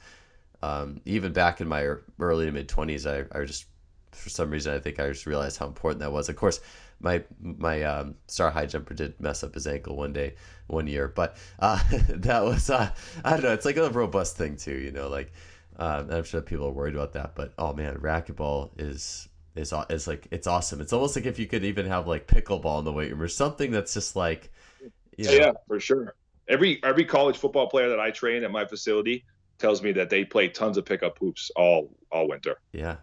um, 0.62 1.00
even 1.04 1.32
back 1.32 1.60
in 1.60 1.68
my 1.68 1.94
early 2.18 2.46
to 2.46 2.52
mid 2.52 2.68
twenties, 2.68 3.06
I 3.06 3.24
I 3.32 3.44
just 3.44 3.66
for 4.10 4.30
some 4.30 4.50
reason 4.50 4.74
I 4.74 4.80
think 4.80 4.98
I 4.98 5.08
just 5.08 5.26
realized 5.26 5.58
how 5.58 5.66
important 5.66 6.00
that 6.00 6.12
was. 6.12 6.28
Of 6.28 6.34
course 6.34 6.60
my 7.00 7.24
my 7.40 7.82
um, 7.82 8.14
star 8.26 8.50
high 8.50 8.66
jumper 8.66 8.94
did 8.94 9.18
mess 9.20 9.42
up 9.42 9.54
his 9.54 9.66
ankle 9.66 9.96
one 9.96 10.12
day, 10.12 10.34
one 10.66 10.86
year, 10.86 11.08
but 11.08 11.36
uh, 11.58 11.82
that 12.08 12.44
was 12.44 12.70
uh, 12.70 12.90
I 13.24 13.30
don't 13.32 13.42
know. 13.42 13.52
It's 13.52 13.64
like 13.64 13.76
a 13.76 13.90
robust 13.90 14.36
thing 14.36 14.56
too, 14.56 14.76
you 14.76 14.92
know. 14.92 15.08
Like 15.08 15.32
uh, 15.78 16.04
I'm 16.10 16.24
sure 16.24 16.40
people 16.42 16.66
are 16.66 16.72
worried 16.72 16.94
about 16.94 17.12
that, 17.14 17.34
but 17.34 17.52
oh 17.58 17.72
man, 17.72 17.96
racquetball 17.96 18.70
is 18.78 19.28
is 19.56 19.72
is 19.88 20.06
like 20.06 20.28
it's 20.30 20.46
awesome. 20.46 20.80
It's 20.80 20.92
almost 20.92 21.16
like 21.16 21.26
if 21.26 21.38
you 21.38 21.46
could 21.46 21.64
even 21.64 21.86
have 21.86 22.06
like 22.06 22.26
pickleball 22.26 22.80
in 22.80 22.84
the 22.84 22.92
weight 22.92 23.10
room 23.10 23.22
or 23.22 23.28
something 23.28 23.70
that's 23.70 23.94
just 23.94 24.14
like, 24.14 24.52
you 25.16 25.26
know. 25.26 25.32
yeah, 25.32 25.52
for 25.66 25.80
sure. 25.80 26.14
Every 26.48 26.82
every 26.84 27.04
college 27.04 27.36
football 27.38 27.68
player 27.68 27.88
that 27.88 28.00
I 28.00 28.10
train 28.10 28.44
at 28.44 28.50
my 28.50 28.64
facility 28.64 29.24
tells 29.58 29.82
me 29.82 29.92
that 29.92 30.10
they 30.10 30.24
play 30.24 30.48
tons 30.48 30.76
of 30.76 30.84
pickup 30.84 31.18
hoops 31.18 31.50
all 31.56 31.90
all 32.12 32.28
winter. 32.28 32.56
Yeah, 32.72 32.96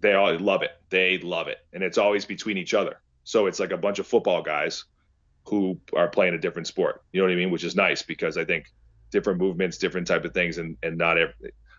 they 0.00 0.14
all 0.14 0.36
love 0.38 0.62
it. 0.62 0.72
They 0.88 1.18
love 1.18 1.48
it, 1.48 1.58
and 1.72 1.82
it's 1.82 1.98
always 1.98 2.24
between 2.24 2.58
each 2.58 2.74
other. 2.74 3.00
So 3.24 3.46
it's 3.46 3.60
like 3.60 3.72
a 3.72 3.76
bunch 3.76 3.98
of 3.98 4.06
football 4.06 4.42
guys 4.42 4.84
who 5.46 5.78
are 5.94 6.08
playing 6.08 6.34
a 6.34 6.38
different 6.38 6.66
sport. 6.66 7.02
You 7.12 7.20
know 7.20 7.26
what 7.26 7.32
I 7.32 7.36
mean? 7.36 7.50
Which 7.50 7.64
is 7.64 7.76
nice 7.76 8.02
because 8.02 8.36
I 8.36 8.44
think 8.44 8.72
different 9.10 9.38
movements, 9.38 9.78
different 9.78 10.06
type 10.06 10.24
of 10.24 10.34
things, 10.34 10.58
and 10.58 10.76
and 10.82 10.96
not 10.96 11.18
every. 11.18 11.34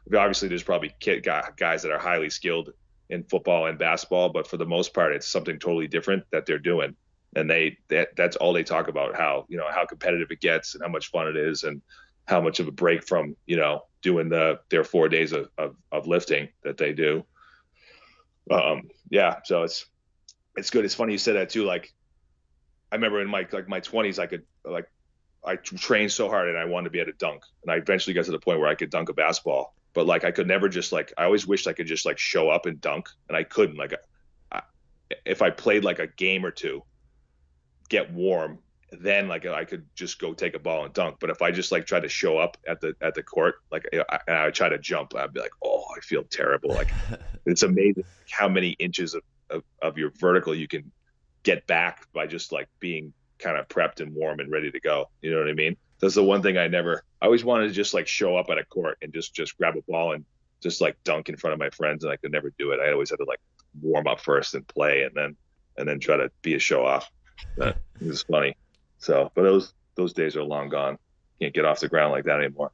Obviously, 0.07 0.47
there's 0.47 0.63
probably 0.63 0.93
kid 0.99 1.23
guys 1.23 1.83
that 1.83 1.91
are 1.91 1.99
highly 1.99 2.29
skilled 2.29 2.73
in 3.09 3.23
football 3.23 3.67
and 3.67 3.77
basketball, 3.77 4.29
but 4.29 4.47
for 4.47 4.57
the 4.57 4.65
most 4.65 4.93
part, 4.93 5.13
it's 5.13 5.27
something 5.27 5.59
totally 5.59 5.87
different 5.87 6.23
that 6.31 6.45
they're 6.45 6.57
doing, 6.57 6.95
and 7.35 7.49
they 7.49 7.77
that 7.89 8.15
that's 8.15 8.35
all 8.37 8.53
they 8.53 8.63
talk 8.63 8.87
about 8.87 9.15
how 9.15 9.45
you 9.49 9.57
know 9.57 9.67
how 9.69 9.85
competitive 9.85 10.31
it 10.31 10.39
gets 10.39 10.75
and 10.75 10.83
how 10.83 10.89
much 10.89 11.11
fun 11.11 11.27
it 11.27 11.37
is 11.37 11.63
and 11.63 11.81
how 12.27 12.41
much 12.41 12.59
of 12.59 12.67
a 12.67 12.71
break 12.71 13.05
from 13.05 13.35
you 13.45 13.57
know 13.57 13.83
doing 14.01 14.29
the 14.29 14.59
their 14.69 14.83
four 14.83 15.09
days 15.09 15.31
of, 15.31 15.49
of, 15.57 15.75
of 15.91 16.07
lifting 16.07 16.47
that 16.63 16.77
they 16.77 16.93
do. 16.93 17.23
Um, 18.49 18.89
yeah, 19.09 19.39
so 19.43 19.63
it's 19.63 19.85
it's 20.55 20.69
good. 20.69 20.85
It's 20.85 20.95
funny 20.95 21.13
you 21.13 21.17
said 21.17 21.35
that 21.35 21.49
too. 21.49 21.63
Like 21.63 21.93
I 22.91 22.95
remember 22.95 23.21
in 23.21 23.29
my 23.29 23.47
like 23.51 23.67
my 23.67 23.79
20s, 23.79 24.19
I 24.19 24.27
could 24.27 24.43
like 24.65 24.85
I 25.45 25.55
trained 25.55 26.11
so 26.11 26.29
hard 26.29 26.49
and 26.49 26.57
I 26.57 26.65
wanted 26.65 26.85
to 26.85 26.89
be 26.91 26.99
able 26.99 27.11
to 27.11 27.17
dunk, 27.17 27.43
and 27.63 27.71
I 27.71 27.75
eventually 27.75 28.13
got 28.13 28.25
to 28.25 28.31
the 28.31 28.39
point 28.39 28.59
where 28.59 28.69
I 28.69 28.75
could 28.75 28.89
dunk 28.89 29.09
a 29.09 29.13
basketball. 29.13 29.75
But 29.93 30.05
like 30.05 30.23
I 30.23 30.31
could 30.31 30.47
never 30.47 30.69
just 30.69 30.91
like 30.91 31.13
I 31.17 31.25
always 31.25 31.45
wished 31.45 31.67
I 31.67 31.73
could 31.73 31.87
just 31.87 32.05
like 32.05 32.17
show 32.17 32.49
up 32.49 32.65
and 32.65 32.79
dunk, 32.81 33.09
and 33.27 33.37
I 33.37 33.43
couldn't. 33.43 33.77
Like 33.77 33.93
I, 34.51 34.61
if 35.25 35.41
I 35.41 35.49
played 35.49 35.83
like 35.83 35.99
a 35.99 36.07
game 36.07 36.45
or 36.45 36.51
two, 36.51 36.83
get 37.89 38.11
warm, 38.11 38.59
then 38.91 39.27
like 39.27 39.45
I 39.45 39.63
could 39.63 39.85
just 39.95 40.19
go 40.19 40.33
take 40.33 40.53
a 40.53 40.59
ball 40.59 40.83
and 40.83 40.93
dunk. 40.93 41.17
But 41.19 41.29
if 41.29 41.41
I 41.41 41.51
just 41.51 41.71
like 41.71 41.85
try 41.85 41.99
to 41.99 42.09
show 42.09 42.37
up 42.37 42.57
at 42.67 42.81
the 42.81 42.93
at 43.01 43.15
the 43.15 43.23
court, 43.23 43.55
like 43.71 43.87
I, 44.09 44.19
I 44.27 44.51
try 44.51 44.69
to 44.69 44.77
jump, 44.77 45.15
I'd 45.15 45.33
be 45.33 45.39
like, 45.39 45.53
oh, 45.63 45.83
I 45.95 46.01
feel 46.01 46.23
terrible. 46.23 46.69
Like 46.69 46.91
it's 47.45 47.63
amazing 47.63 48.03
how 48.29 48.49
many 48.49 48.71
inches 48.71 49.13
of, 49.13 49.23
of, 49.49 49.63
of 49.81 49.97
your 49.97 50.11
vertical 50.11 50.53
you 50.53 50.67
can 50.67 50.91
get 51.43 51.65
back 51.67 52.05
by 52.13 52.27
just 52.27 52.51
like 52.51 52.67
being 52.79 53.13
kind 53.39 53.57
of 53.57 53.67
prepped 53.69 54.01
and 54.01 54.13
warm 54.13 54.39
and 54.39 54.51
ready 54.51 54.71
to 54.71 54.79
go. 54.79 55.09
You 55.21 55.31
know 55.31 55.39
what 55.39 55.47
I 55.47 55.53
mean? 55.53 55.77
That's 55.99 56.15
the 56.15 56.23
one 56.23 56.41
thing 56.41 56.57
I 56.57 56.67
never. 56.67 57.03
I 57.21 57.25
always 57.25 57.45
wanted 57.45 57.67
to 57.67 57.73
just 57.73 57.93
like 57.93 58.07
show 58.07 58.35
up 58.35 58.49
at 58.49 58.57
a 58.57 58.65
court 58.65 58.97
and 59.01 59.13
just 59.13 59.33
just 59.33 59.57
grab 59.57 59.75
a 59.77 59.81
ball 59.83 60.11
and 60.13 60.25
just 60.61 60.81
like 60.81 60.97
dunk 61.03 61.29
in 61.29 61.37
front 61.37 61.53
of 61.53 61.59
my 61.59 61.69
friends, 61.69 62.03
and 62.03 62.11
I 62.11 62.17
could 62.17 62.31
never 62.31 62.51
do 62.59 62.71
it. 62.71 62.79
I 62.79 62.91
always 62.91 63.09
had 63.09 63.17
to 63.17 63.25
like 63.25 63.39
warm 63.81 64.07
up 64.07 64.19
first 64.19 64.53
and 64.53 64.67
play, 64.67 65.03
and 65.03 65.15
then 65.15 65.37
and 65.77 65.87
then 65.87 65.99
try 65.99 66.17
to 66.17 66.29
be 66.41 66.55
a 66.55 66.59
show 66.59 66.85
off. 66.85 67.09
It 67.57 67.75
was 68.01 68.23
funny. 68.23 68.55
So, 69.01 69.31
but 69.35 69.43
those 69.43 69.73
those 69.95 70.13
days 70.13 70.37
are 70.37 70.43
long 70.43 70.69
gone. 70.69 70.97
Can't 71.39 71.53
get 71.53 71.65
off 71.65 71.79
the 71.79 71.89
ground 71.89 72.11
like 72.11 72.23
that 72.25 72.39
anymore. 72.39 72.71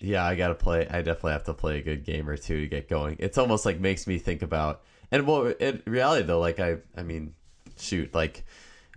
Yeah, 0.00 0.24
I 0.24 0.34
gotta 0.34 0.54
play. 0.54 0.86
I 0.88 1.02
definitely 1.02 1.32
have 1.32 1.44
to 1.44 1.54
play 1.54 1.78
a 1.78 1.82
good 1.82 2.04
game 2.04 2.28
or 2.28 2.36
two 2.36 2.62
to 2.62 2.66
get 2.66 2.88
going. 2.88 3.16
It's 3.20 3.38
almost 3.38 3.64
like 3.64 3.78
makes 3.78 4.06
me 4.06 4.18
think 4.18 4.42
about. 4.42 4.82
And 5.10 5.26
well, 5.26 5.46
in 5.46 5.82
reality 5.86 6.26
though, 6.26 6.40
like 6.40 6.58
I, 6.58 6.78
I 6.96 7.02
mean, 7.02 7.34
shoot, 7.78 8.12
like 8.12 8.44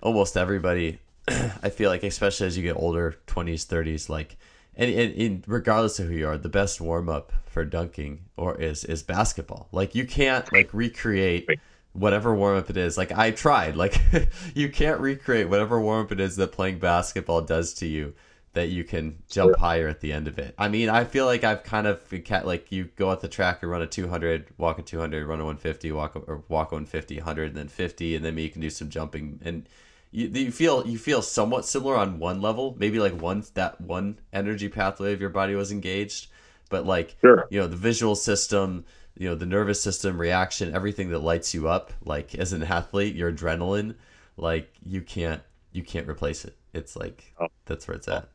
almost 0.02 0.36
everybody, 0.36 1.00
I 1.28 1.70
feel 1.70 1.90
like, 1.90 2.04
especially 2.04 2.48
as 2.48 2.58
you 2.58 2.64
get 2.64 2.76
older, 2.76 3.16
twenties, 3.28 3.64
thirties, 3.66 4.10
like, 4.10 4.38
and, 4.76 4.92
and, 4.92 5.14
and, 5.16 5.44
regardless 5.48 6.00
of 6.00 6.08
who 6.08 6.16
you 6.16 6.28
are, 6.28 6.38
the 6.38 6.50
best 6.50 6.82
warm 6.82 7.08
up 7.08 7.32
for 7.46 7.64
dunking 7.64 8.26
or 8.38 8.60
is 8.60 8.84
is 8.86 9.04
basketball. 9.04 9.68
Like 9.72 9.94
you 9.94 10.06
can't 10.08 10.52
like 10.52 10.74
recreate 10.74 11.48
whatever 11.94 12.34
warm 12.34 12.58
up 12.58 12.70
it 12.70 12.78
is. 12.78 12.98
Like 12.98 13.12
I 13.12 13.32
tried. 13.32 13.76
Like 13.76 14.00
you 14.56 14.70
can't 14.70 15.00
recreate 15.00 15.50
whatever 15.50 15.80
warm 15.80 16.06
up 16.06 16.12
it 16.12 16.20
is 16.20 16.36
that 16.38 16.52
playing 16.52 16.80
basketball 16.80 17.42
does 17.42 17.74
to 17.76 17.86
you 17.86 18.14
that 18.54 18.68
you 18.68 18.84
can 18.84 19.18
jump 19.30 19.56
higher 19.58 19.88
at 19.88 20.02
the 20.02 20.12
end 20.12 20.28
of 20.28 20.38
it. 20.38 20.54
I 20.58 20.68
mean, 20.68 20.90
I 20.90 21.06
feel 21.06 21.26
like 21.26 21.44
I've 21.44 21.64
kind 21.64 21.88
of 21.88 22.02
like 22.44 22.70
you 22.72 22.90
go 22.98 23.12
at 23.12 23.22
the 23.22 23.30
track 23.30 23.60
and 23.62 23.72
run 23.72 23.82
a 23.82 23.88
200, 23.88 24.48
walk 24.58 24.78
a 24.78 24.82
200, 24.82 25.26
run 25.26 25.40
a 25.40 25.46
150, 25.46 25.92
walk 25.94 26.16
or 26.16 26.44
walk 26.50 26.74
150, 26.74 27.16
100, 27.18 27.48
and 27.48 27.56
then 27.56 27.68
50, 27.70 28.16
and 28.16 28.26
then 28.26 28.36
maybe 28.36 28.44
you 28.44 28.50
can 28.50 28.62
do 28.62 28.70
some 28.70 28.90
jumping 28.90 29.40
and 29.44 29.70
you, 30.12 30.28
you 30.28 30.52
feel 30.52 30.86
you 30.86 30.98
feel 30.98 31.22
somewhat 31.22 31.66
similar 31.66 31.96
on 31.96 32.20
one 32.20 32.42
level, 32.42 32.76
maybe 32.78 33.00
like 33.00 33.20
one 33.20 33.44
that 33.54 33.80
one 33.80 34.20
energy 34.34 34.68
pathway 34.68 35.14
of 35.14 35.22
your 35.22 35.30
body 35.30 35.56
was 35.56 35.72
engaged, 35.72 36.28
but 36.70 36.86
like 36.86 37.16
sure. 37.22 37.48
you 37.50 37.60
know 37.60 37.68
the 37.68 37.78
visual 37.78 38.16
system, 38.16 38.84
you 39.18 39.28
know 39.28 39.36
the 39.36 39.46
nervous 39.46 39.82
system 39.82 40.20
reaction 40.20 40.74
everything 40.74 41.10
that 41.10 41.20
lights 41.20 41.54
you 41.54 41.68
up 41.68 41.92
like 42.06 42.34
as 42.36 42.54
an 42.54 42.64
athlete 42.64 43.16
your 43.16 43.32
adrenaline 43.32 43.96
like 44.38 44.74
you 44.86 45.02
can't 45.02 45.42
you 45.72 45.84
can't 45.84 46.08
replace 46.08 46.46
it. 46.46 46.56
It's 46.74 46.96
like 46.96 47.34
oh. 47.40 47.48
that's 47.66 47.88
where 47.88 47.96
it's 47.96 48.08
at. 48.08 48.30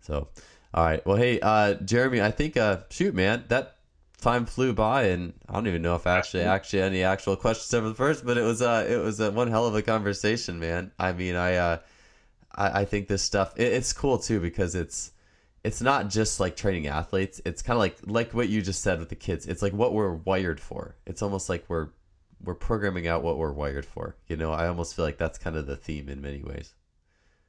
So 0.00 0.28
all 0.74 0.84
right. 0.84 1.04
Well 1.06 1.16
hey 1.16 1.40
uh 1.40 1.74
jeremy 1.74 2.20
i 2.20 2.30
think 2.30 2.56
uh 2.56 2.78
shoot 2.90 3.14
man 3.14 3.44
that 3.48 3.76
time 4.20 4.46
flew 4.46 4.72
by 4.72 5.02
and 5.04 5.32
i 5.48 5.54
don't 5.54 5.66
even 5.66 5.82
know 5.82 5.96
if 5.96 6.06
actually 6.06 6.44
actually 6.44 6.80
any 6.80 7.02
actual 7.02 7.34
questions 7.34 7.74
ever 7.74 7.88
the 7.88 7.94
first 7.94 8.24
but 8.24 8.38
it 8.38 8.42
was 8.42 8.62
uh 8.62 8.86
it 8.88 8.96
was 8.96 9.20
uh, 9.20 9.32
one 9.32 9.48
hell 9.48 9.66
of 9.66 9.74
a 9.74 9.82
conversation 9.82 10.60
man. 10.60 10.92
I 10.98 11.12
mean 11.12 11.34
i 11.34 11.56
uh 11.56 11.78
i, 12.54 12.82
I 12.82 12.84
think 12.84 13.08
this 13.08 13.22
stuff 13.22 13.52
it, 13.56 13.72
it's 13.72 13.92
cool 13.92 14.18
too 14.18 14.40
because 14.40 14.74
it's 14.74 15.11
it's 15.64 15.80
not 15.80 16.08
just 16.08 16.40
like 16.40 16.56
training 16.56 16.86
athletes. 16.88 17.40
It's 17.44 17.62
kind 17.62 17.76
of 17.76 17.80
like 17.80 17.96
like 18.04 18.34
what 18.34 18.48
you 18.48 18.62
just 18.62 18.82
said 18.82 18.98
with 18.98 19.08
the 19.08 19.14
kids. 19.14 19.46
It's 19.46 19.62
like 19.62 19.72
what 19.72 19.92
we're 19.92 20.12
wired 20.12 20.60
for. 20.60 20.96
It's 21.06 21.22
almost 21.22 21.48
like 21.48 21.64
we're 21.68 21.88
we're 22.42 22.54
programming 22.54 23.06
out 23.06 23.22
what 23.22 23.38
we're 23.38 23.52
wired 23.52 23.86
for. 23.86 24.16
You 24.26 24.36
know, 24.36 24.52
I 24.52 24.68
almost 24.68 24.96
feel 24.96 25.04
like 25.04 25.18
that's 25.18 25.38
kind 25.38 25.56
of 25.56 25.66
the 25.66 25.76
theme 25.76 26.08
in 26.08 26.20
many 26.20 26.42
ways. 26.42 26.74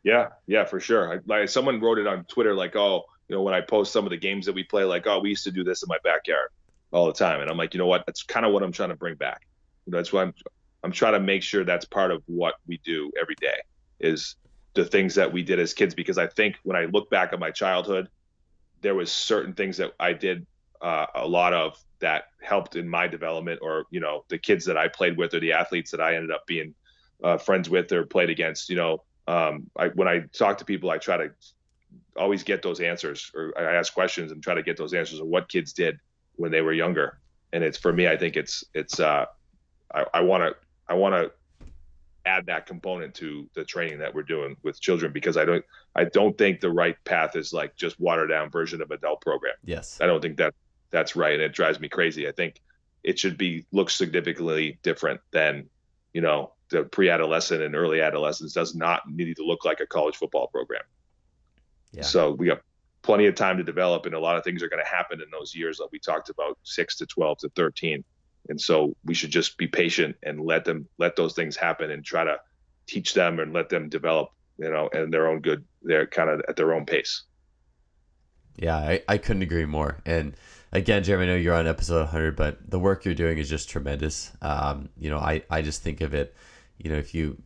Yeah, 0.03 0.30
yeah, 0.47 0.66
for 0.66 0.80
sure. 0.80 1.14
I, 1.14 1.20
like 1.26 1.49
someone 1.49 1.80
wrote 1.80 1.97
it 1.97 2.07
on 2.07 2.26
Twitter, 2.26 2.53
like, 2.53 2.76
oh, 2.76 3.05
you 3.28 3.36
know, 3.36 3.41
when 3.41 3.53
I 3.53 3.61
post 3.61 3.93
some 3.93 4.05
of 4.05 4.11
the 4.11 4.18
games 4.18 4.45
that 4.45 4.53
we 4.53 4.64
play, 4.64 4.84
like, 4.84 5.07
oh, 5.07 5.20
we 5.20 5.30
used 5.30 5.45
to 5.45 5.51
do 5.51 5.64
this 5.64 5.82
in 5.82 5.88
my 5.88 5.97
backyard 6.03 6.49
all 6.91 7.07
the 7.07 7.14
time, 7.14 7.41
and 7.41 7.49
I'm 7.49 7.57
like, 7.57 7.74
you 7.74 7.78
know 7.80 7.88
what? 7.88 8.05
That's 8.05 8.22
kind 8.22 8.45
of 8.45 8.51
what 8.51 8.64
I'm 8.64 8.74
trying 8.74 8.89
to 8.89 8.95
bring 8.95 9.16
back. 9.16 9.47
You 9.86 9.91
know, 9.91 9.97
That's 9.97 10.14
why 10.14 10.24
I'm 10.24 10.34
I'm 10.84 10.91
trying 10.91 11.14
to 11.14 11.20
make 11.20 11.41
sure 11.41 11.64
that's 11.64 11.86
part 11.86 12.11
of 12.11 12.22
what 12.28 12.55
we 12.68 12.78
do 12.84 13.11
every 13.20 13.36
day 13.39 13.55
is 13.99 14.36
the 14.74 14.86
things 14.86 15.15
that 15.15 15.32
we 15.32 15.43
did 15.43 15.59
as 15.59 15.74
kids 15.74 15.93
because 15.93 16.17
I 16.17 16.28
think 16.28 16.55
when 16.63 16.76
I 16.76 16.86
look 16.86 17.09
back 17.09 17.34
at 17.34 17.39
my 17.39 17.51
childhood, 17.51 18.09
there 18.82 18.95
was 18.95 19.11
certain 19.11 19.53
things 19.53 19.78
that 19.78 19.93
I 19.99 20.13
did 20.13 20.45
uh, 20.82 21.05
a 21.15 21.28
lot 21.28 21.53
of 21.53 21.78
that 21.99 22.26
helped 22.41 22.76
in 22.76 22.88
my 22.88 23.07
development, 23.07 23.59
or 23.61 23.86
you 23.89 24.01
know, 24.01 24.26
the 24.28 24.38
kids 24.38 24.65
that 24.65 24.78
I 24.78 24.89
played 24.89 25.17
with, 25.17 25.34
or 25.34 25.39
the 25.39 25.53
athletes 25.53 25.91
that 25.91 26.01
I 26.01 26.15
ended 26.15 26.32
up 26.32 26.45
being 26.45 26.74
uh, 27.24 27.38
friends 27.38 27.69
with 27.69 27.91
or 27.91 28.05
played 28.05 28.30
against. 28.30 28.69
You 28.69 28.76
know, 28.76 29.03
um, 29.28 29.69
I, 29.78 29.88
when 29.89 30.09
I 30.09 30.26
talk 30.38 30.57
to 30.57 30.65
people, 30.65 30.91
I 30.91 30.97
try 30.97 31.17
to 31.17 31.30
always 32.17 32.43
get 32.43 32.61
those 32.61 32.82
answers, 32.82 33.32
or 33.34 33.53
I 33.57 33.76
ask 33.76 33.93
questions 33.93 34.34
and 34.34 34.43
try 34.43 34.53
to 34.53 34.63
get 34.63 34.76
those 34.76 34.93
answers 34.93 35.19
of 35.19 35.28
what 35.28 35.47
kids 35.47 35.71
did 35.71 35.97
when 36.36 36.51
they 36.51 36.61
were 36.61 36.74
younger. 36.74 37.19
And 37.53 37.63
it's 37.63 37.78
for 37.78 37.93
me, 37.93 38.07
I 38.07 38.17
think 38.17 38.36
it's 38.36 38.65
it's 38.74 38.99
uh, 38.99 39.26
I 40.13 40.21
want 40.21 40.43
to 40.43 40.55
I 40.89 40.95
want 40.95 41.15
to 41.15 41.32
add 42.26 42.45
that 42.45 42.65
component 42.65 43.13
to 43.15 43.49
the 43.53 43.63
training 43.65 43.99
that 43.99 44.13
we're 44.13 44.24
doing 44.24 44.55
with 44.63 44.80
children 44.80 45.11
because 45.11 45.38
I 45.38 45.45
don't 45.45 45.63
I 45.95 46.05
don't 46.05 46.38
think 46.38 46.59
the 46.59 46.71
right 46.71 46.95
path 47.03 47.36
is 47.36 47.53
like 47.53 47.76
just 47.76 47.99
watered 47.99 48.30
down 48.30 48.49
version 48.49 48.82
of 48.82 48.91
adult 48.91 49.21
program. 49.21 49.55
Yes. 49.63 49.99
I 50.01 50.05
don't 50.05 50.21
think 50.21 50.38
that 50.38 50.53
that's 50.91 51.15
right. 51.15 51.34
And 51.34 51.41
it 51.41 51.53
drives 51.53 51.80
me 51.80 51.89
crazy. 51.89 52.28
I 52.28 52.32
think 52.32 52.61
it 53.03 53.19
should 53.19 53.38
be 53.38 53.65
look 53.72 53.89
significantly 53.89 54.80
different 54.84 55.19
than, 55.31 55.69
you 56.14 56.22
know, 56.22 56.53
the 56.69 56.84
pre-adolescent 56.84 57.61
and 57.61 57.76
early 57.76 58.02
adolescence 58.02 58.53
does 58.53 58.73
not 58.73 59.02
need 59.10 59.35
to 59.35 59.43
look 59.43 59.65
like 59.65 59.80
a 59.81 59.85
college 59.85 60.15
football 60.15 60.48
program. 60.48 60.84
Yeah. 61.91 62.03
So 62.03 62.31
we 62.31 62.48
have 62.48 62.61
plenty 63.02 63.26
of 63.26 63.35
time 63.35 63.57
to 63.57 63.64
develop 63.64 64.06
and 64.06 64.15
a 64.15 64.19
lot 64.19 64.38
of 64.38 64.43
things 64.43 64.64
are 64.64 64.69
going 64.69 64.84
to 64.84 64.89
happen 64.89 65.22
in 65.22 65.27
those 65.30 65.53
years 65.53 65.80
like 65.80 65.91
we 65.91 65.99
talked 65.99 66.30
about 66.30 66.57
6 66.64 66.95
to 66.98 67.06
12 67.06 67.38
to 67.39 67.49
13 67.49 68.03
and 68.49 68.60
so 68.60 68.95
we 69.06 69.14
should 69.14 69.32
just 69.32 69.57
be 69.57 69.68
patient 69.68 70.15
and 70.24 70.41
let 70.41 70.65
them 70.65 70.88
let 70.98 71.15
those 71.15 71.34
things 71.34 71.56
happen 71.56 71.91
and 71.91 72.03
try 72.03 72.24
to 72.24 72.38
teach 72.88 73.14
them 73.14 73.40
and 73.40 73.53
let 73.53 73.70
them 73.70 73.90
develop 73.90 74.30
you 74.57 74.70
know 74.70 74.90
and 74.94 75.14
their 75.14 75.28
own 75.28 75.40
good 75.40 75.64
they're 75.82 76.07
kind 76.07 76.30
of 76.30 76.41
at 76.48 76.56
their 76.56 76.74
own 76.74 76.86
pace. 76.86 77.24
Yeah 78.57 78.78
I, 78.78 79.02
I 79.07 79.18
couldn't 79.18 79.41
agree 79.41 79.65
more. 79.65 80.02
And 80.06 80.36
again 80.72 81.03
jeremy 81.03 81.26
i 81.26 81.28
know 81.28 81.36
you're 81.36 81.53
on 81.53 81.68
episode 81.68 81.99
100 81.99 82.36
but 82.36 82.70
the 82.70 82.80
work 82.80 83.06
you're 83.06 83.14
doing 83.14 83.38
is 83.38 83.49
just 83.49 83.70
tremendous. 83.70 84.32
Um, 84.41 84.90
you 84.98 85.10
know 85.10 85.20
i 85.20 85.44
i 85.49 85.61
just 85.61 85.82
think 85.82 86.02
of 86.02 86.14
it 86.14 86.36
you 86.78 86.90
know 86.90 86.98
if 86.98 87.14
you 87.14 87.41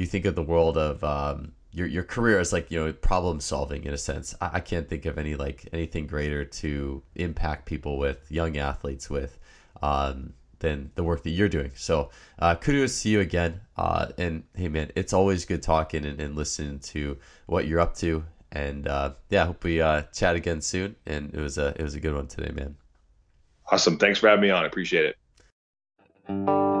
you 0.00 0.06
think 0.06 0.24
of 0.24 0.34
the 0.34 0.42
world 0.42 0.78
of 0.78 1.04
um, 1.04 1.52
your 1.72 1.86
your 1.86 2.02
career 2.02 2.38
as 2.38 2.52
like 2.52 2.70
you 2.70 2.82
know 2.82 2.92
problem 2.92 3.38
solving 3.40 3.84
in 3.84 3.92
a 3.92 3.98
sense. 3.98 4.34
I, 4.40 4.50
I 4.54 4.60
can't 4.60 4.88
think 4.88 5.04
of 5.04 5.18
any 5.18 5.34
like 5.34 5.68
anything 5.72 6.06
greater 6.06 6.44
to 6.44 7.02
impact 7.14 7.66
people 7.66 7.98
with 7.98 8.30
young 8.30 8.56
athletes 8.56 9.10
with. 9.10 9.38
Um, 9.82 10.32
than 10.60 10.90
the 10.94 11.02
work 11.02 11.22
that 11.24 11.30
you're 11.30 11.48
doing. 11.48 11.72
So 11.74 12.10
uh, 12.38 12.54
kudos 12.54 13.02
to 13.02 13.08
you 13.08 13.20
again. 13.20 13.60
Uh, 13.76 14.08
and 14.16 14.44
hey, 14.54 14.68
man, 14.68 14.90
it's 14.94 15.12
always 15.12 15.44
good 15.44 15.62
talking 15.62 16.06
and, 16.06 16.20
and 16.20 16.36
listening 16.36 16.78
to 16.78 17.18
what 17.46 17.66
you're 17.66 17.80
up 17.80 17.96
to. 17.96 18.24
And 18.52 18.88
uh, 18.88 19.14
yeah, 19.28 19.42
I 19.42 19.46
hope 19.46 19.64
we 19.64 19.80
uh, 19.80 20.02
chat 20.12 20.36
again 20.36 20.60
soon. 20.60 20.96
And 21.06 21.34
it 21.34 21.40
was 21.40 21.58
a 21.58 21.74
it 21.76 21.82
was 21.82 21.94
a 21.94 22.00
good 22.00 22.14
one 22.14 22.28
today, 22.28 22.52
man. 22.52 22.76
Awesome. 23.70 23.98
Thanks 23.98 24.18
for 24.18 24.28
having 24.28 24.42
me 24.42 24.50
on. 24.50 24.64
I 24.64 24.66
appreciate 24.66 25.14
it. 26.28 26.79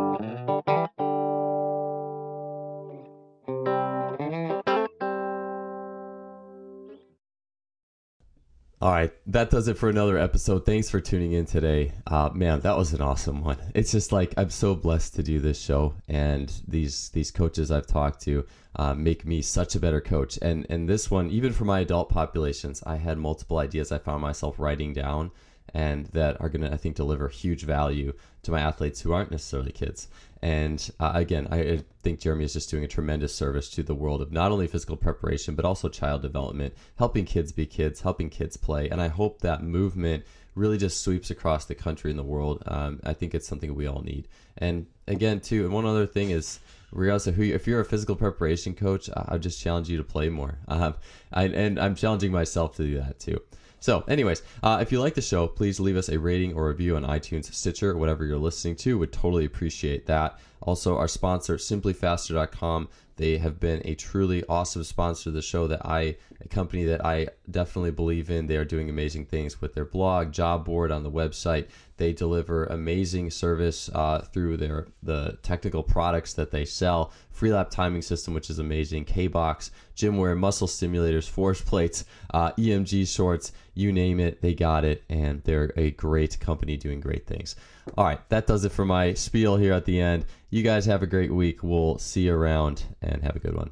All 8.82 8.90
right, 8.90 9.12
that 9.26 9.50
does 9.50 9.68
it 9.68 9.76
for 9.76 9.90
another 9.90 10.16
episode. 10.16 10.64
Thanks 10.64 10.88
for 10.88 11.02
tuning 11.02 11.32
in 11.32 11.44
today. 11.44 11.92
Uh, 12.06 12.30
man, 12.32 12.60
that 12.60 12.78
was 12.78 12.94
an 12.94 13.02
awesome 13.02 13.44
one. 13.44 13.58
It's 13.74 13.92
just 13.92 14.10
like 14.10 14.32
I'm 14.38 14.48
so 14.48 14.74
blessed 14.74 15.16
to 15.16 15.22
do 15.22 15.38
this 15.38 15.60
show, 15.60 15.96
and 16.08 16.50
these 16.66 17.10
these 17.10 17.30
coaches 17.30 17.70
I've 17.70 17.86
talked 17.86 18.22
to 18.22 18.46
uh, 18.76 18.94
make 18.94 19.26
me 19.26 19.42
such 19.42 19.74
a 19.74 19.80
better 19.80 20.00
coach. 20.00 20.38
And 20.40 20.66
and 20.70 20.88
this 20.88 21.10
one, 21.10 21.28
even 21.28 21.52
for 21.52 21.66
my 21.66 21.80
adult 21.80 22.08
populations, 22.08 22.82
I 22.86 22.96
had 22.96 23.18
multiple 23.18 23.58
ideas 23.58 23.92
I 23.92 23.98
found 23.98 24.22
myself 24.22 24.58
writing 24.58 24.94
down, 24.94 25.30
and 25.74 26.06
that 26.06 26.40
are 26.40 26.48
going 26.48 26.62
to 26.62 26.72
I 26.72 26.76
think 26.76 26.96
deliver 26.96 27.28
huge 27.28 27.64
value 27.64 28.12
to 28.42 28.50
my 28.50 28.60
athletes 28.60 29.00
who 29.00 29.12
aren't 29.12 29.30
necessarily 29.30 29.72
kids. 29.72 30.08
And 30.42 30.90
uh, 30.98 31.12
again, 31.14 31.48
I 31.50 31.82
think 32.02 32.20
Jeremy 32.20 32.44
is 32.44 32.54
just 32.54 32.70
doing 32.70 32.84
a 32.84 32.88
tremendous 32.88 33.34
service 33.34 33.68
to 33.70 33.82
the 33.82 33.94
world 33.94 34.22
of 34.22 34.32
not 34.32 34.52
only 34.52 34.66
physical 34.66 34.96
preparation, 34.96 35.54
but 35.54 35.66
also 35.66 35.88
child 35.88 36.22
development, 36.22 36.74
helping 36.96 37.26
kids 37.26 37.52
be 37.52 37.66
kids, 37.66 38.00
helping 38.00 38.30
kids 38.30 38.56
play. 38.56 38.88
And 38.88 39.02
I 39.02 39.08
hope 39.08 39.40
that 39.40 39.62
movement 39.62 40.24
really 40.54 40.78
just 40.78 41.02
sweeps 41.02 41.30
across 41.30 41.66
the 41.66 41.74
country 41.74 42.10
and 42.10 42.18
the 42.18 42.24
world. 42.24 42.62
Um, 42.66 43.00
I 43.04 43.12
think 43.12 43.34
it's 43.34 43.46
something 43.46 43.74
we 43.74 43.86
all 43.86 44.02
need. 44.02 44.28
And 44.56 44.86
again, 45.06 45.40
too, 45.40 45.64
and 45.64 45.74
one 45.74 45.86
other 45.86 46.06
thing 46.06 46.30
is, 46.30 46.58
regardless 46.90 47.26
of 47.26 47.34
who, 47.34 47.44
you, 47.44 47.54
if 47.54 47.66
you're 47.66 47.80
a 47.80 47.84
physical 47.84 48.16
preparation 48.16 48.74
coach, 48.74 49.10
I, 49.10 49.34
I 49.34 49.38
just 49.38 49.60
challenge 49.60 49.88
you 49.88 49.98
to 49.98 50.04
play 50.04 50.28
more. 50.28 50.58
Um, 50.68 50.94
I, 51.32 51.44
and 51.44 51.78
I'm 51.78 51.94
challenging 51.94 52.32
myself 52.32 52.76
to 52.76 52.84
do 52.84 52.96
that 53.00 53.20
too. 53.20 53.40
So, 53.80 54.04
anyways, 54.06 54.42
uh, 54.62 54.78
if 54.80 54.92
you 54.92 55.00
like 55.00 55.14
the 55.14 55.22
show, 55.22 55.48
please 55.48 55.80
leave 55.80 55.96
us 55.96 56.10
a 56.10 56.18
rating 56.18 56.54
or 56.54 56.68
review 56.68 56.96
on 56.96 57.04
iTunes, 57.04 57.52
Stitcher, 57.52 57.96
whatever 57.96 58.24
you're 58.24 58.38
listening 58.38 58.76
to. 58.76 58.98
Would 58.98 59.12
totally 59.12 59.46
appreciate 59.46 60.06
that. 60.06 60.38
Also, 60.60 60.96
our 60.96 61.08
sponsor, 61.08 61.56
simplifaster.com. 61.56 62.88
They 63.20 63.36
have 63.36 63.60
been 63.60 63.82
a 63.84 63.94
truly 63.96 64.42
awesome 64.48 64.82
sponsor 64.82 65.28
of 65.28 65.34
the 65.34 65.42
show 65.42 65.66
that 65.66 65.84
I, 65.84 66.16
a 66.40 66.48
company 66.48 66.84
that 66.84 67.04
I 67.04 67.28
definitely 67.50 67.90
believe 67.90 68.30
in. 68.30 68.46
They 68.46 68.56
are 68.56 68.64
doing 68.64 68.88
amazing 68.88 69.26
things 69.26 69.60
with 69.60 69.74
their 69.74 69.84
blog, 69.84 70.32
job 70.32 70.64
board 70.64 70.90
on 70.90 71.02
the 71.02 71.10
website. 71.10 71.66
They 71.98 72.14
deliver 72.14 72.64
amazing 72.64 73.30
service 73.30 73.90
uh, 73.94 74.20
through 74.20 74.56
their 74.56 74.86
the 75.02 75.36
technical 75.42 75.82
products 75.82 76.32
that 76.32 76.50
they 76.50 76.64
sell. 76.64 77.12
Freelap 77.38 77.68
timing 77.68 78.00
system, 78.00 78.32
which 78.32 78.48
is 78.48 78.58
amazing. 78.58 79.04
K-Box, 79.04 79.70
GymAware, 79.96 80.38
muscle 80.38 80.66
stimulators, 80.66 81.28
force 81.28 81.60
plates, 81.60 82.06
uh, 82.32 82.52
EMG 82.52 83.06
shorts, 83.06 83.52
you 83.74 83.92
name 83.92 84.18
it, 84.18 84.40
they 84.40 84.54
got 84.54 84.82
it, 84.82 85.02
and 85.10 85.42
they're 85.44 85.74
a 85.76 85.90
great 85.90 86.40
company 86.40 86.78
doing 86.78 87.00
great 87.00 87.26
things. 87.26 87.54
All 87.96 88.04
right, 88.04 88.20
that 88.28 88.46
does 88.46 88.64
it 88.64 88.72
for 88.72 88.84
my 88.84 89.14
spiel 89.14 89.56
here 89.56 89.72
at 89.72 89.84
the 89.84 90.00
end. 90.00 90.24
You 90.48 90.62
guys 90.62 90.86
have 90.86 91.02
a 91.02 91.06
great 91.06 91.32
week. 91.32 91.62
We'll 91.62 91.98
see 91.98 92.22
you 92.22 92.34
around 92.34 92.84
and 93.02 93.22
have 93.22 93.36
a 93.36 93.40
good 93.40 93.54
one. 93.54 93.70